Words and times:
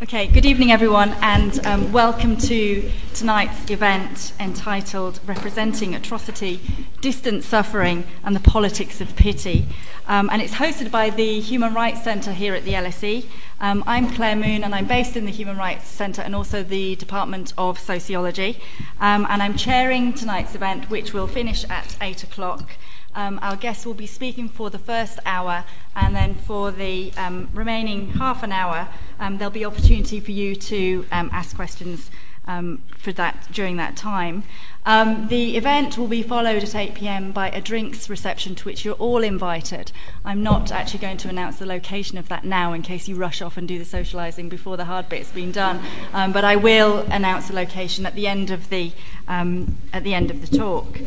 Okay, 0.00 0.28
good 0.28 0.46
evening, 0.46 0.70
everyone, 0.70 1.10
and 1.22 1.66
um, 1.66 1.90
welcome 1.90 2.36
to 2.36 2.88
tonight's 3.14 3.68
event 3.68 4.32
entitled 4.38 5.18
Representing 5.26 5.92
Atrocity, 5.92 6.60
Distant 7.00 7.42
Suffering, 7.42 8.04
and 8.22 8.36
the 8.36 8.40
Politics 8.40 9.00
of 9.00 9.16
Pity. 9.16 9.66
Um, 10.06 10.30
and 10.30 10.40
it's 10.40 10.54
hosted 10.54 10.92
by 10.92 11.10
the 11.10 11.40
Human 11.40 11.74
Rights 11.74 12.04
Centre 12.04 12.30
here 12.30 12.54
at 12.54 12.64
the 12.64 12.74
LSE. 12.74 13.26
Um, 13.60 13.82
I'm 13.88 14.08
Claire 14.14 14.36
Moon, 14.36 14.62
and 14.62 14.72
I'm 14.72 14.86
based 14.86 15.16
in 15.16 15.24
the 15.24 15.32
Human 15.32 15.56
Rights 15.56 15.88
Centre 15.88 16.22
and 16.22 16.32
also 16.32 16.62
the 16.62 16.94
Department 16.94 17.52
of 17.58 17.76
Sociology. 17.76 18.60
Um, 19.00 19.26
and 19.28 19.42
I'm 19.42 19.56
chairing 19.56 20.12
tonight's 20.12 20.54
event, 20.54 20.88
which 20.90 21.12
will 21.12 21.26
finish 21.26 21.64
at 21.68 21.96
8 22.00 22.22
o'clock. 22.22 22.70
Um, 23.18 23.40
our 23.42 23.56
guests 23.56 23.84
will 23.84 23.94
be 23.94 24.06
speaking 24.06 24.48
for 24.48 24.70
the 24.70 24.78
first 24.78 25.18
hour, 25.26 25.64
and 25.96 26.14
then 26.14 26.36
for 26.36 26.70
the 26.70 27.12
um, 27.16 27.48
remaining 27.52 28.10
half 28.10 28.44
an 28.44 28.52
hour, 28.52 28.86
um, 29.18 29.38
there'll 29.38 29.50
be 29.50 29.64
opportunity 29.64 30.20
for 30.20 30.30
you 30.30 30.54
to 30.54 31.04
um, 31.10 31.28
ask 31.32 31.56
questions 31.56 32.12
um, 32.46 32.80
for 32.96 33.10
that 33.10 33.48
during 33.50 33.76
that 33.76 33.96
time. 33.96 34.44
Um, 34.86 35.26
the 35.26 35.56
event 35.56 35.98
will 35.98 36.06
be 36.06 36.22
followed 36.22 36.62
at 36.62 36.76
8 36.76 36.94
p.m. 36.94 37.32
by 37.32 37.50
a 37.50 37.60
drinks 37.60 38.08
reception 38.08 38.54
to 38.54 38.64
which 38.64 38.84
you're 38.84 38.94
all 38.94 39.24
invited. 39.24 39.90
I'm 40.24 40.44
not 40.44 40.70
actually 40.70 41.00
going 41.00 41.16
to 41.16 41.28
announce 41.28 41.58
the 41.58 41.66
location 41.66 42.18
of 42.18 42.28
that 42.28 42.44
now 42.44 42.72
in 42.72 42.82
case 42.82 43.08
you 43.08 43.16
rush 43.16 43.42
off 43.42 43.56
and 43.56 43.66
do 43.66 43.80
the 43.80 43.84
socialising 43.84 44.48
before 44.48 44.76
the 44.76 44.84
hard 44.84 45.08
bit's 45.08 45.32
been 45.32 45.50
done, 45.50 45.80
but 46.12 46.44
I 46.44 46.54
will 46.54 47.00
announce 47.10 47.48
the 47.48 47.54
location 47.54 48.06
at 48.06 48.14
the 48.14 48.28
end 48.28 48.52
of 48.52 48.68
the 48.70 48.92
at 49.26 50.04
the 50.04 50.14
end 50.14 50.30
of 50.30 50.48
the 50.48 50.56
talk. 50.56 51.00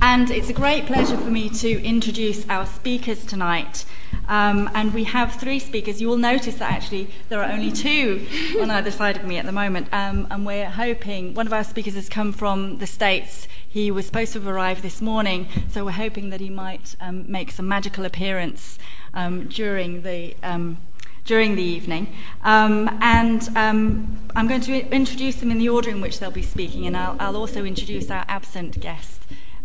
And 0.00 0.30
it's 0.30 0.48
a 0.48 0.52
great 0.52 0.86
pleasure 0.86 1.16
for 1.16 1.28
me 1.28 1.48
to 1.50 1.82
introduce 1.82 2.48
our 2.48 2.66
speakers 2.66 3.26
tonight. 3.26 3.84
Um, 4.28 4.70
and 4.72 4.94
we 4.94 5.02
have 5.04 5.34
three 5.34 5.58
speakers. 5.58 6.00
You 6.00 6.06
will 6.06 6.18
notice 6.18 6.54
that 6.56 6.70
actually 6.70 7.10
there 7.28 7.42
are 7.42 7.50
only 7.50 7.72
two 7.72 8.24
on 8.60 8.70
either 8.70 8.92
side 8.92 9.16
of 9.16 9.24
me 9.24 9.38
at 9.38 9.44
the 9.44 9.52
moment. 9.52 9.88
Um, 9.92 10.28
and 10.30 10.46
we're 10.46 10.70
hoping 10.70 11.34
one 11.34 11.48
of 11.48 11.52
our 11.52 11.64
speakers 11.64 11.94
has 11.94 12.08
come 12.08 12.32
from 12.32 12.78
the 12.78 12.86
States. 12.86 13.48
He 13.68 13.90
was 13.90 14.06
supposed 14.06 14.34
to 14.34 14.38
have 14.38 14.46
arrived 14.46 14.82
this 14.82 15.02
morning, 15.02 15.48
so 15.68 15.84
we're 15.84 15.90
hoping 15.90 16.30
that 16.30 16.40
he 16.40 16.50
might 16.50 16.94
um, 17.00 17.30
make 17.30 17.50
some 17.50 17.66
magical 17.66 18.04
appearance 18.04 18.78
um, 19.14 19.48
during 19.48 20.02
the 20.02 20.36
um, 20.44 20.78
during 21.24 21.56
the 21.56 21.62
evening. 21.62 22.14
Um, 22.44 22.88
and 23.02 23.48
um, 23.56 24.18
I'm 24.36 24.46
going 24.46 24.62
to 24.62 24.94
introduce 24.94 25.36
them 25.36 25.50
in 25.50 25.58
the 25.58 25.68
order 25.68 25.90
in 25.90 26.00
which 26.00 26.20
they'll 26.20 26.30
be 26.30 26.42
speaking, 26.42 26.86
and 26.86 26.96
I'll, 26.96 27.16
I'll 27.18 27.36
also 27.36 27.64
introduce 27.64 28.10
our 28.10 28.24
absent 28.28 28.80
guest 28.80 29.18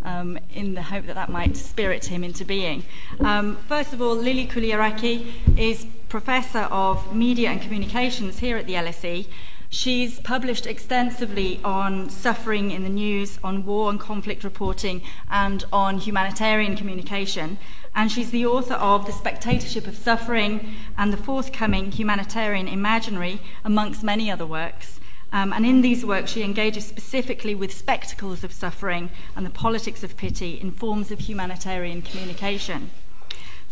um, 0.04 0.38
in 0.52 0.74
the 0.74 0.82
hope 0.82 1.06
that 1.06 1.14
that 1.14 1.28
might 1.28 1.56
spirit 1.56 2.06
him 2.06 2.22
into 2.22 2.44
being. 2.44 2.84
Um, 3.20 3.56
first 3.68 3.92
of 3.92 4.00
all, 4.00 4.14
Lilie 4.14 4.46
Chouliaraki 4.46 5.32
is 5.56 5.86
Professor 6.08 6.68
of 6.70 7.14
Media 7.14 7.50
and 7.50 7.60
Communications 7.60 8.38
here 8.38 8.56
at 8.56 8.66
the 8.66 8.74
LSE. 8.74 9.26
She's 9.74 10.20
published 10.20 10.66
extensively 10.66 11.58
on 11.64 12.08
suffering 12.08 12.70
in 12.70 12.84
the 12.84 12.88
news, 12.88 13.40
on 13.42 13.66
war 13.66 13.90
and 13.90 13.98
conflict 13.98 14.44
reporting, 14.44 15.02
and 15.28 15.64
on 15.72 15.98
humanitarian 15.98 16.76
communication. 16.76 17.58
And 17.92 18.10
she's 18.12 18.30
the 18.30 18.46
author 18.46 18.74
of 18.74 19.06
The 19.06 19.12
Spectatorship 19.12 19.88
of 19.88 19.96
Suffering 19.96 20.74
and 20.96 21.12
the 21.12 21.16
forthcoming 21.16 21.90
Humanitarian 21.90 22.68
Imaginary, 22.68 23.40
amongst 23.64 24.04
many 24.04 24.30
other 24.30 24.46
works. 24.46 25.00
Um, 25.34 25.52
and 25.52 25.66
in 25.66 25.80
these 25.80 26.06
works, 26.06 26.30
she 26.30 26.44
engages 26.44 26.86
specifically 26.86 27.56
with 27.56 27.74
spectacles 27.74 28.44
of 28.44 28.52
suffering 28.52 29.10
and 29.34 29.44
the 29.44 29.50
politics 29.50 30.04
of 30.04 30.16
pity 30.16 30.60
in 30.60 30.70
forms 30.70 31.10
of 31.10 31.18
humanitarian 31.18 32.02
communication. 32.02 32.92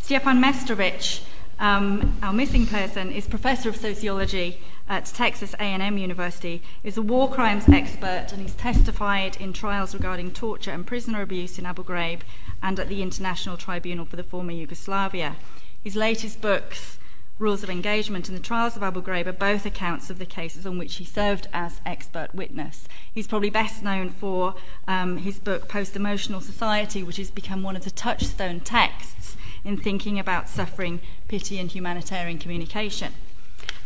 Stjepan 0.03 0.43
Mestrovic, 0.43 1.23
um, 1.61 2.19
our 2.21 2.33
missing 2.33 2.67
person, 2.67 3.13
is 3.13 3.29
professor 3.29 3.69
of 3.69 3.77
sociology 3.77 4.59
at 4.89 5.07
Texas 5.07 5.55
A&M 5.61 5.97
University, 5.99 6.63
is 6.83 6.97
a 6.97 7.03
war 7.03 7.31
crimes 7.31 7.69
expert, 7.69 8.31
and 8.33 8.43
he's 8.43 8.55
testified 8.55 9.41
in 9.41 9.53
trials 9.53 9.95
regarding 9.95 10.33
torture 10.33 10.73
and 10.73 10.85
prisoner 10.85 11.23
abuse 11.23 11.61
in 11.61 11.65
Abu 11.65 11.85
Ghraib 11.85 12.23
and 12.61 12.81
at 12.81 12.89
the 12.89 13.03
International 13.03 13.57
Tribunal 13.57 14.05
for 14.05 14.17
the 14.17 14.25
Former 14.25 14.51
Yugoslavia. 14.51 15.37
His 15.81 15.95
latest 15.95 16.41
books 16.41 16.99
rules 17.43 17.65
of 17.65 17.69
engagement 17.69 18.29
and 18.29 18.39
the 18.39 18.43
trials 18.43 18.77
of 18.77 18.83
Abu 18.83 19.03
Ghraib 19.03 19.27
are 19.27 19.33
both 19.33 19.67
accounts 19.67 20.09
of 20.09 20.19
the 20.19 20.25
cases 20.25 20.65
on 20.65 20.79
which 20.79 20.95
he 20.97 21.05
served 21.05 21.49
as 21.53 21.81
expert 21.85 22.33
witness. 22.33 22.87
He's 23.13 23.27
probably 23.27 23.51
best 23.51 23.83
known 23.83 24.11
for 24.11 24.55
um, 24.87 25.19
his 25.19 25.41
book 25.41 25.69
Post 25.69 25.97
Emotional 25.97 26.41
Society, 26.41 27.03
which 27.03 27.17
has 27.17 27.31
become 27.31 27.63
one 27.65 27.75
of 27.75 27.83
the 27.83 27.91
touchstone 27.91 28.61
texts 28.61 29.37
in 29.65 29.77
thinking 29.77 30.19
about 30.19 30.49
suffering, 30.49 31.01
pity, 31.29 31.59
and 31.59 31.71
humanitarian 31.71 32.39
communication. 32.39 33.13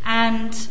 And 0.05 0.69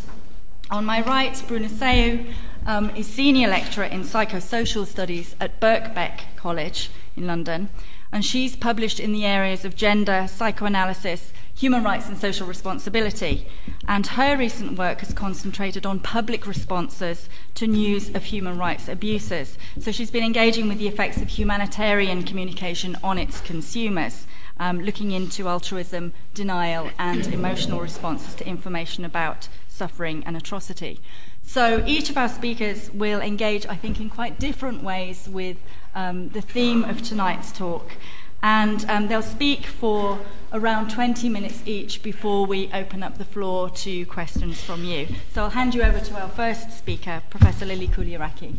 on 0.70 0.84
my 0.84 1.00
right, 1.02 1.42
Bruna 1.46 1.68
Seu 1.68 2.24
um, 2.64 2.90
is 2.90 3.06
senior 3.06 3.48
lecturer 3.48 3.84
in 3.84 4.02
psychosocial 4.02 4.86
studies 4.86 5.34
at 5.40 5.60
Birkbeck 5.60 6.20
College 6.36 6.90
in 7.16 7.26
London, 7.26 7.68
and 8.12 8.24
she's 8.24 8.56
published 8.56 9.00
in 9.00 9.12
the 9.12 9.24
areas 9.24 9.64
of 9.64 9.76
gender, 9.76 10.26
psychoanalysis, 10.28 11.32
human 11.56 11.82
rights 11.82 12.06
and 12.06 12.18
social 12.18 12.46
responsibility. 12.46 13.48
And 13.88 14.06
her 14.08 14.36
recent 14.36 14.78
work 14.78 15.00
has 15.00 15.14
concentrated 15.14 15.86
on 15.86 16.00
public 16.00 16.46
responses 16.46 17.28
to 17.54 17.66
news 17.66 18.14
of 18.14 18.24
human 18.24 18.58
rights 18.58 18.88
abuses. 18.88 19.56
So 19.80 19.90
she's 19.90 20.10
been 20.10 20.24
engaging 20.24 20.68
with 20.68 20.78
the 20.78 20.88
effects 20.88 21.20
of 21.22 21.28
humanitarian 21.28 22.24
communication 22.24 22.96
on 23.02 23.18
its 23.18 23.40
consumers. 23.40 24.26
Um, 24.58 24.80
looking 24.80 25.12
into 25.12 25.48
altruism, 25.48 26.14
denial, 26.32 26.90
and 26.98 27.26
emotional 27.26 27.80
responses 27.80 28.34
to 28.36 28.48
information 28.48 29.04
about 29.04 29.48
suffering 29.68 30.24
and 30.24 30.34
atrocity. 30.34 30.98
So 31.42 31.84
each 31.86 32.08
of 32.08 32.16
our 32.16 32.28
speakers 32.28 32.90
will 32.90 33.20
engage, 33.20 33.66
I 33.66 33.76
think, 33.76 34.00
in 34.00 34.08
quite 34.08 34.38
different 34.38 34.82
ways 34.82 35.28
with 35.28 35.58
um, 35.94 36.30
the 36.30 36.40
theme 36.40 36.84
of 36.84 37.02
tonight's 37.02 37.52
talk 37.52 37.92
and 38.42 38.84
um, 38.88 39.08
they'll 39.08 39.22
speak 39.22 39.66
for 39.66 40.20
around 40.52 40.90
20 40.90 41.28
minutes 41.28 41.62
each 41.66 42.02
before 42.02 42.46
we 42.46 42.70
open 42.72 43.02
up 43.02 43.18
the 43.18 43.24
floor 43.24 43.68
to 43.70 44.06
questions 44.06 44.60
from 44.62 44.84
you. 44.84 45.08
So 45.32 45.44
I'll 45.44 45.50
hand 45.50 45.74
you 45.74 45.82
over 45.82 46.00
to 46.00 46.20
our 46.20 46.28
first 46.28 46.76
speaker, 46.76 47.22
Professor 47.30 47.66
Lilie 47.66 47.88
Chouliaraki. 47.88 48.54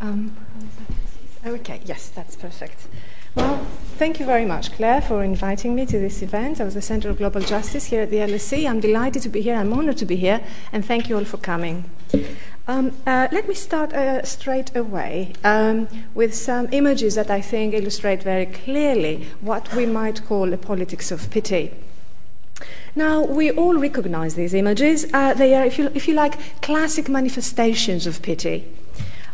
Um, 0.00 0.36
okay, 1.44 1.80
yes, 1.84 2.10
that's 2.10 2.36
perfect. 2.36 2.86
Well, 3.36 3.66
thank 3.98 4.18
you 4.18 4.24
very 4.24 4.46
much, 4.46 4.72
Claire, 4.72 5.02
for 5.02 5.22
inviting 5.22 5.74
me 5.74 5.84
to 5.86 5.98
this 5.98 6.22
event 6.22 6.58
of 6.58 6.72
the 6.72 6.80
Center 6.80 7.10
of 7.10 7.18
Global 7.18 7.42
Justice 7.42 7.86
here 7.86 8.00
at 8.00 8.10
the 8.10 8.16
LSE. 8.16 8.68
I'm 8.68 8.80
delighted 8.80 9.22
to 9.22 9.28
be 9.28 9.42
here. 9.42 9.54
I'm 9.56 9.74
honored 9.74 9.98
to 9.98 10.06
be 10.06 10.16
here, 10.16 10.40
and 10.72 10.82
thank 10.82 11.10
you 11.10 11.18
all 11.18 11.24
for 11.26 11.36
coming. 11.36 11.84
Um, 12.66 12.92
uh, 13.06 13.28
let 13.30 13.46
me 13.46 13.54
start 13.54 13.92
uh, 13.92 14.24
straight 14.24 14.74
away 14.74 15.34
um, 15.44 15.86
with 16.14 16.34
some 16.34 16.68
images 16.72 17.14
that 17.14 17.30
I 17.30 17.42
think 17.42 17.74
illustrate 17.74 18.22
very 18.22 18.46
clearly 18.46 19.28
what 19.42 19.74
we 19.74 19.84
might 19.84 20.24
call 20.24 20.52
a 20.52 20.56
politics 20.56 21.10
of 21.10 21.30
pity. 21.30 21.72
Now, 22.94 23.22
we 23.22 23.50
all 23.50 23.76
recognize 23.76 24.34
these 24.34 24.54
images. 24.54 25.06
Uh, 25.12 25.34
they 25.34 25.54
are, 25.54 25.66
if 25.66 25.78
you, 25.78 25.90
if 25.94 26.08
you 26.08 26.14
like, 26.14 26.62
classic 26.62 27.10
manifestations 27.10 28.06
of 28.06 28.22
pity. 28.22 28.64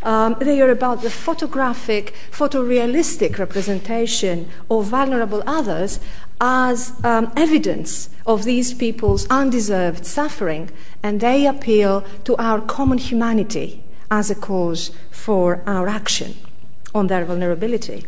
Um, 0.02 0.36
they 0.40 0.60
are 0.60 0.70
about 0.70 1.02
the 1.02 1.10
photographic, 1.10 2.12
photorealistic 2.30 3.38
representation 3.38 4.48
of 4.70 4.86
vulnerable 4.86 5.42
others 5.46 6.00
as 6.40 6.92
um, 7.04 7.32
evidence 7.36 8.10
of 8.26 8.44
these 8.44 8.74
people's 8.74 9.28
undeserved 9.28 10.04
suffering, 10.04 10.70
and 11.02 11.20
they 11.20 11.46
appeal 11.46 12.04
to 12.24 12.36
our 12.36 12.60
common 12.60 12.98
humanity 12.98 13.84
as 14.10 14.30
a 14.30 14.34
cause 14.34 14.90
for 15.10 15.62
our 15.66 15.88
action 15.88 16.34
on 16.94 17.06
their 17.06 17.24
vulnerability. 17.24 18.04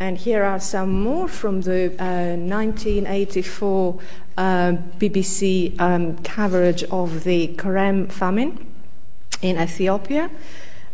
And 0.00 0.16
here 0.16 0.44
are 0.44 0.60
some 0.60 1.02
more 1.02 1.26
from 1.26 1.62
the 1.62 1.86
uh, 1.98 2.36
1984 2.36 3.98
uh, 4.36 4.42
BBC 4.98 5.78
um, 5.80 6.16
coverage 6.18 6.84
of 6.84 7.24
the 7.24 7.48
Korem 7.56 8.10
famine 8.10 8.64
in 9.42 9.58
Ethiopia. 9.58 10.30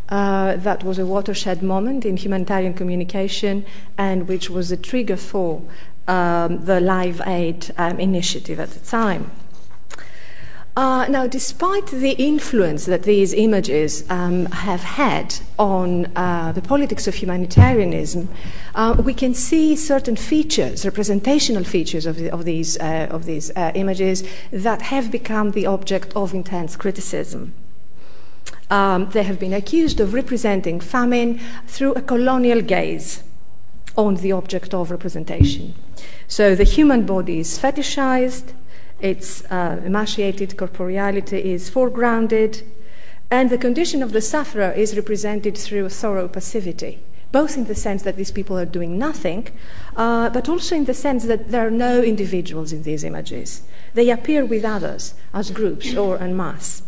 Uh, 0.08 0.56
that 0.56 0.82
was 0.84 0.98
a 0.98 1.04
watershed 1.04 1.62
moment 1.62 2.04
in 2.06 2.16
humanitarian 2.16 2.72
communication 2.72 3.64
and 3.98 4.26
which 4.26 4.48
was 4.48 4.70
a 4.72 4.76
trigger 4.76 5.16
for 5.16 5.62
um, 6.08 6.64
the 6.64 6.80
Live 6.80 7.20
Aid 7.26 7.72
um, 7.76 7.98
initiative 8.00 8.58
at 8.58 8.70
the 8.70 8.80
time. 8.80 9.30
Uh, 10.76 11.06
now, 11.08 11.24
despite 11.24 11.86
the 11.86 12.12
influence 12.12 12.84
that 12.86 13.04
these 13.04 13.32
images 13.32 14.04
um, 14.10 14.46
have 14.46 14.80
had 14.80 15.36
on 15.56 16.06
uh, 16.16 16.50
the 16.50 16.60
politics 16.60 17.06
of 17.06 17.14
humanitarianism, 17.14 18.28
uh, 18.74 18.92
we 18.98 19.14
can 19.14 19.32
see 19.34 19.76
certain 19.76 20.16
features, 20.16 20.84
representational 20.84 21.62
features 21.62 22.06
of, 22.06 22.16
the, 22.16 22.28
of 22.28 22.44
these, 22.44 22.76
uh, 22.80 23.06
of 23.08 23.24
these 23.24 23.52
uh, 23.54 23.70
images 23.76 24.24
that 24.50 24.82
have 24.82 25.12
become 25.12 25.52
the 25.52 25.64
object 25.64 26.12
of 26.16 26.34
intense 26.34 26.74
criticism. 26.74 27.54
Um, 28.68 29.08
they 29.10 29.22
have 29.22 29.38
been 29.38 29.52
accused 29.52 30.00
of 30.00 30.12
representing 30.12 30.80
famine 30.80 31.38
through 31.68 31.92
a 31.92 32.02
colonial 32.02 32.60
gaze 32.60 33.22
on 33.96 34.16
the 34.16 34.32
object 34.32 34.74
of 34.74 34.90
representation. 34.90 35.74
So 36.26 36.56
the 36.56 36.64
human 36.64 37.06
body 37.06 37.38
is 37.38 37.60
fetishized, 37.60 38.54
its 39.04 39.44
uh, 39.50 39.82
emaciated 39.84 40.56
corporeality 40.56 41.44
is 41.44 41.70
foregrounded, 41.70 42.62
and 43.30 43.50
the 43.50 43.58
condition 43.58 44.02
of 44.02 44.12
the 44.12 44.22
sufferer 44.22 44.72
is 44.72 44.96
represented 44.96 45.58
through 45.58 45.90
thorough 45.90 46.26
passivity, 46.26 47.00
both 47.30 47.54
in 47.58 47.66
the 47.66 47.74
sense 47.74 48.02
that 48.02 48.16
these 48.16 48.30
people 48.30 48.58
are 48.58 48.64
doing 48.64 48.98
nothing, 48.98 49.48
uh, 49.94 50.30
but 50.30 50.48
also 50.48 50.74
in 50.74 50.86
the 50.86 50.94
sense 50.94 51.26
that 51.26 51.50
there 51.50 51.66
are 51.66 51.70
no 51.70 52.02
individuals 52.02 52.72
in 52.72 52.82
these 52.82 53.04
images. 53.04 53.64
They 53.92 54.08
appear 54.08 54.42
with 54.46 54.64
others 54.64 55.12
as 55.34 55.50
groups 55.50 55.94
or 55.94 56.18
en 56.18 56.34
masse. 56.34 56.82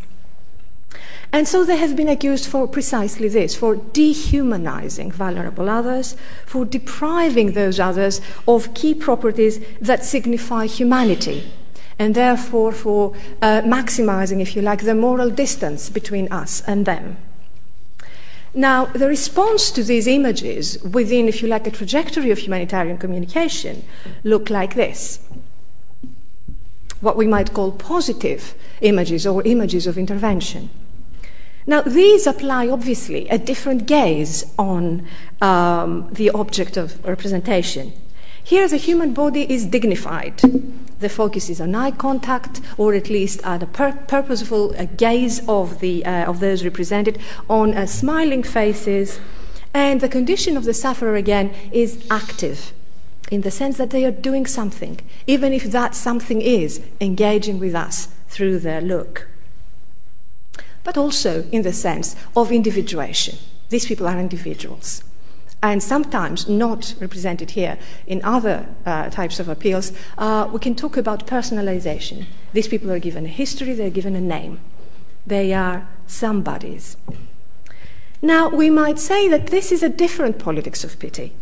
And 1.33 1.47
so 1.47 1.65
they 1.65 1.77
have 1.77 1.97
been 1.97 2.09
accused 2.09 2.47
for 2.47 2.67
precisely 2.67 3.29
this 3.29 3.55
for 3.55 3.77
dehumanizing 3.77 5.11
vulnerable 5.13 5.69
others, 5.69 6.17
for 6.47 6.65
depriving 6.65 7.53
those 7.53 7.79
others 7.79 8.23
of 8.49 8.73
key 8.73 8.95
properties 8.95 9.61
that 9.83 10.03
signify 10.03 10.65
humanity, 10.65 11.53
and 11.99 12.15
therefore 12.15 12.73
for 12.73 13.15
uh, 13.41 13.63
maximizing, 13.63 14.41
if 14.41 14.55
you 14.55 14.63
like, 14.63 14.83
the 14.83 14.95
moral 14.95 15.31
distance 15.31 15.89
between 15.91 16.31
us 16.33 16.63
and 16.67 16.87
them. 16.87 17.17
Now, 18.55 18.87
the 18.87 19.07
response 19.07 19.71
to 19.73 19.83
these 19.83 20.07
images 20.07 20.83
within, 20.83 21.29
if 21.29 21.43
you 21.43 21.49
like, 21.49 21.67
a 21.67 21.71
trajectory 21.71 22.31
of 22.31 22.39
humanitarian 22.39 22.97
communication 22.97 23.85
look 24.25 24.49
like 24.51 24.75
this 24.75 25.21
what 27.01 27.17
we 27.17 27.27
might 27.27 27.53
call 27.53 27.73
positive 27.73 28.55
images 28.81 29.27
or 29.27 29.43
images 29.45 29.87
of 29.87 29.99
intervention. 29.99 30.71
Now, 31.67 31.83
these 31.83 32.27
apply 32.27 32.69
obviously 32.69 33.29
a 33.29 33.39
different 33.39 33.87
gaze 33.87 34.45
on 34.59 35.07
um, 35.41 36.09
the 36.13 36.31
object 36.31 36.77
of 36.77 37.05
representation. 37.05 37.93
Here, 38.43 38.69
the 38.69 38.77
human 38.77 39.13
body 39.13 39.51
is 39.53 39.67
dignified. 39.67 40.41
The 41.07 41.15
focus 41.15 41.49
is 41.49 41.61
on 41.61 41.73
eye 41.77 41.93
contact, 41.93 42.61
or 42.77 42.93
at 42.93 43.09
least 43.09 43.41
at 43.45 43.63
a 43.63 43.67
pur- 43.67 44.03
purposeful 44.09 44.75
uh, 44.77 44.87
gaze 44.97 45.41
of, 45.49 45.79
the, 45.79 46.05
uh, 46.05 46.25
of 46.25 46.41
those 46.41 46.65
represented, 46.65 47.21
on 47.49 47.75
uh, 47.75 47.87
smiling 47.87 48.43
faces. 48.43 49.21
And 49.73 50.01
the 50.01 50.09
condition 50.09 50.57
of 50.57 50.65
the 50.65 50.75
sufferer, 50.75 51.15
again, 51.15 51.55
is 51.71 52.05
active 52.11 52.73
in 53.31 53.43
the 53.43 53.53
sense 53.53 53.77
that 53.77 53.91
they 53.91 54.05
are 54.05 54.11
doing 54.11 54.47
something, 54.47 54.99
even 55.29 55.53
if 55.53 55.63
that 55.71 55.95
something 55.95 56.43
is 56.43 56.81
engaging 57.01 57.61
with 57.61 57.77
us 57.77 58.09
through 58.27 58.59
their 58.59 58.81
look 58.81 59.29
but 60.83 60.97
also 60.97 61.45
in 61.51 61.63
the 61.63 61.73
sense 61.73 62.15
of 62.37 62.53
individuation. 62.53 63.37
These 63.71 63.87
people 63.87 64.07
are 64.07 64.21
individuals. 64.21 65.03
And 65.67 65.83
sometimes 65.83 66.49
not 66.49 66.95
represented 67.01 67.51
here 67.51 67.77
in 68.07 68.23
other 68.23 68.69
uh, 68.87 69.11
types 69.11 69.41
of 69.41 69.49
appeals, 69.49 69.93
uh, 70.17 70.49
we 70.53 70.61
can 70.61 70.77
talk 70.77 70.97
about 70.97 71.27
personalization. 71.27 72.27
These 72.53 72.69
people 72.69 72.93
are 72.93 73.01
given 73.01 73.25
a 73.25 73.29
history, 73.29 73.73
they're 73.75 73.91
given 73.91 74.15
a 74.15 74.21
name. 74.21 74.61
They 75.27 75.53
are 75.53 75.89
somebodies. 76.07 76.97
Now, 78.23 78.49
we 78.49 78.71
might 78.71 79.01
say 79.01 79.29
that 79.29 79.49
this 79.49 79.73
is 79.73 79.83
a 79.83 79.89
different 79.89 80.39
politics 80.39 80.85
of 80.85 81.01
pity. 81.01 81.33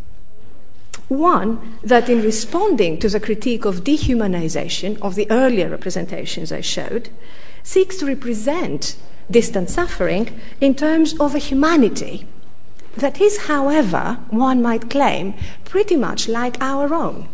One, 1.09 1.79
that 1.83 2.09
in 2.09 2.23
responding 2.23 2.99
to 3.01 3.11
the 3.11 3.21
critique 3.21 3.67
of 3.67 3.85
dehumanization 3.85 4.99
of 5.03 5.17
the 5.17 5.31
earlier 5.31 5.69
representations 5.69 6.51
I 6.51 6.63
showed, 6.63 7.11
seeks 7.63 7.99
to 7.99 8.07
represent 8.07 8.97
distant 9.31 9.69
suffering 9.69 10.41
in 10.63 10.75
terms 10.75 11.13
of 11.21 11.35
a 11.35 11.39
humanity 11.39 12.27
that 12.97 13.21
is, 13.21 13.47
however, 13.47 14.19
one 14.31 14.63
might 14.63 14.91
claim, 14.91 15.35
pretty 15.65 15.97
much 15.97 16.29
like 16.29 16.61
our 16.61 16.95
own. 16.95 17.29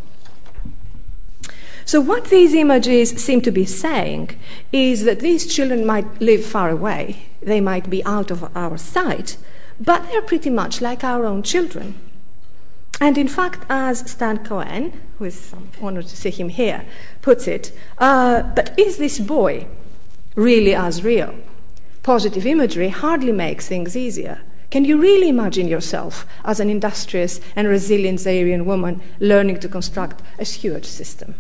So, 1.85 2.01
what 2.01 2.27
these 2.27 2.55
images 2.55 3.11
seem 3.11 3.41
to 3.43 3.51
be 3.51 3.65
saying 3.67 4.39
is 4.73 5.05
that 5.05 5.21
these 5.21 5.53
children 5.53 5.85
might 5.85 6.21
live 6.21 6.45
far 6.45 6.71
away, 6.71 7.27
they 7.43 7.61
might 7.61 7.91
be 7.91 8.05
out 8.05 8.31
of 8.31 8.55
our 8.57 8.79
sight, 8.79 9.37
but 9.81 10.09
they're 10.09 10.23
pretty 10.23 10.51
much 10.51 10.81
like 10.81 11.03
our 11.03 11.25
own 11.25 11.43
children. 11.43 11.99
And 13.01 13.17
in 13.17 13.29
fact, 13.29 13.65
as 13.71 14.11
Stan 14.11 14.45
Cohen, 14.45 14.93
who 15.19 15.25
is 15.25 15.55
honored 15.81 16.07
to 16.07 16.17
see 16.17 16.31
him 16.31 16.51
here, 16.51 16.85
puts 17.23 17.49
it, 17.49 17.73
uh, 17.99 18.43
but 18.43 18.79
is 18.79 18.99
this 18.99 19.19
boy 19.19 19.67
really 20.37 20.75
as 20.75 21.03
real? 21.03 21.35
positive 22.03 22.47
imagery 22.47 22.89
hardly 22.89 23.33
makes 23.33 23.69
things 23.69 23.97
easier. 23.97 24.41
Can 24.71 24.85
you 24.85 25.01
really 25.01 25.29
imagine 25.29 25.67
yourself 25.67 26.27
as 26.45 26.61
an 26.61 26.71
industrious 26.71 27.41
and 27.57 27.67
resilient 27.67 28.21
Zairian 28.21 28.65
woman 28.65 29.01
learning 29.19 29.59
to 29.61 29.69
construct 29.69 30.23
a 30.39 30.45
sewage 30.45 30.87
system? 30.87 31.35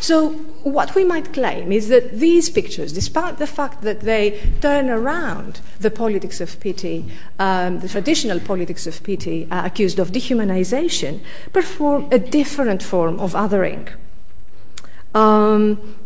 So, 0.00 0.30
what 0.62 0.94
we 0.94 1.04
might 1.04 1.32
claim 1.32 1.72
is 1.72 1.88
that 1.88 2.18
these 2.18 2.48
pictures, 2.50 2.92
despite 2.92 3.38
the 3.38 3.46
fact 3.46 3.82
that 3.82 4.00
they 4.00 4.40
turn 4.60 4.88
around 4.88 5.60
the 5.80 5.90
politics 5.90 6.40
of 6.40 6.58
pity, 6.60 7.04
um, 7.38 7.80
the 7.80 7.88
traditional 7.88 8.40
politics 8.40 8.86
of 8.86 9.02
pity 9.02 9.48
uh, 9.50 9.66
accused 9.66 9.98
of 9.98 10.12
dehumanization, 10.12 11.20
perform 11.52 12.08
a 12.12 12.18
different 12.18 12.82
form 12.82 13.18
of 13.18 13.32
othering. 13.32 13.92
Um, 15.14 15.97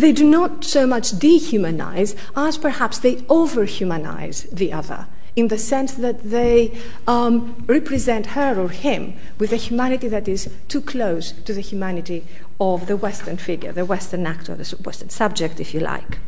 they 0.00 0.12
do 0.12 0.28
not 0.28 0.62
so 0.62 0.86
much 0.86 1.12
dehumanize 1.12 2.14
as 2.36 2.58
perhaps 2.58 2.98
they 2.98 3.16
overhumanize 3.16 4.48
the 4.50 4.72
other 4.72 5.06
in 5.34 5.48
the 5.48 5.58
sense 5.58 5.94
that 5.94 6.22
they 6.22 6.76
um, 7.06 7.62
represent 7.66 8.28
her 8.28 8.58
or 8.58 8.70
him 8.70 9.14
with 9.38 9.52
a 9.52 9.56
humanity 9.56 10.08
that 10.08 10.26
is 10.26 10.50
too 10.68 10.80
close 10.80 11.32
to 11.32 11.52
the 11.52 11.60
humanity 11.60 12.26
of 12.58 12.86
the 12.86 12.96
Western 12.96 13.36
figure, 13.36 13.70
the 13.70 13.84
Western 13.84 14.26
actor, 14.26 14.54
the 14.54 14.76
Western 14.82 15.10
subject, 15.10 15.60
if 15.60 15.74
you 15.74 15.80
like. 15.80 16.18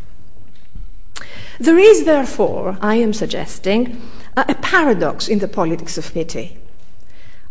There 1.58 1.78
is, 1.78 2.04
therefore, 2.04 2.76
I 2.82 2.96
am 2.96 3.14
suggesting, 3.14 4.00
a 4.36 4.54
paradox 4.54 5.26
in 5.26 5.40
the 5.40 5.48
politics 5.48 5.96
of 5.96 6.12
pity. 6.12 6.58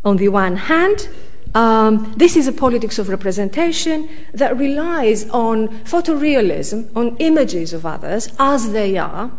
On 0.05 0.17
the 0.17 0.29
one 0.29 0.55
hand, 0.55 1.09
um, 1.57 2.13
this 2.15 2.35
is 2.35 2.45
a 2.45 2.51
politics 2.51 2.99
of 2.99 3.09
representation 3.09 4.07
that 4.31 4.55
relies 4.55 5.27
on 5.31 5.69
photorealism, 5.85 6.95
on 6.95 7.17
images 7.17 7.73
of 7.73 7.83
others 7.83 8.29
as 8.37 8.73
they 8.73 8.95
are, 8.95 9.31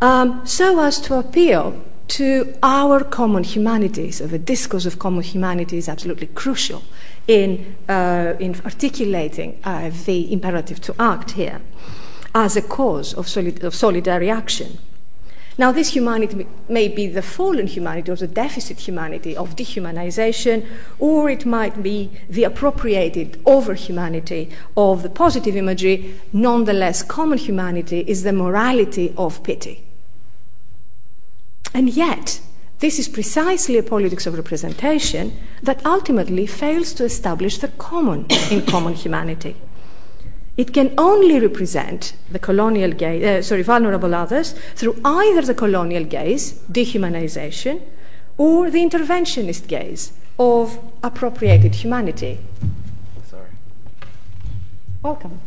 um, 0.00 0.46
so 0.46 0.80
as 0.80 0.98
to 1.02 1.18
appeal 1.18 1.78
to 2.08 2.56
our 2.62 3.04
common 3.04 3.44
humanities. 3.44 4.16
So 4.16 4.26
the 4.26 4.38
discourse 4.38 4.86
of 4.86 4.98
common 4.98 5.24
humanity 5.24 5.76
is 5.76 5.90
absolutely 5.90 6.28
crucial 6.28 6.82
in, 7.28 7.76
uh, 7.86 8.32
in 8.40 8.58
articulating 8.64 9.60
uh, 9.62 9.90
the 10.06 10.32
imperative 10.32 10.80
to 10.80 10.94
act 10.98 11.32
here 11.32 11.60
as 12.34 12.56
a 12.56 12.62
cause 12.62 13.12
of, 13.12 13.28
solid- 13.28 13.62
of 13.62 13.74
solidary 13.74 14.32
action. 14.32 14.78
Now, 15.56 15.70
this 15.70 15.94
humanity 15.94 16.46
may 16.68 16.88
be 16.88 17.06
the 17.06 17.22
fallen 17.22 17.68
humanity 17.68 18.10
or 18.10 18.16
the 18.16 18.26
deficit 18.26 18.80
humanity 18.80 19.36
of 19.36 19.54
dehumanization, 19.54 20.66
or 20.98 21.30
it 21.30 21.46
might 21.46 21.80
be 21.80 22.10
the 22.28 22.42
appropriated 22.42 23.40
over 23.46 23.74
humanity 23.74 24.50
of 24.76 25.04
the 25.04 25.08
positive 25.08 25.54
imagery. 25.54 26.20
Nonetheless, 26.32 27.04
common 27.04 27.38
humanity 27.38 28.00
is 28.00 28.24
the 28.24 28.32
morality 28.32 29.14
of 29.16 29.44
pity. 29.44 29.84
And 31.72 31.88
yet, 31.88 32.40
this 32.80 32.98
is 32.98 33.08
precisely 33.08 33.78
a 33.78 33.82
politics 33.82 34.26
of 34.26 34.34
representation 34.34 35.38
that 35.62 35.84
ultimately 35.86 36.46
fails 36.46 36.92
to 36.94 37.04
establish 37.04 37.58
the 37.58 37.68
common 37.68 38.26
in 38.50 38.66
common 38.66 38.94
humanity. 38.94 39.56
It 40.56 40.72
can 40.72 40.94
only 40.96 41.40
represent 41.40 42.14
the 42.30 42.38
colonial 42.38 42.92
gaze, 42.92 43.24
uh, 43.24 43.42
sorry, 43.42 43.62
vulnerable 43.62 44.14
others 44.14 44.52
through 44.76 45.00
either 45.04 45.42
the 45.42 45.54
colonial 45.54 46.04
gaze, 46.04 46.52
dehumanization, 46.70 47.82
or 48.38 48.70
the 48.70 48.78
interventionist 48.78 49.66
gaze 49.66 50.12
of 50.38 50.78
appropriated 51.02 51.74
humanity. 51.76 52.38
Sorry. 53.28 53.48
Welcome. 55.02 55.40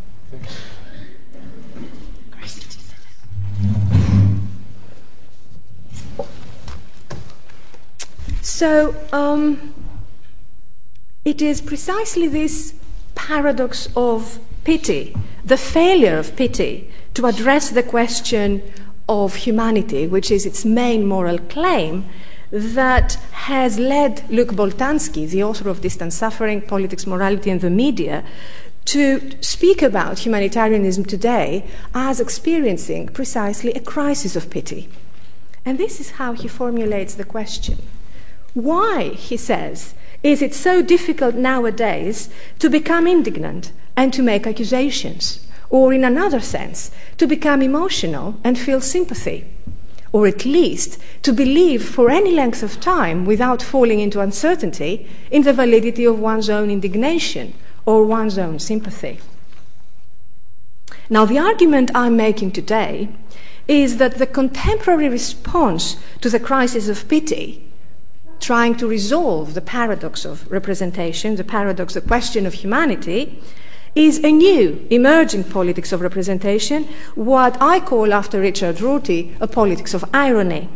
So, 8.42 8.96
um, 9.14 9.74
it 11.24 11.42
is 11.42 11.62
precisely 11.62 12.28
this 12.28 12.74
paradox 13.16 13.88
of 13.96 14.40
pity, 14.67 15.15
the 15.45 15.55
failure 15.55 16.17
of 16.17 16.36
pity 16.36 16.91
to 17.13 17.25
address 17.25 17.69
the 17.69 17.81
question 17.81 18.62
of 19.07 19.36
humanity, 19.47 20.05
which 20.05 20.29
is 20.29 20.45
its 20.45 20.65
main 20.65 21.05
moral 21.05 21.39
claim, 21.39 22.03
that 22.51 23.13
has 23.47 23.79
led 23.79 24.29
Luc 24.29 24.50
Boltanski, 24.50 25.25
the 25.29 25.41
author 25.41 25.69
of 25.69 25.79
Distant 25.79 26.12
Suffering, 26.12 26.59
Politics, 26.59 27.07
Morality, 27.07 27.50
and 27.50 27.62
the 27.62 27.69
Media, 27.69 28.25
to 28.83 29.31
speak 29.39 29.81
about 29.81 30.19
humanitarianism 30.19 31.05
today 31.05 31.65
as 31.93 32.19
experiencing 32.19 33.07
precisely 33.07 33.71
a 33.71 33.79
crisis 33.79 34.36
of 34.36 34.50
pity. 34.50 34.89
And 35.63 35.77
this 35.77 36.01
is 36.01 36.19
how 36.19 36.33
he 36.33 36.50
formulates 36.50 37.15
the 37.15 37.24
question. 37.24 37.77
Why, 38.53 39.12
he 39.15 39.38
says, 39.38 39.93
is 40.24 40.41
it 40.41 40.53
so 40.53 40.81
difficult 40.81 41.36
nowadays 41.36 42.29
to 42.59 42.69
become 42.69 43.07
indignant 43.07 43.71
and 43.98 44.13
to 44.13 44.24
make 44.24 44.48
accusations? 44.48 45.46
Or, 45.70 45.92
in 45.92 46.06
another 46.06 46.39
sense, 46.39 46.92
to 47.18 47.27
become 47.27 47.62
emotional 47.62 48.39
and 48.44 48.58
feel 48.58 48.80
sympathy? 48.80 49.46
Or 50.13 50.25
at 50.27 50.46
least 50.46 50.98
to 51.24 51.34
believe 51.34 51.84
for 51.84 52.10
any 52.10 52.32
length 52.32 52.63
of 52.63 52.80
time 52.80 53.25
without 53.25 53.62
falling 53.62 54.00
into 54.00 54.22
uncertainty 54.22 55.10
in 55.30 55.42
the 55.42 55.51
validity 55.51 56.06
of 56.06 56.20
one's 56.20 56.50
own 56.50 56.70
indignation 56.70 57.54
or 57.86 58.06
one's 58.06 58.38
own 58.38 58.60
sympathy. 58.60 59.20
Now, 61.10 61.25
the 61.25 61.39
argument 61.39 61.92
I'm 61.94 62.16
making 62.16 62.51
today 62.51 63.10
is 63.68 63.98
that 63.98 64.18
the 64.18 64.27
contemporary 64.27 65.10
response 65.10 65.98
to 66.22 66.30
the 66.30 66.39
crisis 66.39 66.88
of 66.88 67.08
pity, 67.10 67.70
trying 68.39 68.75
to 68.75 68.88
resolve 68.88 69.54
the 69.54 69.62
paradox 69.62 70.24
of 70.24 70.50
representation, 70.50 71.36
the 71.36 71.44
paradox, 71.44 71.94
the 71.94 72.01
question 72.01 72.46
of 72.46 72.54
humanity, 72.56 73.42
is 73.98 74.24
a 74.24 74.32
new 74.32 74.86
emerging 74.89 75.44
politics 75.46 75.92
of 75.92 76.01
representation, 76.01 76.84
what 77.16 77.60
I 77.62 77.80
call, 77.80 78.13
after 78.13 78.39
Richard 78.39 78.80
Rorty, 78.80 79.36
a 79.39 79.48
politics 79.48 79.94
of 79.94 80.06
irony. 80.13 80.70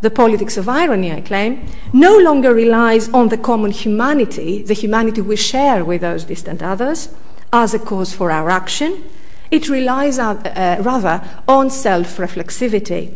The 0.00 0.10
politics 0.10 0.56
of 0.56 0.68
irony, 0.68 1.12
I 1.12 1.20
claim, 1.20 1.66
no 1.92 2.16
longer 2.16 2.54
relies 2.54 3.08
on 3.10 3.28
the 3.28 3.38
common 3.38 3.72
humanity, 3.72 4.62
the 4.62 4.74
humanity 4.74 5.20
we 5.20 5.36
share 5.36 5.84
with 5.84 6.00
those 6.00 6.24
distant 6.24 6.62
others, 6.62 7.08
as 7.52 7.74
a 7.74 7.78
cause 7.78 8.12
for 8.12 8.30
our 8.30 8.50
action, 8.50 9.04
it 9.50 9.68
relies 9.68 10.18
uh, 10.18 10.30
uh, 10.30 10.82
rather 10.82 11.22
on 11.48 11.70
self 11.70 12.16
reflexivity, 12.18 13.14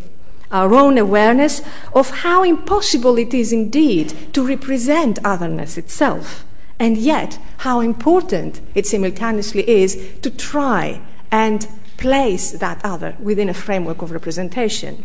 our 0.50 0.74
own 0.74 0.96
awareness 0.96 1.62
of 1.94 2.10
how 2.22 2.42
impossible 2.42 3.18
it 3.18 3.34
is 3.34 3.52
indeed 3.52 4.32
to 4.32 4.46
represent 4.46 5.18
otherness 5.24 5.76
itself, 5.76 6.44
and 6.82 6.98
yet 6.98 7.38
how 7.58 7.78
important 7.78 8.60
it 8.74 8.84
simultaneously 8.84 9.62
is 9.70 9.96
to 10.20 10.28
try 10.28 11.00
and 11.30 11.68
place 11.96 12.50
that 12.50 12.84
other 12.84 13.16
within 13.20 13.48
a 13.48 13.54
framework 13.54 14.02
of 14.02 14.10
representation. 14.10 15.04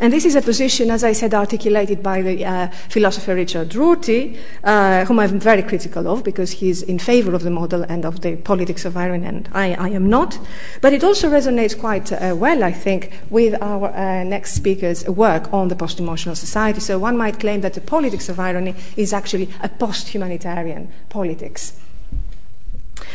And 0.00 0.12
this 0.12 0.24
is 0.24 0.36
a 0.36 0.42
position, 0.42 0.90
as 0.90 1.02
I 1.02 1.12
said, 1.12 1.34
articulated 1.34 2.02
by 2.02 2.22
the 2.22 2.44
uh, 2.44 2.68
philosopher 2.88 3.34
Richard 3.34 3.74
Rorty, 3.74 4.38
uh, 4.62 5.04
whom 5.04 5.18
I'm 5.18 5.40
very 5.40 5.62
critical 5.62 6.06
of 6.06 6.22
because 6.22 6.52
he's 6.52 6.82
in 6.82 6.98
favor 6.98 7.34
of 7.34 7.42
the 7.42 7.50
model 7.50 7.82
and 7.82 8.04
of 8.04 8.20
the 8.20 8.36
politics 8.36 8.84
of 8.84 8.96
irony, 8.96 9.26
and 9.26 9.48
I, 9.52 9.74
I 9.74 9.88
am 9.88 10.08
not. 10.08 10.38
But 10.80 10.92
it 10.92 11.02
also 11.02 11.28
resonates 11.28 11.78
quite 11.78 12.12
uh, 12.12 12.36
well, 12.36 12.62
I 12.62 12.72
think, 12.72 13.12
with 13.28 13.60
our 13.60 13.88
uh, 13.88 14.22
next 14.22 14.52
speaker's 14.52 15.08
work 15.08 15.52
on 15.52 15.68
the 15.68 15.76
post 15.76 15.98
emotional 15.98 16.36
society. 16.36 16.80
So 16.80 16.98
one 16.98 17.16
might 17.16 17.40
claim 17.40 17.60
that 17.62 17.74
the 17.74 17.80
politics 17.80 18.28
of 18.28 18.38
irony 18.38 18.76
is 18.96 19.12
actually 19.12 19.48
a 19.62 19.68
post 19.68 20.08
humanitarian 20.08 20.92
politics. 21.08 21.72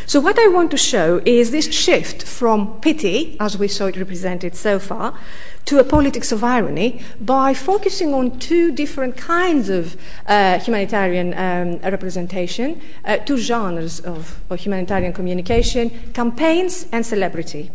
So, 0.05 0.19
what 0.19 0.37
I 0.37 0.47
want 0.47 0.71
to 0.71 0.77
show 0.77 1.21
is 1.25 1.51
this 1.51 1.73
shift 1.73 2.23
from 2.23 2.79
pity, 2.81 3.37
as 3.39 3.57
we 3.57 3.67
saw 3.67 3.85
it 3.87 3.97
represented 3.97 4.55
so 4.55 4.79
far, 4.79 5.17
to 5.65 5.79
a 5.79 5.83
politics 5.83 6.31
of 6.31 6.43
irony 6.43 7.01
by 7.21 7.53
focusing 7.53 8.13
on 8.13 8.37
two 8.37 8.71
different 8.71 9.15
kinds 9.15 9.69
of 9.69 9.95
uh, 10.27 10.59
humanitarian 10.59 11.33
um, 11.33 11.79
representation, 11.89 12.81
uh, 13.05 13.17
two 13.17 13.37
genres 13.37 13.99
of, 14.01 14.41
of 14.49 14.59
humanitarian 14.59 15.13
communication 15.13 15.89
campaigns 16.13 16.87
and 16.91 17.05
celebrity. 17.05 17.71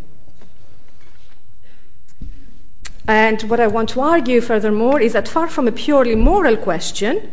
And 3.07 3.41
what 3.45 3.59
I 3.59 3.67
want 3.67 3.89
to 3.91 4.03
argue 4.03 4.43
furthermore 4.43 5.01
is 5.01 5.15
that 5.15 5.27
far 5.27 5.49
from 5.49 5.67
a 5.67 5.73
purely 5.73 6.15
moral 6.15 6.59
question, 6.59 7.33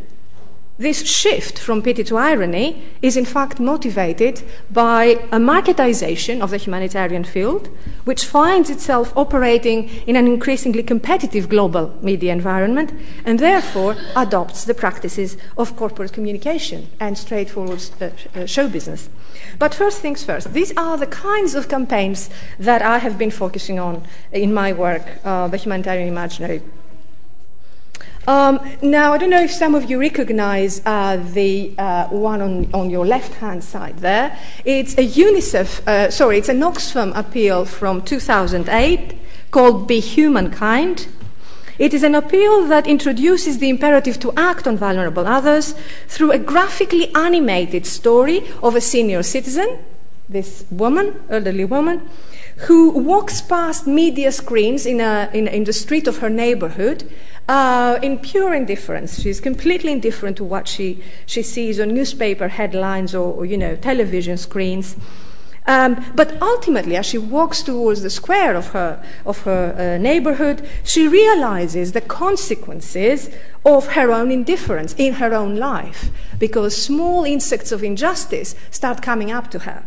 this 0.77 1.05
shift 1.07 1.57
from 1.57 1.81
pity 1.81 2.03
to 2.03 2.17
irony 2.17 2.83
is 3.01 3.15
in 3.15 3.23
fact 3.23 3.59
motivated 3.59 4.43
by 4.69 5.03
a 5.31 5.37
marketization 5.37 6.41
of 6.41 6.49
the 6.49 6.57
humanitarian 6.57 7.23
field, 7.23 7.69
which 8.03 8.25
finds 8.25 8.69
itself 8.69 9.15
operating 9.15 9.87
in 10.05 10.17
an 10.17 10.27
increasingly 10.27 10.83
competitive 10.83 11.47
global 11.47 11.97
media 12.01 12.33
environment 12.33 12.91
and 13.23 13.39
therefore 13.39 13.95
adopts 14.17 14.65
the 14.65 14.73
practices 14.73 15.37
of 15.57 15.77
corporate 15.77 16.11
communication 16.11 16.89
and 16.99 17.17
straightforward 17.17 17.81
uh, 18.01 18.09
uh, 18.35 18.45
show 18.45 18.67
business. 18.67 19.09
But 19.57 19.73
first 19.73 20.01
things 20.01 20.23
first, 20.25 20.53
these 20.53 20.73
are 20.75 20.97
the 20.97 21.07
kinds 21.07 21.55
of 21.55 21.69
campaigns 21.69 22.29
that 22.59 22.81
I 22.81 22.97
have 22.97 23.17
been 23.17 23.31
focusing 23.31 23.79
on 23.79 24.05
in 24.33 24.53
my 24.53 24.73
work, 24.73 25.19
uh, 25.23 25.47
the 25.47 25.57
humanitarian 25.57 26.09
imaginary 26.09 26.61
now, 28.27 29.13
I 29.13 29.17
don't 29.17 29.29
know 29.29 29.41
if 29.41 29.51
some 29.51 29.75
of 29.75 29.89
you 29.89 29.99
recognize 29.99 30.81
uh, 30.85 31.17
the 31.17 31.75
uh, 31.77 32.07
one 32.07 32.41
on, 32.41 32.73
on 32.73 32.89
your 32.89 33.05
left 33.05 33.35
hand 33.35 33.63
side 33.63 33.99
there. 33.99 34.37
It's 34.63 34.93
a 34.97 35.07
UNICEF, 35.07 35.87
uh, 35.87 36.11
sorry, 36.11 36.39
it's 36.39 36.49
an 36.49 36.59
Oxfam 36.61 37.15
appeal 37.15 37.65
from 37.65 38.01
2008 38.01 39.13
called 39.51 39.87
Be 39.87 39.99
Humankind. 39.99 41.07
It 41.77 41.93
is 41.93 42.03
an 42.03 42.15
appeal 42.15 42.65
that 42.67 42.87
introduces 42.87 43.59
the 43.59 43.69
imperative 43.69 44.19
to 44.21 44.33
act 44.37 44.65
on 44.65 44.77
vulnerable 44.77 45.27
others 45.27 45.75
through 46.07 46.31
a 46.31 46.39
graphically 46.39 47.13
animated 47.13 47.85
story 47.85 48.43
of 48.63 48.75
a 48.75 48.81
senior 48.81 49.23
citizen, 49.23 49.79
this 50.29 50.65
woman, 50.71 51.21
elderly 51.29 51.65
woman, 51.65 52.09
who 52.57 52.89
walks 52.89 53.41
past 53.41 53.85
media 53.85 54.31
screens 54.31 54.85
in, 54.85 55.01
a, 55.01 55.29
in, 55.33 55.47
in 55.47 55.65
the 55.65 55.73
street 55.73 56.07
of 56.07 56.19
her 56.19 56.29
neighborhood 56.29 57.09
uh, 57.49 57.99
in 58.01 58.17
pure 58.17 58.53
indifference. 58.53 59.21
She's 59.21 59.41
completely 59.41 59.91
indifferent 59.91 60.37
to 60.37 60.43
what 60.43 60.67
she, 60.67 61.03
she 61.25 61.43
sees 61.43 61.79
on 61.79 61.93
newspaper 61.93 62.47
headlines 62.47 63.13
or, 63.13 63.33
or 63.33 63.45
you 63.45 63.57
know, 63.57 63.75
television 63.75 64.37
screens. 64.37 64.95
Um, 65.67 66.05
but 66.13 66.39
ultimately, 66.41 66.95
as 66.95 67.07
she 67.07 67.17
walks 67.17 67.63
towards 67.63 68.03
the 68.03 68.09
square 68.09 68.55
of 68.55 68.67
her, 68.67 69.03
of 69.25 69.41
her 69.41 69.73
uh, 69.73 69.97
neighborhood, 70.01 70.67
she 70.83 71.07
realizes 71.07 71.91
the 71.91 72.01
consequences 72.01 73.31
of 73.65 73.87
her 73.93 74.11
own 74.11 74.31
indifference 74.31 74.93
in 74.93 75.13
her 75.13 75.33
own 75.33 75.55
life, 75.55 76.11
because 76.37 76.77
small 76.77 77.23
insects 77.23 77.71
of 77.71 77.83
injustice 77.83 78.55
start 78.69 79.01
coming 79.01 79.31
up 79.31 79.49
to 79.51 79.59
her. 79.59 79.85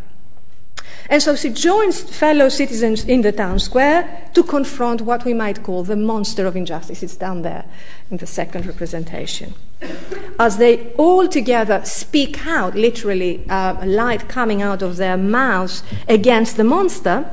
And 1.11 1.23
so 1.23 1.35
she 1.35 1.49
joins 1.49 2.03
fellow 2.03 2.51
citizens 2.51 3.05
in 3.05 3.23
the 3.23 3.33
town 3.33 3.59
square 3.61 4.29
to 4.35 4.43
confront 4.43 5.01
what 5.01 5.25
we 5.25 5.33
might 5.33 5.63
call 5.63 5.83
the 5.83 5.97
monster 5.97 6.47
of 6.47 6.55
injustice. 6.55 7.03
It's 7.03 7.17
down 7.17 7.43
there 7.43 7.65
in 8.11 8.19
the 8.19 8.27
second 8.27 8.67
representation. 8.67 9.55
As 10.39 10.59
they 10.59 10.93
all 10.95 11.27
together 11.27 11.83
speak 11.85 12.47
out, 12.47 12.75
literally, 12.75 13.45
uh, 13.49 13.87
light 13.87 14.29
coming 14.29 14.61
out 14.61 14.83
of 14.83 14.97
their 14.97 15.17
mouths 15.17 15.83
against 16.09 16.57
the 16.57 16.65
monster, 16.65 17.31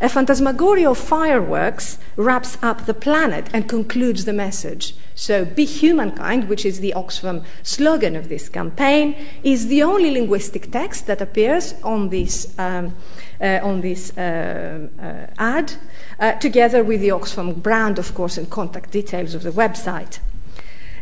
a 0.00 0.08
phantasmagoria 0.08 0.90
of 0.90 0.98
fireworks 0.98 1.98
wraps 2.16 2.58
up 2.62 2.86
the 2.86 2.94
planet 2.94 3.48
and 3.52 3.68
concludes 3.68 4.24
the 4.24 4.32
message. 4.32 4.94
So, 5.14 5.44
Be 5.44 5.64
Humankind, 5.64 6.48
which 6.48 6.66
is 6.66 6.80
the 6.80 6.92
Oxfam 6.94 7.44
slogan 7.62 8.16
of 8.16 8.28
this 8.28 8.50
campaign, 8.50 9.16
is 9.42 9.68
the 9.68 9.82
only 9.82 10.10
linguistic 10.10 10.70
text 10.70 11.06
that 11.06 11.22
appears 11.22 11.74
on 11.82 12.10
this, 12.10 12.54
um, 12.58 12.94
uh, 13.40 13.60
on 13.62 13.80
this 13.80 14.16
uh, 14.18 14.88
uh, 15.00 15.32
ad, 15.38 15.72
uh, 16.20 16.32
together 16.32 16.84
with 16.84 17.00
the 17.00 17.08
Oxfam 17.08 17.62
brand, 17.62 17.98
of 17.98 18.14
course, 18.14 18.36
and 18.36 18.50
contact 18.50 18.90
details 18.90 19.34
of 19.34 19.42
the 19.42 19.50
website. 19.50 20.18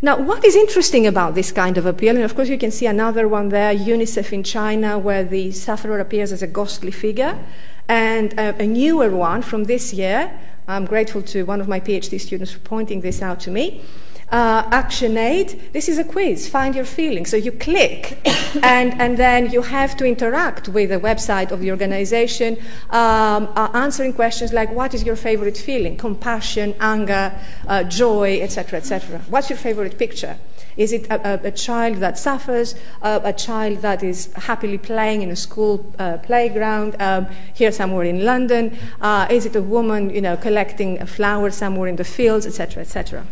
Now, 0.01 0.21
what 0.21 0.45
is 0.45 0.55
interesting 0.55 1.07
about 1.07 1.35
this 1.35 1.51
kind 1.51 1.79
of 1.79 1.87
appeal, 1.87 2.15
and 2.15 2.25
of 2.25 2.37
course 2.37 2.51
you 2.51 2.59
can 2.59 2.71
see 2.71 2.87
another 2.87 3.27
one 3.27 3.49
there, 3.49 3.75
UNICEF 3.75 4.33
in 4.33 4.43
China, 4.43 4.99
where 4.99 5.25
the 5.25 5.51
sufferer 5.51 5.99
appears 5.99 6.31
as 6.31 6.43
a 6.43 6.47
ghostly 6.47 6.91
figure. 6.91 7.39
And 7.89 8.33
a, 8.39 8.63
a 8.63 8.67
newer 8.67 9.11
one 9.11 9.43
from 9.43 9.65
this 9.65 9.93
year, 9.93 10.33
I'm 10.67 10.87
grateful 10.87 11.23
to 11.23 11.45
one 11.45 11.61
of 11.61 11.69
my 11.69 11.81
PhD 11.81 12.21
students 12.21 12.53
for 12.53 12.61
pointing 12.61 13.03
this 13.03 13.21
out 13.21 13.41
to 13.41 13.51
me. 13.51 13.83
Uh, 14.31 14.69
ActionAid, 14.71 15.73
this 15.73 15.89
is 15.89 15.99
a 15.99 16.05
quiz, 16.05 16.49
find 16.49 16.75
your 16.75 16.87
feelings. 16.87 17.31
So 17.31 17.37
you 17.37 17.53
click, 17.53 18.19
and, 18.63 19.01
and 19.01 19.17
then 19.19 19.51
you 19.51 19.63
have 19.63 19.97
to 19.99 20.07
interact 20.07 20.69
with 20.69 20.91
the 20.91 20.99
website 20.99 21.53
of 21.53 21.61
the 21.61 21.71
organization, 21.71 22.57
um, 22.91 23.49
uh, 23.55 23.71
answering 23.75 24.15
questions 24.15 24.53
like 24.53 24.73
what 24.73 24.95
is 24.95 25.05
your 25.05 25.17
favorite 25.17 25.59
feeling? 25.59 25.97
Compassion, 25.97 26.75
anger, 26.81 27.39
uh, 27.69 27.85
joy, 27.85 28.41
etc., 28.41 28.79
etc. 28.79 29.21
What's 29.29 29.51
your 29.51 29.59
favorite 29.59 29.99
picture? 29.99 30.39
Is 30.77 30.93
it 30.93 31.07
a, 31.09 31.35
a, 31.35 31.49
a 31.49 31.51
child 31.51 31.99
that 31.99 32.19
suffers, 32.19 32.75
uh, 33.03 33.21
a 33.23 33.33
child 33.33 33.79
that 33.79 34.03
is 34.03 34.33
happily 34.35 34.79
playing 34.79 35.23
in 35.23 35.31
a 35.31 35.37
school 35.37 35.93
uh, 35.99 36.19
playground 36.19 36.97
um, 37.01 37.27
here 37.55 37.73
somewhere 37.73 38.05
in 38.05 38.25
London? 38.25 38.77
Uh, 39.01 39.27
is 39.31 39.47
it 39.47 39.57
a 39.57 39.63
woman, 39.63 40.11
you 40.11 40.21
know, 40.21 40.37
collecting 40.37 41.05
flowers 41.07 41.57
somewhere 41.57 41.89
in 41.89 41.97
the 41.97 42.05
fields, 42.05 42.47
etc., 42.47 42.83
etc.? 42.83 43.27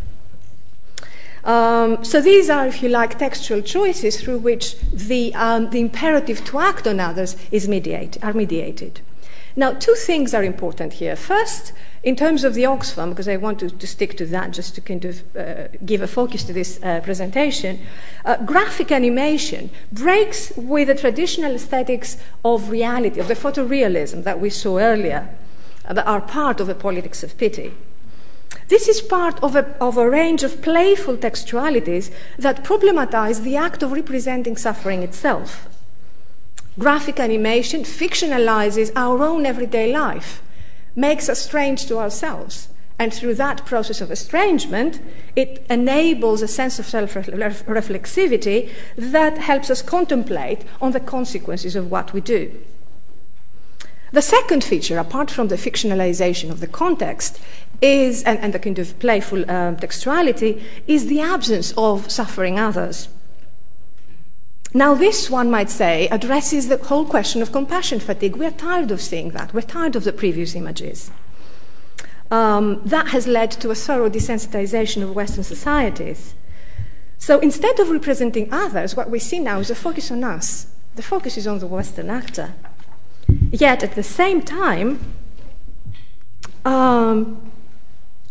Um, 1.44 2.04
so 2.04 2.20
these 2.20 2.49
are, 2.49 2.66
if 2.66 2.82
you 2.82 2.88
like, 2.88 3.18
textual 3.18 3.62
choices 3.62 4.20
through 4.20 4.38
which 4.38 4.78
the, 4.92 5.34
um, 5.34 5.70
the 5.70 5.80
imperative 5.80 6.44
to 6.44 6.61
act 6.61 6.87
on 6.87 7.00
others 7.00 7.37
is 7.50 7.68
mediate, 7.68 8.22
are 8.22 8.32
mediated. 8.32 9.00
Now, 9.54 9.73
two 9.73 9.94
things 9.94 10.32
are 10.35 10.42
important 10.42 10.94
here. 10.94 11.14
First, 11.14 11.73
in 12.02 12.16
terms 12.16 12.42
of 12.42 12.54
the 12.54 12.62
Oxfam, 12.62 13.11
because 13.11 13.28
I 13.28 13.37
want 13.37 13.59
to, 13.61 13.71
to 13.71 13.87
stick 13.87 14.16
to 14.16 14.26
that 14.26 14.50
just 14.50 14.75
to 14.75 14.80
kind 14.80 15.04
of 15.04 15.37
uh, 15.37 15.68
give 15.85 16.02
a 16.02 16.09
focus 16.09 16.42
to 16.44 16.52
this 16.52 16.82
uh, 16.82 17.00
presentation, 17.00 17.80
uh, 18.25 18.38
graphic 18.44 18.90
animation 18.90 19.71
breaks 19.92 20.52
with 20.56 20.88
the 20.88 20.94
traditional 20.94 21.54
aesthetics 21.54 22.16
of 22.44 22.71
reality, 22.71 23.21
of 23.21 23.28
the 23.28 23.35
photorealism 23.35 24.25
that 24.25 24.40
we 24.40 24.50
saw 24.50 24.78
earlier, 24.78 25.28
uh, 25.85 25.92
that 25.92 26.06
are 26.06 26.21
part 26.21 26.59
of 26.61 26.66
the 26.66 26.75
politics 26.75 27.23
of 27.23 27.37
pity. 27.37 27.73
This 28.68 28.88
is 28.88 29.02
part 29.02 29.42
of 29.42 29.54
a, 29.54 29.76
of 29.80 29.99
a 29.99 30.09
range 30.09 30.42
of 30.42 30.62
playful 30.62 31.16
textualities 31.18 32.11
that 32.38 32.64
problematize 32.64 33.42
the 33.42 33.56
act 33.56 33.82
of 33.82 33.92
representing 33.92 34.56
suffering 34.56 35.02
itself. 35.02 35.68
Graphic 36.79 37.21
animation 37.21 37.83
fictionalizes 37.83 38.91
our 38.97 39.23
own 39.23 39.45
everyday 39.45 39.93
life, 39.93 40.43
makes 40.97 41.29
us 41.29 41.43
strange 41.43 41.87
to 41.87 41.99
ourselves. 41.99 42.69
And 42.99 43.12
through 43.12 43.35
that 43.35 43.67
process 43.67 44.00
of 44.00 44.11
estrangement, 44.11 45.00
it 45.37 45.67
enables 45.69 46.41
a 46.41 46.49
sense 46.49 46.79
of 46.79 46.87
self 46.87 47.14
reflexivity 47.14 48.71
that 48.97 49.38
helps 49.38 49.71
us 49.71 49.83
contemplate 49.83 50.64
on 50.81 50.93
the 50.93 51.00
consequences 51.00 51.76
of 51.76 51.91
what 51.91 52.12
we 52.12 52.21
do. 52.21 52.52
The 54.12 54.23
second 54.23 54.62
feature, 54.62 54.99
apart 54.99 55.31
from 55.31 55.49
the 55.49 55.57
fictionalization 55.57 56.50
of 56.50 56.61
the 56.61 56.67
context, 56.67 57.41
is, 57.81 58.23
and, 58.23 58.38
and 58.38 58.55
the 58.55 58.59
kind 58.59 58.79
of 58.79 58.99
playful 58.99 59.41
um, 59.50 59.76
textuality, 59.76 60.62
is 60.87 61.07
the 61.07 61.21
absence 61.21 61.73
of 61.76 62.11
suffering 62.11 62.59
others. 62.59 63.09
Now, 64.75 64.95
this, 64.95 65.29
one 65.29 65.50
might 65.50 65.69
say, 65.69 66.09
addresses 66.09 66.69
the 66.69 66.79
whole 66.79 67.05
question 67.05 67.43
of 67.43 67.52
compassion 67.52 68.00
fatigue. 68.00 68.37
We're 68.37 68.50
tired 68.50 68.91
of 68.91 69.02
seeing 69.02 69.31
that. 69.31 69.52
We're 69.52 69.61
tired 69.61 69.97
of 69.97 70.05
the 70.05 70.12
previous 70.12 70.55
images. 70.55 71.11
Um, 72.31 72.81
that 72.87 73.09
has 73.09 73.26
led 73.26 73.50
to 73.52 73.71
a 73.71 73.75
thorough 73.75 74.09
desensitization 74.09 75.02
of 75.02 75.14
Western 75.14 75.45
societies. 75.45 76.35
So 77.19 77.38
instead 77.41 77.79
of 77.79 77.91
representing 77.91 78.50
others, 78.50 78.97
what 78.97 79.11
we 79.11 79.19
see 79.19 79.38
now 79.38 79.61
is 79.61 79.71
a 79.71 79.75
focus 79.75 80.11
on 80.11 80.25
us. 80.25 80.69
The 80.97 81.02
focus 81.02 81.37
is 81.37 81.47
on 81.47 81.59
the 81.59 81.67
Western 81.67 82.09
actor. 82.09 82.55
Yet 83.50 83.83
at 83.83 83.95
the 83.95 84.02
same 84.02 84.41
time, 84.41 85.14
um, 86.64 87.52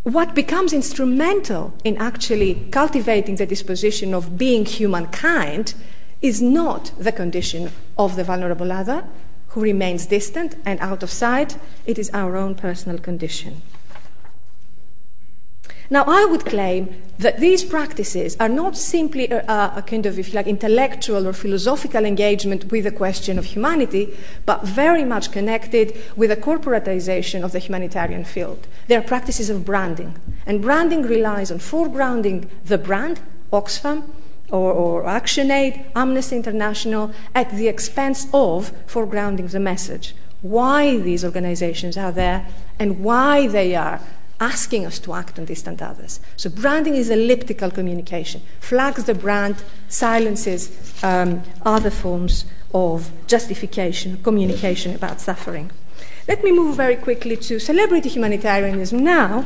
what 0.03 0.33
becomes 0.33 0.73
instrumental 0.73 1.75
in 1.83 1.97
actually 1.97 2.67
cultivating 2.71 3.35
the 3.35 3.45
disposition 3.45 4.15
of 4.15 4.37
being 4.37 4.65
humankind 4.65 5.75
is 6.21 6.41
not 6.41 6.91
the 6.97 7.11
condition 7.11 7.71
of 7.97 8.15
the 8.15 8.23
vulnerable 8.23 8.71
other 8.71 9.05
who 9.49 9.61
remains 9.61 10.05
distant 10.05 10.55
and 10.65 10.79
out 10.79 11.03
of 11.03 11.09
sight, 11.09 11.57
it 11.85 11.99
is 11.99 12.09
our 12.13 12.37
own 12.37 12.55
personal 12.55 12.97
condition. 12.97 13.61
Now, 15.89 16.05
I 16.07 16.23
would 16.23 16.45
claim 16.45 17.01
that 17.19 17.41
these 17.41 17.65
practices 17.65 18.37
are 18.39 18.47
not 18.47 18.77
simply 18.77 19.27
a, 19.27 19.43
a, 19.75 19.83
kind 19.85 20.05
of, 20.05 20.17
if 20.17 20.29
you 20.29 20.35
like, 20.35 20.47
intellectual 20.47 21.27
or 21.27 21.33
philosophical 21.33 22.05
engagement 22.05 22.71
with 22.71 22.85
the 22.85 22.93
question 22.93 23.37
of 23.37 23.43
humanity, 23.43 24.17
but 24.45 24.63
very 24.63 25.03
much 25.03 25.33
connected 25.33 26.01
with 26.15 26.29
the 26.29 26.37
corporatization 26.37 27.43
of 27.43 27.51
the 27.51 27.59
humanitarian 27.59 28.23
field. 28.23 28.67
They 28.87 28.95
are 28.95 29.01
practices 29.01 29.49
of 29.49 29.65
branding. 29.65 30.15
And 30.45 30.61
branding 30.61 31.01
relies 31.01 31.51
on 31.51 31.59
foregrounding 31.59 32.47
the 32.63 32.77
brand, 32.77 33.19
Oxfam, 33.51 34.09
or, 34.51 34.71
or 34.71 35.03
ActionAid, 35.03 35.85
Amnesty 35.95 36.35
International, 36.35 37.11
at 37.33 37.49
the 37.51 37.67
expense 37.67 38.27
of 38.33 38.71
foregrounding 38.85 39.49
the 39.51 39.59
message. 39.59 40.13
Why 40.41 40.97
these 40.97 41.23
organizations 41.23 41.97
are 41.97 42.11
there 42.11 42.47
and 42.77 43.03
why 43.03 43.47
they 43.47 43.75
are 43.75 44.01
asking 44.39 44.85
us 44.87 44.97
to 44.97 45.13
act 45.13 45.37
on 45.37 45.45
distant 45.45 45.81
others. 45.81 46.19
So 46.35 46.49
branding 46.49 46.95
is 46.95 47.11
elliptical 47.11 47.69
communication, 47.69 48.41
flags 48.59 49.03
the 49.03 49.13
brand, 49.13 49.63
silences 49.87 51.03
um, 51.03 51.43
other 51.61 51.91
forms 51.91 52.45
of 52.73 53.11
justification, 53.27 54.21
communication 54.23 54.95
about 54.95 55.21
suffering. 55.21 55.71
Let 56.31 56.45
me 56.45 56.53
move 56.53 56.77
very 56.77 56.95
quickly 56.95 57.35
to 57.35 57.59
celebrity 57.59 58.07
humanitarianism 58.07 59.03
now. 59.03 59.45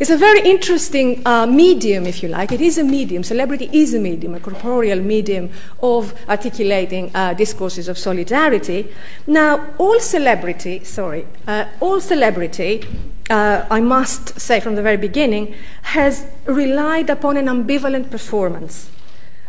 It's 0.00 0.10
a 0.10 0.16
very 0.16 0.40
interesting 0.40 1.22
uh, 1.24 1.46
medium, 1.46 2.06
if 2.06 2.24
you 2.24 2.28
like. 2.28 2.50
It 2.50 2.60
is 2.60 2.76
a 2.76 2.82
medium. 2.82 3.22
Celebrity 3.22 3.70
is 3.72 3.94
a 3.94 4.00
medium, 4.00 4.34
a 4.34 4.40
corporeal 4.40 4.98
medium 4.98 5.50
of 5.80 6.12
articulating 6.28 7.12
uh, 7.14 7.34
discourses 7.34 7.86
of 7.86 7.96
solidarity. 7.98 8.92
Now, 9.28 9.72
all 9.78 10.00
celebrity, 10.00 10.82
sorry, 10.82 11.24
uh, 11.46 11.66
all 11.78 12.00
celebrity, 12.00 12.82
uh, 13.30 13.64
I 13.70 13.80
must 13.80 14.40
say 14.40 14.58
from 14.58 14.74
the 14.74 14.82
very 14.82 14.96
beginning, 14.96 15.54
has 15.82 16.26
relied 16.46 17.08
upon 17.10 17.36
an 17.36 17.46
ambivalent 17.46 18.10
performance. 18.10 18.90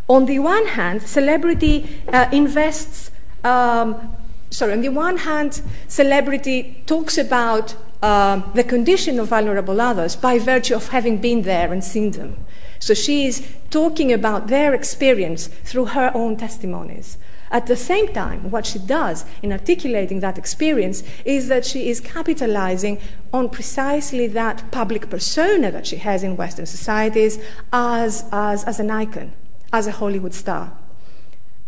On 0.07 0.27
the 0.27 0.37
one 0.37 0.67
hand, 0.67 1.01
celebrity 1.01 1.99
uh, 2.13 2.29
invests 2.31 3.09
um, 3.43 4.14
sorry, 4.55 4.73
on 4.73 4.81
the 4.81 4.89
one 4.89 5.17
hand, 5.17 5.61
celebrity 5.87 6.81
talks 6.85 7.17
about 7.17 7.75
uh, 8.01 8.41
the 8.53 8.63
condition 8.63 9.19
of 9.19 9.27
vulnerable 9.27 9.81
others 9.81 10.15
by 10.15 10.39
virtue 10.39 10.75
of 10.75 10.89
having 10.89 11.17
been 11.17 11.41
there 11.41 11.71
and 11.73 11.83
seen 11.83 12.11
them. 12.11 12.37
So 12.79 12.93
she 12.93 13.25
is 13.25 13.47
talking 13.69 14.13
about 14.13 14.47
their 14.47 14.73
experience 14.73 15.47
through 15.47 15.87
her 15.87 16.11
own 16.13 16.37
testimonies. 16.37 17.17
At 17.51 17.67
the 17.67 17.75
same 17.75 18.07
time, 18.13 18.51
what 18.51 18.65
she 18.65 18.79
does 18.79 19.25
in 19.41 19.51
articulating 19.51 20.19
that 20.19 20.37
experience 20.37 21.03
is 21.25 21.47
that 21.47 21.65
she 21.65 21.89
is 21.89 21.99
capitalizing 21.99 22.99
on 23.31 23.49
precisely 23.49 24.27
that 24.27 24.71
public 24.71 25.09
persona 25.09 25.71
that 25.71 25.87
she 25.87 25.97
has 25.97 26.23
in 26.23 26.37
Western 26.37 26.65
societies 26.65 27.39
as, 27.71 28.25
as, 28.31 28.63
as 28.65 28.79
an 28.79 28.91
icon, 28.91 29.33
as 29.71 29.87
a 29.87 29.91
Hollywood 29.91 30.33
star. 30.33 30.73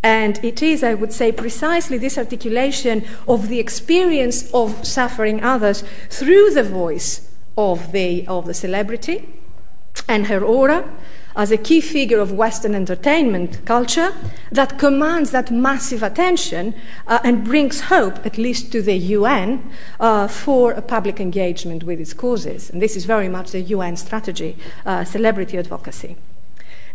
And 0.04 0.44
it 0.44 0.62
is, 0.62 0.84
I 0.84 0.94
would 0.94 1.12
say, 1.12 1.32
precisely 1.32 1.98
this 1.98 2.18
articulation 2.18 3.04
of 3.28 3.50
the 3.50 3.60
experience 3.60 4.50
of 4.54 4.86
suffering 4.86 5.44
others 5.44 5.84
through 6.10 6.52
the 6.52 6.64
voice 6.64 7.30
of 7.58 7.92
the, 7.92 8.26
of 8.28 8.46
the 8.46 8.54
celebrity 8.54 9.28
and 10.08 10.28
her 10.28 10.44
aura 10.44 10.88
as 11.36 11.52
a 11.52 11.58
key 11.58 11.80
figure 11.80 12.20
of 12.20 12.32
Western 12.32 12.74
entertainment 12.74 13.64
culture 13.64 14.12
that 14.52 14.80
commands 14.80 15.30
that 15.32 15.52
massive 15.52 16.02
attention 16.02 16.74
uh, 17.06 17.20
and 17.24 17.46
brings 17.46 17.82
hope, 17.82 18.26
at 18.26 18.40
least 18.40 18.72
to 18.72 18.82
the 18.82 18.96
UN, 18.96 19.70
uh, 20.00 20.28
for 20.28 20.72
a 20.72 20.82
public 20.82 21.20
engagement 21.20 21.84
with 21.84 22.00
its 22.00 22.14
causes. 22.14 22.72
And 22.72 22.82
this 22.82 22.96
is 22.96 23.06
very 23.06 23.30
much 23.30 23.52
the 23.52 23.62
UN 23.62 23.98
strategy, 23.98 24.58
uh, 24.84 25.04
celebrity 25.04 25.60
advocacy. 25.60 26.18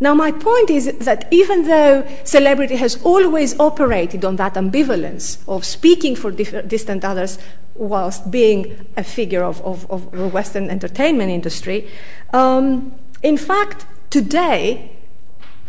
Now, 0.03 0.15
my 0.15 0.33
point 0.33 0.69
is 0.69 0.93
that 0.99 1.29
even 1.31 1.69
though 1.69 2.05
celebrity 2.25 2.75
has 2.75 3.01
always 3.05 3.57
operated 3.61 4.25
on 4.25 4.35
that 4.35 4.55
ambivalence 4.55 5.39
of 5.47 5.65
speaking 5.65 6.17
for 6.17 6.33
distant 6.33 7.05
others 7.05 7.39
whilst 7.77 8.29
being 8.29 8.85
a 8.97 9.05
figure 9.05 9.45
of, 9.45 9.61
of, 9.63 9.89
of 9.89 10.11
the 10.11 10.27
Western 10.27 10.71
entertainment 10.71 11.31
industry, 11.31 11.89
um, 12.33 12.93
in 13.23 13.37
fact, 13.37 13.87
today, 14.11 14.91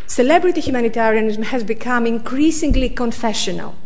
celebrity 0.08 0.60
humanitarianism 0.60 1.44
has 1.44 1.62
become 1.62 2.04
increasingly 2.04 2.88
confessional. 2.88 3.76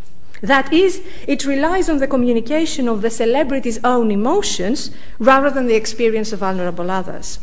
That 0.41 0.73
is, 0.73 1.03
it 1.27 1.45
relies 1.45 1.89
on 1.89 1.99
the 1.99 2.07
communication 2.07 2.89
of 2.89 3.03
the 3.03 3.11
celebrity's 3.11 3.79
own 3.83 4.09
emotions 4.09 4.89
rather 5.19 5.51
than 5.51 5.67
the 5.67 5.75
experience 5.75 6.33
of 6.33 6.39
vulnerable 6.39 6.89
others. 6.89 7.37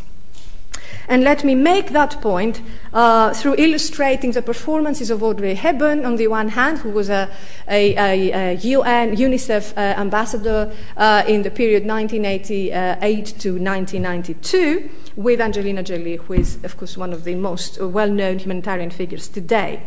And 1.09 1.23
let 1.23 1.45
me 1.45 1.55
make 1.55 1.91
that 1.91 2.21
point 2.21 2.61
uh, 2.93 3.33
through 3.33 3.55
illustrating 3.59 4.33
the 4.33 4.43
performances 4.43 5.11
of 5.11 5.23
Audrey 5.23 5.55
Hepburn, 5.55 6.05
on 6.05 6.17
the 6.17 6.29
one 6.29 6.49
hand, 6.49 6.79
who 6.79 6.91
was 6.91 7.09
a, 7.09 7.31
a, 7.69 7.95
a, 7.97 8.33
a 8.33 8.55
UN 8.55 9.17
UNICEF 9.17 9.77
uh, 9.77 9.81
ambassador 9.81 10.73
uh, 10.97 11.23
in 11.29 11.43
the 11.43 11.51
period 11.51 11.87
1988 11.87 13.27
to 13.39 13.51
1992, 13.53 14.91
with 15.17 15.41
Angelina 15.41 15.83
Jolie, 15.83 16.17
who 16.17 16.35
is, 16.35 16.59
of 16.65 16.77
course, 16.77 16.97
one 16.97 17.13
of 17.13 17.25
the 17.25 17.35
most 17.35 17.81
well 17.81 18.11
known 18.11 18.39
humanitarian 18.39 18.91
figures 18.91 19.29
today. 19.29 19.83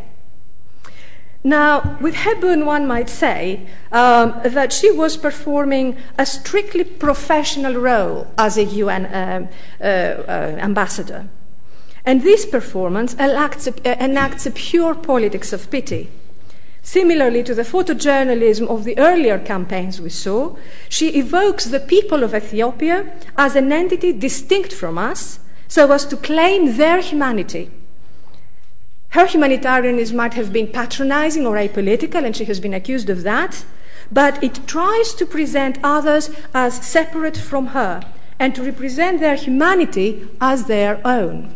Now, 1.44 1.98
with 2.02 2.16
Hepburn, 2.16 2.66
one 2.66 2.86
might 2.86 3.10
say 3.10 3.66
um, 3.92 4.40
that 4.44 4.74
she 4.74 4.92
was 4.92 5.16
performing 5.16 5.98
a 6.18 6.26
strictly 6.26 6.84
professional 6.84 7.76
role 7.76 8.28
as 8.38 8.58
a 8.58 8.66
UN 8.66 9.06
um, 9.06 9.50
uh, 9.80 9.84
uh, 9.84 10.58
ambassador. 10.60 11.30
And 12.06 12.24
this 12.24 12.46
performance 12.46 13.14
enacts 13.14 13.68
a, 13.68 14.04
enacts 14.04 14.46
a 14.46 14.52
pure 14.52 14.96
politics 14.96 15.54
of 15.54 15.72
pity. 15.72 16.10
Similarly 16.82 17.44
to 17.44 17.54
the 17.54 17.64
photojournalism 17.64 18.68
of 18.68 18.84
the 18.84 18.98
earlier 18.98 19.38
campaigns 19.38 20.02
we 20.02 20.10
saw, 20.10 20.56
she 20.90 21.10
evokes 21.10 21.66
the 21.66 21.80
people 21.80 22.24
of 22.24 22.34
Ethiopia 22.34 23.14
as 23.38 23.56
an 23.56 23.72
entity 23.72 24.12
distinct 24.12 24.74
from 24.74 24.98
us 24.98 25.40
so 25.68 25.92
as 25.92 26.06
to 26.08 26.18
claim 26.18 26.78
their 26.78 27.00
humanity. 27.00 27.70
Her 29.10 29.26
humanitarianism 29.26 30.16
might 30.16 30.36
have 30.36 30.54
been 30.54 30.68
patronizing 30.68 31.48
or 31.48 31.56
apolitical, 31.56 32.24
and 32.24 32.36
she 32.36 32.46
has 32.46 32.60
been 32.60 32.74
accused 32.74 33.10
of 33.10 33.24
that, 33.24 33.66
but 34.12 34.44
it 34.44 34.68
tries 34.68 35.14
to 35.16 35.26
present 35.26 35.80
others 35.84 36.30
as 36.54 36.86
separate 36.86 37.38
from 37.38 37.68
her 37.68 38.02
and 38.40 38.56
to 38.56 38.64
represent 38.64 39.20
their 39.20 39.36
humanity 39.36 40.28
as 40.40 40.66
their 40.66 41.02
own. 41.06 41.56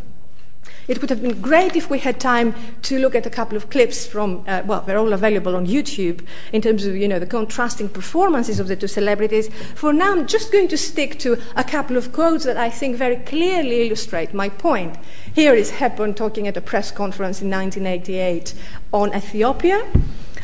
It 0.88 1.00
would 1.00 1.10
have 1.10 1.22
been 1.22 1.42
great 1.42 1.76
if 1.76 1.90
we 1.90 2.00
had 2.00 2.20
time 2.20 2.54
to 2.84 3.00
look 3.00 3.16
at 3.16 3.26
a 3.26 3.30
couple 3.30 3.56
of 3.56 3.70
clips 3.70 4.06
from, 4.06 4.44
uh, 4.48 4.64
well, 4.66 4.82
they're 4.82 4.98
all 4.98 5.14
available 5.14 5.56
on 5.56 5.66
YouTube 5.66 6.26
in 6.52 6.62
terms 6.62 6.86
of, 6.86 6.96
you 6.96 7.08
know, 7.08 7.20
the 7.20 7.26
contrasting 7.26 7.90
performances 7.90 8.60
of 8.60 8.68
the 8.68 8.76
two 8.76 8.88
celebrities. 8.88 9.50
For 9.76 9.94
now, 9.94 10.12
I'm 10.12 10.28
just 10.28 10.52
going 10.52 10.68
to 10.70 10.78
stick 10.78 11.20
to 11.20 11.42
a 11.56 11.64
couple 11.64 11.96
of 11.96 12.12
quotes 12.12 12.44
that 12.46 12.58
I 12.58 12.70
think 12.70 12.98
very 12.98 13.18
clearly 13.18 13.88
illustrate 13.88 14.34
my 14.34 14.50
point. 14.50 14.98
Here 15.34 15.54
is 15.54 15.72
Hepburn 15.72 16.14
talking 16.16 16.48
at 16.48 16.58
a 16.58 16.62
press 16.62 16.92
conference 16.92 17.42
in 17.42 17.50
1988 17.50 18.54
on 18.92 19.16
Ethiopia. 19.16 19.90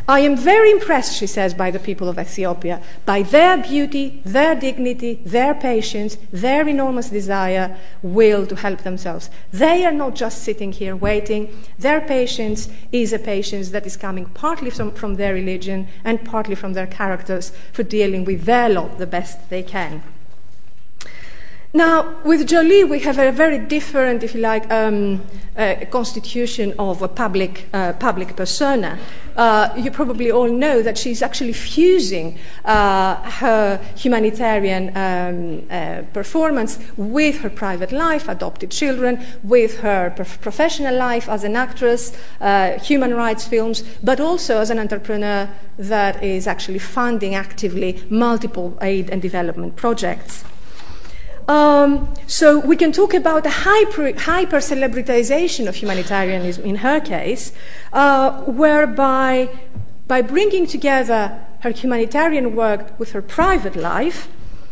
I 0.09 0.21
am 0.21 0.35
very 0.35 0.71
impressed, 0.71 1.15
she 1.15 1.27
says, 1.27 1.53
by 1.53 1.69
the 1.69 1.77
people 1.77 2.09
of 2.09 2.17
Ethiopia, 2.17 2.81
by 3.05 3.21
their 3.21 3.57
beauty, 3.57 4.23
their 4.25 4.55
dignity, 4.55 5.21
their 5.23 5.53
patience, 5.53 6.17
their 6.31 6.67
enormous 6.67 7.11
desire, 7.11 7.77
will 8.01 8.47
to 8.47 8.55
help 8.55 8.79
themselves. 8.81 9.29
They 9.53 9.85
are 9.85 9.91
not 9.91 10.15
just 10.15 10.41
sitting 10.41 10.71
here 10.71 10.95
waiting. 10.95 11.55
Their 11.77 12.01
patience 12.01 12.69
is 12.91 13.13
a 13.13 13.19
patience 13.19 13.69
that 13.69 13.85
is 13.85 13.97
coming 13.97 14.25
partly 14.25 14.71
from, 14.71 14.93
from 14.93 15.17
their 15.17 15.35
religion 15.35 15.87
and 16.03 16.25
partly 16.25 16.55
from 16.55 16.73
their 16.73 16.87
characters 16.87 17.51
for 17.71 17.83
dealing 17.83 18.25
with 18.25 18.45
their 18.45 18.67
lot 18.67 18.97
the 18.97 19.05
best 19.05 19.51
they 19.51 19.61
can. 19.61 20.01
Now, 21.71 22.15
with 22.23 22.47
Jolie, 22.47 22.84
we 22.84 22.97
have 23.01 23.19
a 23.19 23.32
very 23.32 23.60
different, 23.60 24.23
if 24.23 24.34
you 24.34 24.41
like, 24.41 24.67
um, 24.71 25.21
uh, 25.55 25.75
constitution 25.91 26.73
of 26.79 27.03
a 27.03 27.08
public, 27.08 27.67
uh, 27.73 27.93
public 27.93 28.36
persona. 28.36 28.97
Uh, 29.36 29.69
you 29.77 29.91
probably 29.91 30.32
all 30.32 30.51
know 30.51 30.82
that 30.82 30.97
she's 30.97 31.21
actually 31.21 31.53
fusing 31.53 32.39
uh, 32.65 33.17
her 33.17 33.79
humanitarian 33.95 34.97
um, 34.97 35.62
uh, 35.69 36.01
performance 36.12 36.79
with 36.97 37.41
her 37.41 37.51
private 37.51 37.91
life, 37.91 38.27
adopted 38.27 38.71
children, 38.71 39.23
with 39.43 39.82
her 39.82 40.10
prof- 40.15 40.41
professional 40.41 40.95
life 40.95 41.29
as 41.29 41.43
an 41.43 41.55
actress, 41.55 42.17
uh, 42.41 42.79
human 42.79 43.13
rights 43.13 43.45
films, 43.47 43.84
but 44.01 44.19
also 44.19 44.58
as 44.58 44.71
an 44.71 44.79
entrepreneur 44.79 45.47
that 45.77 46.23
is 46.23 46.47
actually 46.47 46.79
funding 46.79 47.36
actively 47.36 48.03
multiple 48.10 48.75
aid 48.82 49.08
and 49.12 49.21
development 49.21 49.75
projects. 49.75 50.43
Um, 51.49 52.13
so 52.27 52.59
we 52.59 52.75
can 52.75 52.91
talk 52.91 53.15
about 53.15 53.41
the 53.41 53.49
hyper, 53.49 54.13
hyper 54.15 54.57
celebritization 54.57 55.67
of 55.67 55.73
humanitarianism 55.73 56.63
in 56.63 56.75
her 56.75 56.99
case, 56.99 57.51
uh, 57.91 58.43
whereby 58.43 59.49
by 60.07 60.21
bringing 60.21 60.67
together 60.67 61.43
her 61.62 61.71
humanitarian 61.71 62.55
work 62.55 62.99
with 62.99 63.13
her 63.13 63.23
private 63.23 63.75
life, 63.75 64.27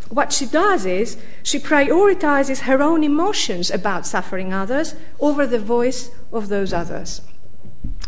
what 0.09 0.31
she 0.31 0.45
does 0.45 0.85
is 0.85 1.17
she 1.41 1.57
prioritizes 1.57 2.59
her 2.61 2.79
own 2.79 3.03
emotions 3.03 3.71
about 3.71 4.05
suffering 4.05 4.53
others 4.53 4.93
over 5.19 5.47
the 5.47 5.59
voice 5.59 6.11
of 6.31 6.47
those 6.47 6.73
others. 6.73 7.21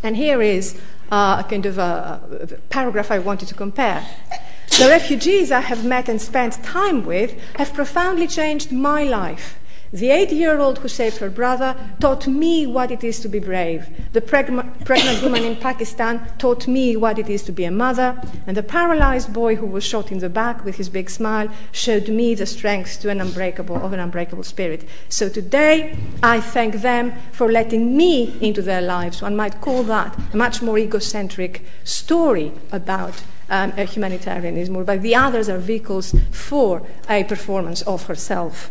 And 0.03 0.15
here 0.15 0.43
is 0.43 0.79
uh, 1.12 1.41
a 1.43 1.49
kind 1.49 1.65
of 1.65 1.79
a, 1.79 2.21
a 2.43 2.47
paragraph 2.69 3.10
I 3.10 3.17
wanted 3.17 3.47
to 3.47 3.55
compare. 3.55 4.05
The 4.77 4.88
refugees 4.88 5.51
I 5.51 5.60
have 5.62 5.84
met 5.84 6.08
and 6.08 6.21
spent 6.21 6.63
time 6.63 7.05
with 7.05 7.38
have 7.55 7.73
profoundly 7.73 8.27
changed 8.27 8.71
my 8.71 9.03
life. 9.03 9.60
The 9.91 10.12
eight 10.12 10.32
year 10.32 10.60
old 10.60 10.77
who 10.79 10.88
saved 10.88 11.17
her 11.17 11.32
brother 11.32 11.75
taught 11.99 12.27
me 12.27 12.67
what 12.67 12.91
it 12.91 13.03
is 13.03 13.19
to 13.21 13.27
be 13.27 13.39
brave. 13.39 13.89
The 14.13 14.21
preg- 14.21 14.86
pregnant 14.86 15.23
woman 15.23 15.43
in 15.43 15.55
Pakistan 15.55 16.32
taught 16.38 16.67
me 16.67 16.95
what 16.95 17.17
it 17.17 17.27
is 17.27 17.41
to 17.43 17.51
be 17.51 17.65
a 17.65 17.71
mother. 17.71 18.21
And 18.45 18.55
the 18.55 18.62
paralyzed 18.62 19.34
boy 19.34 19.55
who 19.55 19.65
was 19.65 19.84
shot 19.84 20.12
in 20.12 20.19
the 20.19 20.29
back 20.29 20.63
with 20.63 20.75
his 20.75 20.89
big 20.89 21.10
smile 21.10 21.49
showed 21.71 22.08
me 22.08 22.36
the 22.36 22.45
strength 22.45 23.01
to 23.01 23.10
an 23.10 23.19
unbreakable, 23.19 23.77
of 23.77 23.91
an 23.91 23.99
unbreakable 23.99 24.43
spirit. 24.43 24.88
So 25.10 25.27
today, 25.27 25.97
I 26.21 26.39
thank 26.39 26.75
them 26.75 27.13
for 27.32 27.51
letting 27.51 27.97
me 27.97 28.38
into 28.39 28.62
their 28.62 28.82
lives. 28.82 29.23
One 29.23 29.36
might 29.36 29.60
call 29.60 29.82
that 29.84 30.15
a 30.32 30.38
much 30.38 30.62
more 30.62 30.77
egocentric 30.77 31.65
story 31.84 32.51
about 32.71 33.23
Um, 33.49 33.71
humanitarianism, 33.71 34.75
whereby 34.75 34.97
the 34.97 35.15
others 35.15 35.49
are 35.49 35.57
vehicles 35.57 36.13
for 36.29 36.83
a 37.09 37.23
performance 37.23 37.81
of 37.81 38.03
herself. 38.03 38.69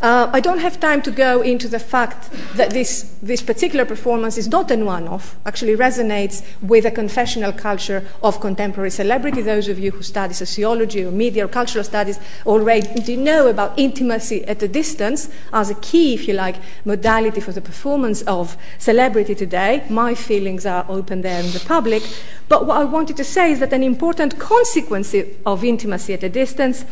Uh, 0.00 0.30
I 0.32 0.38
don't 0.38 0.60
have 0.60 0.78
time 0.78 1.02
to 1.02 1.10
go 1.10 1.42
into 1.42 1.66
the 1.66 1.80
fact 1.80 2.30
that 2.54 2.70
this, 2.70 3.02
particular 3.42 3.84
performance 3.84 4.38
is 4.38 4.46
not 4.46 4.70
a 4.70 4.76
one 4.76 5.08
off, 5.08 5.36
actually 5.44 5.74
resonates 5.74 6.44
with 6.62 6.84
a 6.84 6.90
confessional 6.92 7.52
culture 7.52 8.04
of 8.22 8.38
contemporary 8.38 8.92
celebrity. 8.92 9.42
Those 9.42 9.66
of 9.66 9.76
you 9.76 9.90
who 9.90 10.04
study 10.04 10.34
sociology 10.34 11.04
or 11.04 11.10
media 11.10 11.46
or 11.46 11.48
cultural 11.48 11.82
studies 11.82 12.20
already 12.46 13.16
know 13.16 13.48
about 13.48 13.76
intimacy 13.76 14.44
at 14.44 14.62
a 14.62 14.68
distance 14.68 15.30
as 15.52 15.68
a 15.68 15.74
key, 15.74 16.14
if 16.14 16.28
you 16.28 16.34
like, 16.34 16.56
modality 16.84 17.40
for 17.40 17.50
the 17.50 17.60
performance 17.60 18.22
of 18.22 18.56
celebrity 18.78 19.34
today. 19.34 19.84
My 19.90 20.14
feelings 20.14 20.64
are 20.64 20.86
open 20.88 21.22
there 21.22 21.42
in 21.42 21.50
the 21.50 21.64
public. 21.66 22.04
But 22.48 22.66
what 22.66 22.76
I 22.76 22.84
wanted 22.84 23.16
to 23.16 23.24
say 23.24 23.50
is 23.50 23.58
that 23.58 23.72
an 23.72 23.82
important 23.82 24.38
consequence 24.38 25.12
of 25.44 25.64
intimacy 25.64 26.14
at 26.14 26.22
a 26.22 26.28
distance 26.28 26.84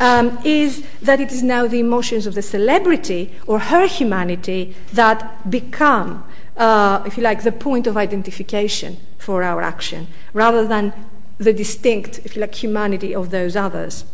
um, 0.00 0.38
is 0.44 0.86
that 1.00 1.20
it 1.20 1.32
is 1.32 1.42
now 1.42 1.66
the 1.66 1.80
emotions 1.80 2.26
of 2.26 2.34
the 2.34 2.42
celebrity 2.42 3.32
or 3.46 3.58
her 3.58 3.86
humanity 3.86 4.74
that 4.92 5.50
become, 5.50 6.24
uh, 6.56 7.02
if 7.06 7.16
you 7.16 7.22
like, 7.22 7.42
the 7.42 7.52
point 7.52 7.86
of 7.86 7.96
identification 7.96 8.98
for 9.18 9.42
our 9.42 9.62
action, 9.62 10.06
rather 10.32 10.66
than 10.66 10.92
the 11.38 11.52
distinct, 11.52 12.20
if 12.24 12.36
you 12.36 12.40
like, 12.40 12.54
humanity 12.54 13.14
of 13.14 13.30
those 13.30 13.56
others. 13.56 14.04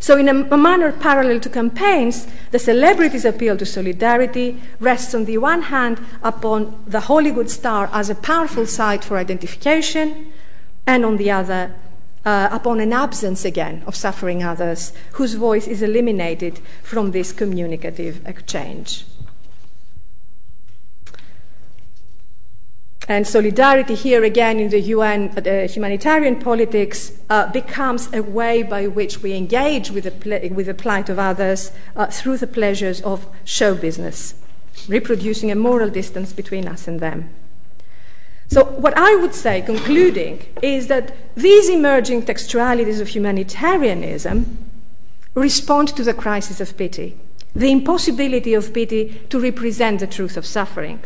So, 0.00 0.16
in 0.16 0.28
a, 0.28 0.54
a, 0.54 0.56
manner 0.56 0.92
parallel 0.92 1.40
to 1.40 1.48
campaigns, 1.48 2.26
the 2.50 2.58
celebrity's 2.58 3.24
appeal 3.24 3.56
to 3.56 3.66
solidarity 3.66 4.60
rests 4.78 5.14
on 5.14 5.24
the 5.24 5.38
one 5.38 5.62
hand 5.62 6.00
upon 6.22 6.82
the 6.86 7.00
Hollywood 7.00 7.50
star 7.50 7.90
as 7.92 8.08
a 8.08 8.14
powerful 8.14 8.66
site 8.66 9.04
for 9.04 9.16
identification, 9.16 10.32
and 10.86 11.04
on 11.04 11.16
the 11.16 11.30
other, 11.30 11.74
uh, 12.24 12.48
upon 12.50 12.80
an 12.80 12.92
absence 12.92 13.44
again 13.44 13.82
of 13.86 13.94
suffering 13.94 14.42
others 14.42 14.92
whose 15.12 15.34
voice 15.34 15.66
is 15.66 15.82
eliminated 15.82 16.60
from 16.82 17.12
this 17.12 17.32
communicative 17.32 18.26
exchange. 18.26 19.04
And 23.10 23.26
solidarity 23.26 23.94
here 23.94 24.22
again 24.22 24.60
in 24.60 24.68
the 24.68 24.80
UN 24.80 25.30
uh, 25.30 25.66
humanitarian 25.66 26.38
politics 26.38 27.12
uh, 27.30 27.50
becomes 27.50 28.12
a 28.12 28.22
way 28.22 28.62
by 28.62 28.86
which 28.86 29.22
we 29.22 29.32
engage 29.32 29.90
with 29.90 30.04
the, 30.04 30.10
pl- 30.10 30.54
with 30.54 30.66
the 30.66 30.74
plight 30.74 31.08
of 31.08 31.18
others 31.18 31.72
uh, 31.96 32.06
through 32.06 32.36
the 32.36 32.46
pleasures 32.46 33.00
of 33.00 33.26
show 33.44 33.74
business, 33.74 34.34
reproducing 34.88 35.50
a 35.50 35.54
moral 35.54 35.88
distance 35.88 36.34
between 36.34 36.68
us 36.68 36.86
and 36.86 37.00
them. 37.00 37.30
So, 38.48 38.64
what 38.64 38.96
I 38.96 39.14
would 39.14 39.34
say, 39.34 39.60
concluding, 39.60 40.46
is 40.62 40.86
that 40.86 41.14
these 41.36 41.68
emerging 41.68 42.22
textualities 42.22 42.98
of 43.00 43.08
humanitarianism 43.08 44.70
respond 45.34 45.88
to 45.88 46.02
the 46.02 46.14
crisis 46.14 46.58
of 46.58 46.76
pity, 46.76 47.18
the 47.54 47.70
impossibility 47.70 48.54
of 48.54 48.72
pity 48.72 49.20
to 49.28 49.38
represent 49.38 50.00
the 50.00 50.06
truth 50.06 50.38
of 50.38 50.46
suffering. 50.46 51.00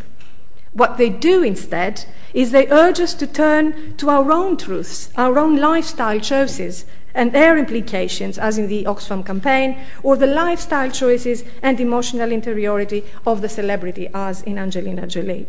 What 0.71 0.97
they 0.97 1.09
do 1.09 1.43
instead 1.43 2.05
is 2.33 2.51
they 2.51 2.67
urge 2.69 3.01
us 3.01 3.13
to 3.15 3.27
turn 3.27 3.95
to 3.97 4.09
our 4.09 4.31
own 4.31 4.55
truths, 4.55 5.09
our 5.17 5.37
own 5.37 5.57
lifestyle 5.57 6.21
choices, 6.21 6.85
and 7.13 7.31
their 7.31 7.57
implications, 7.57 8.39
as 8.39 8.57
in 8.57 8.67
the 8.69 8.85
Oxfam 8.85 9.23
campaign, 9.23 9.77
or 10.01 10.15
the 10.15 10.27
lifestyle 10.27 10.89
choices 10.89 11.43
and 11.61 11.79
emotional 11.79 12.31
interiority 12.31 13.03
of 13.27 13.41
the 13.41 13.49
celebrity, 13.49 14.09
as 14.13 14.41
in 14.43 14.57
Angelina 14.57 15.05
Jolie. 15.05 15.45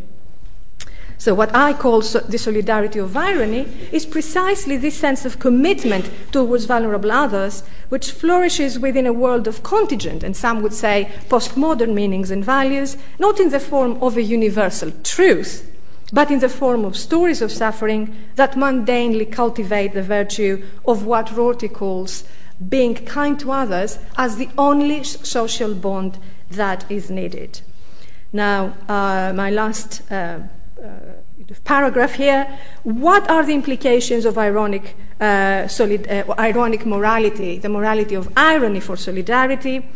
So, 1.17 1.33
what 1.33 1.55
I 1.55 1.73
call 1.73 2.01
so 2.01 2.19
the 2.19 2.37
solidarity 2.37 2.99
of 2.99 3.15
irony 3.15 3.67
is 3.91 4.05
precisely 4.05 4.77
this 4.77 4.97
sense 4.97 5.25
of 5.25 5.39
commitment 5.39 6.09
towards 6.31 6.65
vulnerable 6.65 7.11
others, 7.11 7.63
which 7.89 8.11
flourishes 8.11 8.77
within 8.77 9.07
a 9.07 9.13
world 9.13 9.47
of 9.47 9.63
contingent, 9.63 10.23
and 10.23 10.35
some 10.35 10.61
would 10.61 10.73
say 10.73 11.09
postmodern 11.29 11.93
meanings 11.93 12.31
and 12.31 12.43
values, 12.43 12.97
not 13.17 13.39
in 13.39 13.49
the 13.49 13.59
form 13.59 14.01
of 14.03 14.17
a 14.17 14.21
universal 14.21 14.91
truth, 15.03 15.71
but 16.11 16.29
in 16.29 16.39
the 16.39 16.49
form 16.49 16.85
of 16.85 16.97
stories 16.97 17.41
of 17.41 17.51
suffering 17.51 18.15
that 18.35 18.53
mundanely 18.53 19.29
cultivate 19.31 19.93
the 19.93 20.03
virtue 20.03 20.63
of 20.85 21.05
what 21.05 21.35
Rorty 21.35 21.69
calls 21.69 22.23
being 22.69 22.95
kind 22.95 23.39
to 23.39 23.51
others 23.51 23.99
as 24.17 24.37
the 24.37 24.49
only 24.57 25.03
social 25.03 25.73
bond 25.73 26.17
that 26.49 26.89
is 26.89 27.09
needed. 27.09 27.61
Now, 28.31 28.75
uh, 28.87 29.33
my 29.33 29.49
last 29.49 30.09
uh, 30.11 30.39
paragraph 31.63 32.13
here. 32.13 32.47
What 32.83 33.29
are 33.29 33.45
the 33.45 33.53
implications 33.53 34.25
of 34.25 34.37
ironic, 34.37 34.95
uh, 35.19 35.67
solid, 35.67 36.07
uh, 36.07 36.33
ironic 36.39 36.85
morality, 36.85 37.57
the 37.57 37.69
morality 37.69 38.15
of 38.15 38.31
irony 38.35 38.79
for 38.79 38.97
solidarity? 38.97 39.89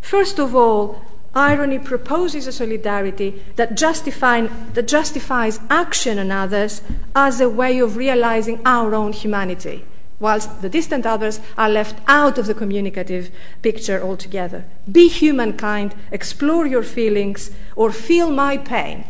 First 0.00 0.38
of 0.38 0.54
all, 0.54 1.02
irony 1.34 1.78
proposes 1.78 2.46
a 2.46 2.52
solidarity 2.52 3.42
that, 3.56 3.76
that 3.76 4.86
justifies 4.86 5.60
action 5.68 6.18
on 6.18 6.30
others 6.30 6.82
as 7.14 7.40
a 7.40 7.48
way 7.48 7.78
of 7.78 7.96
realizing 7.96 8.60
our 8.64 8.94
own 8.94 9.12
humanity 9.12 9.84
whilst 10.18 10.62
the 10.62 10.68
distant 10.68 11.04
others 11.04 11.40
are 11.58 11.68
left 11.68 12.00
out 12.06 12.38
of 12.38 12.46
the 12.46 12.54
communicative 12.54 13.30
picture 13.62 14.02
altogether. 14.02 14.64
Be 14.90 15.08
humankind, 15.08 15.94
explore 16.10 16.66
your 16.66 16.82
feelings, 16.82 17.50
or 17.74 17.92
feel 17.92 18.30
my 18.30 18.56
pain, 18.56 19.04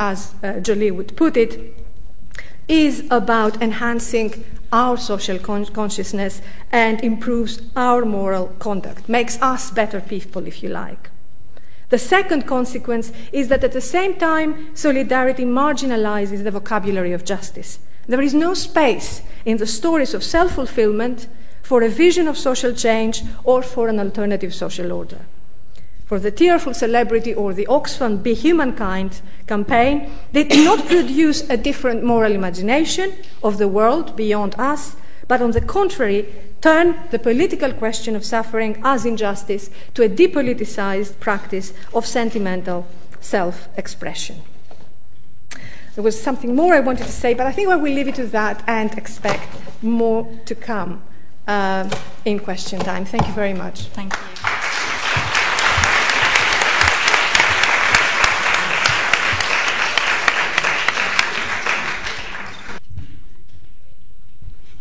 as 0.00 0.34
uh, 0.42 0.58
Jolie 0.60 0.90
would 0.90 1.14
put 1.14 1.36
it, 1.36 1.76
is 2.66 3.04
about 3.10 3.62
enhancing 3.62 4.44
our 4.72 4.96
social 4.96 5.38
con- 5.38 5.66
consciousness 5.66 6.40
and 6.72 7.00
improves 7.04 7.62
our 7.76 8.04
moral 8.04 8.48
conduct, 8.58 9.08
makes 9.08 9.40
us 9.42 9.70
better 9.70 10.00
people, 10.00 10.46
if 10.46 10.62
you 10.62 10.68
like. 10.70 11.10
The 11.90 11.98
second 11.98 12.46
consequence 12.46 13.12
is 13.32 13.48
that 13.48 13.64
at 13.64 13.72
the 13.72 13.80
same 13.80 14.14
time, 14.14 14.74
solidarity 14.74 15.44
marginalizes 15.44 16.44
the 16.44 16.52
vocabulary 16.52 17.12
of 17.12 17.24
justice. 17.24 17.80
There 18.06 18.22
is 18.22 18.32
no 18.32 18.54
space 18.54 19.22
in 19.44 19.58
the 19.58 19.66
stories 19.66 20.14
of 20.14 20.24
self 20.24 20.52
fulfillment 20.52 21.26
for 21.62 21.82
a 21.82 21.88
vision 21.88 22.26
of 22.26 22.38
social 22.38 22.72
change 22.72 23.22
or 23.44 23.62
for 23.62 23.88
an 23.88 23.98
alternative 23.98 24.54
social 24.54 24.92
order. 24.92 25.26
For 26.10 26.18
the 26.18 26.32
tearful 26.32 26.74
celebrity 26.74 27.32
or 27.32 27.54
the 27.54 27.68
Oxfam 27.70 28.20
Be 28.20 28.34
Humankind 28.34 29.20
campaign, 29.46 30.10
they 30.32 30.42
did 30.42 30.64
not 30.64 30.84
produce 30.88 31.48
a 31.48 31.56
different 31.56 32.02
moral 32.02 32.32
imagination 32.32 33.12
of 33.44 33.58
the 33.58 33.68
world 33.68 34.16
beyond 34.16 34.56
us, 34.58 34.96
but 35.28 35.40
on 35.40 35.52
the 35.52 35.60
contrary, 35.60 36.26
turn 36.60 36.96
the 37.12 37.20
political 37.20 37.72
question 37.72 38.16
of 38.16 38.24
suffering 38.24 38.82
as 38.82 39.06
injustice 39.06 39.70
to 39.94 40.02
a 40.02 40.08
depoliticized 40.08 41.20
practice 41.20 41.72
of 41.94 42.04
sentimental 42.04 42.88
self 43.20 43.68
expression. 43.78 44.42
There 45.94 46.02
was 46.02 46.20
something 46.20 46.56
more 46.56 46.74
I 46.74 46.80
wanted 46.80 47.06
to 47.06 47.12
say, 47.12 47.34
but 47.34 47.46
I 47.46 47.52
think 47.52 47.68
I 47.68 47.76
will 47.76 47.94
leave 47.94 48.08
it 48.08 48.16
to 48.16 48.26
that 48.26 48.64
and 48.66 48.92
expect 48.98 49.56
more 49.80 50.28
to 50.46 50.56
come 50.56 51.04
uh, 51.46 51.88
in 52.24 52.40
question 52.40 52.80
time. 52.80 53.04
Thank 53.04 53.28
you 53.28 53.32
very 53.32 53.54
much. 53.54 53.82
Thank 53.82 54.12
you. 54.12 54.59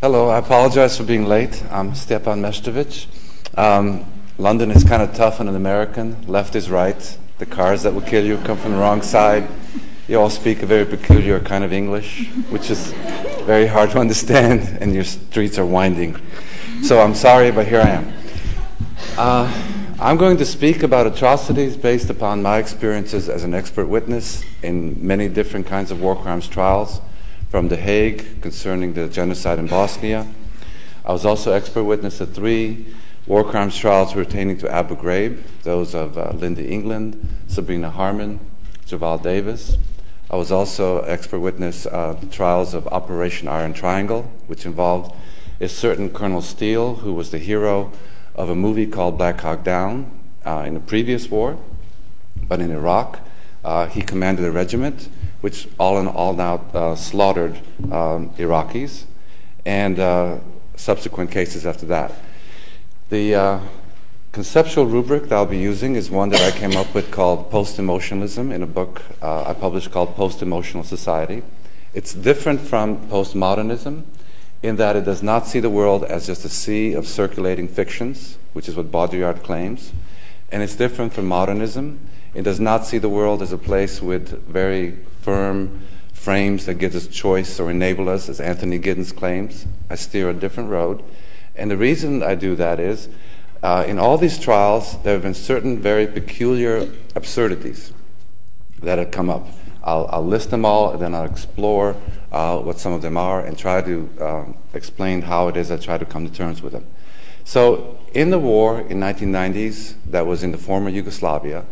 Hello, 0.01 0.29
I 0.29 0.38
apologize 0.38 0.97
for 0.97 1.03
being 1.03 1.25
late. 1.25 1.62
I'm 1.69 1.91
Stjepan 1.91 2.39
Mestrovic. 2.39 3.07
Um, 3.57 4.05
London 4.38 4.71
is 4.71 4.83
kind 4.83 5.01
of 5.03 5.13
tough 5.13 5.41
on 5.41 5.49
an 5.49 5.55
American. 5.55 6.25
Left 6.25 6.55
is 6.55 6.69
right. 6.69 7.17
The 7.38 7.45
cars 7.45 7.83
that 7.83 7.93
will 7.93 8.01
kill 8.01 8.25
you 8.25 8.38
come 8.38 8.57
from 8.57 8.71
the 8.71 8.77
wrong 8.77 9.01
side 9.01 9.47
you 10.09 10.19
all 10.19 10.29
speak 10.29 10.63
a 10.63 10.65
very 10.65 10.85
peculiar 10.85 11.39
kind 11.39 11.63
of 11.63 11.71
English, 11.71 12.29
which 12.49 12.71
is 12.71 12.91
very 13.43 13.67
hard 13.67 13.91
to 13.91 13.99
understand, 13.99 14.77
and 14.81 14.91
your 14.91 15.03
streets 15.03 15.59
are 15.59 15.65
winding. 15.65 16.19
So 16.81 16.99
I'm 16.99 17.13
sorry, 17.13 17.51
but 17.51 17.67
here 17.67 17.79
I 17.79 17.89
am. 17.89 18.13
Uh, 19.17 19.95
I'm 19.99 20.17
going 20.17 20.38
to 20.38 20.45
speak 20.45 20.81
about 20.81 21.05
atrocities 21.05 21.77
based 21.77 22.09
upon 22.09 22.41
my 22.41 22.57
experiences 22.57 23.29
as 23.29 23.43
an 23.43 23.53
expert 23.53 23.85
witness 23.85 24.43
in 24.63 25.05
many 25.05 25.29
different 25.29 25.67
kinds 25.67 25.91
of 25.91 26.01
war 26.01 26.15
crimes 26.15 26.47
trials, 26.47 27.01
from 27.49 27.67
The 27.67 27.77
Hague 27.77 28.41
concerning 28.41 28.93
the 28.93 29.07
genocide 29.07 29.57
in 29.57 29.65
Bosnia. 29.65 30.27
I 31.03 31.12
was 31.12 31.25
also 31.25 31.51
expert 31.51 31.83
witness 31.83 32.21
at 32.21 32.29
three 32.29 32.85
war 33.25 33.43
crimes 33.43 33.75
trials 33.75 34.13
pertaining 34.13 34.59
to 34.59 34.71
Abu 34.71 34.95
Ghraib, 34.95 35.41
those 35.63 35.95
of 35.95 36.17
uh, 36.17 36.31
Lynndie 36.33 36.69
England, 36.69 37.27
Sabrina 37.47 37.89
Harman, 37.89 38.39
Javal 38.85 39.21
Davis. 39.21 39.77
I 40.29 40.35
was 40.35 40.51
also 40.51 40.99
expert 41.01 41.39
witness 41.39 41.88
uh, 41.88 42.15
the 42.19 42.27
trials 42.27 42.75
of 42.75 42.88
Operation 42.88 43.47
Iron 43.47 43.73
Triangle, 43.73 44.31
which 44.45 44.67
involved 44.67 45.15
a 45.59 45.67
certain 45.67 46.12
Colonel 46.12 46.43
Steele, 46.43 46.95
who 46.95 47.13
was 47.13 47.31
the 47.31 47.39
hero 47.39 47.91
of 48.35 48.49
a 48.49 48.55
movie 48.55 48.85
called 48.85 49.17
Black 49.17 49.41
Hawk 49.41 49.63
Down 49.63 50.12
uh, 50.45 50.63
in 50.67 50.75
the 50.75 50.79
previous 50.79 51.31
war. 51.31 51.57
But 52.47 52.59
in 52.62 52.69
Iraq, 52.69 53.21
uh, 53.63 53.88
he 53.88 54.03
commanded 54.03 54.45
a 54.45 54.51
regiment 54.51 55.09
which 55.41 55.67
all 55.80 55.99
in 55.99 56.08
all 56.08 56.34
now 56.34 56.65
uh, 56.73 56.95
slaughtered 56.95 57.58
um, 57.91 58.30
Iraqis, 58.38 59.04
and 59.65 59.99
uh, 59.99 60.39
subsequent 60.75 61.32
cases 61.32 61.65
after 61.65 61.86
that. 61.86 62.12
The 63.10 63.36
uh, 63.36 63.60
conceptual 64.32 64.86
rubric 64.86 65.23
that 65.23 65.36
I'll 65.36 65.45
be 65.45 65.58
using 65.58 65.95
is 65.95 66.10
one 66.10 66.30
that 66.30 66.41
I 66.41 66.58
came 66.58 66.78
up 66.78 66.93
with 66.93 67.12
called 67.12 67.49
Post 67.49 67.80
Emotionalism 67.80 68.52
in 68.52 68.62
a 68.62 68.67
book 68.67 69.02
I 69.21 69.54
published 69.54 69.91
called 69.91 70.15
Post 70.15 70.41
Emotional 70.41 70.84
Society. 70.84 71.43
It's 71.93 72.13
different 72.13 72.62
from 72.62 73.10
postmodernism 73.10 74.04
in 74.62 74.75
that 74.75 74.95
it 74.95 75.06
does 75.06 75.23
not 75.23 75.47
see 75.47 75.60
the 75.60 75.69
world 75.69 76.04
as 76.04 76.28
just 76.28 76.43
a 76.45 76.49
sea 76.49 76.93
of 76.93 77.08
circulating 77.08 77.67
fictions, 77.67 78.38
which 78.54 78.67
is 78.67 78.75
what 78.75 78.91
Baudrillard 78.91 79.41
claims. 79.41 79.93
And 80.52 80.62
it's 80.62 80.75
different 80.75 81.13
from 81.13 81.28
modernism. 81.28 81.99
It 82.39 82.43
does 82.43 82.62
not 82.62 82.86
see 82.86 82.99
the 82.99 83.10
world 83.10 83.41
as 83.41 83.52
a 83.52 83.58
place 83.58 84.02
with 84.02 84.47
very 84.47 84.97
firm 85.19 85.82
frames 86.13 86.67
that 86.67 86.75
gives 86.75 86.95
us 86.95 87.06
choice 87.06 87.60
or 87.60 87.69
enable 87.69 88.08
us, 88.08 88.30
as 88.30 88.39
Anthony 88.39 88.80
Giddens 88.80 89.13
claims. 89.13 89.65
I 89.89 89.95
steer 89.95 90.30
a 90.30 90.34
different 90.34 90.69
road. 90.69 91.04
And 91.58 91.69
the 91.69 91.75
reason 91.75 92.23
I 92.23 92.36
do 92.36 92.56
that 92.56 92.80
is 92.80 93.10
uh, 93.62 93.84
in 93.86 93.99
all 93.99 94.17
these 94.17 94.39
trials, 94.39 95.04
there 95.04 95.15
have 95.15 95.23
been 95.23 95.34
certain 95.34 95.82
very 95.82 96.08
peculiar 96.08 96.89
absurdities 97.13 97.91
that 98.84 98.99
have 98.99 99.12
come 99.12 99.30
up. 99.30 99.45
I'll, 99.84 100.08
I'll 100.10 100.25
list 100.25 100.49
them 100.49 100.63
all, 100.63 100.91
and 100.91 101.02
then 101.02 101.13
I'll 101.13 101.30
explore 101.30 101.97
uh, 102.32 102.60
what 102.60 102.80
some 102.80 102.93
of 102.93 103.02
them 103.02 103.17
are 103.17 103.41
and 103.41 103.58
try 103.58 103.82
to 103.82 104.10
um, 104.21 104.58
explain 104.73 105.23
how 105.23 105.49
it 105.49 105.58
is 105.58 105.71
I 105.71 105.75
try 105.75 105.97
to 105.97 106.06
come 106.06 106.25
to 106.25 106.34
terms 106.34 106.62
with 106.62 106.71
them. 106.71 106.88
So, 107.43 107.99
in 108.13 108.30
the 108.30 108.39
war 108.39 108.80
in 108.80 108.97
1990s, 109.02 109.95
that 110.06 110.25
was 110.25 110.41
in 110.41 110.54
the 110.54 110.58
former 110.58 110.89
Yugoslavia, 110.89 111.65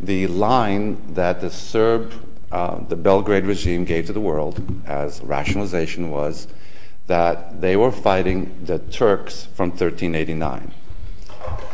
the 0.00 0.26
line 0.26 1.14
that 1.14 1.40
the 1.40 1.50
Serb, 1.50 2.12
uh, 2.52 2.80
the 2.88 2.96
Belgrade 2.96 3.44
regime 3.44 3.84
gave 3.84 4.06
to 4.06 4.12
the 4.12 4.20
world 4.20 4.62
as 4.86 5.20
rationalization 5.22 6.10
was 6.10 6.48
that 7.06 7.60
they 7.60 7.76
were 7.76 7.90
fighting 7.90 8.64
the 8.64 8.78
Turks 8.78 9.46
from 9.54 9.70
1389. 9.70 10.72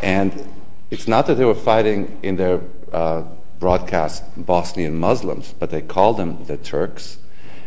And 0.02 0.48
it's 0.90 1.08
not 1.08 1.26
that 1.26 1.34
they 1.34 1.44
were 1.44 1.54
fighting 1.54 2.18
in 2.22 2.36
their 2.36 2.60
uh, 2.92 3.24
broadcast 3.58 4.22
Bosnian 4.36 4.96
Muslims, 4.96 5.54
but 5.58 5.70
they 5.70 5.82
called 5.82 6.16
them 6.16 6.44
the 6.44 6.56
Turks. 6.56 7.18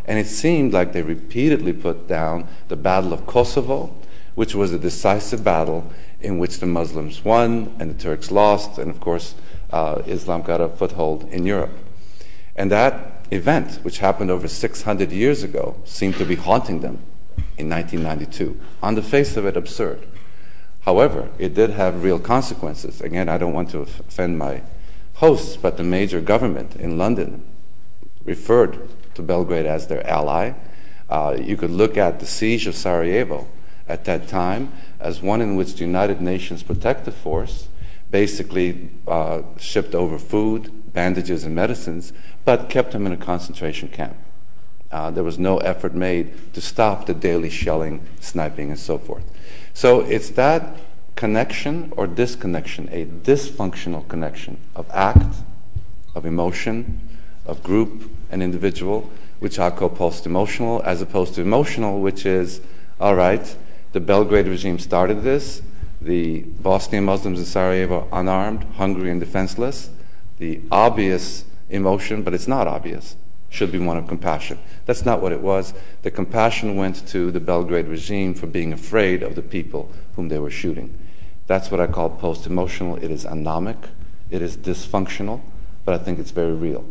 And 0.06 0.18
it 0.18 0.28
seemed 0.28 0.74
like 0.74 0.94
they 0.94 1.02
repeatedly 1.02 1.74
put 1.74 2.08
down 2.08 2.48
the 2.70 2.78
Battle 2.78 3.14
of 3.14 3.26
Kosovo, 3.26 3.94
which 4.36 4.56
was 4.56 4.72
a 4.72 4.80
decisive 4.80 5.44
battle 5.44 5.92
in 6.22 6.38
which 6.38 6.60
the 6.60 6.66
Muslims 6.66 7.26
won 7.26 7.76
and 7.80 7.92
the 7.92 8.02
Turks 8.02 8.32
lost, 8.32 8.78
and 8.78 8.90
of 8.90 9.00
course, 9.00 9.36
Islam 9.72 10.42
got 10.42 10.62
a 10.62 10.70
foothold 10.70 11.28
in 11.30 11.46
Europe. 11.46 11.78
And 12.56 12.72
that 12.72 13.26
event, 13.32 13.80
which 13.84 14.00
happened 14.00 14.32
over 14.32 14.48
600 14.48 15.12
years 15.12 15.44
ago, 15.44 15.76
seemed 15.86 16.16
to 16.16 16.26
be 16.26 16.36
haunting 16.36 16.82
them 16.82 17.00
in 17.58 17.70
1992. 17.70 18.60
On 18.82 18.96
the 18.96 19.02
face 19.02 19.38
of 19.38 19.46
it, 19.46 19.58
absurd. 19.58 20.08
However, 20.82 21.30
it 21.38 21.54
did 21.54 21.72
have 21.72 22.04
real 22.04 22.20
consequences. 22.20 23.02
Again, 23.02 23.28
I 23.28 23.38
don't 23.38 23.54
want 23.54 23.70
to 23.72 23.80
offend 23.80 24.38
my 24.38 24.62
hosts, 25.16 25.58
but 25.58 25.78
the 25.78 25.84
major 25.84 26.22
government 26.22 26.76
in 26.76 26.98
London 26.98 27.44
referred 28.24 28.88
to 29.16 29.22
Belgrade 29.22 29.66
as 29.66 29.88
their 29.88 30.06
ally. 30.08 30.54
Uh, 31.10 31.38
you 31.40 31.58
could 31.58 31.72
look 31.72 31.98
at 31.98 32.20
the 32.20 32.26
siege 32.26 32.68
of 32.68 32.76
Sarajevo 32.76 33.48
at 33.88 34.06
that 34.06 34.28
time 34.28 34.72
as 35.00 35.22
one 35.22 35.42
in 35.42 35.56
which 35.56 35.74
the 35.76 35.86
United 35.86 36.22
Nations 36.22 36.64
Protective 36.64 37.16
Force 37.16 37.68
basically 38.12 38.90
uh, 39.08 39.42
shipped 39.58 39.94
over 39.94 40.18
food, 40.18 40.94
bandages, 40.94 41.44
and 41.44 41.54
medicines, 41.56 42.14
but 42.46 42.70
kept 42.70 42.92
them 42.92 43.06
in 43.06 43.12
a 43.12 43.18
concentration 43.18 43.90
camp. 43.90 44.16
Uh, 44.92 45.12
there 45.12 45.24
was 45.24 45.38
no 45.38 45.58
effort 45.60 45.94
made 45.94 46.54
to 46.54 46.62
stop 46.62 47.06
the 47.06 47.14
daily 47.14 47.50
shelling, 47.50 48.06
sniping, 48.20 48.70
and 48.70 48.80
so 48.80 48.98
forth. 48.98 49.24
So 49.74 50.02
it's 50.02 50.30
that 50.32 50.78
connection 51.16 51.92
or 51.98 52.08
disconnection, 52.08 52.88
a 52.92 53.06
dysfunctional 53.06 54.08
connection 54.08 54.58
of 54.76 54.90
act, 54.92 55.36
of 56.16 56.26
emotion, 56.26 57.02
of 57.46 57.62
group 57.64 58.10
and 58.32 58.42
individual, 58.42 59.10
which 59.40 59.60
I 59.60 59.70
call 59.70 59.90
post 59.90 60.26
emotional, 60.26 60.82
as 60.86 61.02
opposed 61.02 61.36
to 61.36 61.42
emotional, 61.42 62.00
which 62.00 62.26
is 62.26 62.62
all 63.00 63.16
right, 63.16 63.56
the 63.92 64.00
Belgrade 64.00 64.48
regime 64.48 64.80
started 64.80 65.22
this, 65.22 65.62
the 66.02 66.42
Bosnian 66.42 67.06
Muslims 67.06 67.40
in 67.40 67.46
Sarajevo 67.46 68.08
unarmed, 68.12 68.64
hungry, 68.76 69.10
and 69.12 69.20
defenseless. 69.20 69.90
the 70.38 70.62
obvious 70.72 71.46
emotion, 71.70 72.22
but 72.24 72.34
it's 72.34 72.48
not 72.48 72.68
obvious, 72.68 73.16
should 73.50 73.72
be 73.72 73.80
one 73.80 73.98
of 73.98 74.08
compassion. 74.08 74.60
That's 74.86 75.06
not 75.06 75.22
what 75.22 75.32
it 75.32 75.42
was. 75.42 75.74
The 76.04 76.12
compassion 76.12 76.76
went 76.76 77.08
to 77.08 77.32
the 77.32 77.40
Belgrade 77.40 77.88
regime 77.88 78.34
for 78.34 78.46
being 78.48 78.72
afraid 78.72 79.24
of 79.24 79.36
the 79.36 79.42
people 79.42 79.92
whom 80.16 80.30
they 80.30 80.40
were 80.40 80.50
shooting. 80.50 80.98
That's 81.48 81.72
what 81.72 81.80
I 81.80 81.88
call 81.88 82.10
post 82.10 82.46
emotional. 82.46 82.98
It 82.98 83.10
is 83.10 83.26
anomic, 83.26 83.90
it 84.30 84.42
is 84.42 84.58
dysfunctional, 84.58 85.42
but 85.86 85.94
I 85.94 86.04
think 86.04 86.20
it's 86.20 86.32
very 86.32 86.54
real. 86.54 86.86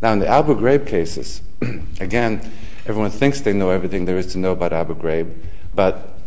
Now, 0.00 0.12
in 0.12 0.20
the 0.20 0.28
Abu 0.28 0.54
Ghraib 0.54 0.86
cases, 0.86 1.42
again, 2.00 2.52
everyone 2.86 3.10
thinks 3.10 3.40
they 3.40 3.52
know 3.52 3.70
everything 3.70 4.04
there 4.04 4.16
is 4.16 4.28
to 4.28 4.38
know 4.38 4.52
about 4.52 4.72
Abu 4.72 4.94
Ghraib, 4.94 5.34
but 5.74 6.17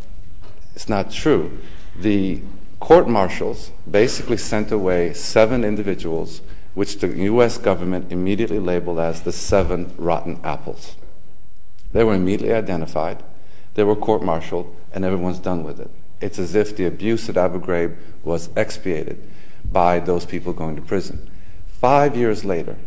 it's 0.75 0.89
not 0.89 1.11
true. 1.11 1.59
The 1.95 2.41
court 2.79 3.07
martials 3.07 3.71
basically 3.89 4.37
sent 4.37 4.71
away 4.71 5.13
seven 5.13 5.63
individuals, 5.63 6.41
which 6.73 6.99
the 6.99 7.07
US 7.07 7.57
government 7.57 8.11
immediately 8.11 8.59
labeled 8.59 8.99
as 8.99 9.21
the 9.21 9.31
seven 9.31 9.93
rotten 9.97 10.39
apples. 10.43 10.95
They 11.91 12.03
were 12.03 12.15
immediately 12.15 12.53
identified, 12.53 13.23
they 13.75 13.83
were 13.83 13.95
court 13.95 14.23
martialed, 14.23 14.75
and 14.93 15.05
everyone's 15.05 15.39
done 15.39 15.63
with 15.63 15.79
it. 15.79 15.89
It's 16.19 16.39
as 16.39 16.55
if 16.55 16.75
the 16.75 16.85
abuse 16.85 17.29
at 17.29 17.37
Abu 17.37 17.59
Ghraib 17.59 17.97
was 18.23 18.49
expiated 18.55 19.21
by 19.71 19.99
those 19.99 20.25
people 20.25 20.53
going 20.53 20.75
to 20.75 20.81
prison. 20.81 21.29
Five 21.67 22.15
years 22.15 22.45
later, 22.45 22.77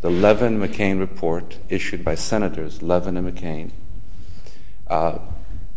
the 0.00 0.10
Levin 0.10 0.58
McCain 0.58 0.98
report, 0.98 1.58
issued 1.68 2.04
by 2.04 2.14
Senators 2.14 2.82
Levin 2.82 3.16
and 3.16 3.30
McCain, 3.30 3.70
uh, 4.86 5.18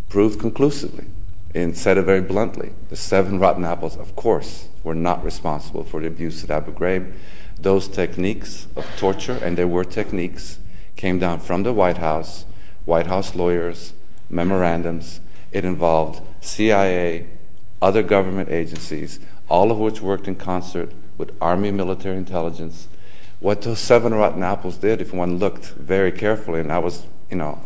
proved 0.10 0.40
conclusively 0.40 1.06
and 1.54 1.78
said 1.78 1.98
it 1.98 2.04
very 2.04 2.22
bluntly 2.22 2.72
the 2.90 2.96
seven 2.96 3.40
rotten 3.40 3.64
apples, 3.64 3.96
of 3.96 4.16
course, 4.16 4.68
were 4.84 4.96
not 4.96 5.24
responsible 5.24 5.84
for 5.84 6.02
the 6.02 6.08
abuse 6.08 6.44
at 6.44 6.50
Abu 6.50 6.74
Ghraib. 6.74 7.14
Those 7.60 7.88
techniques 7.88 8.68
of 8.76 8.86
torture, 8.98 9.40
and 9.42 9.58
there 9.58 9.68
were 9.68 9.84
techniques, 9.84 10.60
came 10.96 11.20
down 11.20 11.40
from 11.40 11.64
the 11.64 11.74
White 11.74 11.98
House, 11.98 12.46
White 12.86 13.08
House 13.08 13.36
lawyers, 13.36 13.94
memorandums. 14.30 15.22
It 15.52 15.64
involved 15.64 16.22
CIA, 16.42 17.28
other 17.82 18.02
government 18.02 18.50
agencies, 18.50 19.20
all 19.48 19.72
of 19.72 19.78
which 19.78 20.02
worked 20.02 20.28
in 20.28 20.36
concert 20.36 20.92
with 21.18 21.32
Army 21.40 21.72
military 21.72 22.18
intelligence. 22.18 22.88
What 23.40 23.62
those 23.62 23.80
seven 23.80 24.14
rotten 24.14 24.42
apples 24.42 24.78
did, 24.78 25.02
if 25.02 25.14
one 25.14 25.38
looked 25.38 25.66
very 25.68 26.12
carefully, 26.12 26.60
and 26.62 26.72
I 26.72 26.80
was, 26.80 27.06
you 27.30 27.38
know, 27.38 27.62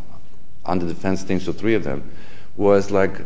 on 0.66 0.80
the 0.80 0.86
defense 0.86 1.24
teams 1.24 1.46
for 1.46 1.54
three 1.54 1.76
of 1.76 1.84
them, 1.84 2.12
was 2.56 2.92
like 2.92 3.22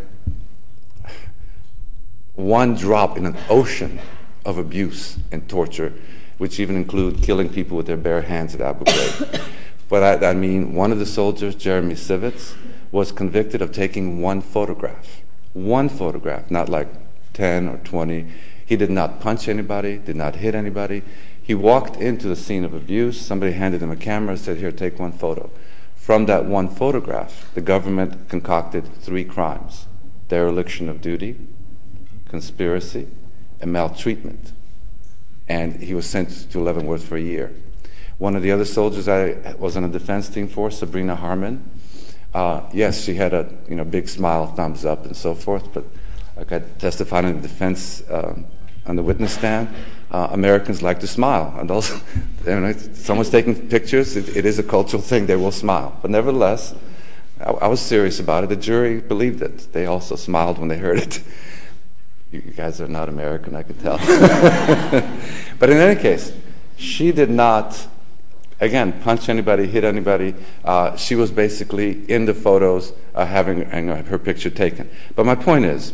one 2.36 2.76
drop 2.76 3.17
in 3.17 3.26
an 3.26 3.38
ocean 3.50 4.00
of 4.46 4.58
abuse 4.58 5.17
and 5.32 5.48
torture, 5.50 5.94
which 6.38 6.60
even 6.60 6.76
include 6.76 7.22
killing 7.22 7.50
people 7.50 7.78
with 7.78 7.88
their 7.88 7.98
bare 7.98 8.22
hands 8.22 8.56
at 8.56 8.62
Abu 8.62 8.86
Ghraib. 8.86 9.41
but 9.89 10.24
I, 10.24 10.32
I 10.32 10.34
mean, 10.34 10.74
one 10.74 10.91
of 10.91 11.00
the 11.00 11.06
soldiers, 11.06 11.56
Jeremy 11.56 11.96
Sivits, 11.96 12.56
was 12.91 13.12
convicted 13.12 13.62
of 13.62 13.72
taking 13.72 14.22
one 14.22 14.41
photograph. 14.41 15.22
One 15.54 15.89
photograph, 15.89 16.50
not 16.50 16.70
like 16.70 16.88
10 17.34 17.67
or 17.67 17.78
20. 17.78 18.28
He 18.65 18.76
did 18.76 18.89
not 18.89 19.20
punch 19.20 19.48
anybody, 19.48 19.98
did 19.98 20.15
not 20.15 20.38
hit 20.38 20.56
anybody. 20.56 21.04
He 21.41 21.54
walked 21.54 21.98
into 21.98 22.28
the 22.28 22.36
scene 22.36 22.63
of 22.63 22.74
abuse. 22.74 23.20
Somebody 23.20 23.54
handed 23.54 23.82
him 23.82 23.91
a 23.91 23.96
camera 23.96 24.32
and 24.32 24.39
said, 24.39 24.58
Here, 24.58 24.72
take 24.72 25.00
one 25.00 25.12
photo. 25.12 25.50
From 25.96 26.26
that 26.26 26.46
one 26.46 26.67
photograph, 26.67 27.54
the 27.54 27.62
government 27.62 28.30
concocted 28.30 28.94
three 28.96 29.24
crimes 29.24 29.88
dereliction 30.28 30.88
of 30.88 31.02
duty, 31.02 31.36
conspiracy, 32.32 33.08
and 33.60 33.72
maltreatment. 33.72 34.54
And 35.48 35.84
he 35.84 35.94
was 35.94 36.08
sent 36.08 36.50
to 36.52 36.60
Leavenworth 36.60 37.04
for 37.04 37.17
a 37.17 37.22
year. 37.22 37.54
One 38.17 38.36
of 38.36 38.41
the 38.41 38.52
other 38.52 38.65
soldiers 38.65 39.08
I 39.08 39.54
was 39.60 39.76
on 39.78 39.84
a 39.84 39.89
defense 39.89 40.30
team 40.30 40.48
for, 40.48 40.72
Sabrina 40.72 41.15
Harman, 41.15 41.70
uh, 42.34 42.62
yes, 42.72 43.04
she 43.04 43.15
had 43.15 43.34
a 43.34 43.50
you 43.67 43.76
know 43.76 43.84
big 43.84 44.08
smile, 44.08 44.48
thumbs 44.48 44.86
up, 44.86 45.06
and 45.06 45.15
so 45.15 45.36
forth. 45.36 45.74
But 45.74 45.84
like 46.38 46.52
I 46.54 46.60
testified 46.60 47.26
in 47.26 47.41
the 47.41 47.48
defense 47.48 48.04
um, 48.10 48.46
on 48.86 48.96
the 48.96 49.04
witness 49.04 49.34
stand, 49.34 49.67
uh, 50.12 50.30
Americans 50.32 50.82
like 50.82 51.00
to 51.02 51.08
smile, 51.08 51.54
and 51.60 51.70
also, 51.70 52.00
you 52.46 52.60
know, 52.60 52.72
someone's 52.94 53.30
taking 53.30 53.67
pictures. 53.67 54.15
It, 54.15 54.36
it 54.36 54.46
is 54.46 54.60
a 54.60 54.63
cultural 54.63 55.02
thing; 55.02 55.26
they 55.26 55.36
will 55.36 55.52
smile. 55.52 55.98
But 56.02 56.12
nevertheless, 56.12 56.74
I, 57.41 57.52
I 57.52 57.67
was 57.67 57.82
serious 57.82 58.20
about 58.20 58.46
it. 58.46 58.48
The 58.48 58.56
jury 58.56 59.02
believed 59.02 59.41
it; 59.41 59.74
they 59.74 59.86
also 59.86 60.15
smiled 60.15 60.58
when 60.58 60.70
they 60.70 60.78
heard 60.78 61.00
it. 61.00 61.22
You 62.32 62.39
guys 62.39 62.80
are 62.80 62.88
not 62.88 63.10
American, 63.10 63.56
I 63.56 63.63
can 63.63 63.76
tell. 63.76 63.98
but 65.60 65.70
in 65.70 65.78
any 65.78 66.00
case, 66.00 66.32
she 66.78 67.12
did 67.12 67.30
not, 67.30 67.88
again, 68.62 69.02
punch 69.02 69.28
anybody, 69.28 69.67
hit 69.67 69.84
anybody. 69.84 70.36
Uh, 70.63 70.96
she 70.96 71.15
was 71.15 71.30
basically 71.30 72.06
in 72.10 72.26
the 72.26 72.34
photos 72.34 72.94
uh, 73.15 73.26
having 73.26 73.63
her 73.65 74.17
picture 74.17 74.50
taken. 74.50 74.89
But 75.13 75.26
my 75.26 75.36
point 75.36 75.65
is, 75.65 75.94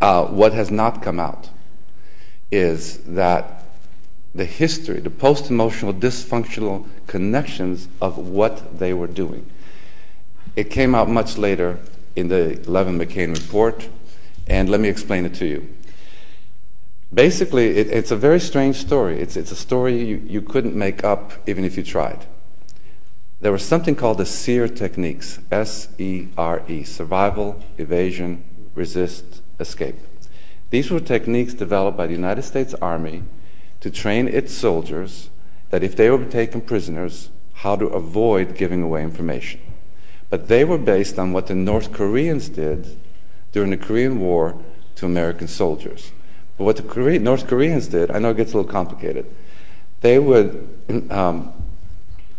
uh, 0.00 0.26
what 0.26 0.52
has 0.52 0.70
not 0.70 1.02
come 1.02 1.18
out 1.18 1.50
is 2.52 2.98
that 2.98 3.64
the 4.32 4.44
history, 4.44 5.00
the 5.00 5.10
post 5.10 5.50
emotional 5.50 5.92
dysfunctional 5.92 6.86
connections 7.06 7.88
of 8.00 8.16
what 8.16 8.78
they 8.78 8.92
were 8.92 9.06
doing. 9.06 9.50
It 10.54 10.70
came 10.70 10.94
out 10.94 11.08
much 11.08 11.36
later 11.36 11.80
in 12.14 12.28
the 12.28 12.62
Levin 12.66 12.98
McCain 12.98 13.34
report. 13.34 13.88
And 14.46 14.68
let 14.68 14.80
me 14.80 14.88
explain 14.88 15.24
it 15.24 15.34
to 15.34 15.46
you. 15.46 15.68
Basically, 17.12 17.76
it, 17.76 17.88
it's 17.88 18.10
a 18.10 18.16
very 18.16 18.40
strange 18.40 18.76
story. 18.76 19.20
It's, 19.20 19.36
it's 19.36 19.52
a 19.52 19.56
story 19.56 20.02
you, 20.04 20.22
you 20.26 20.42
couldn't 20.42 20.74
make 20.74 21.04
up 21.04 21.32
even 21.48 21.64
if 21.64 21.76
you 21.76 21.82
tried. 21.82 22.26
There 23.40 23.52
was 23.52 23.64
something 23.64 23.94
called 23.94 24.18
the 24.18 24.26
SERE 24.26 24.68
techniques 24.68 25.40
S 25.50 25.88
E 25.98 26.28
R 26.38 26.62
E 26.68 26.84
survival, 26.84 27.62
evasion, 27.76 28.44
resist, 28.74 29.42
escape. 29.60 29.96
These 30.70 30.90
were 30.90 31.00
techniques 31.00 31.54
developed 31.54 31.96
by 31.96 32.06
the 32.06 32.14
United 32.14 32.42
States 32.42 32.74
Army 32.74 33.22
to 33.80 33.90
train 33.90 34.26
its 34.26 34.54
soldiers 34.54 35.30
that 35.70 35.82
if 35.82 35.94
they 35.94 36.10
were 36.10 36.24
taken 36.24 36.60
prisoners, 36.60 37.30
how 37.54 37.76
to 37.76 37.86
avoid 37.86 38.56
giving 38.56 38.82
away 38.82 39.02
information. 39.02 39.60
But 40.28 40.48
they 40.48 40.64
were 40.64 40.78
based 40.78 41.18
on 41.18 41.32
what 41.32 41.46
the 41.46 41.54
North 41.54 41.92
Koreans 41.92 42.48
did 42.48 42.98
during 43.52 43.70
the 43.70 43.76
Korean 43.76 44.20
War 44.20 44.58
to 44.96 45.06
American 45.06 45.48
soldiers. 45.48 46.12
But 46.56 46.64
what 46.64 46.76
the 46.76 46.82
Korean, 46.82 47.22
North 47.22 47.46
Koreans 47.46 47.88
did, 47.88 48.10
I 48.10 48.18
know 48.18 48.30
it 48.30 48.36
gets 48.36 48.52
a 48.52 48.56
little 48.56 48.70
complicated, 48.70 49.26
they 50.00 50.18
would 50.18 50.68
um, 51.10 51.52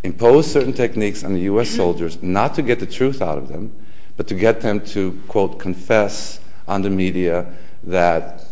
impose 0.02 0.50
certain 0.50 0.72
techniques 0.72 1.24
on 1.24 1.34
the 1.34 1.40
US 1.40 1.70
soldiers 1.82 2.22
not 2.22 2.54
to 2.54 2.62
get 2.62 2.80
the 2.80 2.86
truth 2.86 3.22
out 3.22 3.38
of 3.38 3.48
them, 3.48 3.72
but 4.16 4.26
to 4.28 4.34
get 4.34 4.60
them 4.60 4.84
to, 4.86 5.20
quote, 5.28 5.58
confess 5.58 6.40
on 6.66 6.82
the 6.82 6.90
media 6.90 7.52
that 7.84 8.44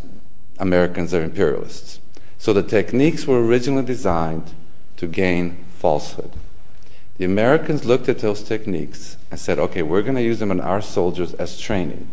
Americans 0.59 1.12
are 1.12 1.23
imperialists. 1.23 2.01
So 2.38 2.53
the 2.53 2.62
techniques 2.62 3.27
were 3.27 3.45
originally 3.45 3.85
designed 3.85 4.55
to 4.97 5.07
gain 5.07 5.64
falsehood. 5.71 6.33
The 7.19 7.25
Americans 7.25 7.85
looked 7.85 8.09
at 8.09 8.21
those 8.21 8.42
techniques 8.42 9.16
and 9.31 9.40
said, 9.40 9.59
okay, 9.59 9.83
we're 9.83 10.03
going 10.03 10.16
to 10.16 10.23
use 10.23 10.38
them 10.38 10.51
on 10.51 10.61
our 10.61 10.83
soldiers 10.83 11.35
as 11.35 11.59
training. 11.59 12.09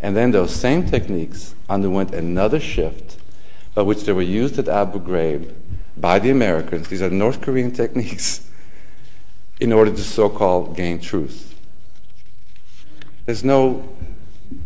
And 0.00 0.16
then 0.16 0.30
those 0.30 0.54
same 0.54 0.86
techniques 0.86 1.54
underwent 1.68 2.14
another 2.14 2.60
shift 2.60 3.18
by 3.74 3.82
which 3.82 4.04
they 4.04 4.12
were 4.12 4.22
used 4.22 4.58
at 4.58 4.68
Abu 4.68 5.00
Ghraib 5.00 5.52
by 5.96 6.18
the 6.18 6.30
Americans. 6.30 6.88
These 6.88 7.02
are 7.02 7.10
North 7.10 7.40
Korean 7.40 7.72
techniques 7.72 8.48
in 9.60 9.72
order 9.72 9.90
to 9.90 10.02
so 10.02 10.28
called 10.28 10.76
gain 10.76 11.00
truth. 11.00 11.54
There's 13.24 13.42
no 13.42 13.88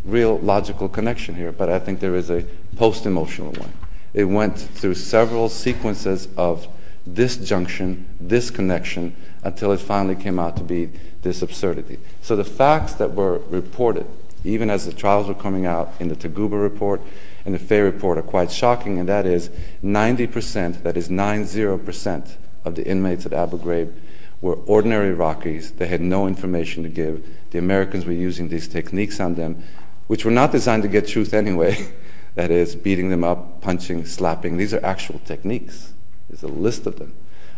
real 0.05 0.39
logical 0.39 0.89
connection 0.89 1.35
here, 1.35 1.53
but 1.53 1.69
I 1.69 1.79
think 1.79 2.01
there 2.01 2.15
is 2.15 2.31
a 2.31 2.45
post 2.77 3.07
emotional 3.07 3.53
one. 3.53 3.73
It 4.13 4.25
went 4.25 4.59
through 4.59 4.95
several 4.95 5.49
sequences 5.49 6.29
of 6.37 6.67
disjunction, 7.11 8.07
disconnection, 8.25 9.17
until 9.43 9.73
it 9.73 9.81
finally 9.81 10.17
came 10.17 10.39
out 10.39 10.57
to 10.57 10.65
be 10.65 10.91
this 11.23 11.43
absurdity. 11.43 11.99
So 12.21 12.37
the 12.37 12.45
facts 12.45 12.95
that 12.95 13.15
were 13.15 13.39
reported 13.49 14.07
even 14.45 14.71
as 14.71 14.87
the 14.87 14.93
trials 14.93 15.29
were 15.29 15.35
coming 15.35 15.67
out 15.67 15.93
in 16.01 16.09
the 16.09 16.17
Taguba 16.17 16.61
report 16.61 17.01
and 17.45 17.55
the 17.55 17.59
Fay 17.59 17.81
report 17.81 18.19
are 18.19 18.23
quite 18.23 18.51
shocking, 18.51 18.99
and 18.99 19.09
that 19.09 19.27
is 19.27 19.51
90%, 19.83 20.83
that 20.83 20.97
is 20.97 21.09
90% 21.09 22.37
of 22.65 22.75
the 22.75 22.87
inmates 22.87 23.27
at 23.27 23.33
Abu 23.33 23.59
Ghraib 23.59 23.93
were 24.41 24.55
ordinary 24.67 25.15
Iraqis. 25.15 25.77
They 25.77 25.87
had 25.87 26.01
no 26.01 26.27
information 26.27 26.83
to 26.83 26.89
give. 26.89 27.27
The 27.51 27.59
Americans 27.59 28.07
were 28.07 28.13
using 28.13 28.49
these 28.49 28.69
techniques 28.69 29.21
on 29.21 29.35
them, 29.35 29.63
which 30.07 30.25
were 30.25 30.31
not 30.31 30.53
designed 30.53 30.83
to 30.83 30.89
get 30.89 31.07
truth 31.07 31.35
anyway. 31.35 31.93
that 32.35 32.51
is, 32.51 32.75
beating 32.75 33.11
them 33.11 33.25
up, 33.25 33.61
punching, 33.61 34.07
slapping. 34.07 34.57
These 34.57 34.73
are 34.73 34.85
actual 34.85 35.21
techniques. 35.25 35.93
There's 36.29 36.43
a 36.43 36.49
list 36.49 36.87
of 36.87 36.99
them 36.99 37.15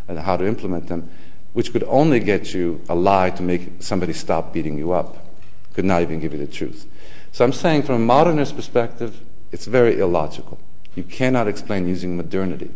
and 0.08 0.18
how 0.18 0.36
to 0.36 0.46
implement 0.46 0.88
them, 0.88 1.10
which 1.52 1.72
could 1.72 1.84
only 1.84 2.18
get 2.18 2.54
you 2.54 2.80
a 2.88 2.94
lie 2.94 3.30
to 3.30 3.42
make 3.42 3.80
somebody 3.80 4.12
stop 4.12 4.52
beating 4.52 4.78
you 4.78 4.92
up 4.92 5.21
could 5.74 5.84
not 5.84 6.02
even 6.02 6.20
give 6.20 6.32
you 6.32 6.38
the 6.38 6.46
truth. 6.46 6.86
So 7.32 7.44
I'm 7.44 7.52
saying 7.52 7.82
from 7.82 7.96
a 7.96 7.98
modernist 7.98 8.56
perspective, 8.56 9.20
it's 9.50 9.66
very 9.66 9.98
illogical. 9.98 10.58
You 10.94 11.02
cannot 11.02 11.48
explain 11.48 11.88
using 11.88 12.16
modernity 12.16 12.70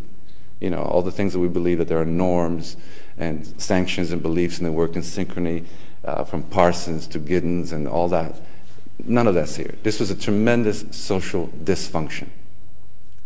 You 0.60 0.70
know, 0.70 0.82
all 0.82 1.02
the 1.02 1.12
things 1.12 1.34
that 1.34 1.40
we 1.40 1.48
believe 1.48 1.78
that 1.78 1.88
there 1.88 2.00
are 2.00 2.06
norms 2.06 2.76
and 3.18 3.60
sanctions 3.60 4.10
and 4.10 4.22
beliefs 4.22 4.58
and 4.58 4.66
they 4.66 4.70
work 4.70 4.96
in 4.96 5.02
synchrony 5.02 5.66
uh, 6.04 6.24
from 6.24 6.42
Parsons 6.44 7.06
to 7.08 7.18
Giddens 7.18 7.72
and 7.72 7.86
all 7.86 8.08
that. 8.08 8.40
None 9.04 9.26
of 9.26 9.34
that's 9.34 9.56
here. 9.56 9.74
This 9.82 10.00
was 10.00 10.10
a 10.10 10.14
tremendous 10.14 10.84
social 10.90 11.48
dysfunction. 11.48 12.28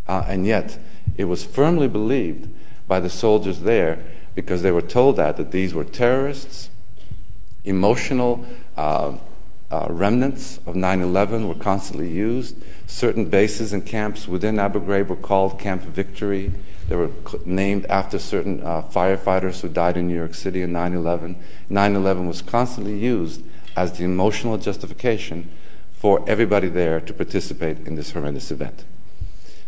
Uh, 0.09 0.25
and 0.27 0.45
yet, 0.45 0.79
it 1.17 1.25
was 1.25 1.45
firmly 1.45 1.87
believed 1.87 2.49
by 2.89 2.99
the 2.99 3.11
soldiers 3.11 3.61
there 3.61 4.03
because 4.35 4.63
they 4.63 4.73
were 4.73 4.83
told 4.83 5.17
that, 5.17 5.37
that 5.37 5.53
these 5.53 5.73
were 5.73 5.85
terrorists, 5.85 6.71
emotional 7.65 8.45
uh, 8.77 9.17
uh, 9.71 9.87
remnants 9.89 10.59
of 10.67 10.75
9 10.75 11.01
11 11.01 11.49
were 11.49 11.55
constantly 11.55 12.09
used. 12.09 12.57
Certain 12.87 13.27
bases 13.27 13.73
and 13.73 13.87
camps 13.87 14.27
within 14.27 14.59
Abu 14.59 14.81
Ghraib 14.81 15.09
were 15.09 15.17
called 15.17 15.59
Camp 15.59 15.83
Victory. 15.83 16.53
They 16.89 16.97
were 16.97 17.11
named 17.45 17.87
after 17.87 18.19
certain 18.19 18.63
uh, 18.63 18.83
firefighters 18.83 19.61
who 19.61 19.69
died 19.69 19.97
in 19.97 20.09
New 20.09 20.17
York 20.17 20.35
City 20.35 20.63
in 20.63 20.73
9 20.73 20.95
11. 20.95 21.37
9 21.69 21.97
11 21.97 22.27
was 22.27 22.43
constantly 22.43 22.99
used 22.99 23.43
as 23.77 23.97
the 23.97 24.05
emotional 24.05 24.59
justification 24.59 25.49
for 25.93 26.25
everybody 26.29 26.69
there 26.69 27.01
to 27.01 27.13
participate 27.13 27.79
in 27.87 27.95
this 27.95 28.11
horrendous 28.11 28.51
event. 28.51 28.85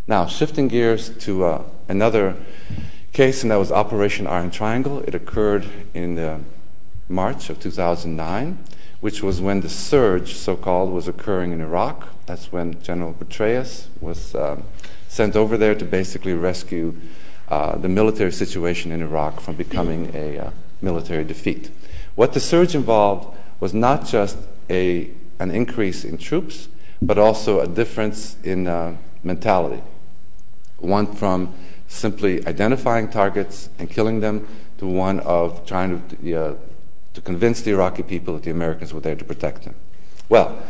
Now, 0.09 0.27
shifting 0.27 0.67
gears 0.67 1.11
to 1.19 1.45
uh, 1.45 1.63
another 1.89 2.37
case, 3.13 3.43
and 3.43 3.53
that 3.53 3.57
was 3.57 3.71
Operation 3.71 4.27
Iron 4.27 4.51
Triangle. 4.51 5.01
It 5.01 5.15
occurred 5.15 5.67
in 5.95 6.19
uh, 6.19 6.41
March 7.09 7.51
of 7.51 7.61
2009, 7.61 8.59
which 9.03 9.21
was 9.21 9.41
when 9.41 9.61
the 9.63 9.69
surge, 9.69 10.35
so 10.37 10.55
called, 10.57 10.93
was 10.93 11.09
occurring 11.09 11.51
in 11.51 11.61
Iraq. 11.61 12.09
That's 12.27 12.53
when 12.53 12.81
General 12.83 13.13
Petraeus 13.13 13.89
was 14.01 14.33
um, 14.37 14.63
sent 15.09 15.35
over 15.35 15.57
there 15.59 15.75
to 15.75 15.85
basically 15.85 16.35
rescue 16.35 16.95
uh, 17.49 17.77
the 17.77 17.89
military 17.89 18.31
situation 18.31 18.93
in 18.93 19.03
Iraq 19.03 19.41
from 19.41 19.57
becoming 19.57 20.13
a 20.15 20.39
uh, 20.39 20.51
military 20.81 21.25
defeat. 21.25 21.71
What 22.15 22.33
the 22.33 22.39
surge 22.39 22.77
involved 22.77 23.37
was 23.59 23.75
not 23.75 24.07
just 24.07 24.39
a, 24.71 25.11
an 25.41 25.51
increase 25.51 26.05
in 26.05 26.17
troops, 26.17 26.69
but 27.03 27.19
also 27.19 27.59
a 27.59 27.67
difference 27.67 28.37
in 28.45 28.69
uh, 28.69 28.97
mentality. 29.25 29.83
One 30.79 31.13
from 31.13 31.53
simply 31.89 32.47
identifying 32.47 33.09
targets 33.09 33.69
and 33.81 33.91
killing 33.91 34.21
them 34.21 34.47
to 34.79 34.87
one 34.87 35.19
of 35.21 35.67
trying 35.67 36.01
to, 36.09 36.35
uh, 36.35 36.55
to 37.15 37.21
convince 37.21 37.61
the 37.61 37.73
Iraqi 37.73 38.03
people 38.03 38.35
that 38.35 38.43
the 38.43 38.51
Americans 38.51 38.93
were 38.95 39.01
there 39.01 39.15
to 39.17 39.25
protect 39.25 39.65
them. 39.65 39.75
Well, 40.29 40.63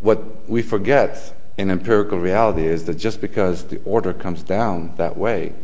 what 0.00 0.48
we 0.48 0.62
forget 0.62 1.34
in 1.56 1.70
empirical 1.70 2.18
reality 2.18 2.66
is 2.66 2.84
that 2.84 2.94
just 2.94 3.20
because 3.20 3.64
the 3.64 3.80
order 3.84 4.12
comes 4.12 4.42
down 4.42 4.94
that 4.96 5.16
way, 5.16 5.54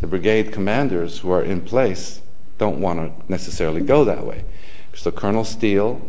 the 0.00 0.06
brigade 0.06 0.52
commanders 0.52 1.18
who 1.18 1.30
are 1.30 1.42
in 1.42 1.60
place 1.60 2.20
don't 2.58 2.80
want 2.80 2.98
to 2.98 3.30
necessarily 3.30 3.80
go 3.80 4.04
that 4.04 4.24
way. 4.24 4.44
So 4.94 5.10
Colonel 5.10 5.44
Steele 5.44 6.00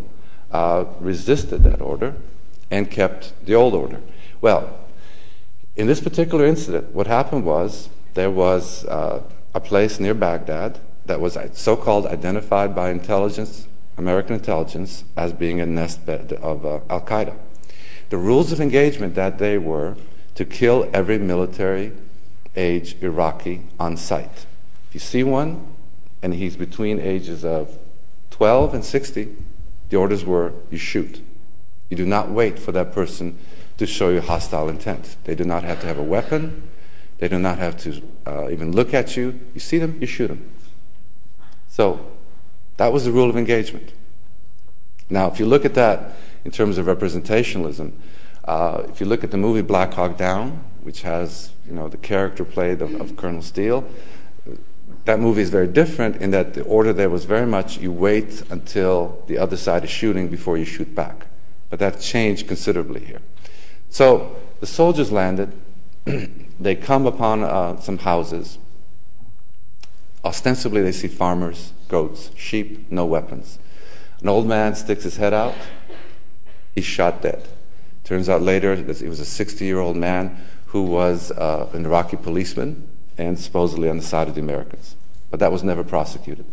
uh, 0.51 0.85
resisted 0.99 1.63
that 1.63 1.81
order 1.81 2.15
and 2.71 2.89
kept 2.89 3.33
the 3.45 3.55
old 3.55 3.73
order. 3.73 4.01
Well, 4.41 4.79
in 5.75 5.87
this 5.87 6.01
particular 6.01 6.45
incident, 6.45 6.93
what 6.93 7.07
happened 7.07 7.45
was 7.45 7.89
there 8.13 8.31
was 8.31 8.85
uh, 8.85 9.23
a 9.53 9.59
place 9.59 9.99
near 9.99 10.13
Baghdad 10.13 10.79
that 11.07 11.19
was 11.19 11.37
so 11.53 11.75
called 11.75 12.05
identified 12.05 12.75
by 12.75 12.89
intelligence, 12.89 13.67
American 13.97 14.35
intelligence, 14.35 15.03
as 15.15 15.33
being 15.33 15.59
a 15.59 15.65
nest 15.65 16.05
bed 16.05 16.33
of 16.33 16.65
uh, 16.65 16.79
Al 16.89 17.01
Qaeda. 17.01 17.35
The 18.09 18.17
rules 18.17 18.51
of 18.51 18.61
engagement 18.61 19.15
that 19.15 19.37
day 19.37 19.57
were 19.57 19.97
to 20.35 20.45
kill 20.45 20.89
every 20.93 21.17
military 21.17 21.93
age 22.55 22.95
Iraqi 23.01 23.63
on 23.79 23.97
sight. 23.97 24.45
If 24.89 24.93
you 24.93 24.99
see 24.99 25.23
one 25.23 25.75
and 26.21 26.33
he's 26.33 26.55
between 26.55 26.99
ages 26.99 27.43
of 27.43 27.77
12 28.31 28.73
and 28.75 28.85
60, 28.85 29.35
the 29.89 29.97
orders 29.97 30.25
were 30.25 30.53
you 30.69 30.77
shoot. 30.77 31.21
You 31.89 31.97
do 31.97 32.05
not 32.05 32.29
wait 32.29 32.59
for 32.59 32.71
that 32.73 32.91
person 32.91 33.37
to 33.77 33.85
show 33.85 34.09
you 34.09 34.21
hostile 34.21 34.69
intent. 34.69 35.15
They 35.23 35.35
do 35.35 35.43
not 35.43 35.63
have 35.63 35.79
to 35.81 35.87
have 35.87 35.97
a 35.97 36.03
weapon. 36.03 36.69
They 37.19 37.27
do 37.27 37.39
not 37.39 37.57
have 37.57 37.77
to 37.77 38.01
uh, 38.25 38.49
even 38.49 38.73
look 38.73 38.93
at 38.93 39.15
you. 39.15 39.39
You 39.53 39.59
see 39.59 39.77
them, 39.77 39.97
you 39.99 40.07
shoot 40.07 40.27
them. 40.27 40.51
So 41.78 42.03
that 42.78 42.91
was 42.91 43.05
the 43.05 43.11
rule 43.11 43.30
of 43.30 43.38
engagement. 43.38 43.93
Now, 45.11 45.30
if 45.30 45.39
you 45.39 45.45
look 45.45 45.63
at 45.63 45.75
that 45.75 46.15
in 46.43 46.49
terms 46.49 46.80
of 46.80 46.88
representationalism. 46.88 47.91
Uh, 48.45 48.84
if 48.88 48.99
you 48.99 49.05
look 49.05 49.23
at 49.23 49.30
the 49.30 49.38
movie 49.38 49.61
Black 49.61 49.93
Hawk 49.93 50.17
Down, 50.17 50.63
which 50.82 51.03
has 51.03 51.51
you 51.67 51.73
know 51.73 51.88
the 51.88 51.97
character 51.97 52.43
played 52.43 52.82
of, 52.82 52.95
of 52.99 53.15
Colonel 53.15 53.43
Steele, 53.43 53.86
that 55.05 55.19
movie 55.19 55.43
is 55.43 55.51
very 55.51 55.67
different 55.67 56.15
in 56.15 56.32
that 56.32 56.55
the 56.55 56.63
order 56.63 56.93
there 56.93 57.11
was 57.11 57.25
very 57.25 57.45
much 57.45 57.78
you 57.78 57.91
wait 57.91 58.41
until 58.49 59.21
the 59.28 59.38
other 59.38 59.57
side 59.57 59.84
is 59.84 59.91
shooting 59.91 60.30
before 60.30 60.57
you 60.57 60.65
shoot 60.65 60.95
back. 60.95 61.28
But 61.69 61.78
that 61.78 61.99
changed 61.99 62.47
considerably 62.47 63.05
here. 63.05 63.21
So 63.89 64.36
the 64.61 64.67
soldiers 64.67 65.11
landed. 65.11 65.51
they 66.59 66.75
come 66.75 67.05
upon 67.05 67.43
uh, 67.43 67.80
some 67.82 67.99
houses. 67.99 68.57
Ostensibly, 70.26 70.82
they 70.82 70.91
see 70.91 71.07
farmers, 71.07 71.74
goats, 71.88 72.32
sheep, 72.36 72.91
no 72.91 73.05
weapons. 73.05 73.59
An 74.22 74.30
old 74.30 74.47
man 74.47 74.76
sticks 74.76 75.03
his 75.03 75.18
head 75.18 75.34
out 75.34 75.53
He's 76.78 76.86
shot 76.86 77.24
dead. 77.24 77.47
Turns 78.03 78.30
out 78.30 78.43
later 78.43 78.76
that 78.76 78.99
he 78.99 79.09
was 79.09 79.20
a 79.20 79.26
60 79.26 79.65
year 79.65 79.80
old 79.80 79.97
man 79.97 80.38
who 80.68 80.84
was 80.84 81.32
uh, 81.32 81.68
an 81.74 81.88
Iraqi 81.88 82.18
policeman 82.18 82.88
and 83.18 83.39
supposedly 83.39 83.89
on 83.89 83.97
the 83.97 84.03
side 84.03 84.28
of 84.28 84.36
the 84.36 84.41
Americans. 84.41 84.95
But 85.32 85.39
that 85.39 85.51
was 85.51 85.63
never 85.63 85.84
prosecuted. 85.84 86.45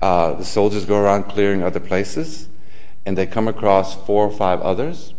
Uh, 0.00 0.34
the 0.34 0.44
soldiers 0.44 0.84
go 0.84 0.96
around 0.96 1.24
clearing 1.24 1.64
other 1.64 1.80
places, 1.80 2.46
and 3.04 3.18
they 3.18 3.26
come 3.26 3.48
across 3.48 3.96
four 4.06 4.24
or 4.24 4.30
five 4.30 4.60
others, 4.60 5.12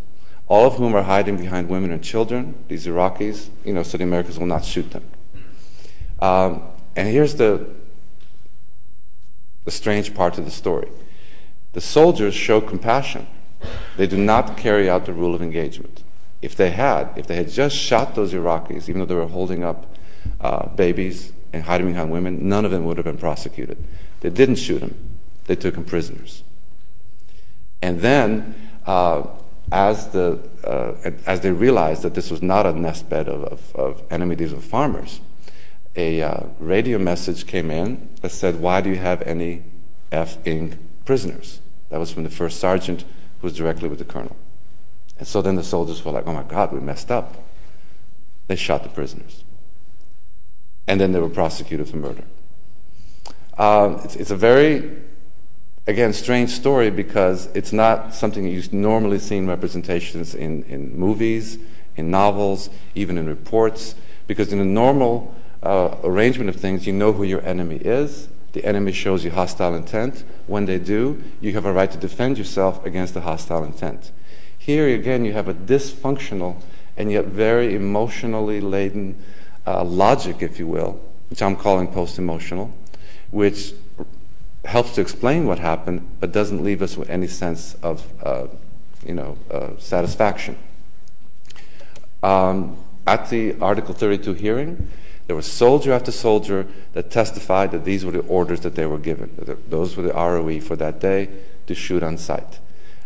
all 0.47 0.67
of 0.67 0.75
whom 0.75 0.95
are 0.95 1.03
hiding 1.03 1.35
behind 1.35 1.67
women 1.67 1.91
and 1.91 2.01
children, 2.01 2.55
these 2.69 2.87
Iraqis, 2.87 3.49
you 3.65 3.73
know, 3.73 3.83
so 3.83 3.97
the 3.97 4.05
Americans 4.05 4.39
will 4.39 4.47
not 4.47 4.63
shoot 4.63 4.89
them. 4.91 5.03
Um, 6.21 6.61
and 6.97 7.07
here's 7.07 7.35
the, 7.35 7.65
the 9.63 9.71
strange 9.71 10.13
part 10.13 10.37
of 10.37 10.43
the 10.43 10.51
story 10.51 10.89
the 11.71 11.81
soldiers 11.81 12.33
show 12.33 12.59
compassion 12.59 13.27
they 13.97 14.07
do 14.07 14.17
not 14.17 14.57
carry 14.57 14.89
out 14.89 15.05
the 15.05 15.13
rule 15.13 15.33
of 15.33 15.41
engagement. 15.41 16.03
If 16.41 16.55
they 16.55 16.69
had, 16.71 17.09
if 17.15 17.27
they 17.27 17.35
had 17.35 17.49
just 17.49 17.75
shot 17.75 18.15
those 18.15 18.33
Iraqis, 18.33 18.87
even 18.87 18.99
though 18.99 19.05
they 19.05 19.15
were 19.15 19.25
holding 19.25 19.63
up 19.63 19.95
uh, 20.39 20.67
babies 20.69 21.33
and 21.51 21.63
hiding 21.63 21.87
behind 21.87 22.11
women, 22.11 22.47
none 22.47 22.63
of 22.63 22.71
them 22.71 22.85
would 22.85 22.97
have 22.97 23.05
been 23.05 23.17
prosecuted. 23.17 23.83
They 24.21 24.29
didn't 24.29 24.57
shoot 24.57 24.79
them, 24.79 24.95
they 25.45 25.55
took 25.55 25.75
them 25.75 25.85
prisoners. 25.85 26.43
And 27.81 28.01
then, 28.01 28.55
uh, 28.85 29.27
as, 29.71 30.09
the, 30.09 30.47
uh, 30.63 31.11
as 31.25 31.41
they 31.41 31.51
realized 31.51 32.03
that 32.03 32.13
this 32.13 32.29
was 32.29 32.41
not 32.41 32.65
a 32.65 32.73
nest 32.73 33.09
bed 33.09 33.27
of, 33.27 33.43
of, 33.43 33.75
of 33.75 34.03
enemies 34.11 34.51
of 34.51 34.63
farmers, 34.63 35.21
a 35.97 36.21
uh, 36.21 36.45
radio 36.59 36.97
message 36.97 37.47
came 37.47 37.71
in 37.71 38.09
that 38.21 38.31
said, 38.31 38.61
Why 38.61 38.81
do 38.81 38.89
you 38.89 38.97
have 38.97 39.21
any 39.23 39.63
F-ing 40.11 40.77
prisoners? 41.03 41.59
That 41.89 41.99
was 41.99 42.11
from 42.11 42.23
the 42.23 42.29
first 42.29 42.59
sergeant 42.59 43.01
who 43.01 43.47
was 43.47 43.53
directly 43.53 43.89
with 43.89 43.99
the 43.99 44.05
colonel. 44.05 44.35
And 45.17 45.27
so 45.27 45.41
then 45.41 45.55
the 45.55 45.63
soldiers 45.63 46.03
were 46.03 46.11
like, 46.11 46.27
oh 46.27 46.33
my 46.33 46.43
God, 46.43 46.71
we 46.71 46.79
messed 46.79 47.11
up. 47.11 47.35
They 48.47 48.55
shot 48.55 48.83
the 48.83 48.89
prisoners. 48.89 49.43
And 50.85 51.01
then 51.01 51.11
they 51.11 51.19
were 51.19 51.29
prosecuted 51.29 51.89
for 51.89 51.97
murder. 51.97 52.23
Um, 53.57 53.99
it's, 54.03 54.15
it's, 54.15 54.31
a 54.31 54.35
very, 54.35 55.01
again, 55.87 56.13
strange 56.13 56.51
story 56.51 56.91
because 56.91 57.47
it's 57.55 57.73
not 57.73 58.13
something 58.13 58.47
you 58.47 58.63
normally 58.71 59.19
see 59.19 59.37
in 59.37 59.47
representations 59.47 60.35
in, 60.35 60.63
in 60.63 60.97
movies, 60.97 61.57
in 61.95 62.11
novels, 62.11 62.69
even 62.93 63.17
in 63.17 63.27
reports. 63.27 63.95
Because 64.27 64.53
in 64.53 64.59
a 64.59 64.65
normal 64.65 65.35
arrangement 65.63 66.49
of 66.49 66.55
things, 66.55 66.87
you 66.87 66.93
know 66.93 67.13
who 67.13 67.23
your 67.23 67.41
enemy 67.41 67.77
is, 67.77 68.29
the 68.53 68.65
enemy 68.65 68.91
shows 68.91 69.23
you 69.23 69.31
hostile 69.31 69.75
intent. 69.75 70.23
When 70.47 70.65
they 70.65 70.79
do, 70.79 71.23
you 71.41 71.53
have 71.53 71.65
a 71.65 71.73
right 71.73 71.91
to 71.91 71.97
defend 71.97 72.37
yourself 72.37 72.85
against 72.85 73.13
the 73.13 73.21
hostile 73.21 73.63
intent. 73.63 74.11
Here 74.57 74.87
again, 74.87 75.25
you 75.25 75.33
have 75.33 75.47
a 75.47 75.53
dysfunctional 75.53 76.61
and 76.97 77.11
yet 77.11 77.25
very 77.25 77.75
emotionally 77.75 78.59
laden 78.59 79.15
uh, 79.65 79.83
logic, 79.83 80.41
if 80.41 80.57
you 80.57 80.67
will, 80.67 80.99
which 81.29 81.41
I'm 81.41 81.55
calling 81.55 81.87
post 81.87 82.17
emotional, 82.17 82.73
which 83.31 83.73
helps 84.65 84.95
to 84.95 85.01
explain 85.01 85.45
what 85.45 85.59
happened 85.59 86.07
but 86.19 86.31
doesn't 86.31 86.63
leave 86.63 86.81
us 86.81 86.97
with 86.97 87.09
any 87.09 87.27
sense 87.27 87.75
of 87.75 88.11
uh, 88.23 88.47
you 89.05 89.13
know, 89.13 89.37
uh, 89.51 89.69
satisfaction. 89.77 90.57
Um, 92.23 92.77
at 93.05 93.29
the 93.29 93.55
Article 93.61 93.93
32 93.93 94.33
hearing, 94.33 94.89
there 95.27 95.35
was 95.35 95.45
soldier 95.45 95.93
after 95.93 96.11
soldier 96.11 96.67
that 96.93 97.11
testified 97.11 97.71
that 97.71 97.85
these 97.85 98.03
were 98.03 98.11
the 98.11 98.19
orders 98.21 98.61
that 98.61 98.75
they 98.75 98.85
were 98.85 98.97
given. 98.97 99.29
Those 99.69 99.95
were 99.95 100.03
the 100.03 100.13
ROE 100.13 100.59
for 100.59 100.75
that 100.77 100.99
day 100.99 101.29
to 101.67 101.75
shoot 101.75 102.01
on 102.01 102.17
sight. 102.17 102.59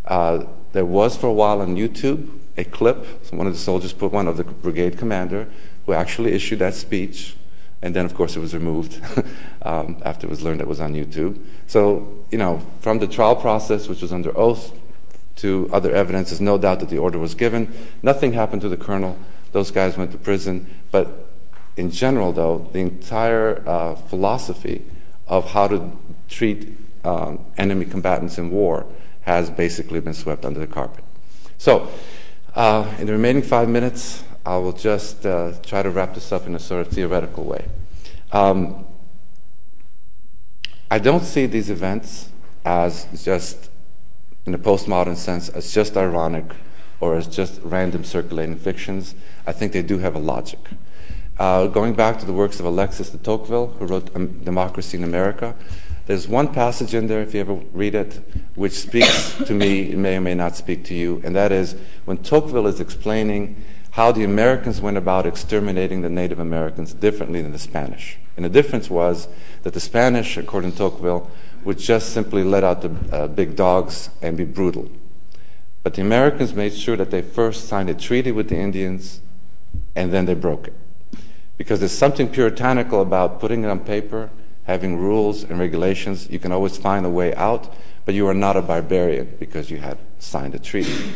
Uh, 0.06 0.46
there 0.72 0.86
was 0.86 1.18
for 1.18 1.28
a 1.28 1.34
while 1.34 1.62
on 1.62 1.76
YouTube 1.76 2.30
a 2.58 2.64
clip. 2.64 3.06
One 3.32 3.48
of 3.48 3.54
the 3.54 3.60
soldiers 3.60 3.94
put 3.94 4.12
one 4.12 4.28
of 4.28 4.38
the 4.38 4.44
brigade 4.44 4.98
commander 4.98 5.48
who 5.86 5.94
actually 5.94 6.34
issued 6.34 6.60
that 6.60 6.74
speech 6.74 7.36
And 7.82 7.96
then, 7.96 8.06
of 8.06 8.14
course, 8.14 8.36
it 8.36 8.40
was 8.40 8.54
removed 8.54 9.02
um, 9.64 9.98
after 10.06 10.28
it 10.28 10.30
was 10.30 10.44
learned 10.44 10.62
it 10.62 10.68
was 10.68 10.80
on 10.80 10.94
YouTube. 10.94 11.44
So, 11.66 12.26
you 12.30 12.38
know, 12.38 12.62
from 12.80 13.00
the 13.00 13.08
trial 13.08 13.36
process, 13.36 13.88
which 13.88 14.02
was 14.02 14.14
under 14.14 14.38
oath, 14.38 14.78
to 15.38 15.70
other 15.74 15.92
evidence, 15.92 16.30
there's 16.30 16.42
no 16.42 16.58
doubt 16.58 16.82
that 16.82 16.90
the 16.90 17.00
order 17.00 17.18
was 17.18 17.34
given. 17.34 17.74
Nothing 18.04 18.34
happened 18.34 18.62
to 18.62 18.70
the 18.70 18.78
colonel. 18.78 19.18
Those 19.54 19.72
guys 19.72 19.98
went 19.98 20.12
to 20.12 20.18
prison. 20.18 20.68
But 20.92 21.31
in 21.78 21.92
general, 21.92 22.32
though, 22.32 22.70
the 22.74 22.80
entire 22.80 23.64
uh, 23.68 23.96
philosophy 23.96 24.86
of 25.28 25.52
how 25.52 25.68
to 25.68 25.92
treat 26.28 26.78
um, 27.04 27.46
enemy 27.58 27.86
combatants 27.86 28.38
in 28.38 28.52
war 28.52 28.86
has 29.22 29.50
basically 29.50 30.00
been 30.00 30.14
swept 30.14 30.46
under 30.46 30.60
the 30.60 30.68
carpet. 30.68 31.04
So, 31.58 31.90
uh, 32.56 32.94
in 33.00 33.08
the 33.08 33.14
remaining 33.14 33.44
five 33.44 33.70
minutes, 33.70 34.24
I 34.46 34.58
will 34.58 34.74
just 34.74 35.26
uh, 35.26 35.54
try 35.64 35.84
to 35.84 35.90
wrap 35.90 36.16
this 36.16 36.32
up 36.32 36.48
in 36.48 36.56
a 36.56 36.60
sort 36.60 36.86
of 36.86 36.94
theoretical 36.94 37.44
way. 37.44 37.66
Um, 38.32 38.86
I 40.90 41.00
don't 41.00 41.24
see 41.24 41.46
these 41.46 41.70
events 41.70 42.30
as 42.66 43.08
just, 43.24 43.70
in 44.46 44.54
a 44.54 44.60
postmodern 44.60 45.16
sense, 45.16 45.48
as 45.50 45.74
just 45.74 45.96
ironic 45.96 46.46
or 47.00 47.16
as 47.16 47.28
just 47.28 47.62
random 47.64 48.04
circulating 48.04 48.58
fictions. 48.58 49.16
I 49.48 49.54
think 49.54 49.72
they 49.72 49.82
do 49.82 50.00
have 50.00 50.16
a 50.16 50.20
logic. 50.20 50.60
Uh, 51.42 51.66
going 51.66 51.96
back 51.96 52.20
to 52.20 52.26
the 52.28 52.32
works 52.32 52.60
of 52.60 52.68
Alexis 52.68 53.10
de 53.10 53.18
Tocqueville, 53.18 53.74
who 53.80 53.88
wrote 53.88 54.14
Democracy 54.46 54.96
in 54.96 55.04
America, 55.04 55.56
there's 56.06 56.28
one 56.28 56.54
passage 56.54 56.94
in 56.94 57.08
there, 57.08 57.24
if 57.24 57.34
you 57.34 57.40
ever 57.40 57.56
read 57.74 57.96
it, 57.96 58.22
which 58.54 58.74
speaks 58.74 59.34
to 59.48 59.56
me, 59.56 59.92
it 59.92 59.98
may 59.98 60.18
or 60.18 60.22
may 60.22 60.36
not 60.36 60.56
speak 60.56 60.86
to 60.86 60.94
you, 60.94 61.20
and 61.24 61.36
that 61.36 61.52
is 61.52 61.76
when 62.06 62.18
Tocqueville 62.18 62.68
is 62.68 62.80
explaining 62.80 63.60
how 63.90 64.12
the 64.12 64.24
Americans 64.24 64.82
went 64.82 64.98
about 64.98 65.26
exterminating 65.26 66.02
the 66.02 66.12
Native 66.12 66.38
Americans 66.38 66.94
differently 66.94 67.42
than 67.42 67.54
the 67.54 67.58
Spanish. 67.58 68.20
And 68.36 68.46
the 68.46 68.50
difference 68.50 68.92
was 68.92 69.28
that 69.64 69.74
the 69.74 69.80
Spanish, 69.80 70.38
according 70.38 70.74
to 70.74 70.78
Tocqueville, 70.78 71.32
would 71.64 71.80
just 71.80 72.14
simply 72.14 72.44
let 72.44 72.64
out 72.64 72.84
the 72.84 72.92
uh, 73.12 73.28
big 73.28 73.56
dogs 73.56 74.12
and 74.22 74.38
be 74.38 74.46
brutal. 74.46 74.92
But 75.82 75.96
the 75.96 76.04
Americans 76.04 76.54
made 76.54 76.76
sure 76.76 76.98
that 76.98 77.10
they 77.10 77.24
first 77.24 77.68
signed 77.68 77.90
a 77.90 77.96
treaty 77.96 78.32
with 78.32 78.50
the 78.50 78.58
Indians 78.58 79.22
and 79.96 80.14
then 80.14 80.26
they 80.26 80.36
broke 80.36 80.68
it. 80.68 80.76
Because 81.62 81.80
there's 81.80 81.92
something 81.92 82.28
puritanical 82.28 83.04
about 83.04 83.40
putting 83.40 83.64
it 83.64 83.68
on 83.68 83.82
paper, 83.82 84.32
having 84.64 84.98
rules 84.98 85.44
and 85.44 85.60
regulations. 85.60 86.28
You 86.28 86.40
can 86.40 86.52
always 86.52 86.76
find 86.76 87.06
a 87.06 87.10
way 87.10 87.36
out, 87.36 87.72
but 88.04 88.16
you 88.16 88.28
are 88.28 88.34
not 88.34 88.58
a 88.58 88.64
barbarian 88.64 89.38
because 89.40 89.70
you 89.70 89.78
had 89.78 90.00
signed 90.18 90.56
a 90.56 90.60
treaty. 90.60 91.14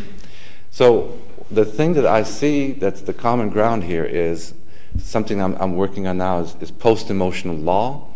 So 0.69 1.17
the 1.49 1.65
thing 1.65 1.93
that 1.93 2.05
I 2.05 2.21
see 2.21 2.73
that's 2.73 3.01
the 3.01 3.11
common 3.11 3.49
ground 3.49 3.85
here 3.85 4.03
is 4.03 4.53
something 4.99 5.41
I'm, 5.41 5.55
I'm 5.55 5.77
working 5.77 6.05
on 6.05 6.19
now 6.19 6.41
is, 6.41 6.55
is 6.61 6.69
post 6.69 7.09
emotional 7.09 7.55
law. 7.55 8.07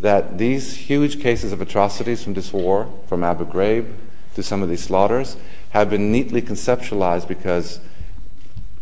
That 0.00 0.36
these 0.36 0.74
huge 0.74 1.20
cases 1.22 1.52
of 1.52 1.60
atrocities 1.60 2.24
from 2.24 2.34
this 2.34 2.52
war, 2.52 2.92
from 3.06 3.22
Abu 3.22 3.46
Ghraib 3.46 3.94
to 4.34 4.42
some 4.42 4.64
of 4.64 4.68
these 4.68 4.82
slaughters, 4.82 5.36
have 5.70 5.90
been 5.90 6.10
neatly 6.10 6.42
conceptualized 6.42 7.28
because, 7.28 7.78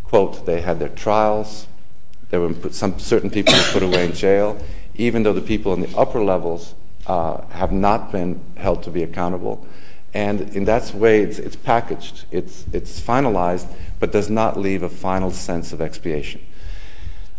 quote, 0.03 0.47
they 0.47 0.63
had 0.63 0.79
their 0.79 0.89
trials, 0.89 1.67
there 2.37 2.47
were 2.47 2.71
some 2.71 2.99
certain 2.99 3.31
people 3.31 3.55
put 3.73 3.83
away 3.83 4.05
in 4.05 4.13
jail, 4.13 4.61
even 4.95 5.23
though 5.23 5.33
the 5.33 5.41
people 5.41 5.73
in 5.73 5.81
the 5.81 5.97
upper 5.97 6.23
levels 6.23 6.75
uh, 7.07 7.41
have 7.47 7.73
not 7.73 8.13
been 8.13 8.39
held 8.59 8.83
to 8.83 8.91
be 8.91 9.03
accountable. 9.03 9.67
And 10.13 10.55
in 10.55 10.67
that 10.67 10.93
way, 10.93 11.23
it's, 11.23 11.57
packaged, 11.57 12.27
it's, 12.31 12.65
finalized, 13.01 13.73
but 13.99 14.13
does 14.13 14.29
not 14.29 14.59
leave 14.59 14.83
a 14.83 14.91
final 14.91 15.31
sense 15.31 15.73
of 15.73 15.81
expiation. 15.81 16.45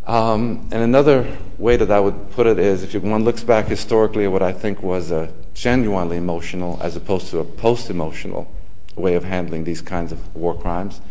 Um, 0.07 0.67
and 0.71 0.81
another 0.81 1.37
way 1.59 1.77
that 1.77 1.91
I 1.91 1.99
would 1.99 2.31
put 2.31 2.47
it 2.47 2.57
is 2.57 2.95
if 2.95 3.03
one 3.03 3.23
looks 3.23 3.43
back 3.43 3.67
historically 3.67 4.25
at 4.25 4.31
what 4.31 4.41
I 4.41 4.51
think 4.51 4.81
was 4.81 5.11
a 5.11 5.31
genuinely 5.53 6.17
emotional 6.17 6.79
as 6.81 6.95
opposed 6.95 7.27
to 7.27 7.39
a 7.39 7.43
post 7.43 7.91
emotional 7.91 8.51
way 8.95 9.13
of 9.13 9.25
handling 9.25 9.63
these 9.63 9.81
kinds 9.81 10.11
of 10.11 10.35
war 10.35 10.55
crimes, 10.55 11.01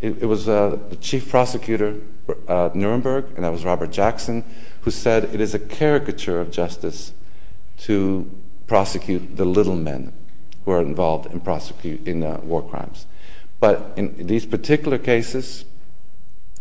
it, 0.00 0.26
was 0.26 0.48
uh, 0.48 0.78
the 0.88 0.96
chief 0.96 1.28
prosecutor 1.28 1.96
Nuremberg, 2.74 3.26
and 3.36 3.44
that 3.44 3.52
was 3.52 3.64
Robert 3.64 3.90
Jackson, 3.90 4.44
who 4.82 4.90
said 4.90 5.24
it 5.34 5.40
is 5.40 5.54
a 5.54 5.58
caricature 5.58 6.40
of 6.40 6.50
justice 6.50 7.12
to 7.78 8.30
prosecute 8.66 9.36
the 9.36 9.44
little 9.44 9.76
men 9.76 10.12
who 10.64 10.72
are 10.72 10.80
involved 10.80 11.26
in 11.26 12.22
uh, 12.22 12.40
war 12.42 12.62
crimes. 12.62 13.06
But 13.60 13.92
in 13.96 14.26
these 14.26 14.44
particular 14.44 14.98
cases, 14.98 15.64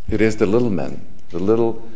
it 0.07 0.21
is 0.21 0.37
the 0.37 0.45
little 0.45 0.69
men, 0.69 1.05
the 1.29 1.39
little 1.39 1.87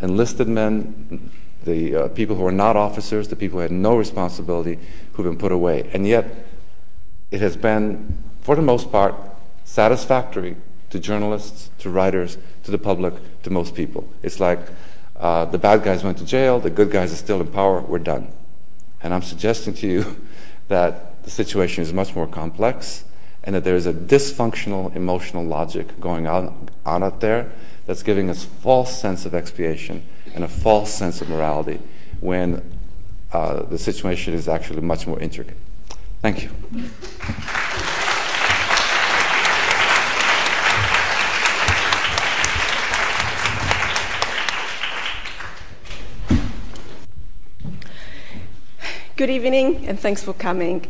enlisted 0.00 0.48
men, 0.48 1.30
the 1.64 1.94
uh, 1.94 2.08
people 2.08 2.36
who 2.36 2.46
are 2.46 2.52
not 2.52 2.76
officers, 2.76 3.28
the 3.28 3.36
people 3.36 3.58
who 3.58 3.62
had 3.62 3.72
no 3.72 3.96
responsibility, 3.96 4.78
who've 5.12 5.24
been 5.24 5.38
put 5.38 5.52
away. 5.52 5.88
And 5.92 6.06
yet, 6.06 6.26
it 7.30 7.40
has 7.40 7.56
been, 7.56 8.22
for 8.40 8.54
the 8.54 8.62
most 8.62 8.92
part, 8.92 9.14
satisfactory 9.64 10.56
to 10.96 11.02
journalists, 11.02 11.70
to 11.78 11.90
writers, 11.90 12.38
to 12.64 12.70
the 12.70 12.78
public, 12.78 13.14
to 13.42 13.50
most 13.50 13.74
people. 13.74 14.08
It's 14.22 14.40
like 14.40 14.60
uh, 15.16 15.44
the 15.46 15.58
bad 15.58 15.82
guys 15.84 16.02
went 16.02 16.18
to 16.18 16.24
jail, 16.24 16.58
the 16.58 16.70
good 16.70 16.90
guys 16.90 17.12
are 17.12 17.16
still 17.16 17.40
in 17.40 17.48
power, 17.48 17.80
we're 17.80 17.98
done. 17.98 18.32
And 19.02 19.14
I'm 19.14 19.22
suggesting 19.22 19.74
to 19.74 19.86
you 19.86 20.26
that 20.68 21.22
the 21.22 21.30
situation 21.30 21.82
is 21.82 21.92
much 21.92 22.14
more 22.14 22.26
complex 22.26 23.04
and 23.44 23.54
that 23.54 23.64
there 23.64 23.76
is 23.76 23.86
a 23.86 23.92
dysfunctional 23.92 24.94
emotional 24.96 25.44
logic 25.44 26.00
going 26.00 26.26
on, 26.26 26.68
on 26.84 27.02
out 27.02 27.20
there 27.20 27.52
that's 27.86 28.02
giving 28.02 28.28
us 28.28 28.44
false 28.44 29.00
sense 29.00 29.24
of 29.24 29.34
expiation 29.34 30.04
and 30.34 30.42
a 30.42 30.48
false 30.48 30.92
sense 30.92 31.20
of 31.20 31.28
morality 31.28 31.78
when 32.20 32.78
uh, 33.32 33.62
the 33.64 33.78
situation 33.78 34.34
is 34.34 34.48
actually 34.48 34.80
much 34.80 35.06
more 35.06 35.20
intricate. 35.20 35.56
Thank 36.22 36.42
you. 36.42 36.50
Good 49.16 49.30
evening, 49.30 49.86
and 49.86 49.98
thanks 49.98 50.22
for 50.22 50.34
coming. 50.34 50.86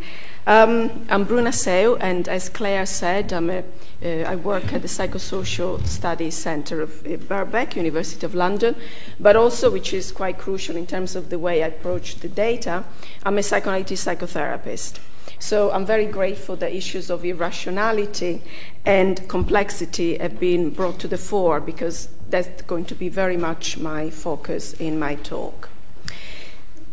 Um, 0.49 1.07
I'm 1.09 1.23
Bruna 1.23 1.53
Seu, 1.53 1.95
and 2.01 2.29
as 2.29 2.49
Claire 2.49 2.85
said, 2.85 3.31
a, 3.31 3.63
uh, 4.05 4.09
I 4.29 4.35
work 4.35 4.73
at 4.73 4.83
the 4.83 4.89
Psychosocial 4.89 5.87
Studies 5.87 6.35
Centre 6.35 6.81
of 6.83 7.07
uh, 7.07 7.11
Birkbeck, 7.11 7.77
University 7.77 8.27
of 8.27 8.35
London, 8.35 8.75
but 9.21 9.37
also, 9.37 9.71
which 9.71 9.93
is 9.93 10.11
quite 10.11 10.39
crucial 10.39 10.75
in 10.75 10.89
terms 10.89 11.15
of 11.15 11.31
the 11.31 11.39
way 11.39 11.63
I 11.63 11.69
approach 11.69 12.17
the 12.17 12.29
data, 12.29 12.83
I'm 13.23 13.39
a 13.39 13.45
psychoanalytic 13.45 13.97
psychotherapist. 13.97 14.99
So 15.39 15.71
I'm 15.71 15.87
very 15.87 16.07
grateful 16.07 16.57
that 16.57 16.75
issues 16.75 17.11
of 17.11 17.25
irrationality 17.25 18.43
and 18.85 19.29
complexity 19.29 20.19
have 20.19 20.41
been 20.41 20.71
brought 20.71 20.99
to 20.99 21.07
the 21.07 21.17
fore 21.17 21.61
because 21.61 22.09
that's 22.29 22.63
going 22.63 22.87
to 22.87 22.97
be 22.97 23.09
very 23.09 23.37
much 23.37 23.79
my 23.79 24.11
focus 24.11 24.73
in 24.73 24.99
my 24.99 25.15
talk. 25.15 25.69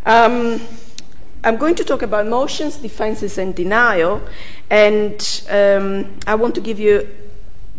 Um, 0.06 0.62
I'm 1.46 1.58
going 1.58 1.76
to 1.76 1.84
talk 1.84 2.02
about 2.02 2.26
emotions, 2.26 2.78
defenses, 2.78 3.38
and 3.38 3.54
denial, 3.54 4.22
and 4.70 5.42
um, 5.50 6.18
I 6.26 6.36
want 6.36 6.56
to 6.56 6.62
give 6.62 6.80
you 6.80 7.10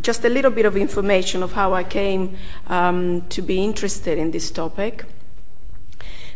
just 0.03 0.23
a 0.25 0.29
little 0.29 0.51
bit 0.51 0.67
of 0.67 0.77
information 0.77 1.43
of 1.43 1.53
how 1.53 1.73
I 1.73 1.83
came 1.83 2.37
um, 2.67 3.23
to 3.29 3.41
be 3.41 3.65
interested 3.65 4.19
in 4.19 4.33
this 4.33 4.51
topic. 4.51 5.07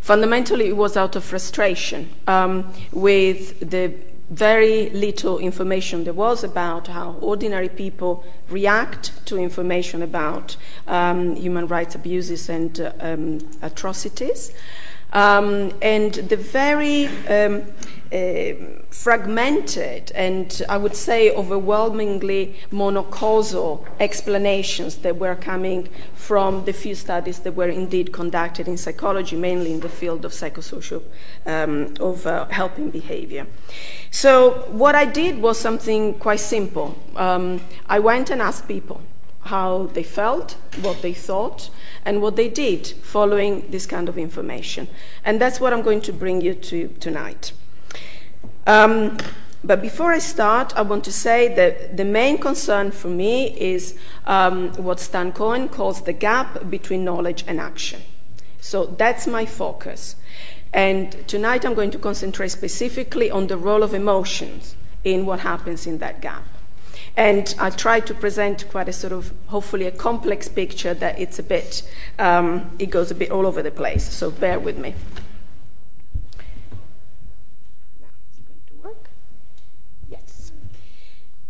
Fundamentally, 0.01 0.69
it 0.69 0.77
was 0.77 0.97
out 0.97 1.17
of 1.17 1.25
frustration 1.25 2.09
um, 2.27 2.73
with 2.93 3.61
the 3.61 3.93
very 4.31 4.89
little 4.91 5.39
information 5.39 6.05
there 6.05 6.15
was 6.15 6.43
about 6.43 6.87
how 6.87 7.13
ordinary 7.21 7.69
people 7.69 8.25
react 8.49 9.27
to 9.27 9.37
information 9.37 10.03
about 10.03 10.57
um, 10.87 11.37
human 11.37 11.67
rights 11.67 11.95
abuses 11.95 12.49
and 12.49 12.81
uh, 12.81 12.93
um, 13.01 13.39
atrocities. 13.61 14.51
Um, 15.13 15.73
and 15.81 16.15
the 16.15 16.37
very 16.37 17.07
um, 17.29 17.65
uh, 18.13 18.53
fragmented 18.91 20.11
and 20.15 20.63
I 20.69 20.77
would 20.79 20.97
say 20.97 21.31
overwhelmingly 21.31 22.57
monocausal 22.73 23.87
explanations 24.01 24.97
that 24.99 25.19
were 25.19 25.35
coming 25.35 25.89
from 26.15 26.65
the 26.65 26.73
few 26.73 26.95
studies 26.95 27.41
that 27.41 27.53
were 27.53 27.69
indeed 27.69 28.13
conducted 28.13 28.67
in 28.67 28.77
psychology, 28.77 29.37
mainly 29.37 29.73
in 29.73 29.81
the 29.81 29.89
field 29.89 30.25
of 30.25 30.33
psychosocial, 30.33 31.03
um, 31.45 31.95
of 32.01 32.27
uh, 32.27 32.47
helping 32.47 32.91
behavior. 32.91 33.47
So, 34.11 34.67
what 34.71 34.95
I 34.95 35.05
did 35.05 35.43
was 35.43 35.59
something 35.59 36.15
quite 36.15 36.41
simple. 36.41 36.99
Um, 37.15 37.61
I 37.89 37.99
went 37.99 38.31
and 38.31 38.41
asked 38.41 38.67
people 38.67 39.03
how 39.49 39.91
they 39.93 40.03
felt, 40.03 40.57
what 40.83 41.03
they 41.03 41.13
thought, 41.13 41.71
and 42.05 42.23
what 42.23 42.37
they 42.37 42.49
did 42.49 42.87
following 42.87 43.71
this 43.71 43.87
kind 43.87 44.09
of 44.09 44.17
information. 44.17 44.89
And 45.25 45.41
that's 45.41 45.61
what 45.61 45.73
I'm 45.73 45.83
going 45.83 46.01
to 46.03 46.13
bring 46.13 46.41
you 46.41 46.55
to 46.55 46.89
tonight. 47.01 47.53
Um, 48.67 49.19
but 49.65 49.81
before 49.83 50.13
I 50.13 50.19
start, 50.19 50.77
I 50.77 50.83
want 50.83 51.05
to 51.05 51.13
say 51.13 51.53
that 51.55 51.97
the 51.97 52.05
main 52.05 52.39
concern 52.39 52.91
for 52.91 53.09
me 53.09 53.59
is 53.59 53.97
um, 54.27 54.73
what 54.75 55.01
Stan 55.01 55.33
Cohen 55.33 55.69
calls 55.69 56.03
the 56.03 56.13
gap 56.13 56.71
between 56.71 57.05
knowledge 57.05 57.45
and 57.47 57.59
action. 57.61 58.03
So 58.61 58.87
that's 58.87 59.27
my 59.27 59.47
focus. 59.47 60.17
And 60.73 61.27
tonight 61.27 61.65
I'm 61.65 61.75
going 61.75 61.91
to 61.93 61.99
concentrate 61.99 62.51
specifically 62.51 63.31
on 63.31 63.47
the 63.47 63.57
role 63.57 63.83
of 63.83 63.95
emotions 63.95 64.77
in 65.03 65.25
what 65.27 65.41
happens 65.41 65.87
in 65.87 65.99
that 65.99 66.21
gap. 66.21 66.45
And 67.17 67.55
I 67.59 67.71
try 67.71 68.01
to 68.01 68.15
present 68.15 68.69
quite 68.71 68.89
a 68.89 68.93
sort 68.93 69.13
of, 69.13 69.33
hopefully, 69.47 69.87
a 69.87 69.91
complex 69.91 70.49
picture 70.49 70.95
that 70.95 71.19
it's 71.19 71.39
a 71.39 71.43
bit, 71.43 71.83
um, 72.19 72.71
it 72.79 72.91
goes 72.91 73.11
a 73.11 73.15
bit 73.15 73.31
all 73.31 73.47
over 73.47 73.63
the 73.63 73.71
place. 73.71 74.05
So 74.13 74.31
bear 74.31 74.59
with 74.59 74.79
me. 74.79 74.95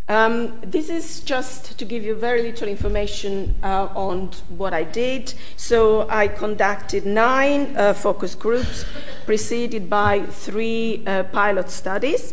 Um, 0.09 0.59
this 0.63 0.89
is 0.89 1.21
just 1.21 1.79
to 1.79 1.85
give 1.85 2.03
you 2.03 2.15
very 2.15 2.41
little 2.41 2.67
information 2.67 3.55
uh, 3.63 3.89
on 3.95 4.31
what 4.49 4.73
I 4.73 4.83
did. 4.83 5.35
So 5.57 6.09
I 6.09 6.29
conducted 6.29 7.05
nine 7.05 7.77
uh, 7.77 7.93
focus 7.93 8.35
groups, 8.35 8.87
preceded 9.27 9.91
by 9.91 10.23
three 10.23 11.03
uh, 11.07 11.25
pilot 11.25 11.69
studies 11.69 12.33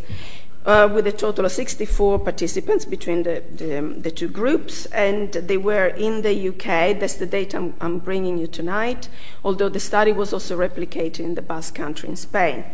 Uh, 0.66 0.90
with 0.92 1.06
a 1.06 1.12
total 1.12 1.44
of 1.44 1.52
64 1.52 2.18
participants 2.18 2.84
between 2.84 3.22
the, 3.22 3.40
the, 3.54 4.00
the, 4.00 4.10
two 4.10 4.26
groups, 4.26 4.84
and 4.86 5.32
they 5.34 5.56
were 5.56 5.86
in 5.86 6.22
the 6.22 6.48
UK. 6.48 6.98
That's 6.98 7.14
the 7.14 7.24
data 7.24 7.58
I'm, 7.58 7.74
I'm, 7.80 7.98
bringing 8.00 8.36
you 8.36 8.48
tonight, 8.48 9.08
although 9.44 9.68
the 9.68 9.78
study 9.78 10.10
was 10.10 10.32
also 10.32 10.58
replicated 10.58 11.20
in 11.20 11.36
the 11.36 11.40
Basque 11.40 11.76
Country 11.76 12.08
in 12.08 12.16
Spain. 12.16 12.64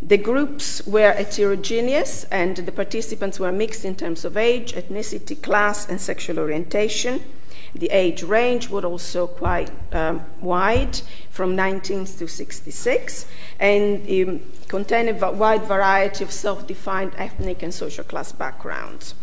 The 0.00 0.16
groups 0.16 0.86
were 0.86 1.10
heterogeneous, 1.10 2.22
and 2.30 2.56
the 2.56 2.70
participants 2.70 3.40
were 3.40 3.50
mixed 3.50 3.84
in 3.84 3.96
terms 3.96 4.24
of 4.24 4.36
age, 4.36 4.72
ethnicity, 4.74 5.42
class, 5.42 5.88
and 5.88 6.00
sexual 6.00 6.38
orientation. 6.38 7.20
The 7.74 7.88
age 7.90 8.22
range 8.22 8.68
was 8.68 8.84
also 8.84 9.26
quite 9.26 9.70
um, 9.92 10.24
wide, 10.40 11.00
from 11.30 11.56
19 11.56 12.06
to 12.06 12.28
66, 12.28 13.26
and 13.58 14.28
um, 14.28 14.40
contained 14.68 15.08
a 15.08 15.32
wide 15.32 15.64
variety 15.64 16.22
of 16.22 16.30
self 16.30 16.66
defined 16.66 17.12
ethnic 17.18 17.62
and 17.62 17.74
social 17.74 18.04
class 18.04 18.30
backgrounds. 18.32 19.14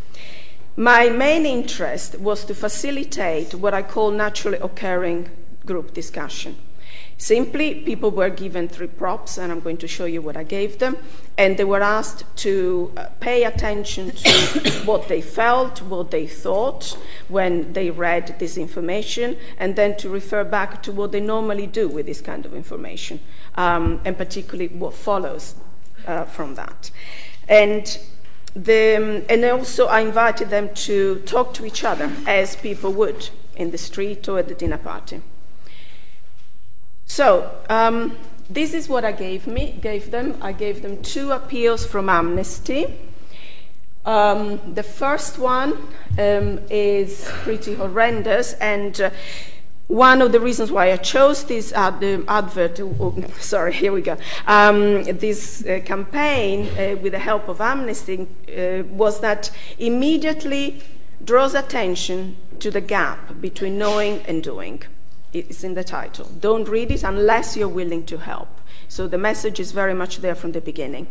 My 0.76 1.10
main 1.10 1.46
interest 1.46 2.20
was 2.20 2.46
to 2.46 2.54
facilitate 2.54 3.54
what 3.54 3.74
I 3.74 3.84
call 3.84 4.12
naturally 4.12 4.58
occurring 4.58 5.30
group 5.66 5.94
discussion. 5.94 6.58
Simply, 7.22 7.76
people 7.76 8.10
were 8.10 8.32
given 8.32 8.68
three 8.68 8.88
props, 8.88 9.38
and 9.38 9.52
I'm 9.52 9.60
going 9.60 9.78
to 9.78 9.88
show 9.88 10.06
you 10.06 10.24
what 10.24 10.36
I 10.36 10.42
gave 10.42 10.80
them, 10.80 10.98
and 11.38 11.56
they 11.56 11.64
were 11.64 11.84
asked 11.84 12.26
to 12.38 12.92
uh, 12.98 13.06
pay 13.20 13.44
attention 13.44 14.10
to 14.10 14.32
what 14.86 15.08
they 15.08 15.22
felt, 15.22 15.84
what 15.84 16.10
they 16.10 16.26
thought 16.26 16.98
when 17.28 17.74
they 17.74 17.92
read 17.92 18.40
this 18.40 18.58
information, 18.58 19.38
and 19.60 19.76
then 19.76 19.96
to 19.98 20.10
refer 20.10 20.44
back 20.44 20.82
to 20.82 20.92
what 20.92 21.12
they 21.12 21.20
normally 21.20 21.68
do 21.68 21.88
with 21.88 22.08
this 22.08 22.22
kind 22.22 22.44
of 22.44 22.56
information, 22.56 23.20
um, 23.54 24.02
and 24.04 24.18
particularly 24.18 24.70
what 24.70 24.96
follows 24.96 25.54
uh, 26.08 26.26
from 26.26 26.56
that. 26.56 26.90
And 27.48 28.00
the, 28.56 29.24
and 29.30 29.46
also, 29.46 29.86
I 29.86 30.00
invited 30.02 30.50
them 30.50 30.74
to 30.74 31.20
talk 31.28 31.54
to 31.54 31.68
each 31.68 31.84
other 31.84 32.12
as 32.26 32.56
people 32.56 32.92
would 32.94 33.30
in 33.56 33.70
the 33.70 33.78
street 33.78 34.28
or 34.28 34.40
at 34.40 34.48
the 34.48 34.56
dinner 34.56 34.80
party. 34.80 35.22
So, 37.14 37.52
um, 37.70 38.18
this 38.50 38.74
is 38.74 38.88
what 38.88 39.04
I 39.04 39.12
gave 39.12 39.46
me, 39.46 39.78
gave 39.82 40.12
them. 40.12 40.38
I 40.42 40.54
gave 40.54 40.82
them 40.82 41.02
two 41.04 41.34
appeals 41.34 41.86
from 41.86 42.08
Amnesty. 42.08 42.86
Um, 44.06 44.74
the 44.76 44.82
first 44.82 45.38
one 45.38 45.74
um, 46.18 46.62
is 46.70 47.30
pretty 47.44 47.74
horrendous, 47.74 48.54
and 48.62 49.02
uh, 49.02 49.10
one 49.90 50.22
of 50.22 50.32
the 50.32 50.40
reasons 50.40 50.72
why 50.72 50.94
I 50.94 50.96
chose 50.96 51.44
this 51.44 51.74
ad- 51.74 52.02
advert, 52.30 52.80
oh, 52.80 53.22
sorry, 53.40 53.74
here 53.84 53.92
we 53.92 54.04
go, 54.04 54.16
um, 54.48 55.04
this 55.04 55.66
uh, 55.66 55.82
campaign 55.84 56.70
uh, 56.78 56.96
with 56.96 57.12
the 57.12 57.20
help 57.20 57.50
of 57.50 57.60
Amnesty 57.60 58.26
uh, 58.48 58.84
was 58.84 59.20
that 59.20 59.52
immediately 59.78 60.82
draws 61.26 61.56
attention 61.56 62.38
to 62.60 62.72
the 62.72 62.80
gap 62.80 63.42
between 63.42 63.78
knowing 63.78 64.22
and 64.30 64.42
doing. 64.42 64.84
It's 65.34 65.64
in 65.64 65.76
the 65.76 65.84
title. 65.84 66.30
Don't 66.40 66.68
read 66.68 66.92
it 66.92 67.04
unless 67.04 67.56
you're 67.56 67.68
willing 67.68 68.06
to 68.08 68.18
help. 68.18 68.50
So 68.88 69.08
the 69.08 69.18
message 69.18 69.60
is 69.60 69.72
very 69.72 69.94
much 69.94 70.18
there 70.18 70.36
from 70.36 70.52
the 70.52 70.62
beginning. 70.62 71.08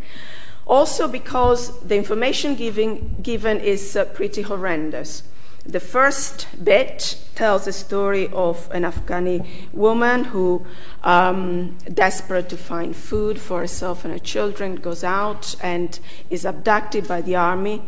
Also, 0.67 1.09
because 1.09 1.81
the 1.81 1.97
information 1.97 2.55
giving, 2.55 3.17
given 3.23 3.59
is 3.61 3.97
uh, 3.97 4.05
pretty 4.05 4.43
horrendous. 4.43 5.23
The 5.65 5.81
first 5.81 6.47
bit 6.63 7.19
tells 7.35 7.65
the 7.65 7.73
story 7.73 8.29
of 8.29 8.71
an 8.71 8.83
Afghani 8.83 9.47
woman 9.73 10.25
who, 10.25 10.65
um, 11.03 11.77
desperate 11.93 12.49
to 12.49 12.57
find 12.57 12.97
food 12.97 13.39
for 13.39 13.61
herself 13.61 14.05
and 14.05 14.13
her 14.13 14.19
children, 14.19 14.77
goes 14.77 15.05
out 15.05 15.55
and 15.63 15.99
is 16.31 16.45
abducted 16.45 17.07
by 17.07 17.21
the 17.21 17.37
army 17.37 17.83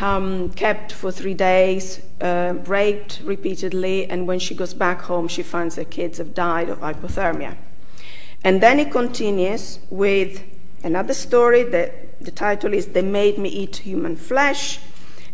um, 0.00 0.50
kept 0.50 0.92
for 0.92 1.12
three 1.12 1.34
days, 1.34 2.00
uh, 2.20 2.54
raped 2.66 3.20
repeatedly, 3.24 4.08
and 4.10 4.26
when 4.26 4.38
she 4.38 4.54
goes 4.54 4.74
back 4.74 5.02
home, 5.02 5.28
she 5.28 5.42
finds 5.42 5.76
her 5.76 5.84
kids 5.84 6.18
have 6.18 6.34
died 6.34 6.68
of 6.68 6.80
hypothermia. 6.80 7.56
And 8.42 8.62
then 8.62 8.80
it 8.80 8.90
continues 8.90 9.78
with 9.90 10.42
another 10.82 11.12
story 11.12 11.62
that 11.64 12.20
the 12.20 12.30
title 12.30 12.72
is 12.72 12.88
They 12.88 13.02
Made 13.02 13.38
Me 13.38 13.48
Eat 13.48 13.76
Human 13.76 14.16
Flesh. 14.16 14.80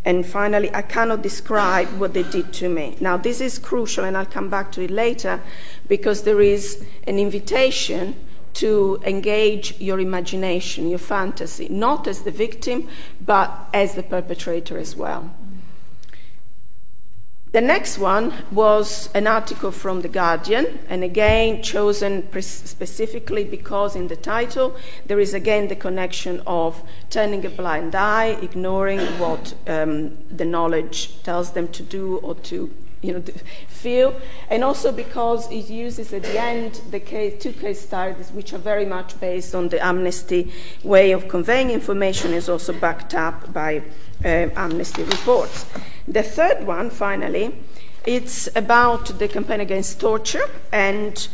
And 0.04 0.24
finally, 0.24 0.72
I 0.72 0.82
cannot 0.82 1.22
describe 1.22 1.88
what 1.98 2.14
they 2.14 2.22
did 2.22 2.52
to 2.54 2.68
me. 2.68 2.96
Now, 3.00 3.16
this 3.16 3.40
is 3.40 3.58
crucial, 3.58 4.04
and 4.04 4.16
I'll 4.16 4.26
come 4.26 4.48
back 4.48 4.70
to 4.72 4.82
it 4.82 4.90
later 4.90 5.40
because 5.88 6.22
there 6.22 6.40
is 6.40 6.84
an 7.08 7.18
invitation 7.18 8.14
to 8.56 8.98
engage 9.04 9.78
your 9.80 10.00
imagination, 10.00 10.88
your 10.88 10.98
fantasy, 10.98 11.68
not 11.68 12.06
as 12.06 12.22
the 12.22 12.30
victim, 12.30 12.88
but 13.20 13.50
as 13.74 13.94
the 13.94 14.02
perpetrator 14.02 14.78
as 14.78 14.96
well. 14.96 15.30
The 17.52 17.60
next 17.62 17.98
one 17.98 18.34
was 18.50 19.08
an 19.14 19.26
article 19.26 19.70
from 19.70 20.02
The 20.02 20.08
Guardian, 20.08 20.78
and 20.90 21.02
again 21.02 21.62
chosen 21.62 22.28
specifically 22.42 23.44
because 23.44 23.96
in 23.96 24.08
the 24.08 24.16
title 24.16 24.76
there 25.06 25.20
is 25.20 25.32
again 25.32 25.68
the 25.68 25.76
connection 25.76 26.42
of 26.46 26.82
turning 27.08 27.46
a 27.46 27.48
blind 27.48 27.94
eye, 27.94 28.36
ignoring 28.42 29.00
what 29.18 29.54
um, 29.66 30.18
the 30.30 30.44
knowledge 30.44 31.22
tells 31.22 31.52
them 31.52 31.68
to 31.68 31.82
do 31.82 32.18
or 32.18 32.34
to 32.34 32.70
you 33.02 33.12
know, 33.12 33.22
feel, 33.68 34.18
and 34.50 34.64
also 34.64 34.90
because 34.90 35.50
it 35.50 35.68
uses 35.68 36.12
at 36.12 36.22
the 36.22 36.40
end 36.40 36.80
the 36.90 37.00
case, 37.00 37.40
two 37.42 37.52
case 37.52 37.80
studies 37.80 38.30
which 38.32 38.52
are 38.52 38.58
very 38.58 38.86
much 38.86 39.18
based 39.20 39.54
on 39.54 39.68
the 39.68 39.84
amnesty 39.84 40.52
way 40.82 41.12
of 41.12 41.28
conveying 41.28 41.70
information, 41.70 42.32
is 42.32 42.48
also 42.48 42.72
backed 42.72 43.14
up 43.14 43.52
by 43.52 43.82
uh, 44.24 44.48
amnesty 44.56 45.02
reports. 45.02 45.66
The 46.08 46.22
third 46.22 46.66
one, 46.66 46.90
finally, 46.90 47.54
it's 48.06 48.48
about 48.56 49.18
the 49.18 49.28
campaign 49.28 49.60
against 49.60 50.00
torture, 50.00 50.48
and 50.72 51.28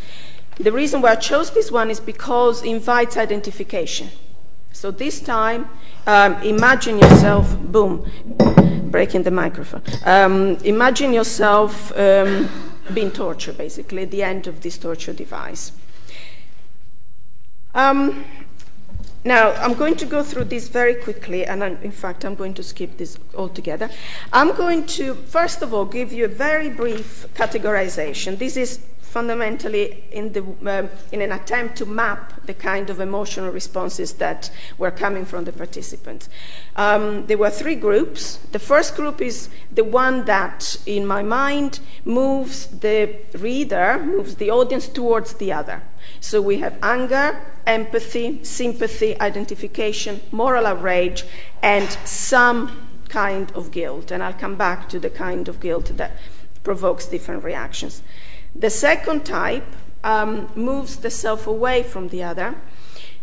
the 0.56 0.72
reason 0.72 1.00
why 1.00 1.12
I 1.12 1.16
chose 1.16 1.52
this 1.52 1.70
one 1.70 1.90
is 1.90 2.00
because 2.00 2.62
it 2.62 2.68
invites 2.68 3.16
identification. 3.16 4.10
So 4.72 4.90
this 4.90 5.20
time, 5.20 5.68
um, 6.06 6.34
imagine 6.42 6.98
yourself, 6.98 7.56
boom, 7.58 8.10
breaking 8.90 9.22
the 9.22 9.30
microphone. 9.30 9.82
Um, 10.04 10.56
imagine 10.64 11.12
yourself 11.12 11.96
um, 11.96 12.48
being 12.92 13.10
tortured, 13.10 13.58
basically, 13.58 14.02
at 14.02 14.10
the 14.10 14.22
end 14.22 14.46
of 14.46 14.62
this 14.62 14.78
torture 14.78 15.12
device. 15.12 15.72
Now, 19.24 19.52
I'm 19.52 19.74
going 19.74 19.94
to 19.96 20.04
go 20.04 20.24
through 20.24 20.44
this 20.44 20.66
very 20.66 20.96
quickly, 20.96 21.46
and 21.46 21.62
I'm, 21.62 21.76
in 21.82 21.92
fact, 21.92 22.24
I'm 22.24 22.34
going 22.34 22.54
to 22.54 22.62
skip 22.64 22.96
this 22.96 23.16
altogether. 23.36 23.88
I'm 24.32 24.52
going 24.56 24.84
to, 24.98 25.14
first 25.14 25.62
of 25.62 25.72
all, 25.72 25.84
give 25.84 26.12
you 26.12 26.24
a 26.24 26.28
very 26.28 26.68
brief 26.68 27.26
categorization. 27.34 28.36
This 28.38 28.56
is 28.56 28.80
fundamentally 29.12 30.04
in, 30.10 30.32
the, 30.32 30.42
um, 30.42 30.88
in 31.12 31.20
an 31.20 31.32
attempt 31.32 31.76
to 31.76 31.84
map 31.84 32.32
the 32.46 32.54
kind 32.54 32.88
of 32.88 32.98
emotional 32.98 33.50
responses 33.50 34.14
that 34.14 34.50
were 34.78 34.90
coming 34.90 35.26
from 35.26 35.44
the 35.44 35.52
participants. 35.52 36.30
Um, 36.76 37.26
there 37.26 37.36
were 37.36 37.50
three 37.50 37.74
groups. 37.74 38.38
The 38.52 38.58
first 38.58 38.96
group 38.96 39.20
is 39.20 39.50
the 39.70 39.84
one 39.84 40.24
that, 40.24 40.76
in 40.86 41.06
my 41.06 41.22
mind, 41.22 41.80
moves 42.06 42.68
the 42.68 43.16
reader, 43.34 44.02
moves 44.02 44.36
the 44.36 44.50
audience 44.50 44.88
towards 44.88 45.34
the 45.34 45.52
other. 45.52 45.82
So 46.20 46.40
we 46.40 46.58
have 46.58 46.78
anger, 46.82 47.38
empathy, 47.66 48.42
sympathy, 48.44 49.20
identification, 49.20 50.22
moral 50.30 50.66
outrage, 50.66 51.24
and 51.62 51.90
some 52.04 52.88
kind 53.10 53.52
of 53.52 53.70
guilt. 53.72 54.10
And 54.10 54.22
I'll 54.22 54.32
come 54.32 54.56
back 54.56 54.88
to 54.88 54.98
the 54.98 55.10
kind 55.10 55.48
of 55.48 55.60
guilt 55.60 55.92
that 55.98 56.12
provokes 56.64 57.06
different 57.06 57.44
reactions. 57.44 58.02
The 58.54 58.70
second 58.70 59.24
type 59.24 59.66
um, 60.04 60.50
moves 60.54 60.96
the 60.96 61.10
self 61.10 61.46
away 61.46 61.82
from 61.82 62.08
the 62.08 62.22
other, 62.22 62.54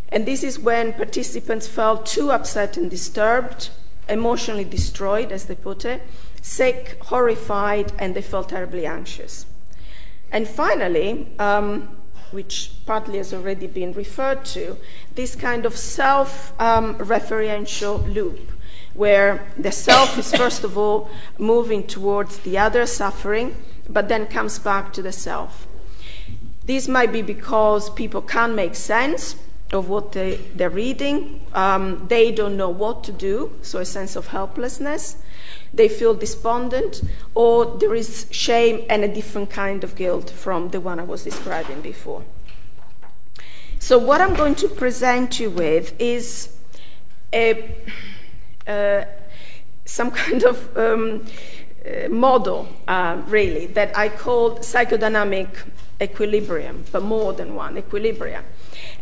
and 0.09 0.25
this 0.25 0.43
is 0.43 0.57
when 0.57 0.93
participants 0.93 1.67
felt 1.67 2.05
too 2.05 2.31
upset 2.31 2.77
and 2.77 2.89
disturbed, 2.89 3.69
emotionally 4.07 4.63
destroyed, 4.63 5.31
as 5.31 5.45
they 5.45 5.55
put 5.55 5.85
it, 5.85 6.01
sick, 6.41 6.97
horrified, 7.03 7.91
and 7.99 8.15
they 8.15 8.21
felt 8.21 8.49
terribly 8.49 8.85
anxious. 8.85 9.45
And 10.31 10.47
finally, 10.47 11.27
um, 11.37 11.95
which 12.31 12.71
partly 12.85 13.17
has 13.17 13.33
already 13.33 13.67
been 13.67 13.93
referred 13.93 14.45
to, 14.45 14.77
this 15.15 15.35
kind 15.35 15.65
of 15.65 15.75
self 15.75 16.59
um, 16.59 16.95
referential 16.95 18.13
loop, 18.13 18.51
where 18.93 19.47
the 19.57 19.71
self 19.71 20.17
is 20.17 20.33
first 20.33 20.63
of 20.63 20.77
all 20.77 21.09
moving 21.37 21.85
towards 21.85 22.39
the 22.39 22.57
other 22.57 22.85
suffering, 22.85 23.55
but 23.89 24.07
then 24.07 24.27
comes 24.27 24.59
back 24.59 24.93
to 24.93 25.01
the 25.01 25.11
self. 25.11 25.67
This 26.65 26.87
might 26.87 27.11
be 27.11 27.21
because 27.21 27.89
people 27.89 28.21
can't 28.21 28.53
make 28.53 28.75
sense 28.75 29.35
of 29.71 29.89
what 29.89 30.11
they, 30.11 30.35
they're 30.55 30.69
reading. 30.69 31.41
Um, 31.53 32.05
they 32.07 32.31
don't 32.31 32.57
know 32.57 32.69
what 32.69 33.03
to 33.05 33.11
do, 33.11 33.57
so 33.61 33.79
a 33.79 33.85
sense 33.85 34.15
of 34.15 34.27
helplessness. 34.27 35.17
They 35.73 35.87
feel 35.87 36.13
despondent, 36.13 37.01
or 37.35 37.77
there 37.77 37.93
is 37.93 38.27
shame 38.31 38.85
and 38.89 39.03
a 39.03 39.07
different 39.07 39.49
kind 39.49 39.83
of 39.83 39.95
guilt 39.95 40.29
from 40.29 40.69
the 40.69 40.79
one 40.79 40.99
I 40.99 41.03
was 41.03 41.23
describing 41.23 41.81
before. 41.81 42.23
So, 43.79 43.97
what 43.97 44.19
I'm 44.21 44.35
going 44.35 44.55
to 44.55 44.67
present 44.67 45.39
you 45.39 45.49
with 45.49 45.99
is 45.99 46.55
a, 47.33 47.75
uh, 48.67 49.05
some 49.85 50.11
kind 50.23 50.43
of 50.43 50.77
um, 50.77 51.25
model, 52.09 52.67
uh, 52.87 53.21
really, 53.27 53.67
that 53.67 53.97
I 53.97 54.09
called 54.09 54.59
psychodynamic 54.59 55.49
equilibrium, 56.01 56.85
but 56.91 57.03
more 57.03 57.33
than 57.33 57.55
one 57.55 57.75
equilibria. 57.75 58.41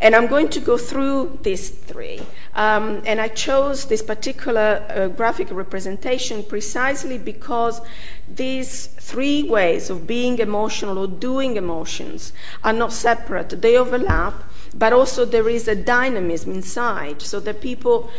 And 0.01 0.15
I'm 0.15 0.27
going 0.27 0.49
to 0.49 0.59
go 0.59 0.77
through 0.77 1.39
these 1.43 1.69
three. 1.69 2.21
Um, 2.55 3.03
and 3.05 3.21
I 3.21 3.27
chose 3.27 3.85
this 3.85 4.01
particular 4.01 4.83
uh, 4.89 5.07
graphic 5.07 5.49
representation 5.51 6.43
precisely 6.43 7.17
because 7.17 7.81
these 8.27 8.87
three 8.87 9.43
ways 9.43 9.89
of 9.89 10.07
being 10.07 10.39
emotional 10.39 10.97
or 10.97 11.07
doing 11.07 11.57
emotions 11.57 12.33
are 12.63 12.73
not 12.73 12.91
separate, 12.91 13.61
they 13.61 13.77
overlap, 13.77 14.43
but 14.73 14.93
also 14.93 15.25
there 15.25 15.49
is 15.49 15.67
a 15.67 15.75
dynamism 15.75 16.51
inside, 16.51 17.21
so 17.21 17.39
that 17.39 17.61
people 17.61 18.09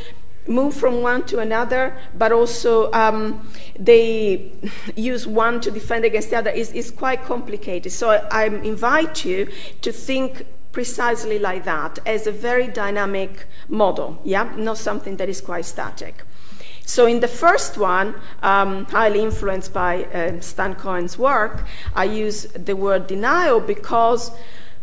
move 0.48 0.74
from 0.74 1.02
one 1.02 1.24
to 1.26 1.38
another, 1.38 1.96
but 2.16 2.32
also 2.32 2.90
um, 2.92 3.48
they 3.78 4.50
use 4.96 5.26
one 5.26 5.60
to 5.60 5.70
defend 5.70 6.04
against 6.04 6.30
the 6.30 6.36
other 6.36 6.50
is, 6.50 6.72
is 6.72 6.90
quite 6.90 7.22
complicated. 7.24 7.92
So 7.92 8.10
I, 8.10 8.26
I 8.30 8.44
invite 8.46 9.24
you 9.24 9.48
to 9.82 9.92
think 9.92 10.46
precisely 10.72 11.38
like 11.38 11.64
that 11.64 11.98
as 12.06 12.26
a 12.26 12.32
very 12.32 12.68
dynamic 12.68 13.46
model, 13.68 14.20
yeah, 14.24 14.54
not 14.56 14.78
something 14.78 15.16
that 15.16 15.28
is 15.28 15.40
quite 15.40 15.64
static. 15.64 16.24
So, 16.84 17.04
in 17.04 17.20
the 17.20 17.28
first 17.28 17.76
one, 17.76 18.14
um, 18.42 18.86
highly 18.86 19.20
influenced 19.20 19.74
by 19.74 20.04
uh, 20.04 20.40
Stan 20.40 20.74
Cohen's 20.74 21.18
work, 21.18 21.66
I 21.94 22.04
use 22.04 22.44
the 22.52 22.74
word 22.74 23.06
denial 23.06 23.60
because 23.60 24.30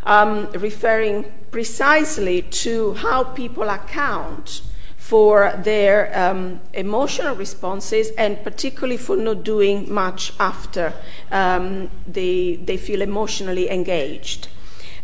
um, 0.03 0.51
referring 0.51 1.25
precisely 1.49 2.43
to 2.43 2.93
how 2.93 3.23
people 3.23 3.69
account 3.69 4.61
for 5.05 5.53
their 5.63 6.09
um, 6.17 6.59
emotional 6.73 7.35
responses 7.35 8.09
and 8.17 8.43
particularly 8.43 8.97
for 8.97 9.15
not 9.15 9.43
doing 9.43 9.93
much 9.93 10.33
after 10.39 10.91
um, 11.31 11.91
they, 12.07 12.55
they 12.55 12.75
feel 12.75 13.03
emotionally 13.03 13.69
engaged. 13.69 14.47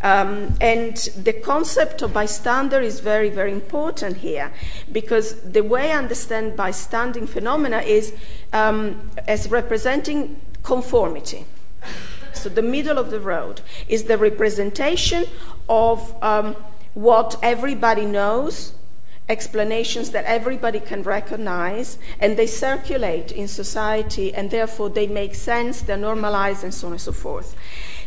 Um, 0.02 0.56
and 0.60 0.98
the 1.16 1.34
concept 1.34 2.02
of 2.02 2.14
bystander 2.14 2.82
is 2.82 3.00
very, 3.00 3.30
very 3.30 3.52
important 3.52 4.18
here 4.18 4.52
because 4.92 5.40
the 5.42 5.62
way 5.62 5.92
I 5.92 5.98
understand 6.00 6.58
bystanding 6.58 7.28
phenomena 7.28 7.82
is 7.82 8.16
um, 8.54 9.12
as 9.28 9.52
representing 9.52 10.42
conformity. 10.64 11.46
So 12.34 12.50
the 12.50 12.64
middle 12.64 12.98
of 12.98 13.12
the 13.12 13.20
road 13.20 13.62
is 13.88 14.06
the 14.06 14.18
representation 14.18 15.26
of 15.70 16.16
um, 16.24 16.56
what 16.96 17.38
everybody 17.44 18.06
knows 18.06 18.74
explanations 19.32 20.12
that 20.12 20.26
everybody 20.26 20.80
can 20.80 21.02
recognize 21.04 21.98
and 22.20 22.38
they 22.38 22.46
circulate 22.46 23.32
in 23.32 23.48
society 23.48 24.34
and 24.34 24.52
therefore 24.52 24.90
they 24.90 25.08
make 25.08 25.34
sense, 25.34 25.82
they're 25.82 25.96
normalized, 25.98 26.64
and 26.64 26.74
so 26.74 26.88
on 26.88 26.94
and 26.94 27.02
so 27.02 27.14
forth. 27.14 27.56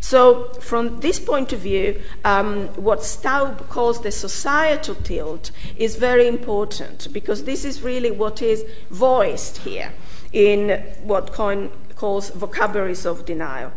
So, 0.01 0.53
from 0.61 1.01
this 1.01 1.18
point 1.18 1.55
of 1.55 1.61
view, 1.61 2.01
um, 2.27 2.68
what 2.77 3.03
Staub 3.03 3.70
calls 3.70 4.03
the 4.03 4.12
societal 4.12 4.97
tilt 4.97 5.51
is 5.77 5.97
very 5.97 6.29
important 6.29 7.09
because 7.11 7.45
this 7.45 7.64
is 7.64 7.81
really 7.81 8.11
what 8.11 8.43
is 8.43 8.66
voiced 8.91 9.57
here 9.59 9.93
in 10.33 10.83
what 11.05 11.33
Cohen 11.33 11.70
calls 11.97 12.29
vocabularies 12.31 13.07
of 13.07 13.25
denial. 13.25 13.72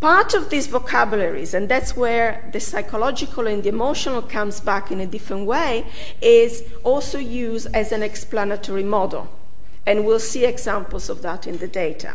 Part 0.00 0.32
of 0.32 0.48
these 0.48 0.66
vocabularies, 0.66 1.52
and 1.52 1.68
that's 1.68 1.94
where 1.94 2.48
the 2.54 2.60
psychological 2.60 3.46
and 3.46 3.62
the 3.62 3.68
emotional 3.68 4.22
comes 4.22 4.58
back 4.58 4.90
in 4.90 4.98
a 4.98 5.06
different 5.06 5.46
way, 5.46 5.84
is 6.22 6.64
also 6.84 7.18
used 7.18 7.68
as 7.74 7.92
an 7.92 8.02
explanatory 8.02 8.82
model. 8.82 9.28
And 9.84 10.06
we'll 10.06 10.18
see 10.18 10.46
examples 10.46 11.10
of 11.10 11.20
that 11.20 11.46
in 11.46 11.58
the 11.58 11.68
data. 11.68 12.14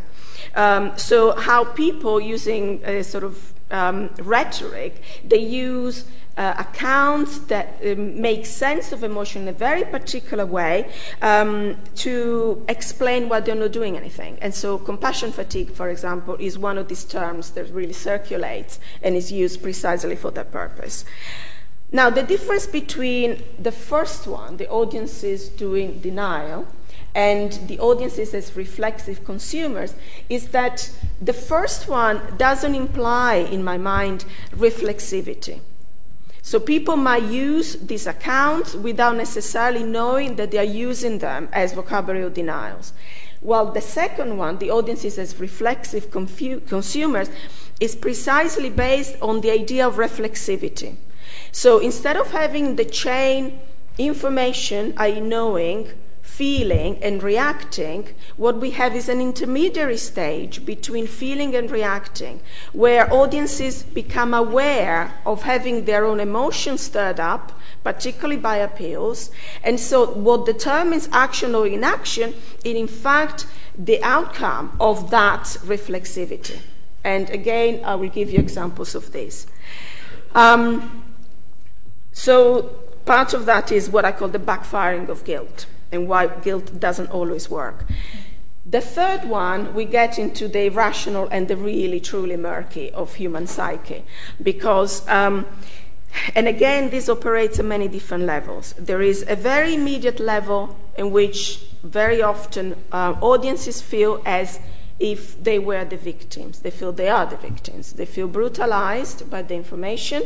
Um, 0.55 0.97
so, 0.97 1.36
how 1.36 1.63
people 1.63 2.19
using 2.19 2.83
a 2.86 3.03
sort 3.03 3.23
of 3.23 3.53
um, 3.69 4.09
rhetoric, 4.17 5.01
they 5.23 5.38
use 5.38 6.05
accounts 6.38 7.39
that 7.39 7.79
um, 7.86 8.19
make 8.19 8.45
sense 8.45 8.91
of 8.91 9.03
emotion 9.03 9.43
in 9.43 9.47
a 9.47 9.53
very 9.53 9.86
particular 9.86 10.45
way 10.45 10.91
um, 11.21 11.77
to 11.95 12.63
explain 12.67 13.29
why 13.29 13.39
they're 13.39 13.55
not 13.55 13.71
doing 13.71 13.95
anything. 13.95 14.38
And 14.41 14.53
so, 14.53 14.77
compassion 14.77 15.31
fatigue, 15.31 15.71
for 15.71 15.89
example, 15.89 16.36
is 16.39 16.57
one 16.57 16.77
of 16.77 16.88
these 16.88 17.05
terms 17.05 17.51
that 17.51 17.71
really 17.71 17.93
circulates 17.93 18.79
and 19.01 19.15
is 19.15 19.31
used 19.31 19.63
precisely 19.63 20.15
for 20.15 20.31
that 20.31 20.51
purpose. 20.51 21.05
Now, 21.91 22.09
the 22.09 22.23
difference 22.23 22.67
between 22.67 23.41
the 23.57 23.71
first 23.71 24.27
one, 24.27 24.57
the 24.57 24.69
audiences 24.69 25.47
doing 25.47 25.99
denial, 25.99 26.67
and 27.13 27.53
the 27.69 27.79
audiences 27.79 28.33
as 28.33 28.57
reflexive 28.57 29.23
consumers 29.23 29.95
is 30.27 30.49
that 30.49 30.91
the 31.21 31.31
first 31.31 31.88
one 31.88 32.21
doesn't 32.38 32.75
imply, 32.75 33.36
in 33.36 33.63
my 33.63 33.77
mind, 33.77 34.25
reflexivity. 34.51 35.61
So 36.46 36.60
people 36.60 36.96
might 36.96 37.24
use 37.24 37.76
these 37.78 38.06
accounts 38.06 38.76
without 38.76 39.16
necessarily 39.16 39.82
knowing 39.82 40.36
that 40.36 40.52
they 40.52 40.60
are 40.60 40.64
using 40.64 41.18
them 41.18 41.50
as 41.52 41.74
vocabulary 41.74 42.30
denials. 42.30 42.93
While 43.39 43.72
the 43.72 43.82
second 43.82 44.38
one, 44.38 44.60
the 44.60 44.70
audiences 44.70 45.18
as 45.18 45.39
reflexive 45.39 46.12
confu- 46.12 46.60
consumers, 46.60 47.32
is 47.80 47.96
precisely 47.96 48.70
based 48.70 49.16
on 49.24 49.41
the 49.41 49.50
idea 49.50 49.88
of 49.88 49.96
reflexivity. 49.96 50.98
So 51.52 51.80
instead 51.80 52.16
of 52.16 52.30
having 52.30 52.76
the 52.76 52.86
chain 52.86 53.60
information, 53.98 54.93
i.e., 54.98 55.20
knowing, 55.20 55.93
feeling 56.26 57.01
and 57.01 57.23
reacting, 57.23 58.09
what 58.36 58.57
we 58.57 58.71
have 58.71 58.93
is 58.95 59.07
an 59.07 59.21
intermediary 59.21 59.95
stage 59.95 60.65
between 60.65 61.07
feeling 61.07 61.55
and 61.55 61.71
reacting, 61.71 62.41
where 62.73 63.11
audiences 63.13 63.84
become 63.84 64.34
aware 64.34 65.13
of 65.26 65.43
having 65.43 65.86
their 65.86 66.03
own 66.03 66.19
emotions 66.19 66.82
stirred 66.82 67.19
up, 67.19 67.53
particularly 67.84 68.36
by 68.36 68.57
appeals. 68.57 69.30
And 69.63 69.80
so, 69.80 70.11
what 70.11 70.45
determines 70.45 71.07
action 71.11 71.55
or 71.55 71.67
inaction 71.67 72.34
is, 72.65 72.76
in 72.76 72.88
fact, 72.88 73.45
the 73.78 74.03
outcome 74.03 74.76
of 74.80 75.11
that 75.11 75.43
reflexivity. 75.63 76.59
And 77.03 77.30
again, 77.30 77.86
I 77.86 77.95
will 77.95 78.09
give 78.09 78.30
you 78.32 78.39
examples 78.39 78.95
of 78.95 79.13
this. 79.13 79.47
Um, 80.34 81.03
so, 82.11 82.63
part 83.05 83.34
of 83.34 83.45
that 83.45 83.71
is 83.71 83.89
what 83.89 84.03
I 84.03 84.11
call 84.11 84.28
the 84.28 84.39
backfiring 84.39 85.07
of 85.07 85.23
guilt 85.23 85.67
and 85.96 86.08
why 86.08 86.28
guilt 86.28 86.80
doesn't 86.80 87.10
always 87.10 87.50
work. 87.50 87.86
The 88.66 88.82
third 88.82 89.26
one, 89.26 89.74
we 89.76 89.86
get 89.86 90.18
into 90.18 90.48
the 90.48 90.66
irrational 90.66 91.28
and 91.32 91.48
the 91.48 91.56
really, 91.56 92.00
truly 92.00 92.36
murky 92.36 92.91
of 92.91 93.16
human 93.16 93.46
psyche. 93.48 94.04
Because, 94.41 95.08
um, 95.08 95.46
and 96.34 96.48
again, 96.48 96.89
this 96.89 97.08
operates 97.08 97.60
at 97.60 97.66
many 97.66 97.88
different 97.88 98.24
levels. 98.24 98.74
There 98.78 99.02
is 99.02 99.24
a 99.28 99.36
very 99.36 99.76
immediate 99.76 100.20
level 100.20 100.76
in 100.98 101.12
which 101.12 101.64
very 101.84 102.24
often 102.24 102.76
uh, 102.91 103.14
audiences 103.22 103.82
feel 103.82 104.22
as 104.26 104.60
if 105.00 105.43
they 105.43 105.60
were 105.60 105.84
the 105.84 105.98
victims. 105.98 106.60
They 106.60 106.72
feel 106.72 106.91
they 106.91 107.10
are 107.10 107.26
the 107.26 107.38
victims. 107.38 107.93
They 107.93 108.06
feel 108.06 108.28
brutalized 108.28 109.30
by 109.30 109.41
the 109.41 109.56
information. 109.56 110.24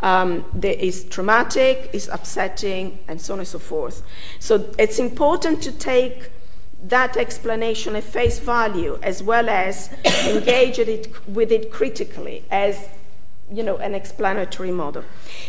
Um, 0.00 0.44
it's 0.62 1.04
traumatic, 1.04 1.90
it's 1.92 2.08
upsetting, 2.08 3.00
and 3.08 3.20
so 3.20 3.34
on 3.34 3.40
and 3.40 3.48
so 3.48 3.58
forth. 3.58 4.02
So 4.38 4.72
it's 4.78 4.98
important 4.98 5.62
to 5.62 5.72
take 5.72 6.30
that 6.84 7.16
explanation 7.16 7.96
at 7.96 8.04
face 8.04 8.38
value 8.38 8.98
as 9.02 9.22
well 9.22 9.48
as 9.48 9.92
engage 10.26 10.78
it, 10.78 11.28
with 11.28 11.52
it 11.52 11.70
critically 11.70 12.44
as 12.50 12.88
you 13.52 13.62
know, 13.62 13.76
an 13.76 13.94
explanatory 13.94 14.70
model. 14.70 15.04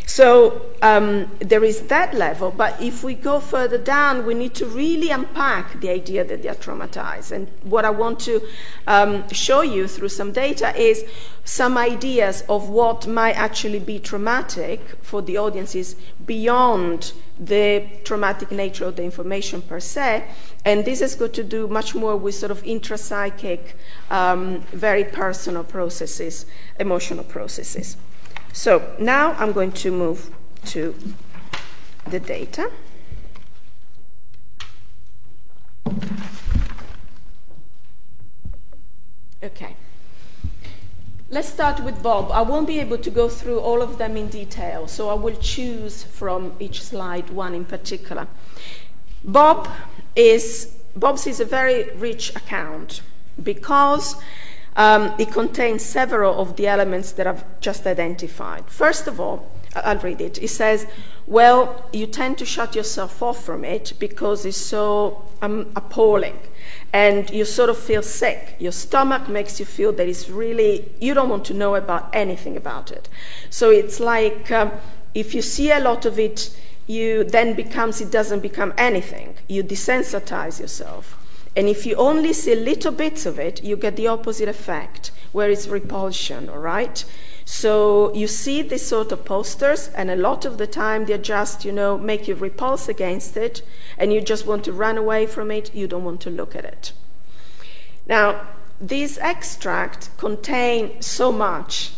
So 0.06 0.66
um, 0.82 1.30
there 1.38 1.64
is 1.64 1.82
that 1.82 2.14
level, 2.14 2.50
but 2.50 2.80
if 2.80 3.02
we 3.02 3.14
go 3.14 3.40
further 3.40 3.78
down, 3.78 4.26
we 4.26 4.34
need 4.34 4.54
to 4.54 4.66
really 4.66 5.10
unpack 5.10 5.80
the 5.80 5.90
idea 5.90 6.24
that 6.24 6.42
they 6.42 6.48
are 6.48 6.54
traumatized. 6.54 7.32
And 7.32 7.48
what 7.62 7.84
I 7.84 7.90
want 7.90 8.20
to 8.20 8.42
um, 8.86 9.28
show 9.30 9.62
you 9.62 9.88
through 9.88 10.10
some 10.10 10.32
data 10.32 10.76
is 10.76 11.04
some 11.44 11.76
ideas 11.76 12.42
of 12.48 12.68
what 12.68 13.06
might 13.06 13.36
actually 13.36 13.78
be 13.78 13.98
traumatic 13.98 14.80
for 15.02 15.22
the 15.22 15.36
audiences 15.36 15.96
beyond 16.24 17.12
the 17.38 17.86
traumatic 18.04 18.50
nature 18.50 18.84
of 18.84 18.96
the 18.96 19.02
information 19.02 19.60
per 19.62 19.80
se. 19.80 20.24
And 20.64 20.84
this 20.84 21.00
has 21.00 21.14
got 21.14 21.32
to 21.34 21.44
do 21.44 21.66
much 21.66 21.94
more 21.94 22.16
with 22.16 22.34
sort 22.34 22.50
of 22.50 22.62
intrapsychic, 22.62 23.72
um, 24.10 24.60
very 24.72 25.04
personal 25.04 25.64
processes, 25.64 26.46
emotional 26.78 27.24
processes. 27.24 27.96
So 28.52 28.94
now 28.98 29.32
I'm 29.32 29.52
going 29.52 29.72
to 29.72 29.90
move 29.90 30.30
to 30.66 30.94
the 32.06 32.20
data. 32.20 32.70
Okay. 39.42 39.76
Let's 41.34 41.48
start 41.48 41.80
with 41.80 42.00
Bob. 42.00 42.30
I 42.30 42.42
won't 42.42 42.68
be 42.68 42.78
able 42.78 42.98
to 42.98 43.10
go 43.10 43.28
through 43.28 43.58
all 43.58 43.82
of 43.82 43.98
them 43.98 44.16
in 44.16 44.28
detail, 44.28 44.86
so 44.86 45.08
I 45.08 45.14
will 45.14 45.34
choose 45.34 46.04
from 46.04 46.54
each 46.60 46.80
slide 46.80 47.28
one 47.30 47.56
in 47.56 47.64
particular. 47.64 48.28
Bob 49.24 49.68
is 50.14 50.76
Bob's 50.94 51.26
is 51.26 51.40
a 51.40 51.44
very 51.44 51.90
rich 51.96 52.30
account 52.36 53.00
because 53.42 54.14
um, 54.76 55.12
it 55.18 55.32
contains 55.32 55.84
several 55.84 56.38
of 56.40 56.54
the 56.54 56.68
elements 56.68 57.10
that 57.10 57.26
I've 57.26 57.44
just 57.58 57.84
identified. 57.84 58.70
First 58.70 59.08
of 59.08 59.18
all, 59.18 59.50
I'll 59.74 59.98
read 59.98 60.20
it. 60.20 60.40
It 60.40 60.50
says, 60.50 60.86
Well, 61.26 61.84
you 61.92 62.06
tend 62.06 62.38
to 62.38 62.44
shut 62.44 62.76
yourself 62.76 63.20
off 63.20 63.44
from 63.44 63.64
it 63.64 63.94
because 63.98 64.46
it's 64.46 64.56
so 64.56 65.24
um, 65.42 65.72
appalling 65.74 66.38
and 66.94 67.28
you 67.30 67.44
sort 67.44 67.68
of 67.68 67.76
feel 67.76 68.02
sick. 68.02 68.54
Your 68.60 68.70
stomach 68.70 69.28
makes 69.28 69.58
you 69.58 69.66
feel 69.66 69.90
that 69.94 70.08
it's 70.08 70.30
really, 70.30 70.88
you 71.00 71.12
don't 71.12 71.28
want 71.28 71.44
to 71.46 71.52
know 71.52 71.74
about 71.74 72.08
anything 72.14 72.56
about 72.56 72.92
it. 72.92 73.08
So 73.50 73.70
it's 73.70 73.98
like 73.98 74.52
um, 74.52 74.70
if 75.12 75.34
you 75.34 75.42
see 75.42 75.72
a 75.72 75.80
lot 75.80 76.06
of 76.06 76.20
it, 76.20 76.56
you 76.86 77.24
then 77.24 77.54
becomes, 77.54 78.00
it 78.00 78.12
doesn't 78.12 78.40
become 78.40 78.72
anything. 78.78 79.34
You 79.48 79.64
desensitize 79.64 80.60
yourself. 80.60 81.18
And 81.56 81.68
if 81.68 81.84
you 81.84 81.96
only 81.96 82.32
see 82.32 82.54
little 82.54 82.92
bits 82.92 83.26
of 83.26 83.40
it, 83.40 83.64
you 83.64 83.76
get 83.76 83.96
the 83.96 84.06
opposite 84.06 84.48
effect, 84.48 85.10
where 85.32 85.50
it's 85.50 85.66
repulsion, 85.66 86.48
all 86.48 86.58
right? 86.58 87.04
So 87.44 88.14
you 88.14 88.26
see 88.26 88.62
these 88.62 88.86
sort 88.86 89.12
of 89.12 89.24
posters, 89.24 89.88
and 89.88 90.10
a 90.10 90.16
lot 90.16 90.44
of 90.44 90.56
the 90.56 90.66
time 90.66 91.04
they 91.04 91.18
just, 91.18 91.64
you 91.64 91.72
know, 91.72 91.98
make 91.98 92.26
you 92.26 92.34
repulse 92.34 92.88
against 92.88 93.36
it, 93.36 93.62
and 93.98 94.12
you 94.12 94.20
just 94.20 94.46
want 94.46 94.64
to 94.64 94.72
run 94.72 94.96
away 94.96 95.26
from 95.26 95.50
it. 95.50 95.74
You 95.74 95.86
don't 95.86 96.04
want 96.04 96.20
to 96.22 96.30
look 96.30 96.56
at 96.56 96.64
it. 96.64 96.92
Now, 98.06 98.48
these 98.80 99.18
extracts 99.18 100.10
contain 100.16 101.00
so 101.00 101.30
much. 101.32 101.92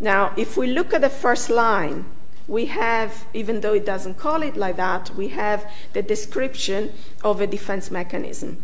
Now, 0.00 0.32
if 0.36 0.56
we 0.56 0.66
look 0.66 0.92
at 0.92 1.02
the 1.02 1.10
first 1.10 1.50
line, 1.50 2.06
we 2.48 2.66
have, 2.66 3.26
even 3.34 3.60
though 3.60 3.74
it 3.74 3.84
doesn't 3.84 4.18
call 4.18 4.42
it 4.42 4.56
like 4.56 4.76
that, 4.76 5.14
we 5.14 5.28
have 5.28 5.70
the 5.92 6.02
description 6.02 6.92
of 7.22 7.40
a 7.40 7.46
defense 7.46 7.90
mechanism. 7.90 8.62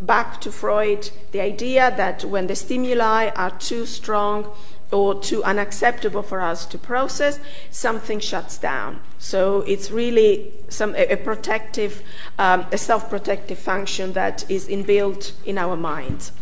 Back 0.00 0.40
to 0.42 0.52
Freud, 0.52 1.10
the 1.32 1.40
idea 1.40 1.92
that 1.96 2.24
when 2.24 2.46
the 2.46 2.56
stimuli 2.56 3.30
are 3.36 3.50
too 3.50 3.86
strong, 3.86 4.52
or 4.94 5.20
too 5.20 5.42
unacceptable 5.42 6.22
for 6.22 6.40
us 6.40 6.64
to 6.66 6.78
process, 6.78 7.40
something 7.70 8.20
shuts 8.20 8.56
down. 8.58 9.00
So 9.18 9.62
it's 9.62 9.90
really 9.90 10.52
some, 10.68 10.94
a, 10.94 11.16
protective, 11.16 12.02
um, 12.38 12.66
a 12.70 12.78
self-protective 12.78 13.58
function 13.58 14.12
that 14.12 14.48
is 14.48 14.68
inbuilt 14.68 15.32
in 15.44 15.58
our 15.58 15.76
minds. 15.76 16.32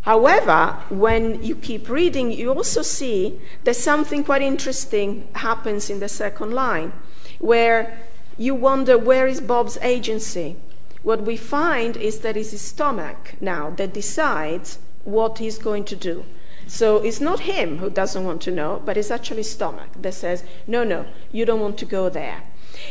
However, 0.00 0.78
when 0.88 1.42
you 1.42 1.54
keep 1.56 1.88
reading, 1.90 2.30
you 2.30 2.52
also 2.52 2.82
see 2.82 3.40
that 3.64 3.76
something 3.76 4.24
quite 4.24 4.42
interesting 4.42 5.28
happens 5.34 5.90
in 5.90 6.00
the 6.00 6.08
second 6.08 6.52
line, 6.52 6.92
where 7.40 7.98
you 8.38 8.54
wonder 8.54 8.96
where 8.96 9.26
is 9.26 9.40
Bob's 9.40 9.78
agency? 9.82 10.56
What 11.02 11.22
we 11.22 11.36
find 11.36 11.96
is 11.96 12.20
that 12.20 12.36
it's 12.36 12.52
his 12.52 12.62
stomach 12.62 13.34
now 13.40 13.70
that 13.76 13.92
decides 13.92 14.78
what 15.04 15.38
he's 15.38 15.58
going 15.58 15.84
to 15.84 15.96
do. 15.96 16.24
So 16.66 16.96
it's 16.98 17.20
not 17.20 17.40
him 17.40 17.78
who 17.78 17.88
doesn't 17.88 18.24
want 18.24 18.42
to 18.42 18.50
know, 18.50 18.82
but 18.84 18.96
it's 18.96 19.10
actually 19.10 19.44
stomach 19.44 19.90
that 20.00 20.14
says, 20.14 20.42
no, 20.66 20.82
no, 20.84 21.06
you 21.32 21.44
don't 21.44 21.60
want 21.60 21.78
to 21.78 21.84
go 21.84 22.08
there. 22.08 22.42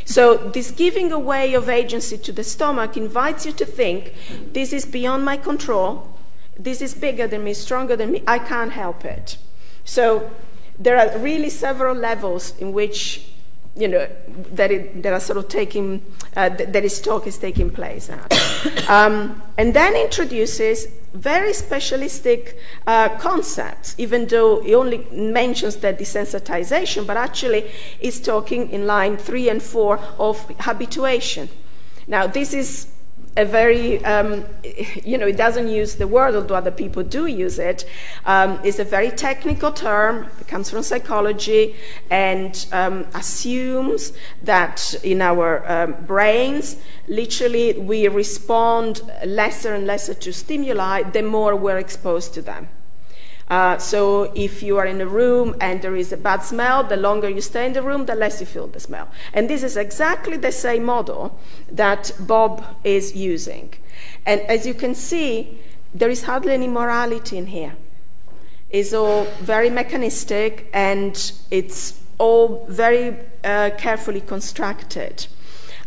So 0.06 0.38
this 0.38 0.72
giving 0.72 1.12
away 1.12 1.54
of 1.54 1.70
agency 1.70 2.18
to 2.18 2.32
the 2.32 2.44
stomach 2.44 2.98
invites 2.98 3.46
you 3.46 3.52
to 3.54 3.66
think, 3.66 4.14
this 4.54 4.74
is 4.74 4.86
beyond 4.86 5.26
my 5.26 5.38
control, 5.38 6.18
this 6.58 6.82
is 6.82 6.94
bigger 6.94 7.28
than 7.28 7.44
me, 7.44 7.54
stronger 7.54 7.96
than 7.96 8.12
me, 8.12 8.24
I 8.26 8.40
can't 8.40 8.72
help 8.72 9.04
it. 9.06 9.38
So 9.84 10.32
there 10.80 10.98
are 10.98 11.18
really 11.20 11.50
several 11.50 11.96
levels 11.96 12.58
in 12.58 12.72
which 12.74 13.30
you 13.76 13.88
know, 13.88 14.08
that, 14.54 14.72
it, 14.72 15.04
that 15.04 15.12
are 15.12 15.20
sort 15.20 15.38
of 15.38 15.48
taking, 15.48 16.02
uh, 16.36 16.50
that 16.50 16.84
his 16.84 17.02
talk 17.02 17.28
is 17.28 17.38
taking 17.38 17.70
place 17.70 18.10
at. 18.10 18.90
um, 18.90 19.42
and 19.58 19.74
then 19.74 19.96
introduces 19.96 20.88
very 21.14 21.54
specialistic 21.54 22.58
uh, 22.88 23.10
concepts, 23.18 23.96
even 23.98 24.28
though 24.28 24.62
he 24.62 24.74
only 24.76 25.06
mentions 25.12 25.78
that 25.78 26.00
desensitization, 26.00 27.06
but 27.06 27.18
actually 27.18 27.70
is 28.00 28.22
talking 28.22 28.70
in 28.70 28.86
line 28.86 29.18
three 29.18 29.50
and 29.50 29.62
four 29.62 30.00
of 30.20 30.46
habituation. 30.60 31.50
Now, 32.08 32.28
this 32.28 32.54
is 32.54 32.88
a 33.38 33.46
very, 33.46 34.04
um, 34.06 34.46
you 35.04 35.18
know, 35.18 35.28
it 35.28 35.36
doesn't 35.36 35.68
use 35.68 35.96
the 35.96 36.08
word, 36.08 36.36
although 36.36 36.56
other 36.56 36.72
people 36.72 37.04
do 37.04 37.26
use 37.26 37.60
it. 37.60 37.86
Um, 38.26 38.60
it's 38.64 38.80
a 38.80 38.84
very 38.84 39.12
technical 39.12 39.72
term, 39.72 40.30
it 40.40 40.48
comes 40.48 40.70
from 40.70 40.84
psychology, 40.84 41.76
and 42.10 42.66
um, 42.72 43.06
assumes 43.14 44.14
that 44.42 44.96
in 45.04 45.22
our 45.22 45.70
um, 45.70 46.06
brains, 46.06 46.78
literally, 47.08 47.74
we 47.74 48.08
respond 48.08 49.02
lesser 49.26 49.74
and 49.74 49.86
lesser 49.86 50.14
to 50.14 50.32
stimuli 50.32 51.04
the 51.04 51.22
more 51.22 51.56
we're 51.56 51.78
exposed 51.78 52.34
to 52.36 52.42
them. 52.42 52.70
Uh, 53.50 53.78
so 53.78 54.32
if 54.36 54.64
you 54.64 54.78
are 54.78 54.86
in 54.86 55.00
a 55.00 55.06
room 55.06 55.56
and 55.62 55.82
there 55.82 55.96
is 55.96 56.12
a 56.12 56.18
bad 56.18 56.42
smell, 56.42 56.84
the 56.84 56.98
longer 56.98 57.30
you 57.30 57.42
stay 57.42 57.66
in 57.66 57.74
the 57.74 57.82
room, 57.82 58.06
the 58.06 58.16
less 58.16 58.40
you 58.40 58.46
feel 58.46 58.68
the 58.68 58.80
smell. 58.80 59.08
And 59.34 59.50
this 59.50 59.62
is 59.62 59.78
exactly 59.78 60.38
the 60.38 60.52
same 60.52 60.84
model 60.84 61.40
that 61.72 62.12
Bob 62.20 62.64
is 62.84 63.16
using. 63.16 63.74
And 64.26 64.42
as 64.42 64.66
you 64.66 64.74
can 64.74 64.96
see, 64.96 65.60
there 65.94 66.10
is 66.10 66.24
hardly 66.24 66.54
any 66.54 66.68
morality 66.68 67.38
in 67.38 67.48
here. 67.48 67.76
It's 68.72 68.94
all 68.94 69.26
very 69.42 69.70
mechanistic 69.70 70.70
and 70.74 71.32
it's 71.52 72.02
all 72.18 72.66
very 72.68 73.18
uh, 73.44 73.70
carefully 73.78 74.22
constructed. 74.22 75.28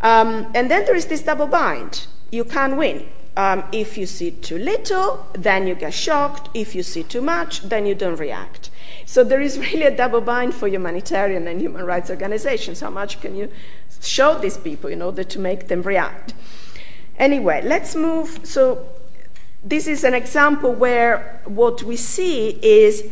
Um, 0.01 0.47
and 0.55 0.71
then 0.71 0.85
there 0.85 0.95
is 0.95 1.07
this 1.07 1.23
double 1.23 1.49
bind. 1.49 2.07
You 2.31 2.45
can't 2.45 2.77
win. 2.77 3.09
Um, 3.39 3.63
if 3.71 3.97
you 3.97 4.05
see 4.05 4.33
too 4.33 4.59
little, 4.59 5.25
then 5.33 5.69
you 5.69 5.77
get 5.77 5.95
shocked. 5.95 6.51
If 6.55 6.75
you 6.75 6.83
see 6.83 7.05
too 7.05 7.23
much, 7.23 7.63
then 7.63 7.87
you 7.87 7.95
don't 7.95 8.19
react. 8.19 8.71
So 9.07 9.23
there 9.23 9.41
is 9.41 9.57
really 9.71 9.85
a 9.85 9.97
double 9.97 10.21
bind 10.21 10.55
for 10.55 10.67
humanitarian 10.67 11.47
and 11.47 11.61
human 11.61 11.87
rights 11.87 12.11
organizations. 12.11 12.81
How 12.81 12.91
much 12.91 13.21
can 13.21 13.37
you 13.37 13.49
show 14.03 14.37
these 14.37 14.57
people 14.57 14.91
in 14.91 15.01
order 15.01 15.23
to 15.23 15.39
make 15.39 15.69
them 15.69 15.83
react? 15.83 16.35
Anyway, 17.17 17.63
let's 17.65 17.95
move. 17.95 18.41
So 18.43 18.89
this 19.63 19.87
is 19.87 20.03
an 20.03 20.15
example 20.15 20.73
where 20.73 21.41
what 21.45 21.85
we 21.85 21.95
see 21.95 22.59
is 22.61 23.05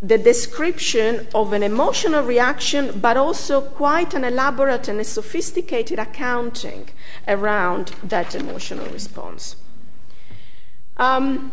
the 0.00 0.18
description 0.18 1.26
of 1.34 1.52
an 1.52 1.62
emotional 1.62 2.22
reaction, 2.22 3.00
but 3.00 3.16
also 3.16 3.60
quite 3.60 4.14
an 4.14 4.24
elaborate 4.24 4.86
and 4.88 5.00
a 5.00 5.04
sophisticated 5.04 5.98
accounting 5.98 6.88
around 7.26 7.92
that 8.02 8.34
emotional 8.34 8.86
response. 8.86 9.56
Um, 10.96 11.52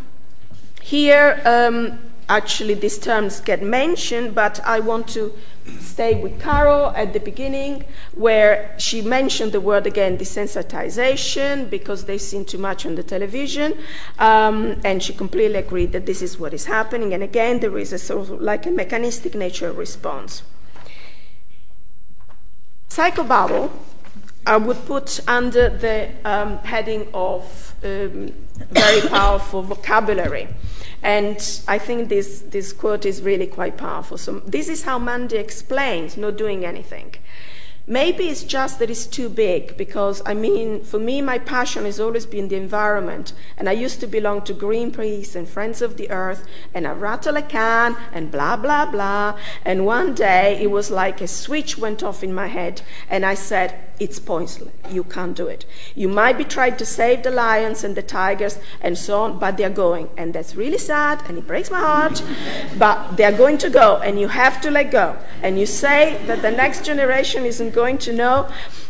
here, 0.82 1.42
um, 1.46 2.00
actually, 2.30 2.74
these 2.74 2.98
terms 2.98 3.40
get 3.40 3.62
mentioned, 3.62 4.36
but 4.36 4.60
I 4.66 4.80
want 4.80 5.08
to 5.10 5.34
stay 5.80 6.22
with 6.22 6.40
Carol 6.40 6.92
at 6.96 7.14
the 7.14 7.20
beginning, 7.20 7.84
where 8.14 8.76
she 8.78 9.02
mentioned 9.02 9.52
the 9.52 9.62
word 9.62 9.88
again 9.88 10.18
desensitization 10.18 11.70
because 11.70 12.06
they 12.06 12.18
seen 12.18 12.46
too 12.46 12.58
much 12.58 12.86
on 12.86 12.96
the 12.96 13.04
television, 13.04 13.78
um, 14.20 14.80
and 14.84 15.02
she 15.02 15.14
completely 15.14 15.58
agreed 15.58 15.92
that 15.92 16.06
this 16.06 16.22
is 16.22 16.40
what 16.40 16.54
is 16.54 16.66
happening. 16.66 17.14
And 17.14 17.24
again, 17.24 17.60
there 17.60 17.78
is 17.78 17.94
a 17.94 17.98
sort 17.98 18.30
of 18.30 18.42
like 18.42 18.66
a 18.66 18.72
mechanistic 18.72 19.36
nature 19.36 19.72
response. 19.72 20.44
Psychobabble, 22.90 23.72
I 24.48 24.58
would 24.58 24.86
put 24.86 25.20
under 25.28 25.70
the 25.70 26.12
um, 26.24 26.60
heading 26.60 27.08
of 27.14 27.74
um, 27.84 28.32
very 28.70 29.02
powerful 29.10 29.64
vocabulary. 29.64 30.48
And 31.06 31.38
I 31.68 31.78
think 31.78 32.10
this, 32.10 32.42
this 32.50 32.74
quote 32.74 33.06
is 33.06 33.22
really 33.22 33.46
quite 33.46 33.78
powerful. 33.78 34.18
So, 34.18 34.40
this 34.40 34.68
is 34.68 34.86
how 34.86 34.98
Mandy 34.98 35.38
explains 35.38 36.18
not 36.18 36.36
doing 36.36 36.66
anything. 36.66 37.14
Maybe 37.86 38.30
it's 38.30 38.44
just 38.44 38.80
that 38.80 38.90
it's 38.90 39.06
too 39.06 39.30
big 39.30 39.78
because, 39.78 40.24
I 40.26 40.34
mean, 40.34 40.84
for 40.84 40.98
me, 40.98 41.22
my 41.22 41.38
passion 41.38 41.86
has 41.86 42.00
always 42.00 42.26
been 42.26 42.48
the 42.48 42.56
environment. 42.56 43.34
And 43.56 43.70
I 43.70 43.74
used 43.74 44.00
to 44.00 44.08
belong 44.08 44.42
to 44.46 44.54
Greenpeace 44.56 45.36
and 45.36 45.48
Friends 45.48 45.84
of 45.84 45.98
the 45.98 46.10
Earth, 46.10 46.44
and 46.74 46.88
I 46.88 46.94
rattle 46.94 47.38
a 47.38 47.44
can 47.44 47.96
and 48.12 48.32
blah, 48.32 48.58
blah, 48.58 48.90
blah. 48.90 49.38
And 49.64 49.86
one 49.86 50.16
day 50.16 50.58
it 50.60 50.72
was 50.72 50.90
like 50.90 51.22
a 51.22 51.28
switch 51.28 51.78
went 51.78 52.02
off 52.02 52.24
in 52.24 52.34
my 52.34 52.48
head, 52.48 52.82
and 53.12 53.24
I 53.24 53.36
said, 53.36 53.80
It's 54.00 54.20
pointless. 54.20 54.74
You 54.90 55.04
can't 55.04 55.36
do 55.36 55.48
it. 55.48 55.66
You 55.96 56.10
might 56.10 56.38
be 56.38 56.44
trying 56.44 56.78
to 56.78 56.86
save 56.86 57.24
the 57.24 57.32
lions 57.32 57.84
and 57.84 57.96
the 57.96 58.02
tigers 58.02 58.60
and 58.82 58.98
so 58.98 59.22
on, 59.22 59.40
but 59.40 59.58
they're 59.58 59.70
going. 59.70 60.10
And 60.18 60.34
that's 60.34 60.56
really 60.56 60.78
sad, 60.78 61.22
and 61.28 61.38
it 61.38 61.48
breaks 61.48 61.72
my 61.72 61.80
heart. 61.80 62.22
but 62.78 63.16
they're 63.16 63.38
going 63.38 63.58
to 63.60 63.70
go, 63.70 63.98
and 63.98 64.20
you 64.20 64.28
have 64.28 64.60
to 64.62 64.72
let 64.72 64.92
go. 64.92 65.18
And 65.42 65.60
you 65.60 65.66
say 65.66 66.22
that 66.28 66.42
the 66.42 66.52
next 66.52 66.86
generation 66.86 67.46
isn't 67.46 67.74
going 67.74 67.98
to 68.00 68.14
know 68.14 68.50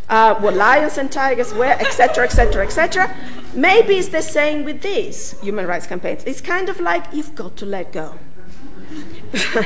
uh, 0.10 0.36
what 0.36 0.56
lions 0.56 0.98
and 0.98 1.12
tigers 1.12 1.54
were, 1.54 1.66
etc., 1.66 2.26
etc., 2.26 2.66
etc. 2.66 3.16
Maybe 3.54 3.96
it's 3.96 4.10
the 4.10 4.22
same 4.22 4.66
with 4.66 4.82
these 4.82 5.40
human 5.40 5.68
rights 5.68 5.88
campaigns. 5.88 6.24
It's 6.26 6.42
kind 6.42 6.70
of 6.70 6.80
like 6.80 7.06
you've 7.14 7.36
got 7.36 7.56
to 7.58 7.66
let 7.66 7.92
go. 7.92 8.18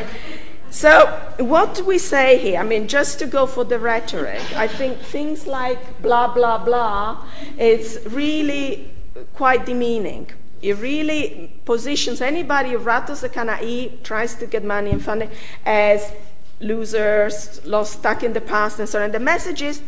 so, 0.71 1.07
what 1.39 1.73
do 1.75 1.83
we 1.83 1.97
say 1.97 2.37
here? 2.37 2.59
I 2.59 2.63
mean, 2.63 2.87
just 2.87 3.19
to 3.19 3.25
go 3.25 3.47
for 3.47 3.63
the 3.63 3.79
rhetoric, 3.79 4.41
I 4.55 4.67
think 4.67 4.99
things 4.99 5.47
like 5.47 6.01
blah, 6.01 6.33
blah, 6.33 6.63
blah, 6.63 7.25
it's 7.57 7.97
really 8.05 8.91
quite 9.33 9.65
demeaning. 9.65 10.29
It 10.61 10.77
really 10.77 11.53
positions 11.65 12.21
anybody 12.21 12.71
who 12.71 12.77
rattles 12.77 13.21
the 13.21 13.29
canae, 13.29 14.03
tries 14.03 14.35
to 14.35 14.45
get 14.45 14.63
money 14.63 14.91
and 14.91 15.03
funding, 15.03 15.31
as 15.65 16.11
losers, 16.59 17.65
lost, 17.65 17.99
stuck 17.99 18.23
in 18.23 18.33
the 18.33 18.41
past, 18.41 18.79
and 18.79 18.87
so 18.87 19.01
on. 19.01 19.11
The 19.11 19.19
message 19.19 19.61
is 19.61 19.81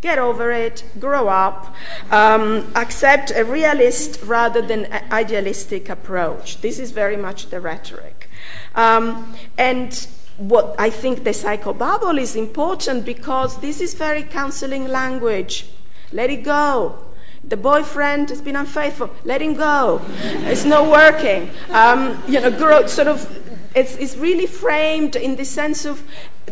get 0.00 0.18
over 0.18 0.52
it, 0.52 0.84
grow 1.00 1.28
up, 1.28 1.74
um, 2.10 2.70
accept 2.76 3.32
a 3.34 3.44
realist 3.44 4.20
rather 4.22 4.62
than 4.62 4.84
an 4.86 5.10
idealistic 5.10 5.88
approach. 5.88 6.60
This 6.60 6.78
is 6.78 6.92
very 6.92 7.16
much 7.16 7.50
the 7.50 7.60
rhetoric. 7.60 8.28
Um, 8.74 9.34
and 9.56 10.06
what 10.38 10.74
I 10.78 10.88
think 10.90 11.24
the 11.24 11.30
psychobabble 11.30 12.18
is 12.18 12.36
important 12.36 13.04
because 13.04 13.60
this 13.60 13.80
is 13.80 13.94
very 13.94 14.22
counseling 14.22 14.88
language. 14.88 15.66
Let 16.12 16.30
it 16.30 16.44
go. 16.44 17.04
The 17.44 17.56
boyfriend 17.56 18.30
has 18.30 18.40
been 18.40 18.56
unfaithful. 18.56 19.10
Let 19.24 19.42
him 19.42 19.54
go. 19.54 20.00
It's 20.22 20.64
not 20.64 20.90
working. 20.90 21.50
Um, 21.70 22.22
you 22.26 22.40
know, 22.40 22.50
grow, 22.50 22.86
sort 22.86 23.08
of 23.08 23.26
it's, 23.74 23.96
it's 23.96 24.16
really 24.16 24.46
framed 24.46 25.16
in 25.16 25.36
the 25.36 25.44
sense 25.44 25.84
of 25.84 26.02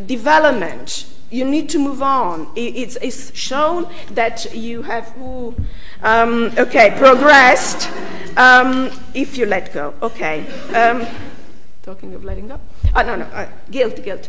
development. 0.07 1.07
You 1.31 1.45
need 1.45 1.69
to 1.71 1.79
move 1.79 2.03
on. 2.03 2.49
It's, 2.55 2.97
it's 2.97 3.37
shown 3.37 3.89
that 4.13 4.55
you 4.55 4.83
have, 4.83 5.17
ooh, 5.19 5.55
um, 6.03 6.53
okay, 6.57 6.95
progressed 6.99 7.91
um, 8.37 8.91
if 9.13 9.37
you 9.37 9.47
let 9.47 9.73
go. 9.73 9.95
Okay. 10.03 10.47
Talking 11.87 12.17
of 12.17 12.25
letting 12.25 12.49
go. 12.49 12.59
Oh, 12.97 13.03
no, 13.03 13.15
no, 13.15 13.27
uh, 13.27 13.47
guilt, 13.71 14.03
guilt. 14.03 14.29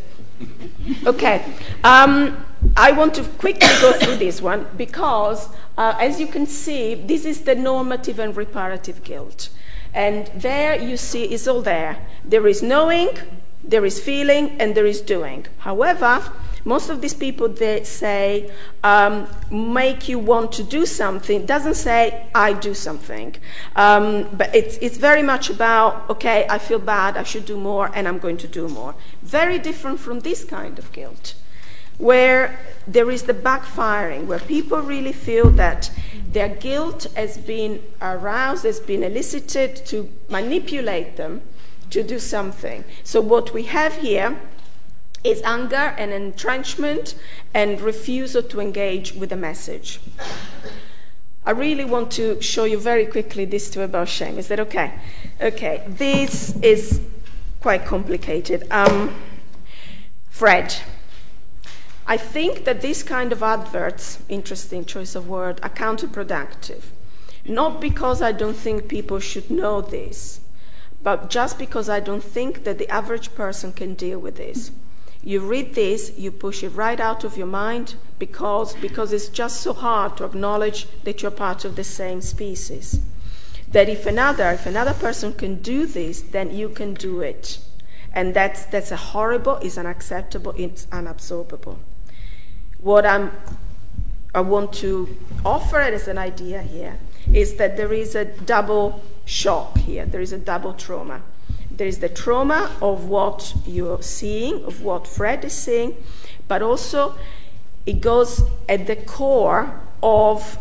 Okay. 1.07 1.43
Um, 1.83 2.45
I 2.75 2.91
want 2.91 3.15
to 3.15 3.23
quickly 3.23 3.67
go 3.81 3.93
through 3.93 4.17
this 4.17 4.43
one 4.43 4.67
because, 4.77 5.49
uh, 5.75 5.97
as 5.99 6.19
you 6.19 6.27
can 6.27 6.45
see, 6.45 6.93
this 6.93 7.25
is 7.25 7.41
the 7.41 7.55
normative 7.55 8.19
and 8.19 8.37
reparative 8.37 9.03
guilt. 9.03 9.49
And 9.91 10.27
there 10.35 10.79
you 10.79 10.97
see 10.97 11.23
it's 11.23 11.47
all 11.47 11.63
there. 11.63 11.97
There 12.23 12.45
is 12.45 12.61
knowing, 12.61 13.17
there 13.63 13.85
is 13.85 13.99
feeling, 13.99 14.55
and 14.61 14.75
there 14.75 14.85
is 14.85 15.01
doing. 15.01 15.47
However, 15.57 16.21
most 16.67 16.89
of 16.89 16.99
these 17.01 17.13
people 17.13 17.47
they 17.47 17.83
say 17.85 18.51
um, 18.83 19.27
make 19.49 20.09
you 20.09 20.19
want 20.19 20.51
to 20.51 20.63
do 20.63 20.85
something. 20.85 21.45
Doesn't 21.45 21.75
say 21.75 22.27
i 22.35 22.53
do 22.53 22.73
something. 22.73 23.35
Um, 23.75 24.29
but 24.33 24.53
it's, 24.53 24.77
it's 24.77 24.97
very 24.97 25.23
much 25.23 25.49
about 25.49 26.09
okay 26.09 26.45
i 26.49 26.57
feel 26.57 26.79
bad 26.79 27.17
i 27.17 27.23
should 27.23 27.45
do 27.45 27.57
more 27.57 27.89
and 27.95 28.07
i'm 28.07 28.19
going 28.19 28.37
to 28.37 28.47
do 28.47 28.67
more. 28.67 28.93
Very 29.21 29.57
different 29.57 29.99
from 29.99 30.19
this 30.19 30.43
kind 30.43 30.77
of 30.77 30.91
guilt 30.91 31.35
where 31.97 32.59
there 32.87 33.09
is 33.09 33.23
the 33.23 33.33
backfiring, 33.33 34.27
where 34.27 34.39
people 34.39 34.79
really 34.81 35.11
feel 35.11 35.49
that 35.49 35.89
their 36.31 36.47
guilt 36.47 37.07
has 37.15 37.39
been 37.39 37.81
aroused, 38.01 38.63
has 38.63 38.79
been 38.79 39.03
elicited 39.03 39.75
to 39.87 40.07
manipulate 40.29 41.17
them 41.17 41.41
to 41.89 42.03
do 42.03 42.19
something. 42.19 42.83
So, 43.03 43.19
what 43.19 43.53
we 43.53 43.63
have 43.63 43.95
here 43.95 44.37
is 45.27 45.41
anger 45.43 45.93
and 45.97 46.11
entrenchment 46.11 47.15
and 47.53 47.81
refusal 47.81 48.41
to 48.43 48.59
engage 48.59 49.13
with 49.13 49.29
the 49.29 49.35
message. 49.35 49.99
I 51.45 51.51
really 51.51 51.85
want 51.85 52.11
to 52.13 52.41
show 52.41 52.65
you 52.65 52.77
very 52.77 53.05
quickly 53.05 53.45
this 53.45 53.69
too 53.69 53.81
about 53.81 54.09
shame. 54.09 54.37
Is 54.37 54.47
that 54.49 54.59
okay? 54.59 54.93
Okay, 55.41 55.83
this 55.87 56.55
is 56.61 57.01
quite 57.61 57.85
complicated. 57.85 58.67
Um, 58.71 59.15
Fred. 60.29 60.75
I 62.05 62.15
think 62.15 62.63
that 62.63 62.81
this 62.81 63.03
kind 63.03 63.33
of 63.33 63.43
adverts, 63.43 64.19
interesting 64.29 64.85
choice 64.85 65.13
of 65.13 65.27
word, 65.27 65.59
are 65.61 65.69
counterproductive. 65.69 66.83
Not 67.45 67.81
because 67.81 68.21
I 68.21 68.31
don't 68.31 68.55
think 68.55 68.87
people 68.87 69.19
should 69.19 69.51
know 69.51 69.81
this, 69.81 70.39
but 71.03 71.29
just 71.29 71.57
because 71.57 71.89
I 71.89 71.99
don't 71.99 72.23
think 72.23 72.63
that 72.63 72.77
the 72.77 72.89
average 72.89 73.35
person 73.35 73.73
can 73.73 73.93
deal 73.93 74.19
with 74.19 74.37
this. 74.37 74.71
You 75.27 75.41
read 75.41 75.75
this, 75.75 76.17
you 76.17 76.31
push 76.31 76.63
it 76.63 76.69
right 76.69 76.99
out 76.99 77.23
of 77.23 77.37
your 77.37 77.47
mind 77.47 77.95
because, 78.17 78.75
because 78.75 79.11
it's 79.11 79.27
just 79.27 79.61
so 79.61 79.73
hard 79.73 80.17
to 80.17 80.23
acknowledge 80.23 80.87
that 81.03 81.21
you're 81.21 81.31
part 81.31 81.65
of 81.65 81.75
the 81.75 81.83
same 81.83 82.21
species. 82.21 83.01
That 83.69 83.89
if 83.89 84.05
another, 84.05 84.51
if 84.51 84.65
another 84.65 84.93
person 84.93 85.33
can 85.33 85.61
do 85.61 85.85
this, 85.85 86.21
then 86.21 86.55
you 86.55 86.69
can 86.69 86.93
do 86.93 87.19
it. 87.19 87.59
And 88.13 88.33
that's, 88.33 88.65
that's 88.65 88.91
a 88.91 88.95
horrible, 88.95 89.57
it's 89.57 89.77
unacceptable, 89.77 90.53
it's 90.57 90.85
unabsorbable 90.87 91.77
what 92.79 93.05
I'm, 93.05 93.31
I 94.33 94.41
want 94.41 94.73
to 94.75 95.17
offer 95.43 95.79
as 95.79 96.07
an 96.07 96.17
idea 96.17 96.61
here 96.61 96.97
is 97.33 97.55
that 97.55 97.75
there 97.75 97.91
is 97.91 98.15
a 98.15 98.25
double 98.25 99.03
shock 99.25 99.77
here, 99.79 100.05
there 100.05 100.21
is 100.21 100.31
a 100.31 100.37
double 100.37 100.73
trauma. 100.73 101.21
There 101.77 101.87
is 101.87 101.99
the 101.99 102.09
trauma 102.09 102.75
of 102.81 103.07
what 103.07 103.53
you're 103.67 104.01
seeing, 104.01 104.63
of 104.65 104.81
what 104.81 105.07
Fred 105.07 105.45
is 105.45 105.53
seeing, 105.53 105.95
but 106.47 106.63
also 106.63 107.15
it 107.85 108.01
goes 108.01 108.41
at 108.67 108.87
the 108.87 108.95
core 108.95 109.79
of 110.01 110.57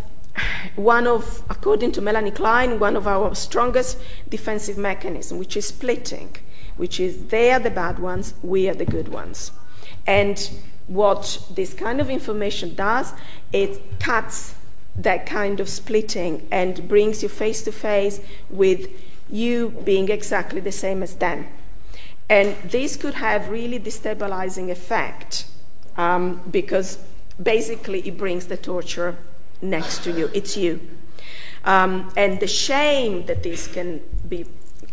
one 0.76 1.06
of, 1.06 1.42
according 1.48 1.92
to 1.92 2.02
Melanie 2.02 2.30
Klein, 2.30 2.78
one 2.78 2.96
of 2.96 3.06
our 3.06 3.34
strongest 3.34 3.98
defensive 4.28 4.76
mechanisms, 4.76 5.38
which 5.38 5.56
is 5.56 5.66
splitting, 5.66 6.36
which 6.76 7.00
is 7.00 7.26
they 7.28 7.50
are 7.50 7.60
the 7.60 7.70
bad 7.70 7.98
ones, 7.98 8.34
we 8.42 8.68
are 8.68 8.74
the 8.74 8.84
good 8.84 9.08
ones. 9.08 9.52
And 10.06 10.50
what 10.86 11.42
this 11.50 11.72
kind 11.72 11.98
of 11.98 12.10
information 12.10 12.74
does, 12.74 13.14
it 13.54 13.98
cuts 14.00 14.54
that 14.94 15.24
kind 15.24 15.60
of 15.60 15.68
splitting 15.70 16.46
and 16.50 16.86
brings 16.86 17.22
you 17.22 17.30
face 17.30 17.62
to 17.62 17.72
face 17.72 18.20
with 18.50 18.90
you 19.28 19.70
being 19.84 20.08
exactly 20.08 20.60
the 20.60 20.72
same 20.72 21.02
as 21.02 21.16
them. 21.16 21.46
And 22.28 22.56
this 22.64 22.96
could 22.96 23.14
have 23.14 23.48
really 23.48 23.78
destabilizing 23.78 24.70
effect 24.70 25.46
um, 25.96 26.42
because 26.50 26.98
basically 27.42 28.06
it 28.06 28.18
brings 28.18 28.46
the 28.46 28.56
torture 28.56 29.16
next 29.62 30.02
to 30.04 30.12
you. 30.12 30.30
It's 30.34 30.56
you. 30.56 30.80
Um, 31.64 32.12
and 32.16 32.40
the 32.40 32.46
shame 32.46 33.26
that 33.26 33.42
this 33.42 33.66
can 33.66 34.00
be 34.28 34.46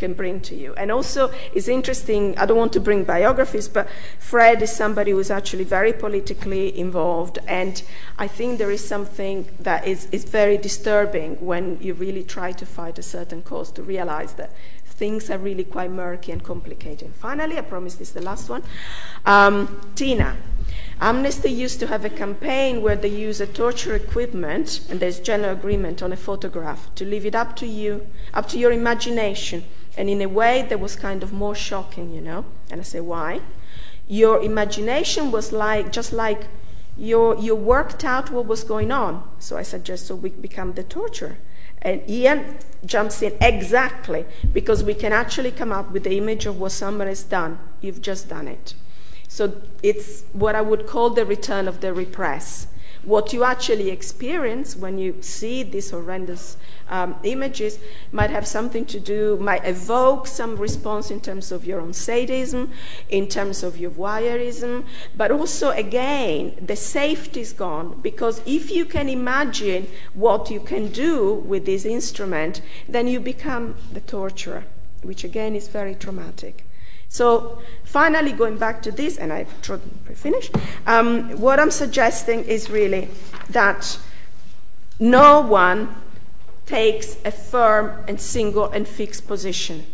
can 0.04 0.14
bring 0.14 0.42
to 0.42 0.54
you. 0.54 0.74
And 0.76 0.92
also, 0.92 1.32
it's 1.56 1.70
interesting, 1.70 2.38
I 2.38 2.46
don't 2.46 2.58
want 2.58 2.74
to 2.74 2.82
bring 2.82 3.06
biographies, 3.06 3.70
but 3.70 3.88
Fred 4.20 4.62
is 4.62 4.72
somebody 4.84 5.12
who 5.12 5.20
is 5.20 5.32
actually 5.32 5.64
very 5.64 5.94
politically 5.94 6.78
involved. 6.78 7.40
And 7.48 7.82
I 8.26 8.28
think 8.28 8.58
there 8.58 8.74
is 8.78 8.86
something 8.86 9.38
that 9.60 9.88
is, 9.88 10.08
is 10.12 10.26
very 10.26 10.58
disturbing 10.58 11.38
when 11.40 11.78
you 11.80 11.94
really 11.94 12.24
try 12.24 12.52
to 12.52 12.66
fight 12.66 13.00
a 13.00 13.04
certain 13.18 13.42
cause 13.44 13.72
to 13.72 13.82
realize 13.82 14.34
that 14.34 14.52
things 14.86 15.30
are 15.30 15.38
really 15.38 15.64
quite 15.64 15.92
murky 15.92 16.32
and 16.34 16.44
complicated. 16.44 17.10
Finally, 17.16 17.58
I 17.58 17.62
promise 17.62 17.96
this 17.96 18.10
is 18.10 18.14
the 18.14 18.28
last 18.32 18.50
one. 18.50 18.64
Um, 19.26 19.80
Tina. 19.96 20.36
Amnesty 21.00 21.52
used 21.52 21.80
to 21.80 21.88
have 21.88 22.06
a 22.06 22.10
campaign 22.10 22.82
where 22.82 22.96
they 22.96 23.14
use 23.28 23.42
a 23.42 23.48
torture 23.48 23.96
equipment, 23.96 24.68
and 24.90 25.00
there's 25.00 25.20
general 25.20 25.52
agreement 25.52 26.02
on 26.02 26.14
a 26.14 26.16
photograph, 26.16 26.94
to 26.96 27.04
leave 27.06 27.26
it 27.26 27.36
up 27.36 27.56
to 27.58 27.66
you, 27.66 28.08
up 28.34 28.48
to 28.50 28.58
your 28.58 28.72
imagination 28.72 29.64
and 29.98 30.10
in 30.10 30.22
a 30.22 30.28
way 30.28 30.64
that 30.64 30.80
was 30.80 30.96
kind 30.96 31.24
of 31.24 31.32
more 31.32 31.56
shocking, 31.56 32.12
you 32.12 32.22
know. 32.22 32.46
And 32.72 32.80
I 32.82 32.84
say, 32.84 33.00
why? 33.00 33.42
Your 34.08 34.42
imagination 34.42 35.32
was 35.32 35.52
like, 35.52 35.92
just 35.92 36.14
like 36.14 36.48
your, 36.98 37.36
you 37.38 37.56
worked 37.56 38.04
out 38.04 38.32
what 38.32 38.46
was 38.46 38.64
going 38.64 38.92
on. 38.92 39.24
So 39.40 39.58
I 39.58 39.64
suggest 39.64 40.08
so 40.08 40.16
we 40.16 40.30
become 40.30 40.74
the 40.74 40.84
torture. 40.84 41.38
And 41.82 42.02
Ian 42.10 42.58
jumps 42.86 43.22
in 43.22 43.36
exactly 43.42 44.26
because 44.52 44.84
we 44.84 44.94
can 44.94 45.12
actually 45.12 45.52
come 45.52 45.72
up 45.72 45.92
with 45.92 46.04
the 46.04 46.18
image 46.18 46.46
of 46.46 46.60
what 46.60 46.72
someone 46.72 47.08
has 47.08 47.24
done. 47.24 47.60
You've 47.82 48.02
just 48.02 48.30
done 48.30 48.48
it. 48.48 48.74
So 49.28 49.62
it's 49.82 50.24
what 50.34 50.56
I 50.56 50.62
would 50.62 50.88
call 50.88 51.10
the 51.10 51.26
return 51.26 51.68
of 51.68 51.82
the 51.82 51.94
repress. 51.94 52.68
What 53.06 53.34
you 53.34 53.44
actually 53.44 53.90
experience 53.90 54.76
when 54.76 54.98
you 54.98 55.18
see 55.22 55.62
these 55.64 55.92
horrendous 55.92 56.56
um, 56.90 57.16
images 57.24 57.80
might 58.12 58.30
have 58.30 58.48
something 58.48 58.86
to 58.86 59.00
do, 59.00 59.38
might 59.42 59.66
evoke 59.66 60.26
some 60.28 60.56
response 60.56 61.12
in 61.12 61.20
terms 61.20 61.52
of 61.52 61.66
your 61.66 61.82
own 61.82 61.94
sadism, 61.94 62.72
in 63.10 63.28
terms 63.28 63.62
of 63.62 63.78
your 63.78 63.92
voyeurism, 63.92 64.86
but 65.18 65.32
also, 65.32 65.72
again, 65.72 66.58
the 66.62 66.76
safety 66.76 67.42
is 67.42 67.52
gone 67.52 68.00
because 68.02 68.42
if 68.46 68.72
you 68.72 68.86
can 68.86 69.10
imagine 69.10 69.88
what 70.14 70.50
you 70.50 70.60
can 70.60 70.88
do 70.90 71.34
with 71.34 71.66
this 71.66 71.86
instrument, 71.86 72.62
then 72.88 73.08
you 73.08 73.20
become 73.20 73.76
the 73.92 74.02
torturer, 74.02 74.64
which 75.02 75.24
again 75.24 75.56
is 75.56 75.68
very 75.68 75.96
traumatic. 75.96 76.66
So, 77.14 77.60
finally, 77.84 78.32
going 78.32 78.58
back 78.58 78.82
to 78.82 78.92
this, 78.92 79.18
and 79.18 79.32
I've 79.32 79.48
finished, 80.16 80.56
um, 80.88 81.40
what 81.40 81.60
I'm 81.60 81.70
suggesting 81.70 82.44
is 82.46 82.72
really 82.72 83.08
that 83.52 84.00
no 85.00 85.40
one 85.40 85.94
takes 86.66 87.18
a 87.24 87.30
firm 87.30 88.04
and 88.08 88.20
single 88.20 88.66
and 88.72 88.88
fixed 88.88 89.28
position. 89.28 89.86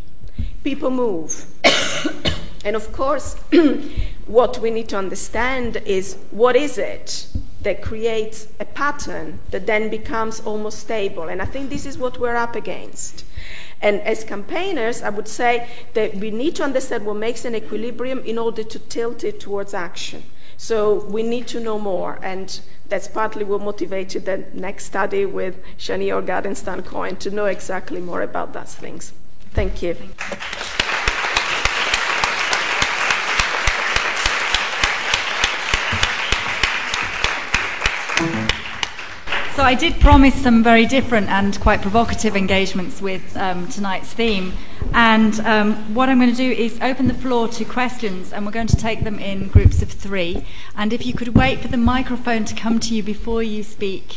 People 0.63 0.91
move. 0.91 1.47
and 2.63 2.77
of 2.77 2.93
course, 2.93 3.33
what 4.25 4.59
we 4.59 4.71
need 4.71 4.87
to 4.87 4.97
understand 4.97 5.75
is 5.85 6.15
what 6.31 6.55
is 6.55 6.77
it 6.77 7.27
that 7.63 7.81
creates 7.81 8.47
a 8.61 8.65
pattern 8.65 9.39
that 9.49 9.67
then 9.67 9.89
becomes 9.89 10.39
almost 10.39 10.79
stable. 10.79 11.23
And 11.27 11.41
I 11.41 11.45
think 11.45 11.69
this 11.69 11.85
is 11.85 11.97
what 11.97 12.17
we're 12.17 12.37
up 12.37 12.55
against. 12.55 13.25
And 13.81 14.01
as 14.01 14.23
campaigners, 14.23 15.01
I 15.01 15.09
would 15.09 15.27
say 15.27 15.69
that 15.93 16.15
we 16.15 16.31
need 16.31 16.55
to 16.55 16.63
understand 16.63 17.05
what 17.05 17.15
makes 17.15 17.45
an 17.45 17.55
equilibrium 17.55 18.19
in 18.19 18.37
order 18.37 18.63
to 18.63 18.79
tilt 18.79 19.23
it 19.23 19.39
towards 19.39 19.73
action. 19.73 20.23
So 20.57 21.05
we 21.05 21.23
need 21.23 21.47
to 21.47 21.59
know 21.59 21.79
more. 21.79 22.19
And 22.21 22.59
that's 22.89 23.07
partly 23.07 23.45
what 23.45 23.61
motivated 23.61 24.25
the 24.25 24.45
next 24.53 24.85
study 24.85 25.25
with 25.25 25.55
Shani 25.77 26.07
Orgad 26.07 26.45
and 26.45 26.57
Stan 26.57 26.83
Cohen 26.83 27.15
to 27.17 27.31
know 27.31 27.45
exactly 27.45 28.01
more 28.01 28.21
about 28.21 28.51
those 28.51 28.75
things. 28.75 29.13
Thank 29.53 29.81
you. 29.81 29.95
So 39.59 39.65
I 39.65 39.75
did 39.75 39.99
promise 39.99 40.35
some 40.35 40.63
very 40.63 40.85
different 40.85 41.27
and 41.27 41.59
quite 41.59 41.81
provocative 41.81 42.33
engagements 42.37 43.01
with 43.01 43.35
um, 43.35 43.67
tonight's 43.67 44.13
theme. 44.13 44.53
And 44.93 45.37
um, 45.41 45.93
what 45.93 46.07
I'm 46.07 46.17
going 46.17 46.31
to 46.31 46.35
do 46.37 46.49
is 46.49 46.79
open 46.81 47.09
the 47.09 47.13
floor 47.13 47.49
to 47.49 47.65
questions, 47.65 48.31
and 48.31 48.45
we're 48.45 48.53
going 48.53 48.67
to 48.67 48.77
take 48.77 49.03
them 49.03 49.19
in 49.19 49.49
groups 49.49 49.81
of 49.81 49.91
three. 49.91 50.45
And 50.77 50.93
if 50.93 51.05
you 51.05 51.13
could 51.13 51.35
wait 51.35 51.59
for 51.59 51.67
the 51.67 51.75
microphone 51.75 52.45
to 52.45 52.55
come 52.55 52.79
to 52.79 52.95
you 52.95 53.03
before 53.03 53.43
you 53.43 53.63
speak, 53.63 54.15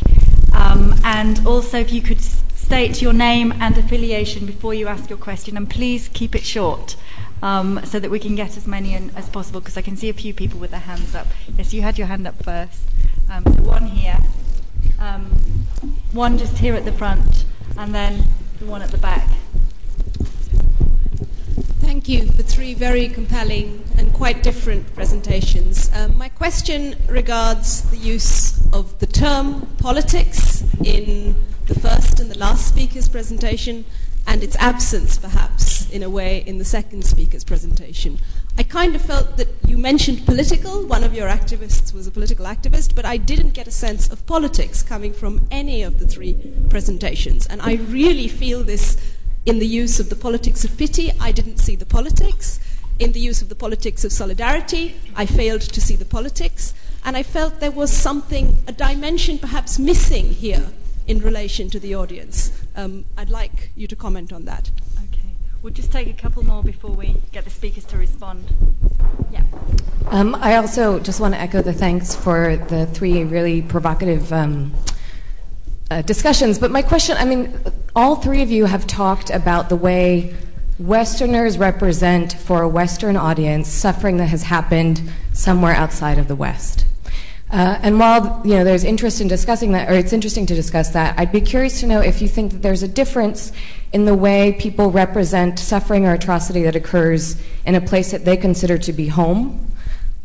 um, 0.52 0.94
and 1.02 1.44
also 1.44 1.76
if 1.76 1.92
you 1.92 2.02
could 2.02 2.20
state 2.20 3.02
your 3.02 3.12
name 3.12 3.52
and 3.58 3.76
affiliation 3.76 4.46
before 4.46 4.74
you 4.74 4.86
ask 4.86 5.10
your 5.10 5.18
question, 5.18 5.56
and 5.56 5.68
please 5.68 6.06
keep 6.06 6.36
it 6.36 6.44
short. 6.44 6.94
Um, 7.42 7.80
so 7.84 7.98
that 7.98 8.12
we 8.12 8.20
can 8.20 8.36
get 8.36 8.56
as 8.56 8.68
many 8.68 8.94
in 8.94 9.10
as 9.16 9.28
possible, 9.28 9.58
because 9.58 9.76
I 9.76 9.82
can 9.82 9.96
see 9.96 10.08
a 10.08 10.14
few 10.14 10.32
people 10.32 10.60
with 10.60 10.70
their 10.70 10.78
hands 10.78 11.16
up. 11.16 11.26
Yes, 11.58 11.74
you 11.74 11.82
had 11.82 11.98
your 11.98 12.06
hand 12.06 12.28
up 12.28 12.40
first. 12.44 12.82
Um, 13.28 13.42
so 13.42 13.62
one 13.64 13.86
here. 13.86 14.18
Um, 15.02 15.24
one 16.12 16.38
just 16.38 16.58
here 16.58 16.76
at 16.76 16.84
the 16.84 16.92
front, 16.92 17.44
and 17.76 17.92
then 17.92 18.22
the 18.60 18.66
one 18.66 18.82
at 18.82 18.92
the 18.92 18.98
back. 18.98 19.28
Thank 21.80 22.08
you 22.08 22.26
for 22.26 22.44
three 22.44 22.72
very 22.74 23.08
compelling 23.08 23.82
and 23.98 24.12
quite 24.12 24.44
different 24.44 24.94
presentations. 24.94 25.90
Um, 25.92 26.16
my 26.16 26.28
question 26.28 26.94
regards 27.08 27.82
the 27.90 27.96
use 27.96 28.64
of 28.72 28.96
the 29.00 29.08
term 29.08 29.66
politics 29.78 30.62
in 30.84 31.34
the 31.66 31.74
first 31.74 32.20
and 32.20 32.30
the 32.30 32.38
last 32.38 32.68
speaker's 32.68 33.08
presentation, 33.08 33.84
and 34.24 34.44
its 34.44 34.54
absence, 34.60 35.18
perhaps, 35.18 35.81
in 35.92 36.02
a 36.02 36.10
way, 36.10 36.42
in 36.46 36.58
the 36.58 36.64
second 36.64 37.04
speaker's 37.04 37.44
presentation. 37.44 38.18
I 38.58 38.62
kind 38.62 38.94
of 38.96 39.02
felt 39.02 39.36
that 39.36 39.48
you 39.66 39.78
mentioned 39.78 40.26
political, 40.26 40.86
one 40.86 41.04
of 41.04 41.14
your 41.14 41.28
activists 41.28 41.94
was 41.94 42.06
a 42.06 42.10
political 42.10 42.46
activist, 42.46 42.94
but 42.94 43.04
I 43.04 43.16
didn't 43.16 43.50
get 43.50 43.66
a 43.66 43.70
sense 43.70 44.10
of 44.10 44.26
politics 44.26 44.82
coming 44.82 45.12
from 45.12 45.46
any 45.50 45.82
of 45.82 45.98
the 45.98 46.06
three 46.06 46.36
presentations. 46.68 47.46
And 47.46 47.62
I 47.62 47.74
really 47.74 48.28
feel 48.28 48.62
this 48.62 48.96
in 49.44 49.58
the 49.58 49.66
use 49.66 49.98
of 49.98 50.08
the 50.08 50.16
politics 50.16 50.64
of 50.64 50.76
pity, 50.76 51.12
I 51.20 51.32
didn't 51.32 51.58
see 51.58 51.76
the 51.76 51.86
politics. 51.86 52.60
In 52.98 53.12
the 53.12 53.20
use 53.20 53.42
of 53.42 53.48
the 53.48 53.54
politics 53.54 54.04
of 54.04 54.12
solidarity, 54.12 54.94
I 55.16 55.26
failed 55.26 55.62
to 55.62 55.80
see 55.80 55.96
the 55.96 56.04
politics. 56.04 56.74
And 57.04 57.16
I 57.16 57.22
felt 57.24 57.58
there 57.58 57.72
was 57.72 57.92
something, 57.92 58.58
a 58.68 58.72
dimension 58.72 59.38
perhaps 59.38 59.78
missing 59.78 60.26
here 60.26 60.68
in 61.06 61.18
relation 61.18 61.68
to 61.70 61.80
the 61.80 61.94
audience. 61.94 62.52
Um, 62.76 63.04
I'd 63.16 63.30
like 63.30 63.70
you 63.74 63.88
to 63.88 63.96
comment 63.96 64.32
on 64.32 64.44
that. 64.44 64.70
We'll 65.62 65.72
just 65.72 65.92
take 65.92 66.08
a 66.08 66.12
couple 66.12 66.42
more 66.42 66.60
before 66.64 66.90
we 66.90 67.14
get 67.30 67.44
the 67.44 67.50
speakers 67.50 67.84
to 67.84 67.96
respond. 67.96 68.52
Yeah. 69.30 69.44
Um, 70.06 70.34
I 70.34 70.56
also 70.56 70.98
just 70.98 71.20
want 71.20 71.34
to 71.34 71.40
echo 71.40 71.62
the 71.62 71.72
thanks 71.72 72.16
for 72.16 72.56
the 72.56 72.86
three 72.86 73.22
really 73.22 73.62
provocative 73.62 74.32
um, 74.32 74.74
uh, 75.88 76.02
discussions. 76.02 76.58
But 76.58 76.72
my 76.72 76.82
question 76.82 77.16
I 77.16 77.24
mean, 77.24 77.56
all 77.94 78.16
three 78.16 78.42
of 78.42 78.50
you 78.50 78.64
have 78.64 78.88
talked 78.88 79.30
about 79.30 79.68
the 79.68 79.76
way 79.76 80.34
Westerners 80.80 81.58
represent 81.58 82.32
for 82.32 82.62
a 82.62 82.68
Western 82.68 83.16
audience 83.16 83.68
suffering 83.68 84.16
that 84.16 84.26
has 84.26 84.42
happened 84.42 85.00
somewhere 85.32 85.74
outside 85.74 86.18
of 86.18 86.26
the 86.26 86.34
West. 86.34 86.86
Uh, 87.52 87.78
and 87.82 88.00
while 88.00 88.40
you 88.44 88.54
know 88.54 88.64
there's 88.64 88.82
interest 88.82 89.20
in 89.20 89.28
discussing 89.28 89.72
that, 89.72 89.90
or 89.90 89.92
it's 89.92 90.14
interesting 90.14 90.46
to 90.46 90.54
discuss 90.54 90.88
that, 90.90 91.18
I'd 91.18 91.30
be 91.30 91.40
curious 91.42 91.80
to 91.80 91.86
know 91.86 92.00
if 92.00 92.22
you 92.22 92.28
think 92.28 92.52
that 92.52 92.62
there's 92.62 92.82
a 92.82 92.88
difference 92.88 93.52
in 93.92 94.06
the 94.06 94.14
way 94.14 94.56
people 94.58 94.90
represent 94.90 95.58
suffering 95.58 96.06
or 96.06 96.14
atrocity 96.14 96.62
that 96.62 96.74
occurs 96.74 97.36
in 97.66 97.74
a 97.74 97.80
place 97.80 98.10
that 98.10 98.24
they 98.24 98.38
consider 98.38 98.78
to 98.78 98.92
be 98.94 99.08
home, 99.08 99.70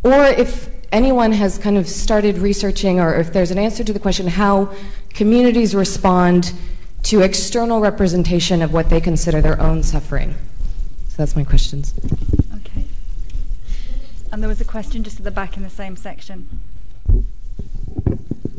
or 0.03 0.23
if 0.23 0.69
anyone 0.93 1.33
has 1.33 1.57
kind 1.57 1.77
of 1.77 1.85
started 1.85 2.37
researching, 2.37 2.97
or 2.97 3.13
if 3.15 3.33
there's 3.33 3.51
an 3.51 3.57
answer 3.57 3.83
to 3.83 3.91
the 3.91 3.99
question 3.99 4.27
how 4.27 4.73
communities 5.09 5.75
respond 5.75 6.53
to 7.03 7.21
external 7.21 7.81
representation 7.81 8.61
of 8.61 8.71
what 8.71 8.89
they 8.89 9.01
consider 9.01 9.41
their 9.41 9.61
own 9.61 9.83
suffering. 9.83 10.33
So 11.09 11.17
that's 11.17 11.35
my 11.35 11.43
questions. 11.43 11.93
Okay. 12.55 12.85
And 14.31 14.41
there 14.41 14.47
was 14.47 14.61
a 14.61 14.65
question 14.65 15.03
just 15.03 15.17
at 15.17 15.25
the 15.25 15.31
back 15.31 15.57
in 15.57 15.63
the 15.63 15.69
same 15.69 15.97
section. 15.97 16.47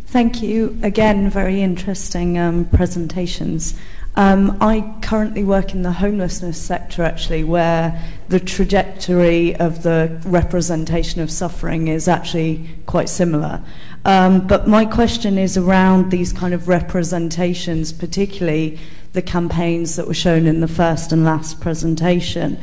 Thank 0.07 0.43
you. 0.43 0.79
Again, 0.83 1.29
very 1.29 1.61
interesting 1.63 2.39
um, 2.39 2.65
presentations. 2.65 3.79
Um, 4.17 4.57
I 4.61 4.97
currently 5.03 5.45
work 5.45 5.75
in 5.75 5.83
the 5.83 5.93
homelessness 5.93 6.61
sector, 6.61 7.05
actually, 7.05 7.45
where 7.45 8.03
the 8.29 8.41
trajectory 8.41 9.55
of 9.57 9.83
the 9.83 10.21
representation 10.25 11.21
of 11.21 11.31
suffering 11.31 11.89
is 11.89 12.09
actually 12.09 12.69
quite 12.87 13.09
similar. 13.09 13.63
Um, 14.05 14.47
but 14.47 14.67
my 14.67 14.87
question 14.87 15.39
is 15.39 15.57
around 15.57 16.11
these 16.11 16.33
kind 16.33 16.53
of 16.53 16.67
representations, 16.67 17.93
particularly 17.93 18.81
the 19.13 19.23
campaigns 19.23 19.97
that 19.97 20.07
were 20.07 20.15
shown 20.15 20.47
in 20.47 20.61
the 20.61 20.69
first 20.69 21.13
and 21.13 21.25
last 21.25 21.61
presentation. 21.61 22.59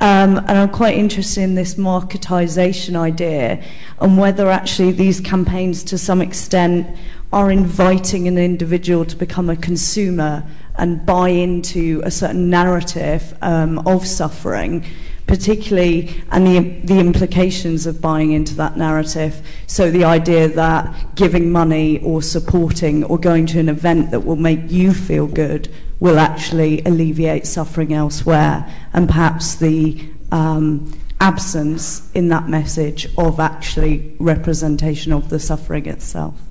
Um, 0.00 0.38
and 0.38 0.50
I'm 0.50 0.68
quite 0.68 0.96
interested 0.96 1.42
in 1.42 1.56
this 1.56 1.74
marketization 1.74 2.94
idea 2.94 3.62
and 4.00 4.16
whether 4.16 4.48
actually 4.48 4.92
these 4.92 5.20
campaigns, 5.20 5.82
to 5.84 5.98
some 5.98 6.20
extent, 6.22 6.86
are 7.32 7.50
inviting 7.50 8.28
an 8.28 8.38
individual 8.38 9.04
to 9.04 9.16
become 9.16 9.50
a 9.50 9.56
consumer 9.56 10.44
and 10.76 11.04
buy 11.04 11.30
into 11.30 12.00
a 12.04 12.10
certain 12.10 12.48
narrative 12.48 13.36
um, 13.42 13.80
of 13.80 14.06
suffering, 14.06 14.84
particularly, 15.28 16.22
and 16.30 16.46
the, 16.46 16.58
the 16.84 16.98
implications 16.98 17.86
of 17.86 18.00
buying 18.00 18.32
into 18.32 18.54
that 18.56 18.76
narrative. 18.76 19.46
So, 19.68 19.90
the 19.90 20.04
idea 20.04 20.48
that 20.48 21.14
giving 21.14 21.52
money 21.52 22.00
or 22.02 22.22
supporting 22.22 23.04
or 23.04 23.18
going 23.18 23.46
to 23.46 23.60
an 23.60 23.68
event 23.68 24.10
that 24.10 24.20
will 24.20 24.36
make 24.36 24.70
you 24.70 24.92
feel 24.92 25.28
good 25.28 25.68
will 26.00 26.18
actually 26.18 26.82
alleviate 26.84 27.46
suffering 27.46 27.92
elsewhere, 27.92 28.66
and 28.92 29.06
perhaps 29.06 29.54
the 29.54 30.08
um, 30.32 30.98
absence 31.20 32.10
in 32.12 32.28
that 32.28 32.48
message 32.48 33.08
of 33.18 33.38
actually 33.38 34.16
representation 34.18 35.12
of 35.12 35.28
the 35.28 35.38
suffering 35.38 35.86
itself. 35.86 36.47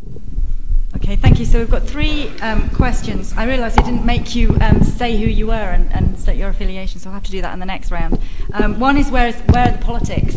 Okay, 1.07 1.15
thank 1.15 1.39
you. 1.39 1.45
So 1.45 1.59
we've 1.59 1.71
got 1.71 1.87
three 1.87 2.27
um, 2.41 2.69
questions. 2.71 3.33
I 3.37 3.45
realise 3.45 3.77
I 3.77 3.81
didn't 3.81 4.05
make 4.05 4.35
you 4.35 4.57
um, 4.59 4.83
say 4.83 5.15
who 5.15 5.25
you 5.25 5.47
were 5.47 5.53
and, 5.53 5.89
and, 5.93 6.19
state 6.19 6.35
your 6.35 6.49
affiliation, 6.49 6.99
so 6.99 7.09
I'll 7.09 7.13
have 7.13 7.23
to 7.23 7.31
do 7.31 7.41
that 7.43 7.53
in 7.53 7.59
the 7.59 7.65
next 7.65 7.91
round. 7.91 8.19
Um, 8.51 8.77
one 8.77 8.97
is 8.97 9.09
where, 9.09 9.29
is 9.29 9.35
where 9.53 9.69
are 9.69 9.71
the 9.71 9.77
politics? 9.77 10.35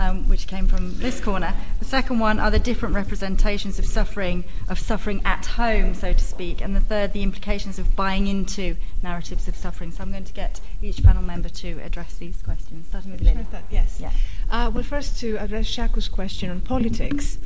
um, 0.00 0.26
which 0.28 0.46
came 0.46 0.66
from 0.66 0.98
this 0.98 1.20
corner. 1.20 1.54
The 1.78 1.84
second 1.84 2.18
one 2.18 2.40
are 2.40 2.50
the 2.50 2.58
different 2.58 2.94
representations 2.94 3.78
of 3.78 3.84
suffering, 3.84 4.44
of 4.68 4.78
suffering 4.78 5.20
at 5.26 5.44
home, 5.44 5.94
so 5.94 6.14
to 6.14 6.24
speak. 6.24 6.62
And 6.62 6.74
the 6.74 6.80
third, 6.80 7.12
the 7.12 7.22
implications 7.22 7.78
of 7.78 7.94
buying 7.94 8.26
into 8.26 8.76
narratives 9.02 9.46
of 9.46 9.56
suffering. 9.56 9.92
So 9.92 10.02
I'm 10.02 10.10
going 10.10 10.24
to 10.24 10.32
get 10.32 10.60
each 10.80 11.04
panel 11.04 11.22
member 11.22 11.50
to 11.50 11.78
address 11.84 12.16
these 12.16 12.40
questions, 12.40 12.86
starting 12.88 13.12
with 13.12 13.20
Lilie. 13.20 13.46
Yes. 13.70 13.98
Yeah. 14.00 14.10
Uh, 14.50 14.70
well, 14.72 14.82
first 14.82 15.20
to 15.20 15.36
address 15.36 15.66
Shaku's 15.66 16.08
question 16.08 16.48
on 16.48 16.62
politics. 16.62 17.36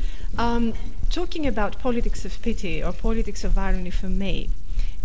Talking 1.14 1.46
about 1.46 1.78
politics 1.78 2.24
of 2.24 2.42
pity 2.42 2.82
or 2.82 2.90
politics 2.90 3.44
of 3.44 3.56
irony 3.56 3.90
for 3.90 4.08
me, 4.08 4.50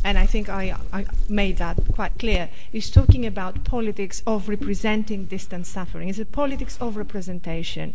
and 0.03 0.17
I 0.17 0.25
think 0.25 0.49
I, 0.49 0.75
I, 0.91 1.05
made 1.29 1.57
that 1.57 1.77
quite 1.93 2.17
clear, 2.17 2.49
is 2.73 2.89
talking 2.89 3.27
about 3.27 3.63
politics 3.63 4.23
of 4.25 4.49
representing 4.49 5.25
distant 5.25 5.67
suffering. 5.67 6.09
It's 6.09 6.17
a 6.17 6.25
politics 6.25 6.79
of 6.81 6.97
representation. 6.97 7.93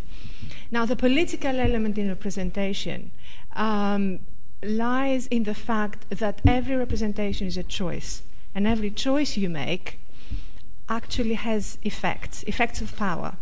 Now, 0.70 0.86
the 0.86 0.94
political 0.94 1.58
element 1.58 1.98
in 1.98 2.06
representation 2.06 3.10
um, 3.54 4.20
lies 4.62 5.26
in 5.26 5.42
the 5.42 5.52
fact 5.52 6.08
that 6.10 6.40
every 6.46 6.76
representation 6.76 7.48
is 7.48 7.56
a 7.56 7.64
choice, 7.64 8.22
and 8.54 8.64
every 8.64 8.92
choice 8.92 9.36
you 9.36 9.50
make 9.50 9.98
actually 10.88 11.34
has 11.34 11.78
effects, 11.82 12.44
effects 12.44 12.80
of 12.80 12.96
power, 12.96 13.34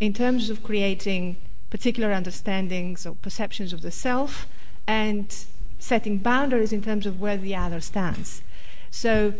in 0.00 0.12
terms 0.12 0.50
of 0.50 0.64
creating 0.64 1.36
particular 1.72 2.12
understandings 2.12 3.06
or 3.06 3.14
perceptions 3.14 3.72
of 3.72 3.80
the 3.80 3.90
self 3.90 4.46
and 4.86 5.46
setting 5.78 6.18
boundaries 6.18 6.70
in 6.70 6.82
terms 6.82 7.06
of 7.06 7.18
where 7.18 7.38
the 7.38 7.56
other 7.56 7.80
stands. 7.80 8.42
So, 8.90 9.32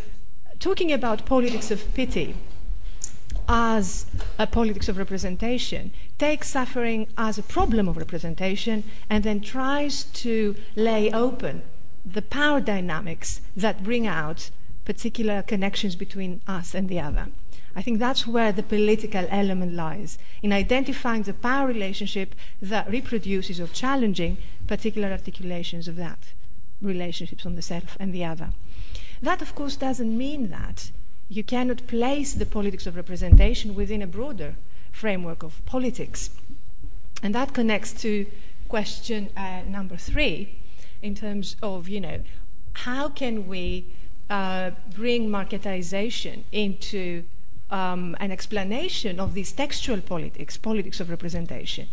talking 0.59 0.91
about 0.91 1.27
politics 1.27 1.71
of 1.71 1.93
pity 1.93 2.35
as 3.47 4.07
a 4.39 4.47
politics 4.47 4.89
of 4.89 4.97
representation 4.97 5.93
takes 6.17 6.49
suffering 6.49 7.07
as 7.19 7.37
a 7.37 7.43
problem 7.43 7.87
of 7.87 7.99
representation 7.99 8.83
and 9.11 9.25
then 9.25 9.43
tries 9.43 10.05
to 10.25 10.57
lay 10.75 11.11
open 11.13 11.61
the 12.03 12.23
power 12.23 12.63
dynamics 12.63 13.43
that 13.55 13.85
bring 13.85 14.07
out 14.07 14.49
particular 14.87 15.43
connections 15.43 15.97
between 15.97 16.41
us 16.47 16.75
and 16.75 16.89
the 16.89 16.99
other. 16.99 17.27
I 17.75 17.83
think 17.83 17.99
that's 17.99 18.27
where 18.27 18.53
the 18.53 18.63
political 18.63 19.27
element 19.31 19.73
lies, 19.73 20.19
in 20.43 20.53
identifying 20.53 21.23
the 21.23 21.35
power 21.35 21.67
relationship 21.67 22.35
that 22.61 22.91
reproduces 22.91 23.61
or 23.61 23.67
challenging 23.69 24.37
particular 24.67 25.09
articulations 25.11 25.89
of 25.89 25.97
that 25.97 26.33
relationships 26.81 27.47
on 27.47 27.55
the 27.55 27.63
self 27.63 27.97
and 27.99 28.13
the 28.13 28.25
other. 28.25 28.51
That, 29.23 29.41
of 29.41 29.55
course, 29.55 29.77
doesn't 29.77 30.19
mean 30.19 30.51
that 30.51 30.91
you 31.29 31.45
cannot 31.45 31.87
place 31.87 32.35
the 32.35 32.45
politics 32.45 32.87
of 32.87 32.97
representation 32.97 33.75
within 33.75 34.03
a 34.03 34.07
broader 34.07 34.57
framework 34.91 35.43
of 35.43 35.65
politics. 35.65 36.31
And 37.23 37.35
that 37.35 37.55
connects 37.55 37.93
to 38.03 38.27
question 38.69 39.31
uh, 39.37 39.63
number 39.67 39.97
three 39.97 40.59
in 41.01 41.15
terms 41.15 41.57
of, 41.63 41.89
you 41.89 42.01
know, 42.01 42.21
how 42.75 43.09
can 43.09 43.47
we 43.47 43.87
uh, 44.29 44.73
bring 44.95 45.29
marketization 45.29 46.43
into 46.53 47.25
um, 47.73 48.15
an 48.21 48.31
explanation 48.31 49.19
of 49.19 49.35
these 49.35 49.51
textual 49.51 50.01
politics, 50.01 50.57
politics 50.57 51.01
of 51.01 51.11
representation, 51.11 51.89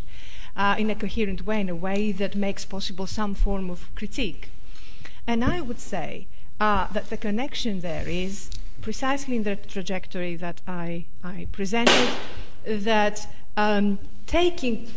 uh, 0.56 0.76
in 0.78 0.90
a 0.90 0.96
coherent 0.96 1.46
way, 1.46 1.62
in 1.62 1.70
a 1.70 1.76
way 1.76 2.12
that 2.12 2.36
makes 2.36 2.66
possible 2.66 3.08
some 3.08 3.34
form 3.34 3.70
of 3.70 3.94
critique. 3.96 4.50
And 5.26 5.44
I 5.44 5.62
would 5.62 5.80
say 5.80 6.28
uh, 6.60 6.88
that 6.88 7.10
the 7.10 7.18
connection 7.18 7.80
there 7.80 8.08
is 8.08 8.52
precisely 8.82 9.38
in 9.38 9.44
the 9.44 9.56
trajectory 9.56 10.36
that 10.36 10.62
I, 10.68 11.06
I 11.24 11.48
presented, 11.52 12.10
that 12.66 13.28
um, 13.56 14.00
taking 14.28 14.92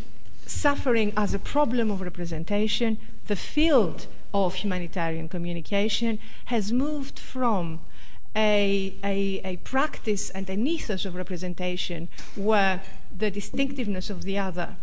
suffering 0.46 1.12
as 1.16 1.32
a 1.32 1.38
problem 1.38 1.90
of 1.90 2.00
representation, 2.00 2.98
the 3.26 3.36
field 3.36 4.06
of 4.34 4.56
humanitarian 4.56 5.28
communication 5.28 6.18
has 6.46 6.72
moved 6.72 7.18
from 7.18 7.80
a, 8.34 8.94
a, 9.04 9.40
a, 9.44 9.56
practice 9.58 10.30
and 10.30 10.48
an 10.48 10.66
ethos 10.66 11.04
of 11.04 11.14
representation 11.14 12.08
where 12.34 12.82
the 13.16 13.30
distinctiveness 13.30 14.08
of 14.08 14.22
the 14.22 14.38
other 14.38 14.76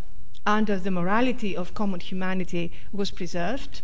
under 0.45 0.77
the 0.77 0.91
morality 0.91 1.55
of 1.55 1.73
common 1.73 1.99
humanity 1.99 2.71
was 2.93 3.11
preserved 3.11 3.81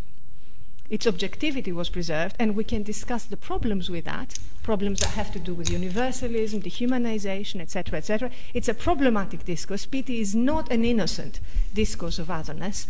its 0.90 1.08
objectivity 1.08 1.72
was 1.72 1.90
preserved, 1.90 2.36
and 2.38 2.56
we 2.56 2.64
can 2.64 2.84
discuss 2.84 3.26
the 3.26 3.38
problems 3.38 3.90
with 3.90 4.06
that, 4.06 4.38
problems 4.62 5.00
that 5.00 5.12
have 5.12 5.32
to 5.34 5.40
do 5.40 5.54
with 5.54 5.70
universalism, 5.70 6.62
dehumanization, 6.62 7.60
etc., 7.60 7.98
etc. 7.98 8.30
It's 8.54 8.68
a 8.68 8.74
problematic 8.74 9.46
discourse. 9.46 9.86
Pity 9.86 10.22
is 10.22 10.36
not 10.36 10.72
an 10.72 10.86
innocent 10.86 11.40
discourse 11.74 12.20
of 12.20 12.30
otherness 12.30 12.88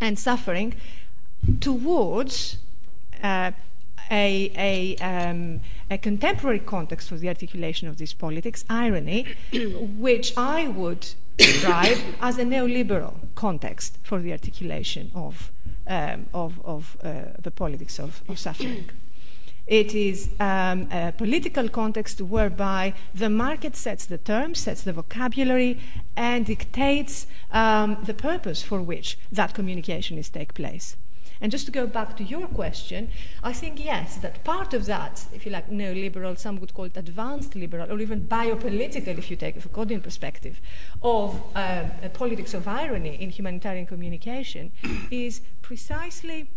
and 0.00 0.18
suffering 0.18 0.74
towards 1.60 2.58
uh, 3.22 3.52
a, 4.10 4.50
a, 4.56 4.96
um, 4.96 5.60
a, 5.90 5.98
contemporary 5.98 6.60
context 6.60 7.08
for 7.08 7.16
the 7.16 7.28
articulation 7.28 7.88
of 7.88 7.98
this 7.98 8.12
politics, 8.12 8.64
irony, 8.68 9.26
which 9.98 10.36
I 10.36 10.68
would 10.68 11.14
describe 11.36 11.98
as 12.20 12.38
a 12.38 12.44
neoliberal 12.44 13.14
context 13.34 13.98
for 14.02 14.18
the 14.20 14.32
articulation 14.32 15.10
of 15.14 15.52
um, 15.88 16.26
of, 16.34 16.60
of 16.64 16.96
uh, 17.02 17.32
the 17.40 17.50
politics 17.50 17.98
of, 17.98 18.22
of 18.28 18.38
suffering. 18.38 18.90
It 19.66 19.94
is 19.94 20.30
um, 20.40 20.88
a 20.90 21.12
political 21.16 21.68
context 21.68 22.22
whereby 22.22 22.94
the 23.14 23.28
market 23.28 23.76
sets 23.76 24.06
the 24.06 24.16
terms, 24.16 24.60
sets 24.60 24.82
the 24.82 24.94
vocabulary, 24.94 25.78
and 26.16 26.46
dictates 26.46 27.26
um, 27.52 27.98
the 28.04 28.14
purpose 28.14 28.62
for 28.62 28.80
which 28.80 29.18
that 29.30 29.54
communication 29.54 30.16
is 30.16 30.30
take 30.30 30.54
place. 30.54 30.96
And 31.40 31.52
just 31.52 31.66
to 31.66 31.72
go 31.72 31.86
back 31.86 32.16
to 32.16 32.24
your 32.24 32.46
question, 32.48 33.10
I 33.42 33.52
think 33.52 33.84
yes, 33.84 34.16
that 34.18 34.42
part 34.44 34.74
of 34.74 34.86
that, 34.86 35.26
if 35.32 35.46
you 35.46 35.52
like, 35.52 35.70
neoliberal, 35.70 36.38
some 36.38 36.58
would 36.60 36.74
call 36.74 36.86
it 36.86 36.96
advanced 36.96 37.54
liberal, 37.54 37.90
or 37.90 38.00
even 38.00 38.26
biopolitical, 38.26 39.18
if 39.18 39.30
you 39.30 39.36
take 39.36 39.56
a 39.56 39.60
Foucauldian 39.60 40.02
perspective, 40.02 40.60
of 41.02 41.40
uh, 41.54 41.84
a 42.02 42.08
politics 42.08 42.54
of 42.54 42.66
irony 42.66 43.14
in 43.20 43.30
humanitarian 43.30 43.86
communication, 43.86 44.72
is 45.10 45.40
precisely 45.62 46.48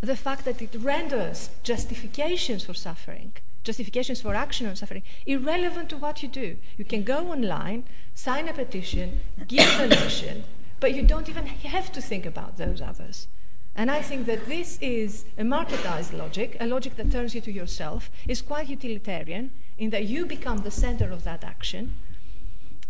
the 0.00 0.16
fact 0.16 0.44
that 0.44 0.62
it 0.62 0.74
renders 0.78 1.50
justifications 1.62 2.64
for 2.64 2.74
suffering 2.74 3.32
justifications 3.66 4.20
for 4.20 4.32
action 4.34 4.66
on 4.68 4.76
suffering 4.76 5.02
irrelevant 5.26 5.88
to 5.90 5.96
what 5.96 6.22
you 6.22 6.28
do. 6.28 6.56
You 6.78 6.84
can 6.84 7.02
go 7.02 7.32
online, 7.32 7.82
sign 8.14 8.48
a 8.48 8.52
petition, 8.52 9.20
give 9.48 9.68
a 9.80 9.88
donation, 9.88 10.44
but 10.78 10.94
you 10.94 11.02
don't 11.02 11.28
even 11.28 11.46
have 11.46 11.90
to 11.92 12.00
think 12.00 12.24
about 12.24 12.58
those 12.58 12.80
others. 12.80 13.26
And 13.76 13.90
I 13.90 14.00
think 14.00 14.24
that 14.24 14.46
this 14.46 14.78
is 14.80 15.26
a 15.36 15.42
marketized 15.42 16.16
logic, 16.16 16.56
a 16.58 16.66
logic 16.66 16.96
that 16.96 17.12
turns 17.12 17.34
you 17.34 17.42
to 17.42 17.52
yourself, 17.52 18.10
is 18.26 18.40
quite 18.40 18.68
utilitarian 18.68 19.50
in 19.76 19.90
that 19.90 20.06
you 20.06 20.24
become 20.24 20.58
the 20.58 20.70
center 20.70 21.12
of 21.12 21.24
that 21.24 21.44
action, 21.44 21.94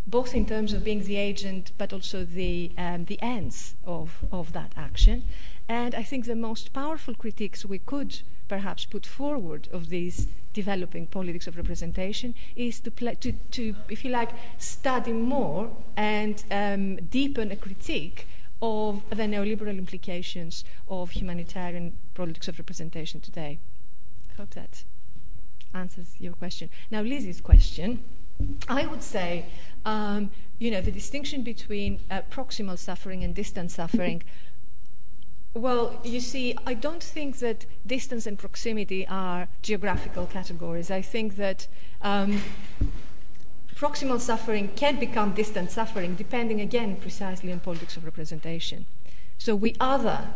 both 0.06 0.32
in 0.32 0.46
terms 0.46 0.72
of 0.72 0.84
being 0.84 1.02
the 1.02 1.16
agent 1.16 1.72
but 1.76 1.92
also 1.92 2.24
the, 2.24 2.70
um, 2.78 3.06
the 3.06 3.20
ends 3.20 3.74
of, 3.84 4.24
of 4.30 4.52
that 4.52 4.72
action. 4.76 5.24
And 5.68 5.92
I 5.92 6.04
think 6.04 6.26
the 6.26 6.36
most 6.36 6.72
powerful 6.72 7.14
critiques 7.14 7.66
we 7.66 7.80
could 7.80 8.20
perhaps 8.46 8.84
put 8.84 9.04
forward 9.04 9.68
of 9.72 9.88
these 9.88 10.28
developing 10.52 11.08
politics 11.08 11.48
of 11.48 11.56
representation 11.56 12.32
is 12.54 12.78
to, 12.78 12.90
to, 12.92 13.32
to 13.32 13.74
if 13.88 14.04
you 14.04 14.10
like, 14.12 14.30
study 14.58 15.12
more 15.12 15.76
and 15.96 16.44
um, 16.52 16.94
deepen 16.96 17.50
a 17.50 17.56
critique 17.56 18.28
of 18.62 19.02
the 19.10 19.24
neoliberal 19.24 19.76
implications 19.76 20.64
of 20.88 21.10
humanitarian 21.10 21.96
politics 22.14 22.48
of 22.48 22.58
representation 22.58 23.20
today. 23.20 23.58
I 24.30 24.40
hope 24.40 24.50
that 24.50 24.84
answers 25.74 26.14
your 26.18 26.32
question. 26.32 26.70
Now, 26.90 27.02
Lizzie's 27.02 27.40
question, 27.40 28.02
I 28.68 28.86
would 28.86 29.02
say, 29.02 29.46
um, 29.84 30.30
you 30.58 30.70
know, 30.70 30.80
the 30.80 30.90
distinction 30.90 31.42
between 31.42 32.00
uh, 32.10 32.22
proximal 32.30 32.78
suffering 32.78 33.22
and 33.22 33.34
distant 33.34 33.70
suffering. 33.70 34.22
Well, 35.54 35.98
you 36.04 36.20
see, 36.20 36.54
I 36.66 36.74
don't 36.74 37.02
think 37.02 37.38
that 37.38 37.64
distance 37.86 38.26
and 38.26 38.38
proximity 38.38 39.06
are 39.08 39.48
geographical 39.62 40.26
categories. 40.26 40.90
I 40.90 41.00
think 41.00 41.36
that 41.36 41.66
um, 42.02 42.42
proximal 43.76 44.20
suffering 44.20 44.70
can 44.74 44.98
become 44.98 45.32
distant 45.34 45.70
suffering, 45.70 46.14
depending 46.14 46.60
again 46.60 46.96
precisely 46.96 47.52
on 47.52 47.60
politics 47.60 47.96
of 47.96 48.04
representation. 48.04 48.86
So 49.38 49.54
we 49.54 49.74
other 49.78 50.34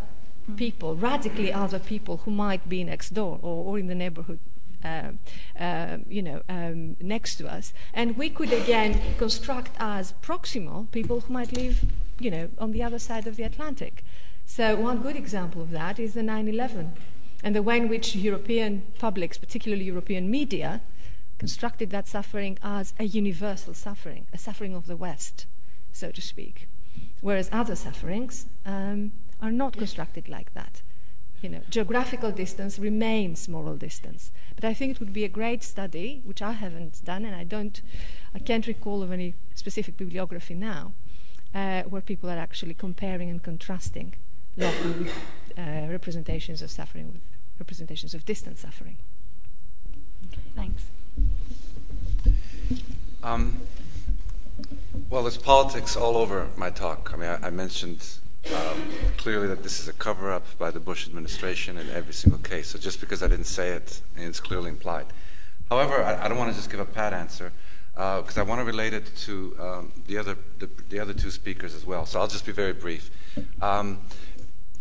people, 0.57 0.95
radically 0.95 1.53
other 1.53 1.79
people 1.79 2.19
who 2.19 2.31
might 2.31 2.69
be 2.69 2.85
next 2.85 3.15
door 3.15 3.39
or, 3.43 3.65
or 3.65 3.79
in 3.79 3.87
the 3.87 3.95
neighborhood. 3.95 4.39
Uh, 4.83 5.13
uh, 5.59 5.99
you 6.09 6.23
know, 6.23 6.41
um, 6.49 6.97
next 7.03 7.37
to 7.37 7.47
us, 7.47 7.75
and 7.93 8.17
we 8.17 8.31
could 8.31 8.51
again 8.51 8.99
construct 9.19 9.73
as 9.79 10.15
proximal 10.23 10.91
people 10.91 11.21
who 11.21 11.31
might 11.35 11.53
live, 11.53 11.85
you 12.19 12.31
know, 12.31 12.49
on 12.59 12.73
the 12.73 12.83
other 12.83 12.99
side 12.99 13.27
of 13.27 13.37
the 13.37 13.43
Atlantic. 13.43 14.03
So 14.47 14.77
one 14.77 15.03
good 15.03 15.17
example 15.17 15.61
of 15.61 15.71
that 15.73 15.99
is 15.99 16.15
the 16.15 16.23
9/11, 16.23 16.93
and 17.45 17.55
the 17.55 17.63
way 17.63 17.77
in 17.77 17.91
which 17.91 18.17
European 18.17 18.85
publics, 18.99 19.37
particularly 19.37 19.85
European 19.85 20.31
media, 20.31 20.81
constructed 21.41 21.89
that 21.89 22.07
suffering 22.07 22.59
as 22.63 22.93
a 23.01 23.05
universal 23.05 23.73
suffering, 23.73 24.27
a 24.31 24.39
suffering 24.39 24.75
of 24.75 24.87
the 24.87 24.97
West. 24.97 25.47
so 25.91 26.13
to 26.13 26.21
speak. 26.21 26.69
Whereas 27.23 27.49
other 27.51 27.75
sufferings 27.75 28.47
um, 28.67 29.13
are 29.41 29.51
not 29.51 29.73
constructed 29.77 30.29
like 30.29 30.53
that. 30.55 30.83
You 31.41 31.49
know, 31.49 31.63
geographical 31.71 32.31
distance 32.31 32.79
remains 32.79 33.49
moral 33.49 33.77
distance. 33.77 34.31
But 34.55 34.65
I 34.67 34.75
think 34.75 34.93
it 34.93 35.01
would 35.01 35.15
be 35.15 35.25
a 35.25 35.29
great 35.41 35.63
study, 35.63 36.21
which 36.25 36.43
I 36.43 36.53
haven't 36.53 37.03
done, 37.05 37.25
and 37.25 37.35
I 37.35 37.45
don't, 37.45 37.81
I 38.35 38.39
can't 38.39 38.67
recall 38.67 39.03
of 39.03 39.11
any 39.11 39.33
specific 39.55 39.97
bibliography 39.97 40.55
now, 40.55 40.93
uh, 41.55 41.83
where 41.85 42.03
people 42.03 42.29
are 42.29 42.39
actually 42.39 42.75
comparing 42.75 43.31
and 43.31 43.43
contrasting 43.43 44.15
local 44.59 44.95
uh, 45.57 45.87
representations 45.89 46.61
of 46.61 46.71
suffering 46.71 47.07
with 47.13 47.23
representations 47.59 48.13
of 48.15 48.27
distant 48.27 48.59
suffering. 48.59 48.99
Thanks. 50.55 50.85
Um, 53.23 53.61
well, 55.11 55.23
there's 55.23 55.37
politics 55.37 55.95
all 55.95 56.17
over 56.17 56.49
my 56.57 56.71
talk. 56.71 57.11
I 57.13 57.17
mean, 57.17 57.29
I, 57.29 57.49
I 57.49 57.51
mentioned 57.51 58.07
um, 58.55 58.83
clearly 59.19 59.47
that 59.49 59.63
this 59.63 59.79
is 59.79 59.89
a 59.89 59.93
cover 59.93 60.33
up 60.33 60.47
by 60.59 60.71
the 60.71 60.81
Bush 60.81 61.07
administration 61.07 61.77
in 61.77 61.91
every 61.91 62.15
single 62.15 62.41
case. 62.41 62.69
So 62.69 62.79
just 62.79 62.99
because 62.99 63.23
I 63.23 63.29
didn't 63.29 63.45
say 63.45 63.71
it, 63.71 64.01
it's 64.17 64.41
clearly 64.41 64.71
implied. 64.71 65.07
However, 65.69 66.03
I, 66.03 66.25
I 66.25 66.29
don't 66.29 66.39
want 66.39 66.51
to 66.51 66.57
just 66.57 66.71
give 66.71 66.81
a 66.81 66.87
pat 66.87 67.13
answer 67.13 67.53
because 67.93 68.39
uh, 68.39 68.41
I 68.41 68.45
want 68.45 68.61
to 68.61 68.65
relate 68.65 68.95
it 68.95 69.15
to 69.15 69.55
um, 69.61 69.93
the, 70.07 70.17
other, 70.17 70.39
the, 70.59 70.71
the, 70.89 70.99
other 70.99 71.13
two 71.13 71.31
speakers 71.31 71.75
as 71.75 71.85
well. 71.85 72.07
So 72.07 72.21
I'll 72.21 72.29
just 72.29 72.47
be 72.47 72.53
very 72.53 72.73
brief. 72.73 73.11
Um, 73.61 73.99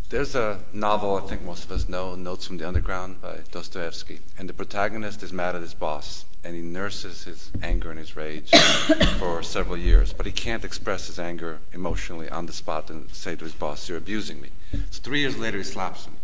there's 0.08 0.34
a 0.34 0.60
novel 0.72 1.16
I 1.16 1.28
think 1.28 1.42
most 1.42 1.64
of 1.64 1.72
us 1.72 1.88
know, 1.88 2.14
Notes 2.14 2.46
from 2.46 2.56
the 2.56 2.66
Underground 2.66 3.20
by 3.20 3.40
Dostoevsky, 3.52 4.20
and 4.38 4.48
the 4.48 4.54
protagonist 4.54 5.22
is 5.22 5.32
mad 5.32 5.54
at 5.54 5.60
his 5.60 5.74
boss, 5.74 6.24
and 6.42 6.54
he 6.54 6.62
nurses 6.62 7.24
his 7.24 7.50
anger 7.62 7.90
and 7.90 7.98
his 7.98 8.16
rage 8.16 8.50
for 9.18 9.42
several 9.42 9.76
years, 9.76 10.12
but 10.12 10.26
he 10.26 10.32
can't 10.32 10.64
express 10.64 11.06
his 11.06 11.18
anger 11.18 11.58
emotionally 11.72 12.28
on 12.28 12.46
the 12.46 12.52
spot 12.52 12.90
and 12.90 13.10
say 13.10 13.36
to 13.36 13.44
his 13.44 13.54
boss, 13.54 13.88
"You're 13.88 13.98
abusing 13.98 14.40
me." 14.40 14.50
So 14.90 15.00
three 15.02 15.20
years 15.20 15.36
later, 15.36 15.58
he 15.58 15.64
slaps 15.64 16.06
him 16.06 16.16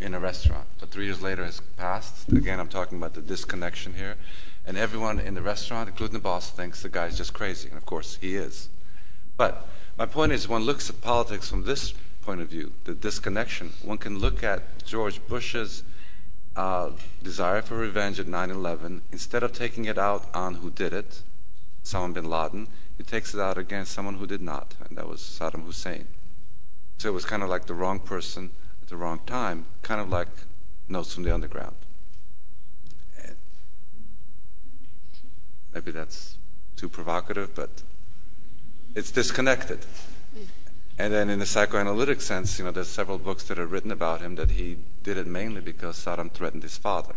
in 0.00 0.14
a 0.14 0.20
restaurant. 0.20 0.66
But 0.78 0.90
three 0.90 1.06
years 1.06 1.22
later 1.22 1.44
has 1.44 1.60
passed. 1.76 2.28
Again, 2.28 2.60
I'm 2.60 2.68
talking 2.68 2.98
about 2.98 3.14
the 3.14 3.20
disconnection 3.20 3.94
here, 3.94 4.16
and 4.66 4.76
everyone 4.76 5.18
in 5.18 5.34
the 5.34 5.42
restaurant, 5.42 5.88
including 5.88 6.14
the 6.14 6.20
boss, 6.20 6.50
thinks 6.50 6.82
the 6.82 6.88
guy's 6.88 7.16
just 7.16 7.32
crazy, 7.32 7.68
and 7.68 7.76
of 7.76 7.86
course 7.86 8.18
he 8.20 8.36
is. 8.36 8.68
But 9.36 9.68
my 9.96 10.06
point 10.06 10.32
is, 10.32 10.48
one 10.48 10.62
looks 10.62 10.90
at 10.90 11.00
politics 11.00 11.48
from 11.48 11.64
this 11.64 11.94
point 12.22 12.40
of 12.40 12.48
view, 12.48 12.72
the 12.84 12.94
disconnection, 12.94 13.72
one 13.82 13.98
can 13.98 14.18
look 14.18 14.44
at 14.44 14.84
George 14.84 15.20
Bush's 15.28 15.82
Uh, 16.58 16.90
desire 17.22 17.62
for 17.62 17.76
revenge 17.76 18.18
at 18.18 18.26
9 18.26 18.50
11. 18.50 19.02
Instead 19.12 19.44
of 19.44 19.52
taking 19.52 19.84
it 19.84 19.96
out 19.96 20.26
on 20.34 20.56
who 20.56 20.70
did 20.72 20.92
it, 20.92 21.22
Osama 21.84 22.14
bin 22.14 22.28
Laden, 22.28 22.66
he 22.96 23.04
takes 23.04 23.32
it 23.32 23.38
out 23.38 23.56
against 23.56 23.92
someone 23.92 24.16
who 24.16 24.26
did 24.26 24.42
not, 24.42 24.74
and 24.88 24.98
that 24.98 25.06
was 25.08 25.20
Saddam 25.20 25.64
Hussein. 25.64 26.08
So 26.96 27.10
it 27.10 27.12
was 27.12 27.24
kind 27.24 27.44
of 27.44 27.48
like 27.48 27.66
the 27.66 27.74
wrong 27.74 28.00
person 28.00 28.50
at 28.82 28.88
the 28.88 28.96
wrong 28.96 29.20
time, 29.24 29.66
kind 29.82 30.00
of 30.00 30.08
like 30.08 30.26
Notes 30.88 31.14
from 31.14 31.22
the 31.22 31.32
Underground. 31.32 31.76
Maybe 35.72 35.92
that's 35.92 36.38
too 36.74 36.88
provocative, 36.88 37.54
but 37.54 37.70
it's 38.96 39.12
disconnected. 39.12 39.86
And 40.98 41.12
then 41.12 41.30
in 41.30 41.38
the 41.38 41.46
psychoanalytic 41.46 42.20
sense, 42.20 42.58
you 42.58 42.64
know, 42.64 42.72
there's 42.72 42.88
several 42.88 43.18
books 43.18 43.44
that 43.44 43.58
are 43.58 43.66
written 43.66 43.92
about 43.92 44.20
him 44.20 44.34
that 44.34 44.52
he 44.52 44.78
did 45.04 45.16
it 45.16 45.28
mainly 45.28 45.60
because 45.60 45.96
Saddam 45.96 46.32
threatened 46.32 46.64
his 46.64 46.76
father. 46.76 47.14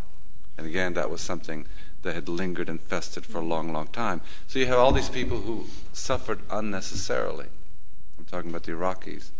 And 0.56 0.68
again, 0.68 0.94
that 0.94 1.10
was 1.10 1.20
something 1.20 1.66
that 2.04 2.14
had 2.14 2.30
lingered 2.30 2.70
and 2.70 2.80
festered 2.80 3.26
for 3.26 3.40
a 3.40 3.44
long, 3.44 3.74
long 3.74 3.88
time. 3.88 4.22
So 4.48 4.60
you 4.60 4.68
have 4.68 4.78
all 4.78 4.92
these 4.92 5.10
people 5.10 5.40
who 5.42 5.66
suffered 5.94 6.42
unnecessarily. 6.52 7.48
I'm 8.20 8.26
talking 8.26 8.52
about 8.52 8.64
the 8.64 8.74
Iraqis 8.74 9.32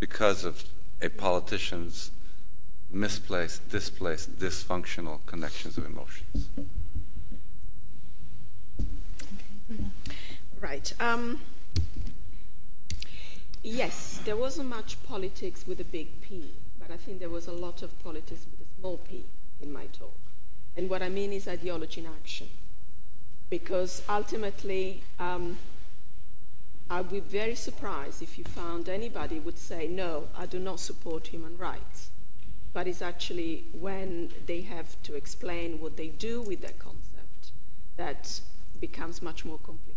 because 0.00 0.44
of 0.44 0.64
a 1.00 1.08
politician's 1.08 2.10
misplaced, 2.90 3.68
displaced, 3.70 4.38
dysfunctional 4.38 5.24
connections 5.26 5.78
of 5.78 5.86
emotions. 5.86 6.48
Right. 10.60 10.92
Um, 11.00 11.40
Yes, 13.62 14.20
there 14.24 14.36
wasn't 14.36 14.68
much 14.68 15.02
politics 15.02 15.66
with 15.66 15.80
a 15.80 15.84
big 15.84 16.20
P, 16.20 16.52
but 16.78 16.90
I 16.90 16.96
think 16.96 17.18
there 17.18 17.28
was 17.28 17.46
a 17.48 17.52
lot 17.52 17.82
of 17.82 17.98
politics 18.02 18.46
with 18.50 18.66
a 18.66 18.80
small 18.80 18.98
p 18.98 19.24
in 19.60 19.72
my 19.72 19.86
talk. 19.86 20.16
And 20.76 20.88
what 20.88 21.02
I 21.02 21.08
mean 21.08 21.32
is 21.32 21.48
ideology 21.48 22.00
in 22.00 22.06
action. 22.06 22.48
Because 23.50 24.02
ultimately, 24.08 25.02
um, 25.18 25.58
I'd 26.90 27.10
be 27.10 27.20
very 27.20 27.54
surprised 27.54 28.22
if 28.22 28.38
you 28.38 28.44
found 28.44 28.88
anybody 28.88 29.40
would 29.40 29.58
say, 29.58 29.88
no, 29.88 30.28
I 30.36 30.46
do 30.46 30.58
not 30.58 30.78
support 30.78 31.26
human 31.28 31.58
rights. 31.58 32.10
But 32.72 32.86
it's 32.86 33.02
actually 33.02 33.64
when 33.72 34.30
they 34.46 34.60
have 34.62 35.02
to 35.02 35.14
explain 35.14 35.80
what 35.80 35.96
they 35.96 36.08
do 36.08 36.40
with 36.42 36.60
that 36.60 36.78
concept 36.78 37.52
that 37.96 38.40
becomes 38.80 39.20
much 39.20 39.44
more 39.44 39.58
complicated. 39.58 39.87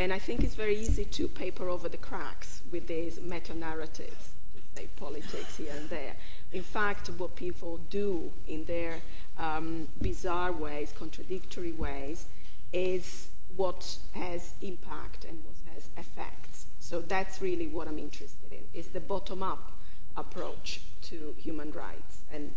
And 0.00 0.14
I 0.14 0.18
think 0.18 0.42
it's 0.42 0.54
very 0.54 0.78
easy 0.78 1.04
to 1.04 1.28
paper 1.28 1.68
over 1.68 1.86
the 1.86 1.98
cracks 1.98 2.62
with 2.72 2.86
these 2.86 3.20
meta 3.20 3.54
narratives, 3.54 4.30
say 4.74 4.88
politics 4.96 5.58
here 5.58 5.74
and 5.76 5.90
there. 5.90 6.16
In 6.52 6.62
fact, 6.62 7.08
what 7.18 7.36
people 7.36 7.76
do 7.90 8.32
in 8.48 8.64
their 8.64 9.02
um, 9.36 9.88
bizarre 10.00 10.52
ways, 10.52 10.94
contradictory 10.98 11.72
ways, 11.72 12.24
is 12.72 13.28
what 13.56 13.98
has 14.14 14.54
impact 14.62 15.26
and 15.26 15.38
what 15.44 15.74
has 15.74 15.90
effects. 15.98 16.64
So 16.78 17.02
that's 17.02 17.42
really 17.42 17.66
what 17.66 17.86
I'm 17.86 17.98
interested 17.98 18.52
in, 18.52 18.64
is 18.72 18.86
the 18.86 19.00
bottom-up 19.00 19.70
approach 20.16 20.80
to 21.02 21.34
human 21.36 21.72
rights. 21.72 22.22
And 22.32 22.54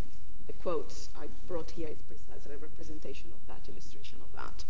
the 0.47 0.53
quotes 0.53 1.09
I 1.19 1.27
brought 1.45 1.71
here 1.71 1.89
is 1.89 1.97
precisely 2.07 2.55
a 2.55 2.57
representation 2.57 3.31
of 3.33 3.45
that, 3.49 3.69
illustration 3.69 4.19
of 4.21 4.31
that. 4.41 4.63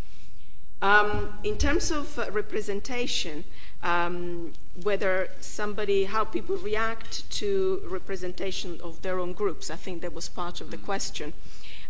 Um, 0.84 1.39
in 1.43 1.57
terms 1.57 1.91
of 1.91 2.19
uh, 2.19 2.30
representation, 2.31 3.45
um, 3.84 4.51
whether 4.84 5.30
somebody, 5.39 6.03
how 6.03 6.26
people 6.26 6.57
react 6.57 7.30
to 7.39 7.81
representation 7.85 8.81
of 8.84 9.01
their 9.01 9.18
own 9.18 9.31
groups, 9.31 9.72
I 9.72 9.77
think 9.77 10.01
that 10.01 10.14
was 10.14 10.27
part 10.27 10.60
of 10.60 10.72
the 10.72 10.77
question. 10.77 11.31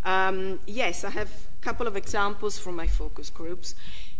Um, 0.05 0.59
yes, 0.67 1.03
I 1.03 1.09
have 1.09 1.29
a 1.29 1.63
couple 1.63 1.87
of 1.87 1.97
examples 1.97 2.59
from 2.59 2.75
my 2.75 2.85
focus 2.85 3.31
groups. 3.31 3.73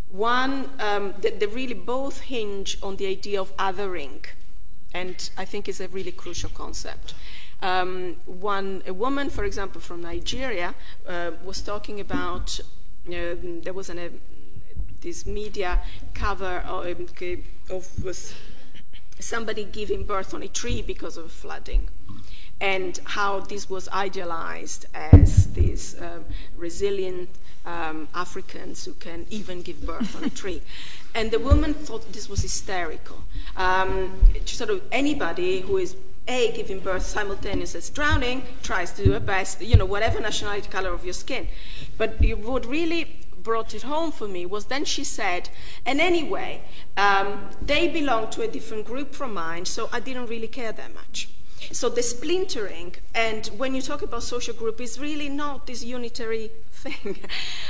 One, 0.09 0.71
um, 0.79 1.13
they, 1.21 1.29
they 1.29 1.45
really 1.45 1.75
both 1.75 2.21
hinge 2.21 2.79
on 2.81 2.95
the 2.95 3.05
idea 3.05 3.39
of 3.39 3.55
othering, 3.57 4.25
and 4.91 5.29
I 5.37 5.45
think 5.45 5.69
is 5.69 5.81
a 5.81 5.87
really 5.87 6.11
crucial 6.11 6.49
concept. 6.49 7.13
Um, 7.61 8.15
one, 8.25 8.81
a 8.87 8.93
woman, 8.93 9.29
for 9.29 9.43
example, 9.43 9.81
from 9.81 10.01
Nigeria, 10.01 10.73
uh, 11.07 11.31
was 11.45 11.61
talking 11.61 11.99
about 11.99 12.59
uh, 13.07 13.35
there 13.63 13.73
was 13.73 13.89
an, 13.89 14.21
this 15.03 15.25
media 15.25 15.81
cover 16.13 16.63
of, 16.65 16.87
of 17.69 18.03
was 18.03 18.33
somebody 19.19 19.63
giving 19.65 20.03
birth 20.03 20.33
on 20.33 20.41
a 20.41 20.47
tree 20.47 20.81
because 20.81 21.17
of 21.17 21.31
flooding 21.31 21.87
and 22.59 22.99
how 23.03 23.41
this 23.41 23.69
was 23.69 23.89
idealized 23.89 24.85
as 24.93 25.53
these 25.53 25.99
um, 26.01 26.23
resilient 26.55 27.29
um, 27.65 28.07
Africans 28.15 28.85
who 28.85 28.93
can 28.93 29.25
even 29.29 29.61
give 29.61 29.85
birth 29.85 30.15
on 30.15 30.23
a 30.23 30.29
tree. 30.29 30.61
And 31.15 31.29
the 31.29 31.37
woman 31.37 31.75
thought 31.75 32.11
this 32.11 32.27
was 32.27 32.41
hysterical. 32.41 33.23
Um, 33.55 34.19
sort 34.45 34.71
of 34.71 34.81
anybody 34.91 35.61
who 35.61 35.77
is 35.77 35.95
a 36.27 36.51
giving 36.53 36.79
birth 36.79 37.05
simultaneously 37.05 37.77
as 37.77 37.89
drowning 37.91 38.41
tries 38.63 38.93
to 38.93 39.03
do 39.03 39.11
her 39.11 39.19
best, 39.19 39.61
you 39.61 39.75
know, 39.75 39.85
whatever 39.85 40.19
nationality, 40.19 40.67
color 40.69 40.91
of 40.91 41.05
your 41.05 41.13
skin. 41.13 41.47
But 41.99 42.19
would 42.19 42.65
really 42.65 43.22
brought 43.43 43.73
it 43.75 43.83
home 43.83 44.11
for 44.11 44.27
me 44.27 44.45
was 44.45 44.65
then 44.65 44.85
she 44.85 45.03
said, 45.03 45.49
and 45.85 45.99
anyway, 45.99 46.61
um, 46.97 47.49
they 47.61 47.87
belong 47.87 48.29
to 48.31 48.41
a 48.41 48.47
different 48.47 48.85
group 48.85 49.13
from 49.13 49.33
mine, 49.33 49.65
so 49.65 49.89
I 49.91 49.99
didn't 49.99 50.27
really 50.27 50.47
care 50.47 50.71
that 50.71 50.93
much. 50.93 51.29
So 51.71 51.89
the 51.89 52.03
splintering, 52.03 52.95
and 53.15 53.47
when 53.57 53.73
you 53.73 53.81
talk 53.81 54.01
about 54.01 54.23
social 54.23 54.53
group, 54.53 54.81
is 54.81 54.99
really 54.99 55.29
not 55.29 55.67
this 55.67 55.83
unitary 55.83 56.51
thing. 56.71 57.19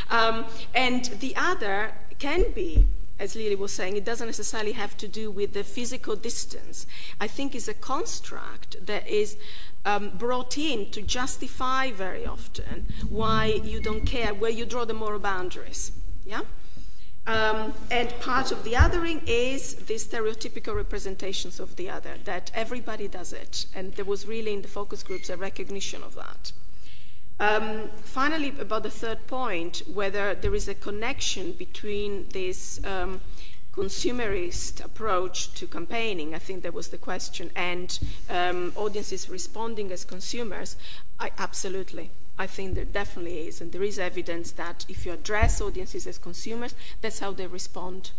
um, 0.10 0.46
and 0.74 1.06
the 1.20 1.36
other 1.36 1.94
can 2.20 2.52
be 2.52 2.86
as 3.24 3.36
Lilie 3.36 3.56
was 3.56 3.72
saying, 3.72 3.96
it 3.96 4.04
doesn't 4.04 4.28
necessarily 4.28 4.74
have 4.74 4.98
to 4.98 5.08
do 5.08 5.32
with 5.32 5.54
the 5.54 5.64
physical 5.64 6.16
distance. 6.16 6.86
I 7.22 7.28
think 7.28 7.56
it's 7.56 7.70
a 7.70 7.74
construct 7.74 8.86
that 8.86 9.08
is 9.08 9.38
um, 9.86 10.12
brought 10.18 10.58
in 10.58 10.92
to 10.92 11.02
justify 11.02 11.92
very 11.92 12.26
often 12.26 12.88
why 13.10 13.46
you 13.46 13.80
don't 13.82 14.06
care, 14.06 14.34
where 14.34 14.52
you 14.52 14.66
draw 14.66 14.84
the 14.86 14.94
moral 14.94 15.20
boundaries. 15.20 15.94
Yeah? 16.26 16.42
Um, 17.26 17.74
and 17.90 18.10
part 18.20 18.52
of 18.52 18.66
the 18.66 18.74
othering 18.74 19.22
is 19.26 19.76
the 19.76 19.94
stereotypical 19.94 20.76
representations 20.76 21.62
of 21.62 21.78
the 21.78 21.90
other, 21.90 22.16
that 22.26 22.52
everybody 22.54 23.08
does 23.08 23.32
it. 23.32 23.66
And 23.74 23.94
there 23.94 24.04
was 24.06 24.28
really 24.28 24.52
in 24.52 24.62
the 24.62 24.68
focus 24.68 25.02
groups 25.02 25.30
a 25.30 25.38
recognition 25.38 26.04
of 26.04 26.16
that. 26.16 26.52
Um, 27.40 27.90
finally, 28.04 28.54
about 28.60 28.84
the 28.84 28.92
third 28.92 29.28
point, 29.28 29.82
whether 29.92 30.36
there 30.36 30.56
is 30.56 30.68
a 30.68 30.76
connection 30.76 31.52
between 31.54 32.28
this 32.30 32.84
um, 32.86 33.22
consumerist 33.74 34.86
approach 34.86 35.52
to 35.56 35.68
campaigning. 35.68 36.36
I 36.36 36.40
think 36.40 36.64
that 36.64 36.74
was 36.74 36.90
the 36.90 36.98
question. 36.98 37.50
And 37.56 37.98
um, 38.30 38.72
audiences 38.76 39.30
responding 39.30 39.92
as 39.92 40.06
consumers, 40.06 40.78
I, 41.20 41.32
absolutely. 41.38 42.12
I 42.38 42.48
think 42.48 42.76
there 42.76 42.86
definitely 42.86 43.48
is. 43.48 43.62
And 43.62 43.72
there 43.72 43.84
is 43.84 44.00
evidence 44.00 44.52
that 44.52 44.86
if 44.88 45.06
you 45.06 45.12
address 45.14 45.60
audiences 45.60 46.08
as 46.08 46.18
consumers, 46.18 46.76
that's 47.02 47.20
how 47.20 47.32
they 47.32 47.48
respond. 47.48 48.12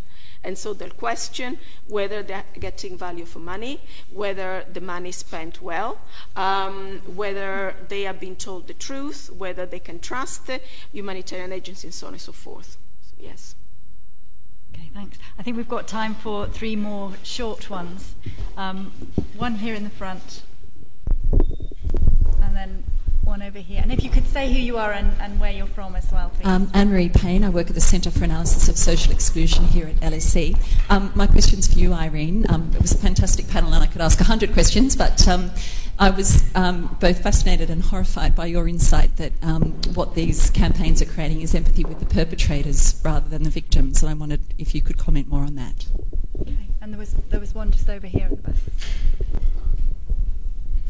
And 0.44 0.58
so 0.58 0.74
they'll 0.74 0.90
question 0.90 1.58
whether 1.88 2.22
they're 2.22 2.44
getting 2.60 2.98
value 2.98 3.24
for 3.24 3.38
money, 3.38 3.80
whether 4.12 4.64
the 4.70 4.80
money 4.80 5.08
is 5.08 5.16
spent 5.16 5.62
well, 5.62 5.98
um, 6.36 7.00
whether 7.06 7.74
they 7.88 8.02
have 8.02 8.20
been 8.20 8.36
told 8.36 8.66
the 8.66 8.74
truth, 8.74 9.30
whether 9.30 9.64
they 9.66 9.80
can 9.80 9.98
trust 9.98 10.46
the 10.46 10.60
humanitarian 10.92 11.52
agencies, 11.52 11.84
and 11.84 11.94
so 11.94 12.06
on 12.08 12.12
and 12.12 12.20
so 12.20 12.32
forth. 12.32 12.76
So, 13.02 13.14
yes. 13.18 13.54
Okay, 14.74 14.90
thanks. 14.92 15.18
I 15.38 15.42
think 15.42 15.56
we've 15.56 15.68
got 15.68 15.88
time 15.88 16.14
for 16.14 16.46
three 16.46 16.76
more 16.76 17.12
short 17.22 17.70
ones. 17.70 18.14
Um, 18.56 18.92
one 19.36 19.56
here 19.56 19.74
in 19.74 19.84
the 19.84 19.90
front, 19.90 20.42
and 22.42 22.54
then 22.54 22.84
one 23.24 23.42
over 23.42 23.58
here. 23.58 23.80
And 23.82 23.92
if 23.92 24.04
you 24.04 24.10
could 24.10 24.26
say 24.26 24.52
who 24.52 24.58
you 24.58 24.76
are 24.76 24.92
and, 24.92 25.12
and 25.20 25.40
where 25.40 25.50
you're 25.50 25.66
from 25.66 25.96
as 25.96 26.10
well, 26.12 26.30
please. 26.30 26.46
Um, 26.46 26.70
Anne-Marie 26.74 27.08
Payne. 27.08 27.44
I 27.44 27.48
work 27.48 27.68
at 27.68 27.74
the 27.74 27.80
Centre 27.80 28.10
for 28.10 28.24
Analysis 28.24 28.68
of 28.68 28.76
Social 28.76 29.12
Exclusion 29.12 29.64
here 29.64 29.86
at 29.86 29.96
LSE. 29.96 30.56
Um, 30.90 31.12
my 31.14 31.26
question's 31.26 31.72
for 31.72 31.78
you, 31.78 31.92
Irene. 31.92 32.46
Um, 32.48 32.70
it 32.74 32.82
was 32.82 32.92
a 32.92 32.98
fantastic 32.98 33.48
panel 33.48 33.72
and 33.72 33.82
I 33.82 33.86
could 33.86 34.00
ask 34.00 34.18
100 34.20 34.52
questions, 34.52 34.94
but 34.96 35.26
um, 35.26 35.50
I 35.98 36.10
was 36.10 36.44
um, 36.54 36.96
both 37.00 37.22
fascinated 37.22 37.70
and 37.70 37.82
horrified 37.82 38.34
by 38.34 38.46
your 38.46 38.68
insight 38.68 39.16
that 39.16 39.32
um, 39.42 39.72
what 39.94 40.14
these 40.14 40.50
campaigns 40.50 41.00
are 41.00 41.06
creating 41.06 41.40
is 41.40 41.54
empathy 41.54 41.84
with 41.84 42.00
the 42.00 42.06
perpetrators 42.06 43.00
rather 43.04 43.28
than 43.28 43.42
the 43.44 43.50
victims. 43.50 44.02
And 44.02 44.10
I 44.10 44.14
wondered 44.14 44.40
if 44.58 44.74
you 44.74 44.82
could 44.82 44.98
comment 44.98 45.28
more 45.28 45.42
on 45.42 45.54
that. 45.56 45.86
Okay. 46.40 46.68
And 46.80 46.92
there 46.92 46.98
was, 46.98 47.14
there 47.30 47.40
was 47.40 47.54
one 47.54 47.70
just 47.70 47.88
over 47.88 48.06
here 48.06 48.28
at 48.30 48.30
the 48.30 48.50
back. 48.50 48.56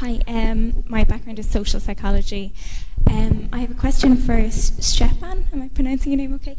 Hi, 0.00 0.20
um, 0.28 0.84
my 0.88 1.04
background 1.04 1.38
is 1.38 1.48
social 1.48 1.80
psychology. 1.80 2.52
Um, 3.06 3.48
I 3.50 3.60
have 3.60 3.70
a 3.70 3.74
question 3.74 4.14
for 4.14 4.36
Stjepan. 4.36 5.50
Am 5.54 5.62
I 5.62 5.68
pronouncing 5.68 6.12
your 6.12 6.18
name 6.18 6.34
okay? 6.34 6.54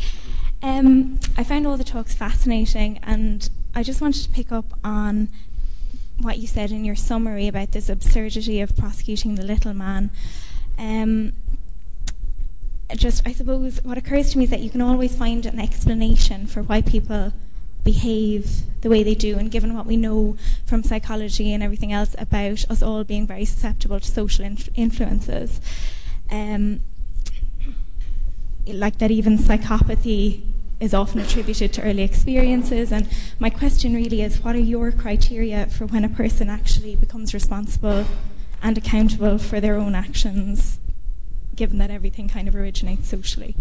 Um, 0.64 1.20
I 1.38 1.44
found 1.44 1.68
all 1.68 1.78
the 1.78 1.84
talks 1.84 2.16
fascinating, 2.16 2.98
and 3.04 3.48
I 3.76 3.84
just 3.84 4.02
wanted 4.02 4.24
to 4.24 4.30
pick 4.32 4.52
up 4.52 4.74
on 4.84 5.30
what 6.20 6.40
you 6.40 6.48
said 6.48 6.72
in 6.72 6.84
your 6.84 6.96
summary 6.96 7.48
about 7.48 7.74
this 7.74 7.90
absurdity 7.90 8.60
of 8.60 8.76
prosecuting 8.76 9.36
the 9.36 9.44
little 9.44 9.76
man. 9.76 10.10
Um, 10.80 11.34
just, 12.96 13.22
I 13.24 13.34
suppose, 13.34 13.84
what 13.84 14.00
occurs 14.00 14.32
to 14.32 14.40
me 14.40 14.46
is 14.46 14.50
that 14.50 14.62
you 14.62 14.72
can 14.72 14.82
always 14.82 15.16
find 15.16 15.46
an 15.46 15.60
explanation 15.60 16.48
for 16.48 16.64
why 16.64 16.82
people 16.82 17.34
behave 17.88 18.44
the 18.82 18.90
way 18.90 19.02
they 19.02 19.16
do, 19.16 19.38
and 19.40 19.50
given 19.50 19.74
what 19.74 19.86
we 19.86 19.96
know 19.96 20.36
from 20.66 20.84
psychology 20.84 21.54
and 21.54 21.64
everything 21.64 21.94
else 21.94 22.14
about 22.20 22.70
us 22.70 22.84
all 22.84 23.02
being 23.06 23.26
very 23.26 23.46
susceptible 23.46 23.98
to 23.98 24.12
social 24.22 24.44
inf- 24.44 24.70
influences, 24.76 25.62
um, 26.30 26.82
like 28.68 28.98
that 28.98 29.10
even 29.10 29.38
psychopathy 29.38 30.42
is 30.82 30.94
often 30.94 31.22
attributed 31.22 31.72
to 31.72 31.82
early 31.82 32.04
experiences. 32.04 32.92
And 32.92 33.08
my 33.40 33.50
question 33.50 33.96
really 33.96 34.22
is 34.22 34.44
what 34.44 34.54
are 34.56 34.68
your 34.76 34.92
criteria 34.92 35.68
for 35.68 35.86
when 35.86 36.04
a 36.04 36.10
person 36.10 36.50
actually 36.50 36.96
becomes 36.98 37.34
responsible 37.34 38.06
and 38.62 38.78
accountable 38.78 39.38
for 39.38 39.62
their 39.62 39.76
own 39.76 39.96
actions, 39.96 40.80
given 41.56 41.78
that 41.78 41.90
everything 41.90 42.28
kind 42.28 42.50
of 42.50 42.56
originates 42.56 43.08
socially? 43.08 43.56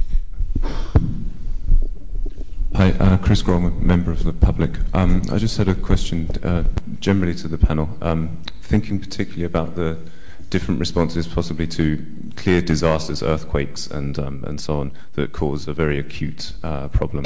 Hi, 2.76 2.90
uh, 3.00 3.16
Chris 3.16 3.42
Grohl, 3.42 3.80
member 3.80 4.10
of 4.10 4.24
the 4.24 4.34
public. 4.34 4.72
Um, 4.92 5.22
I 5.32 5.38
just 5.38 5.56
had 5.56 5.66
a 5.66 5.74
question 5.74 6.28
uh, 6.42 6.64
generally 7.00 7.34
to 7.36 7.48
the 7.48 7.56
panel, 7.56 7.88
um, 8.02 8.42
thinking 8.60 9.00
particularly 9.00 9.44
about 9.44 9.76
the 9.76 9.96
different 10.50 10.78
responses 10.78 11.26
possibly 11.26 11.66
to 11.68 12.04
clear 12.36 12.60
disasters, 12.60 13.22
earthquakes, 13.22 13.86
and, 13.86 14.18
um, 14.18 14.44
and 14.46 14.60
so 14.60 14.78
on, 14.78 14.92
that 15.14 15.32
cause 15.32 15.66
a 15.66 15.72
very 15.72 15.98
acute 15.98 16.52
uh, 16.62 16.88
problem, 16.88 17.24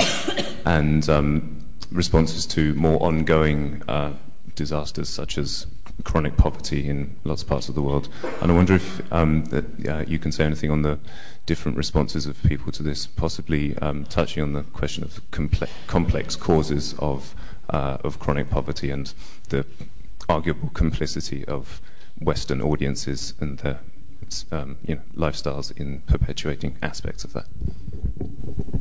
and 0.64 1.08
um, 1.08 1.66
responses 1.90 2.46
to 2.46 2.72
more 2.74 3.02
ongoing 3.02 3.82
uh, 3.88 4.12
disasters 4.54 5.08
such 5.08 5.36
as 5.36 5.66
chronic 6.02 6.36
poverty 6.36 6.88
in 6.88 7.16
lots 7.24 7.42
of 7.42 7.48
parts 7.48 7.68
of 7.68 7.74
the 7.74 7.82
world. 7.82 8.08
And 8.40 8.50
I 8.50 8.54
wonder 8.54 8.74
if 8.74 9.12
um, 9.12 9.44
that, 9.46 9.88
uh, 9.88 10.04
you 10.06 10.18
can 10.18 10.32
say 10.32 10.44
anything 10.44 10.70
on 10.70 10.82
the 10.82 10.98
different 11.46 11.76
responses 11.76 12.26
of 12.26 12.42
people 12.42 12.72
to 12.72 12.82
this, 12.82 13.06
possibly 13.06 13.76
um, 13.78 14.04
touching 14.04 14.42
on 14.42 14.52
the 14.52 14.62
question 14.62 15.04
of 15.04 15.20
comple- 15.30 15.68
complex 15.86 16.36
causes 16.36 16.94
of, 16.98 17.34
uh, 17.70 17.98
of 18.04 18.18
chronic 18.18 18.50
poverty 18.50 18.90
and 18.90 19.14
the 19.48 19.66
arguable 20.28 20.70
complicity 20.70 21.44
of 21.46 21.80
Western 22.20 22.60
audiences 22.60 23.34
and 23.40 23.58
their 23.58 23.80
um, 24.52 24.76
you 24.86 24.94
know, 24.94 25.00
lifestyles 25.16 25.76
in 25.76 26.00
perpetuating 26.00 26.76
aspects 26.82 27.24
of 27.24 27.32
that. 27.32 27.46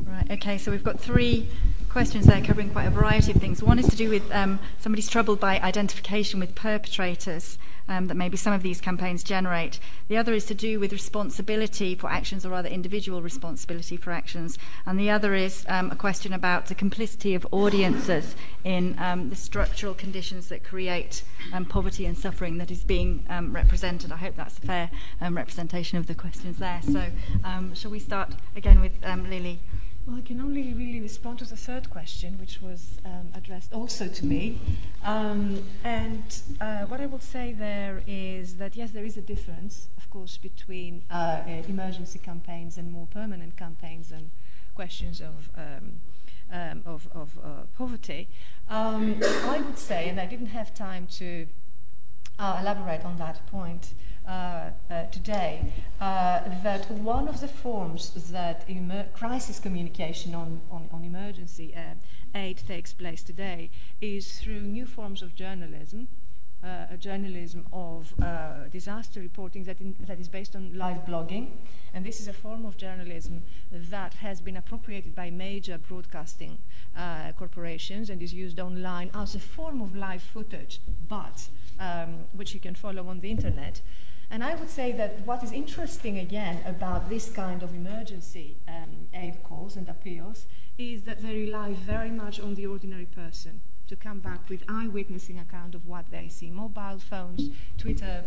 Right, 0.06 0.30
okay, 0.30 0.58
so 0.58 0.70
we've 0.70 0.84
got 0.84 1.00
three 1.00 1.48
questions 1.90 2.26
there 2.26 2.40
covering 2.40 2.70
quite 2.70 2.86
a 2.86 2.90
variety 2.90 3.32
of 3.32 3.38
things. 3.38 3.64
One 3.64 3.80
is 3.80 3.88
to 3.88 3.96
do 3.96 4.08
with 4.08 4.30
um, 4.30 4.60
somebody's 4.78 5.08
troubled 5.08 5.40
by 5.40 5.58
identification 5.58 6.38
with 6.38 6.54
perpetrators 6.54 7.58
um, 7.88 8.06
that 8.06 8.14
maybe 8.14 8.36
some 8.36 8.52
of 8.52 8.62
these 8.62 8.80
campaigns 8.80 9.24
generate. 9.24 9.80
The 10.06 10.16
other 10.16 10.32
is 10.32 10.44
to 10.46 10.54
do 10.54 10.78
with 10.78 10.92
responsibility 10.92 11.96
for 11.96 12.08
actions, 12.08 12.46
or 12.46 12.50
rather 12.50 12.68
individual 12.68 13.22
responsibility 13.22 13.96
for 13.96 14.12
actions. 14.12 14.56
And 14.86 15.00
the 15.00 15.10
other 15.10 15.34
is 15.34 15.66
um, 15.68 15.90
a 15.90 15.96
question 15.96 16.32
about 16.32 16.66
the 16.66 16.76
complicity 16.76 17.34
of 17.34 17.44
audiences 17.50 18.36
in 18.62 18.96
um, 19.00 19.28
the 19.28 19.36
structural 19.36 19.94
conditions 19.94 20.48
that 20.48 20.62
create 20.62 21.24
um, 21.52 21.64
poverty 21.64 22.06
and 22.06 22.16
suffering 22.16 22.58
that 22.58 22.70
is 22.70 22.84
being 22.84 23.26
um, 23.28 23.52
represented. 23.52 24.12
I 24.12 24.16
hope 24.18 24.36
that's 24.36 24.58
a 24.58 24.62
fair 24.62 24.90
representation 25.20 25.98
of 25.98 26.06
the 26.06 26.14
questions 26.14 26.58
there. 26.58 26.80
So, 26.84 27.06
shall 27.74 27.90
we 27.90 27.98
start 27.98 28.34
again 28.54 28.80
with 28.80 28.92
Lilie? 29.02 29.58
Well, 30.10 30.18
I 30.18 30.22
can 30.22 30.40
only 30.40 30.74
really 30.74 31.00
respond 31.00 31.38
to 31.38 31.44
the 31.44 31.56
third 31.56 31.88
question, 31.88 32.36
which 32.40 32.60
was 32.60 32.98
um, 33.04 33.30
addressed 33.32 33.72
also 33.72 34.08
to 34.08 34.26
me. 34.26 34.58
Um, 35.04 35.62
and 35.84 36.42
uh, 36.60 36.78
what 36.86 37.00
I 37.00 37.06
will 37.06 37.20
say 37.20 37.52
there 37.52 38.02
is 38.08 38.56
that, 38.56 38.74
yes, 38.74 38.90
there 38.90 39.04
is 39.04 39.16
a 39.16 39.20
difference, 39.20 39.86
of 39.96 40.10
course, 40.10 40.36
between 40.36 41.02
uh, 41.12 41.42
uh 41.46 41.62
emergency 41.68 42.18
campaigns 42.18 42.76
and 42.76 42.90
more 42.90 43.06
permanent 43.06 43.56
campaigns 43.56 44.10
and 44.10 44.32
questions 44.74 45.20
of, 45.20 45.48
um, 45.56 46.00
um 46.50 46.82
of, 46.84 47.08
of 47.14 47.38
uh, 47.38 47.48
poverty. 47.78 48.26
Um, 48.68 49.20
I 49.44 49.60
would 49.64 49.78
say, 49.78 50.08
and 50.08 50.18
I 50.18 50.26
didn't 50.26 50.52
have 50.58 50.74
time 50.74 51.06
to 51.18 51.46
uh, 52.36 52.58
elaborate 52.60 53.04
on 53.04 53.16
that 53.18 53.46
point, 53.46 53.94
today 55.10 55.72
uh, 56.00 56.40
that 56.62 56.90
one 56.90 57.28
of 57.28 57.40
the 57.40 57.48
forms 57.48 58.10
that 58.30 58.64
emer- 58.68 59.06
crisis 59.12 59.58
communication 59.58 60.34
on, 60.34 60.60
on, 60.70 60.88
on 60.92 61.04
emergency 61.04 61.74
aid 62.34 62.58
takes 62.66 62.92
place 62.92 63.22
today 63.22 63.70
is 64.00 64.38
through 64.38 64.60
new 64.60 64.86
forms 64.86 65.22
of 65.22 65.34
journalism. 65.34 66.08
Uh, 66.62 66.84
a 66.90 66.96
journalism 66.98 67.64
of 67.72 68.12
uh, 68.22 68.68
disaster 68.70 69.18
reporting 69.18 69.64
that, 69.64 69.80
in, 69.80 69.96
that 70.06 70.20
is 70.20 70.28
based 70.28 70.54
on 70.54 70.76
live 70.76 71.06
blogging. 71.06 71.52
And 71.94 72.04
this 72.04 72.20
is 72.20 72.28
a 72.28 72.34
form 72.34 72.66
of 72.66 72.76
journalism 72.76 73.44
that 73.72 74.12
has 74.14 74.42
been 74.42 74.58
appropriated 74.58 75.14
by 75.14 75.30
major 75.30 75.78
broadcasting 75.78 76.58
uh, 76.94 77.32
corporations 77.38 78.10
and 78.10 78.20
is 78.20 78.34
used 78.34 78.60
online 78.60 79.10
as 79.14 79.34
a 79.34 79.40
form 79.40 79.80
of 79.80 79.96
live 79.96 80.22
footage, 80.22 80.82
but 81.08 81.48
um, 81.78 82.26
which 82.34 82.52
you 82.52 82.60
can 82.60 82.74
follow 82.74 83.08
on 83.08 83.20
the 83.20 83.30
internet. 83.30 83.80
And 84.30 84.44
I 84.44 84.54
would 84.54 84.70
say 84.70 84.92
that 84.92 85.26
what 85.26 85.42
is 85.42 85.50
interesting 85.50 86.18
again 86.18 86.60
about 86.64 87.08
this 87.08 87.28
kind 87.30 87.62
of 87.64 87.74
emergency 87.74 88.56
um, 88.68 89.08
aid 89.12 89.42
calls 89.42 89.74
and 89.76 89.88
appeals 89.88 90.46
is 90.78 91.02
that 91.02 91.20
they 91.20 91.34
rely 91.34 91.74
very 91.74 92.10
much 92.10 92.38
on 92.38 92.54
the 92.54 92.64
ordinary 92.66 93.06
person 93.06 93.60
to 93.88 93.96
come 93.96 94.20
back 94.20 94.48
with 94.48 94.62
eyewitnessing 94.68 95.38
account 95.38 95.74
of 95.74 95.84
what 95.84 96.04
they 96.12 96.28
see. 96.28 96.48
Mobile 96.48 97.00
phones, 97.00 97.50
Twitter, 97.76 98.22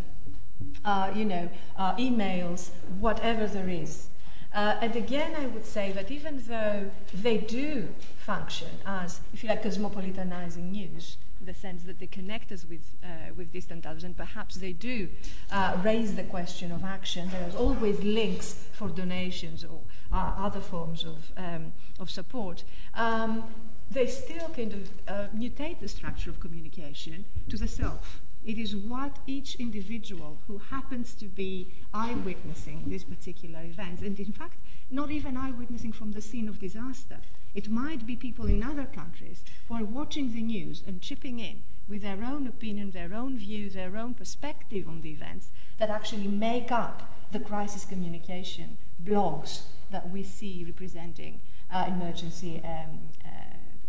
uh, 0.83 1.09
you 1.15 1.23
know, 1.23 1.49
uh, 1.77 1.95
emails, 1.95 2.71
whatever 2.99 3.47
there 3.47 3.69
is. 3.69 4.09
Uh, 4.53 4.75
and 4.81 4.95
again, 4.97 5.33
I 5.37 5.47
would 5.47 5.65
say 5.65 5.93
that 5.93 6.11
even 6.11 6.43
though 6.47 6.91
they 7.13 7.37
do 7.37 7.87
function 8.17 8.67
as, 8.85 9.21
if 9.33 9.41
you 9.41 9.49
like, 9.49 9.63
cosmopolitanizing 9.63 10.69
news, 10.69 11.17
the 11.45 11.53
sense 11.53 11.83
that 11.83 11.99
they 11.99 12.07
connect 12.07 12.51
us 12.51 12.65
with, 12.65 12.95
uh, 13.03 13.33
with 13.35 13.51
distant 13.51 13.85
others, 13.85 14.03
and 14.03 14.15
perhaps 14.15 14.55
they 14.55 14.73
do 14.73 15.09
uh, 15.51 15.77
raise 15.83 16.15
the 16.15 16.23
question 16.23 16.71
of 16.71 16.83
action. 16.83 17.29
There's 17.29 17.55
always 17.55 17.99
links 18.03 18.65
for 18.73 18.89
donations 18.89 19.63
or 19.63 19.81
uh, 20.11 20.33
other 20.37 20.61
forms 20.61 21.03
of, 21.03 21.31
um, 21.37 21.73
of 21.99 22.09
support. 22.09 22.63
Um, 22.93 23.43
they 23.91 24.07
still 24.07 24.49
kind 24.49 24.73
of 24.73 24.89
uh, 25.07 25.27
mutate 25.35 25.79
the 25.79 25.87
structure 25.87 26.29
of 26.29 26.39
communication 26.39 27.25
to 27.49 27.57
the 27.57 27.67
self. 27.67 28.21
It 28.43 28.57
is 28.57 28.75
what 28.75 29.19
each 29.25 29.55
individual 29.55 30.39
who 30.47 30.57
happens 30.57 31.13
to 31.15 31.25
be 31.25 31.73
eyewitnessing 31.93 32.83
these 32.87 33.03
particular 33.03 33.61
events, 33.63 34.01
and 34.01 34.19
in 34.19 34.33
fact, 34.33 34.57
not 34.89 35.11
even 35.11 35.37
eyewitnessing 35.37 35.93
from 35.93 36.11
the 36.11 36.21
scene 36.21 36.49
of 36.49 36.59
disaster. 36.59 37.19
It 37.53 37.69
might 37.69 38.05
be 38.07 38.15
people 38.15 38.45
in 38.45 38.63
other 38.63 38.85
countries 38.85 39.43
who 39.67 39.75
are 39.75 39.83
watching 39.83 40.33
the 40.33 40.41
news 40.41 40.83
and 40.87 41.01
chipping 41.01 41.39
in 41.39 41.61
with 41.87 42.01
their 42.01 42.23
own 42.23 42.47
opinion, 42.47 42.91
their 42.91 43.13
own 43.13 43.37
view, 43.37 43.69
their 43.69 43.97
own 43.97 44.13
perspective 44.13 44.87
on 44.87 45.01
the 45.01 45.11
events 45.11 45.49
that 45.77 45.89
actually 45.89 46.27
make 46.27 46.71
up 46.71 47.11
the 47.31 47.39
crisis 47.39 47.85
communication 47.85 48.77
blogs 49.03 49.63
that 49.91 50.09
we 50.09 50.23
see 50.23 50.63
representing 50.65 51.41
uh, 51.71 51.85
emergency 51.87 52.61
um, 52.63 53.09
uh, 53.23 53.29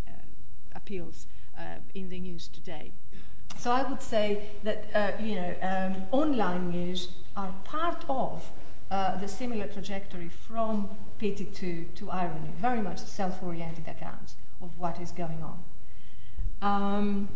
uh, 0.07 0.11
appeals 0.75 1.27
uh, 1.57 1.77
in 1.93 2.09
the 2.09 2.19
news 2.19 2.47
today. 2.47 2.91
So 3.57 3.71
I 3.71 3.83
would 3.83 4.01
say 4.01 4.49
that 4.63 4.85
uh, 4.93 5.11
you 5.23 5.35
know 5.35 5.55
um, 5.61 6.03
online 6.11 6.69
news 6.69 7.09
are 7.35 7.53
part 7.63 8.03
of 8.09 8.51
uh, 8.91 9.17
the 9.17 9.27
similar 9.27 9.67
trajectory 9.67 10.29
from 10.29 10.89
pity 11.17 11.45
to, 11.45 11.85
to 11.95 12.11
irony, 12.11 12.51
very 12.59 12.81
much 12.81 12.99
self-oriented 12.99 13.87
accounts 13.87 14.35
of 14.61 14.77
what 14.77 14.99
is 14.99 15.11
going 15.11 15.43
on. 15.43 15.63
Um, 16.61 17.29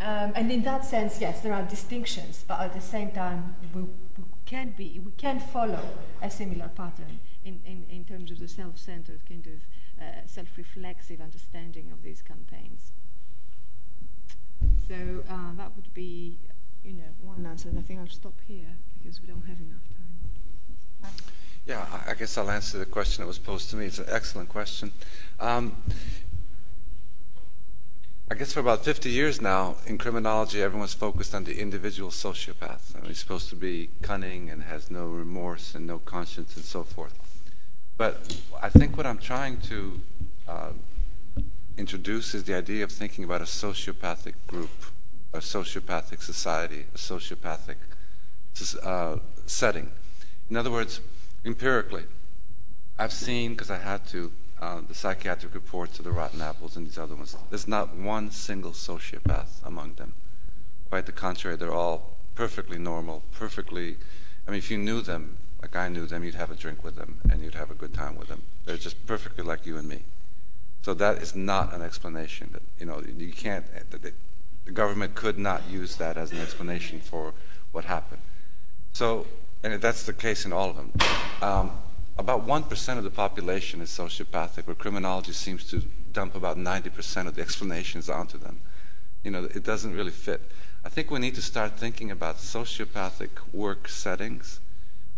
um, 0.00 0.32
and 0.34 0.52
in 0.52 0.62
that 0.64 0.84
sense, 0.84 1.20
yes, 1.20 1.40
there 1.40 1.54
are 1.54 1.62
distinctions, 1.62 2.44
but 2.46 2.60
at 2.60 2.74
the 2.74 2.80
same 2.80 3.10
time, 3.12 3.56
we, 3.74 3.82
we 3.82 4.24
can 4.44 4.74
be, 4.76 5.00
we 5.04 5.12
can 5.12 5.40
follow 5.40 5.80
a 6.20 6.30
similar 6.30 6.68
pattern 6.68 7.20
in, 7.44 7.60
in, 7.64 7.86
in 7.88 8.04
terms 8.04 8.30
of 8.30 8.38
the 8.38 8.48
self-centered 8.48 9.20
kind 9.28 9.46
of 9.46 10.02
uh, 10.02 10.26
self-reflexive 10.26 11.20
understanding 11.20 11.90
of 11.92 12.02
these 12.02 12.20
campaigns. 12.20 12.92
So 14.86 15.24
uh, 15.28 15.54
that 15.56 15.74
would 15.76 15.92
be, 15.94 16.38
you 16.84 16.92
know, 16.92 17.12
one 17.22 17.46
answer. 17.46 17.68
And 17.68 17.78
I 17.78 17.82
think 17.82 18.00
I'll 18.00 18.06
stop 18.08 18.38
here 18.46 18.76
because 18.98 19.20
we 19.20 19.26
don't 19.26 19.46
have 19.46 19.60
enough. 19.60 19.95
Yeah, 21.66 21.84
I 22.06 22.14
guess 22.14 22.38
I'll 22.38 22.50
answer 22.50 22.78
the 22.78 22.86
question 22.86 23.22
that 23.22 23.26
was 23.26 23.38
posed 23.38 23.70
to 23.70 23.76
me. 23.76 23.86
It's 23.86 23.98
an 23.98 24.06
excellent 24.08 24.48
question. 24.48 24.92
Um, 25.40 25.76
I 28.30 28.34
guess 28.34 28.52
for 28.52 28.60
about 28.60 28.84
50 28.84 29.08
years 29.08 29.40
now, 29.40 29.76
in 29.86 29.98
criminology, 29.98 30.60
everyone's 30.60 30.94
focused 30.94 31.34
on 31.34 31.44
the 31.44 31.60
individual 31.60 32.10
sociopath. 32.10 32.94
I 32.96 33.00
mean, 33.00 33.08
he's 33.08 33.20
supposed 33.20 33.48
to 33.50 33.56
be 33.56 33.90
cunning 34.02 34.50
and 34.50 34.64
has 34.64 34.90
no 34.90 35.06
remorse 35.06 35.74
and 35.74 35.86
no 35.86 35.98
conscience 35.98 36.56
and 36.56 36.64
so 36.64 36.82
forth. 36.82 37.14
But 37.96 38.36
I 38.60 38.68
think 38.68 38.96
what 38.96 39.06
I'm 39.06 39.18
trying 39.18 39.58
to 39.62 40.00
uh, 40.48 40.70
introduce 41.78 42.34
is 42.34 42.44
the 42.44 42.54
idea 42.54 42.84
of 42.84 42.90
thinking 42.90 43.24
about 43.24 43.42
a 43.42 43.44
sociopathic 43.44 44.34
group, 44.46 44.70
a 45.32 45.38
sociopathic 45.38 46.22
society, 46.22 46.86
a 46.94 46.98
sociopathic 46.98 47.76
uh, 48.82 49.16
setting. 49.46 49.90
In 50.48 50.56
other 50.56 50.70
words, 50.70 51.00
empirically, 51.44 52.04
I've 52.98 53.12
seen, 53.12 53.52
because 53.52 53.70
I 53.70 53.78
had 53.78 54.06
to, 54.08 54.32
uh, 54.60 54.80
the 54.86 54.94
psychiatric 54.94 55.54
reports 55.54 55.98
of 55.98 56.04
the 56.04 56.12
rotten 56.12 56.40
apples 56.40 56.76
and 56.76 56.86
these 56.86 56.98
other 56.98 57.14
ones. 57.14 57.36
There's 57.50 57.68
not 57.68 57.94
one 57.94 58.30
single 58.30 58.72
sociopath 58.72 59.62
among 59.64 59.94
them. 59.94 60.14
Quite 60.88 61.06
the 61.06 61.12
contrary, 61.12 61.56
they're 61.56 61.72
all 61.72 62.16
perfectly 62.34 62.78
normal, 62.78 63.22
perfectly. 63.32 63.96
I 64.46 64.50
mean, 64.50 64.58
if 64.58 64.70
you 64.70 64.78
knew 64.78 65.02
them, 65.02 65.36
like 65.60 65.74
I 65.74 65.88
knew 65.88 66.06
them, 66.06 66.22
you'd 66.24 66.36
have 66.36 66.50
a 66.50 66.54
drink 66.54 66.84
with 66.84 66.96
them 66.96 67.18
and 67.28 67.42
you'd 67.42 67.54
have 67.54 67.70
a 67.70 67.74
good 67.74 67.92
time 67.92 68.16
with 68.16 68.28
them. 68.28 68.42
They're 68.64 68.76
just 68.76 69.04
perfectly 69.06 69.44
like 69.44 69.66
you 69.66 69.76
and 69.76 69.88
me. 69.88 70.04
So 70.82 70.94
that 70.94 71.20
is 71.20 71.34
not 71.34 71.74
an 71.74 71.82
explanation. 71.82 72.50
That 72.52 72.62
you 72.78 72.86
know 72.86 73.02
you 73.02 73.32
can't. 73.32 73.66
The, 73.90 74.12
the 74.64 74.70
government 74.70 75.14
could 75.16 75.38
not 75.38 75.68
use 75.68 75.96
that 75.96 76.16
as 76.16 76.30
an 76.30 76.38
explanation 76.38 77.00
for 77.00 77.34
what 77.72 77.86
happened. 77.86 78.22
So, 78.92 79.26
and 79.62 79.80
that's 79.80 80.04
the 80.04 80.12
case 80.12 80.44
in 80.44 80.52
all 80.52 80.70
of 80.70 80.76
them. 80.76 80.92
Um, 81.42 81.70
about 82.18 82.44
one 82.44 82.62
percent 82.62 82.98
of 82.98 83.04
the 83.04 83.10
population 83.10 83.80
is 83.80 83.90
sociopathic, 83.90 84.66
where 84.66 84.74
criminology 84.74 85.32
seems 85.32 85.64
to 85.70 85.82
dump 86.12 86.34
about 86.34 86.56
ninety 86.56 86.90
percent 86.90 87.28
of 87.28 87.34
the 87.34 87.42
explanations 87.42 88.08
onto 88.08 88.38
them. 88.38 88.60
You 89.24 89.30
know, 89.30 89.44
it 89.44 89.64
doesn't 89.64 89.94
really 89.94 90.12
fit. 90.12 90.40
I 90.84 90.88
think 90.88 91.10
we 91.10 91.18
need 91.18 91.34
to 91.34 91.42
start 91.42 91.76
thinking 91.76 92.10
about 92.10 92.36
sociopathic 92.38 93.30
work 93.52 93.88
settings 93.88 94.60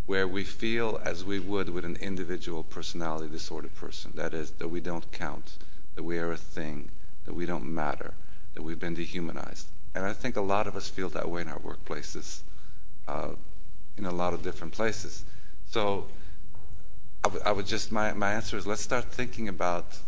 where 0.07 0.27
we 0.27 0.43
feel 0.43 0.99
as 1.05 1.23
we 1.23 1.39
would 1.39 1.69
with 1.69 1.85
an 1.85 1.95
individual 1.97 2.63
personality 2.63 3.29
disorder 3.29 3.67
person. 3.67 4.11
That 4.15 4.33
is, 4.33 4.49
that 4.51 4.69
we 4.69 4.81
don't 4.81 5.11
count, 5.11 5.59
that 5.93 6.01
we 6.01 6.17
are 6.17 6.31
a 6.31 6.37
thing, 6.37 6.89
that 7.25 7.35
we 7.35 7.45
don't 7.45 7.65
matter, 7.65 8.15
that 8.55 8.63
we've 8.63 8.79
been 8.79 8.95
dehumanized. 8.95 9.67
And 9.93 10.05
I 10.05 10.13
think 10.13 10.35
a 10.35 10.41
lot 10.41 10.65
of 10.65 10.75
us 10.75 10.89
feel 10.89 11.09
that 11.09 11.29
way 11.29 11.41
in 11.41 11.47
our 11.47 11.59
workplaces, 11.59 12.41
uh, 13.07 13.33
in 13.97 14.05
a 14.05 14.11
lot 14.11 14.33
of 14.33 14.43
different 14.43 14.73
places. 14.73 15.23
So 15.67 16.07
I, 17.23 17.27
w- 17.27 17.43
I 17.45 17.51
would 17.51 17.65
just, 17.65 17.91
my, 17.91 18.13
my 18.13 18.33
answer 18.33 18.57
is 18.57 18.65
let's 18.65 18.81
start 18.81 19.05
thinking 19.05 19.47
about 19.47 19.99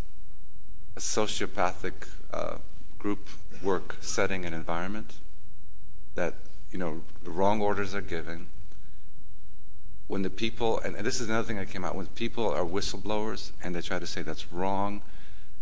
a 0.96 1.00
sociopathic 1.00 2.08
uh, 2.34 2.58
group 2.98 3.30
work 3.62 3.98
setting 4.02 4.46
and 4.46 4.56
environment 4.56 5.16
that, 6.16 6.36
you 6.72 6.78
know, 6.78 7.02
the 7.24 7.32
wrong 7.32 7.62
orders 7.62 7.94
are 7.94 8.02
given 8.02 8.48
when 10.12 10.24
the 10.24 10.30
people, 10.30 10.78
and, 10.80 10.98
and, 10.98 11.06
this 11.06 11.22
is 11.22 11.30
another 11.30 11.48
thing 11.48 11.56
that 11.56 11.70
came 11.70 11.86
out, 11.86 11.96
when 11.96 12.06
people 12.08 12.46
are 12.46 12.66
whistleblowers 12.66 13.54
and 13.64 13.74
they 13.74 13.80
try 13.80 13.98
to 13.98 14.06
say 14.06 14.22
that's 14.22 14.52
wrong, 14.52 15.02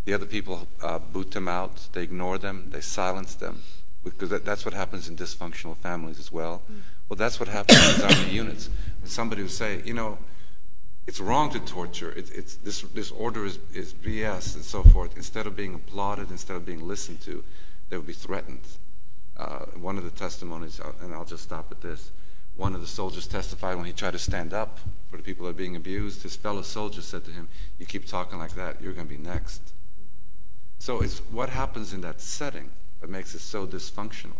the 0.05 0.13
other 0.13 0.25
people 0.25 0.67
uh, 0.81 0.97
boot 0.97 1.29
them 1.29 1.47
out, 1.47 1.87
they 1.93 2.01
ignore 2.01 2.39
them, 2.39 2.69
they 2.71 2.81
silence 2.81 3.35
them, 3.35 3.61
because 4.03 4.29
that, 4.29 4.45
that's 4.45 4.65
what 4.65 4.73
happens 4.73 5.09
in 5.09 5.15
dysfunctional 5.15 5.75
families 5.75 6.19
as 6.19 6.31
well. 6.31 6.61
Mm. 6.71 6.77
Well, 7.09 7.17
that's 7.17 7.39
what 7.39 7.49
happens 7.49 7.99
in 7.99 8.05
army 8.05 8.29
units. 8.31 8.69
Somebody 9.03 9.41
would 9.41 9.51
say, 9.51 9.81
you 9.85 9.93
know, 9.93 10.17
it's 11.07 11.19
wrong 11.19 11.49
to 11.51 11.59
torture, 11.59 12.11
it, 12.11 12.29
it's, 12.35 12.55
this, 12.57 12.81
this 12.81 13.09
order 13.09 13.43
is, 13.43 13.57
is 13.73 13.93
BS 13.93 14.55
and 14.55 14.63
so 14.63 14.83
forth, 14.83 15.17
instead 15.17 15.47
of 15.47 15.55
being 15.55 15.73
applauded, 15.73 16.29
instead 16.29 16.55
of 16.55 16.65
being 16.65 16.87
listened 16.87 17.19
to, 17.21 17.43
they 17.89 17.97
would 17.97 18.05
be 18.05 18.13
threatened. 18.13 18.61
Uh, 19.35 19.65
one 19.77 19.97
of 19.97 20.03
the 20.03 20.11
testimonies, 20.11 20.79
uh, 20.79 20.91
and 21.01 21.13
I'll 21.13 21.25
just 21.25 21.43
stop 21.43 21.71
at 21.71 21.81
this, 21.81 22.11
one 22.57 22.75
of 22.75 22.81
the 22.81 22.87
soldiers 22.87 23.25
testified 23.25 23.77
when 23.77 23.85
he 23.85 23.93
tried 23.93 24.11
to 24.11 24.19
stand 24.19 24.53
up 24.53 24.79
for 25.09 25.17
the 25.17 25.23
people 25.23 25.45
that 25.45 25.51
are 25.51 25.53
being 25.53 25.75
abused. 25.75 26.23
His 26.23 26.35
fellow 26.35 26.61
soldiers 26.61 27.05
said 27.05 27.25
to 27.25 27.31
him, 27.31 27.47
You 27.79 27.85
keep 27.85 28.05
talking 28.05 28.37
like 28.37 28.53
that, 28.55 28.81
you're 28.81 28.93
going 28.93 29.07
to 29.07 29.15
be 29.17 29.21
next. 29.21 29.73
So 30.77 31.01
it's 31.01 31.19
what 31.31 31.49
happens 31.49 31.93
in 31.93 32.01
that 32.01 32.21
setting 32.21 32.69
that 33.01 33.09
makes 33.09 33.33
it 33.35 33.39
so 33.39 33.65
dysfunctional 33.65 34.37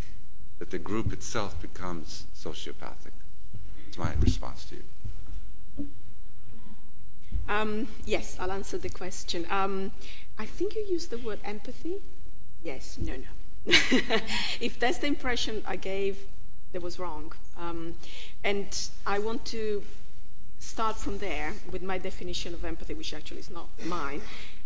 that 0.60 0.72
the 0.72 0.80
group 0.80 1.14
itself 1.14 1.60
becomes 1.61 2.26
sociopathic. 2.36 3.14
It's 3.88 3.98
my 3.98 4.14
response 4.19 4.65
to 4.65 4.76
you. 4.76 5.88
Um, 7.48 7.88
yes, 8.06 8.38
I'll 8.40 8.52
answer 8.52 8.77
the 8.77 8.90
question. 8.90 9.48
Um, 9.49 9.91
I 10.38 10.45
think 10.45 10.76
you 10.76 10.86
used 10.88 11.10
the 11.10 11.18
word 11.18 11.40
empathy. 11.44 12.02
Yes, 12.61 12.98
no, 12.99 13.14
no. 13.14 13.23
if 14.60 14.80
that's 14.80 14.99
the 14.99 15.07
impression 15.07 15.64
I 15.65 15.76
gave, 15.76 16.19
that 16.73 16.81
was 16.81 16.99
wrong. 16.99 17.34
Um, 17.57 17.95
and 18.44 18.90
I 19.07 19.19
want 19.19 19.45
to 19.45 19.84
start 20.60 20.98
from 20.98 21.18
there 21.18 21.53
with 21.72 21.81
my 21.81 21.98
definition 21.98 22.53
of 22.53 22.64
empathy, 22.64 22.94
which 22.94 23.14
actually 23.14 23.40
is 23.40 23.49
not 23.49 23.68
mine. 23.86 24.22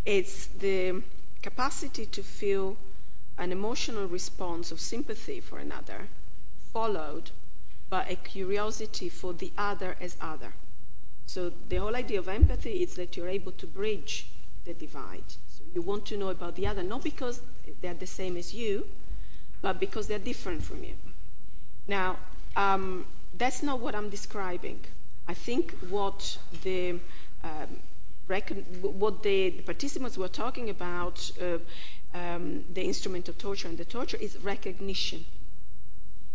It's 0.05 0.47
the 0.47 1.01
capacity 1.41 2.05
to 2.07 2.23
feel 2.23 2.75
an 3.37 3.51
emotional 3.51 4.07
response 4.07 4.71
of 4.71 4.79
sympathy 4.79 5.39
for 5.39 5.57
another, 5.57 6.07
followed 6.71 7.31
by 7.89 8.03
a 8.05 8.15
curiosity 8.15 9.09
for 9.09 9.33
the 9.33 9.51
other 9.57 9.95
as 9.99 10.17
other. 10.21 10.53
So 11.25 11.51
the 11.69 11.77
whole 11.77 11.95
idea 11.95 12.19
of 12.19 12.27
empathy 12.27 12.83
is 12.83 12.95
that 12.95 13.15
you're 13.15 13.29
able 13.29 13.51
to 13.53 13.67
bridge 13.67 14.27
the 14.65 14.73
divide. 14.73 15.29
So 15.47 15.63
you 15.73 15.81
want 15.81 16.05
to 16.07 16.17
know 16.17 16.29
about 16.29 16.55
the 16.55 16.67
other, 16.67 16.83
not 16.83 17.03
because 17.03 17.41
they're 17.81 17.93
the 17.93 18.07
same 18.07 18.37
as 18.37 18.53
you, 18.53 18.87
but 19.61 19.79
because 19.79 20.07
they're 20.07 20.19
different 20.19 20.63
from 20.63 20.83
you. 20.83 20.93
Now, 21.87 22.17
um, 22.55 23.05
that's 23.37 23.63
not 23.63 23.79
what 23.79 23.95
I'm 23.95 24.09
describing. 24.09 24.81
I 25.27 25.33
think 25.33 25.73
what 25.89 26.37
the 26.63 26.99
um, 27.43 27.79
what 28.81 29.23
the, 29.23 29.51
participants 29.65 30.17
were 30.17 30.29
talking 30.29 30.69
about, 30.69 31.31
uh, 31.41 31.57
um, 32.13 32.65
the 32.73 32.83
instrument 32.83 33.27
of 33.29 33.37
torture 33.37 33.67
and 33.67 33.77
the 33.77 33.85
torture, 33.85 34.17
is 34.17 34.37
recognition. 34.37 35.25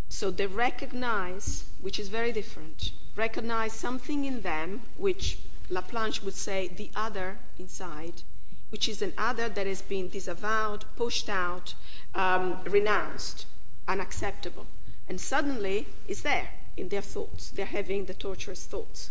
So 0.09 0.31
they 0.31 0.47
recognize, 0.47 1.65
which 1.81 1.99
is 1.99 2.09
very 2.09 2.33
different, 2.33 2.93
recognize 3.17 3.73
something 3.73 4.25
in 4.25 4.41
them, 4.43 4.83
which 4.97 5.39
Laplanche 5.71 6.23
would 6.23 6.35
say 6.35 6.69
the 6.69 6.91
other 6.97 7.39
inside, 7.59 8.23
which 8.71 8.89
is 8.89 9.03
an 9.03 9.13
other 9.19 9.49
that 9.49 9.67
has 9.67 9.83
been 9.83 10.09
disavowed, 10.09 10.85
pushed 10.97 11.29
out, 11.29 11.75
um, 12.15 12.59
renounced, 12.65 13.47
unacceptable 13.87 14.67
and 15.09 15.21
suddenly 15.21 15.87
it's 16.07 16.23
there 16.23 16.51
in 16.77 16.89
their 16.89 17.03
thoughts. 17.03 17.51
They're 17.51 17.67
having 17.67 18.05
the 18.05 18.15
torturous 18.15 18.67
thoughts. 18.67 19.11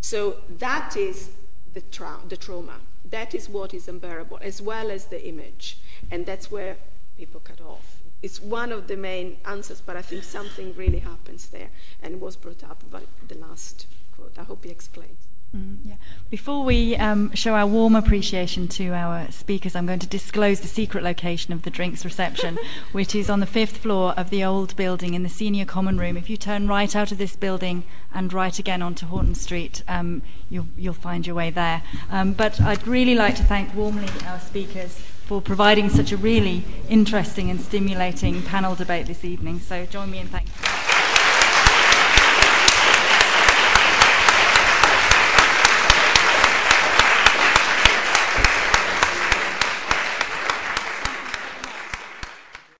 So 0.00 0.36
that 0.58 0.96
is 0.96 1.30
the, 1.74 1.80
tra- 1.80 2.20
the 2.28 2.36
trauma. 2.36 2.76
That 3.10 3.34
is 3.34 3.48
what 3.48 3.74
is 3.74 3.88
unbearable, 3.88 4.38
as 4.40 4.62
well 4.62 4.90
as 4.90 5.06
the 5.06 5.26
image. 5.26 5.78
And 6.10 6.26
that's 6.26 6.50
where 6.50 6.76
people 7.16 7.40
cut 7.40 7.60
off. 7.60 8.02
it's 8.22 8.40
one 8.40 8.72
of 8.72 8.88
the 8.88 8.96
main 8.96 9.36
answers, 9.44 9.80
but 9.80 9.96
I 9.96 10.02
think 10.02 10.24
something 10.24 10.74
really 10.74 11.00
happens 11.00 11.46
there 11.48 11.68
and 12.02 12.20
was 12.20 12.34
brought 12.36 12.64
up 12.64 12.82
by 12.90 13.02
the 13.28 13.36
last 13.36 13.86
quote. 14.16 14.38
I 14.38 14.42
hope 14.42 14.64
he 14.64 14.70
explained. 14.70 15.18
Mm, 15.54 15.78
yeah. 15.84 15.94
Before 16.28 16.64
we 16.64 16.96
um, 16.96 17.32
show 17.34 17.54
our 17.54 17.66
warm 17.66 17.94
appreciation 17.94 18.66
to 18.68 18.92
our 18.92 19.30
speakers, 19.30 19.76
I'm 19.76 19.86
going 19.86 20.00
to 20.00 20.06
disclose 20.06 20.60
the 20.60 20.66
secret 20.66 21.04
location 21.04 21.52
of 21.52 21.62
the 21.62 21.70
drinks 21.70 22.04
reception, 22.04 22.58
which 22.92 23.14
is 23.14 23.30
on 23.30 23.40
the 23.40 23.46
fifth 23.46 23.76
floor 23.76 24.12
of 24.16 24.30
the 24.30 24.42
old 24.42 24.74
building 24.76 25.14
in 25.14 25.22
the 25.22 25.28
senior 25.28 25.64
common 25.64 25.98
room. 25.98 26.16
If 26.16 26.28
you 26.28 26.36
turn 26.36 26.66
right 26.66 26.94
out 26.96 27.12
of 27.12 27.18
this 27.18 27.36
building 27.36 27.84
and 28.12 28.32
right 28.32 28.58
again 28.58 28.82
onto 28.82 29.06
Houghton 29.06 29.34
Street, 29.34 29.82
um, 29.86 30.22
you'll, 30.50 30.68
you'll, 30.76 30.94
find 30.94 31.26
your 31.26 31.36
way 31.36 31.50
there. 31.50 31.82
Um, 32.10 32.32
but 32.32 32.60
I'd 32.60 32.86
really 32.86 33.14
like 33.14 33.36
to 33.36 33.44
thank 33.44 33.74
warmly 33.74 34.08
our 34.26 34.40
speakers 34.40 35.00
for 35.26 35.42
providing 35.42 35.90
such 35.90 36.12
a 36.12 36.16
really 36.16 36.64
interesting 36.88 37.50
and 37.50 37.60
stimulating 37.60 38.42
panel 38.42 38.76
debate 38.76 39.06
this 39.06 39.24
evening. 39.24 39.58
So 39.58 39.84
join 39.84 40.10
me 40.10 40.20
in 40.20 40.28
thanking. 40.28 40.95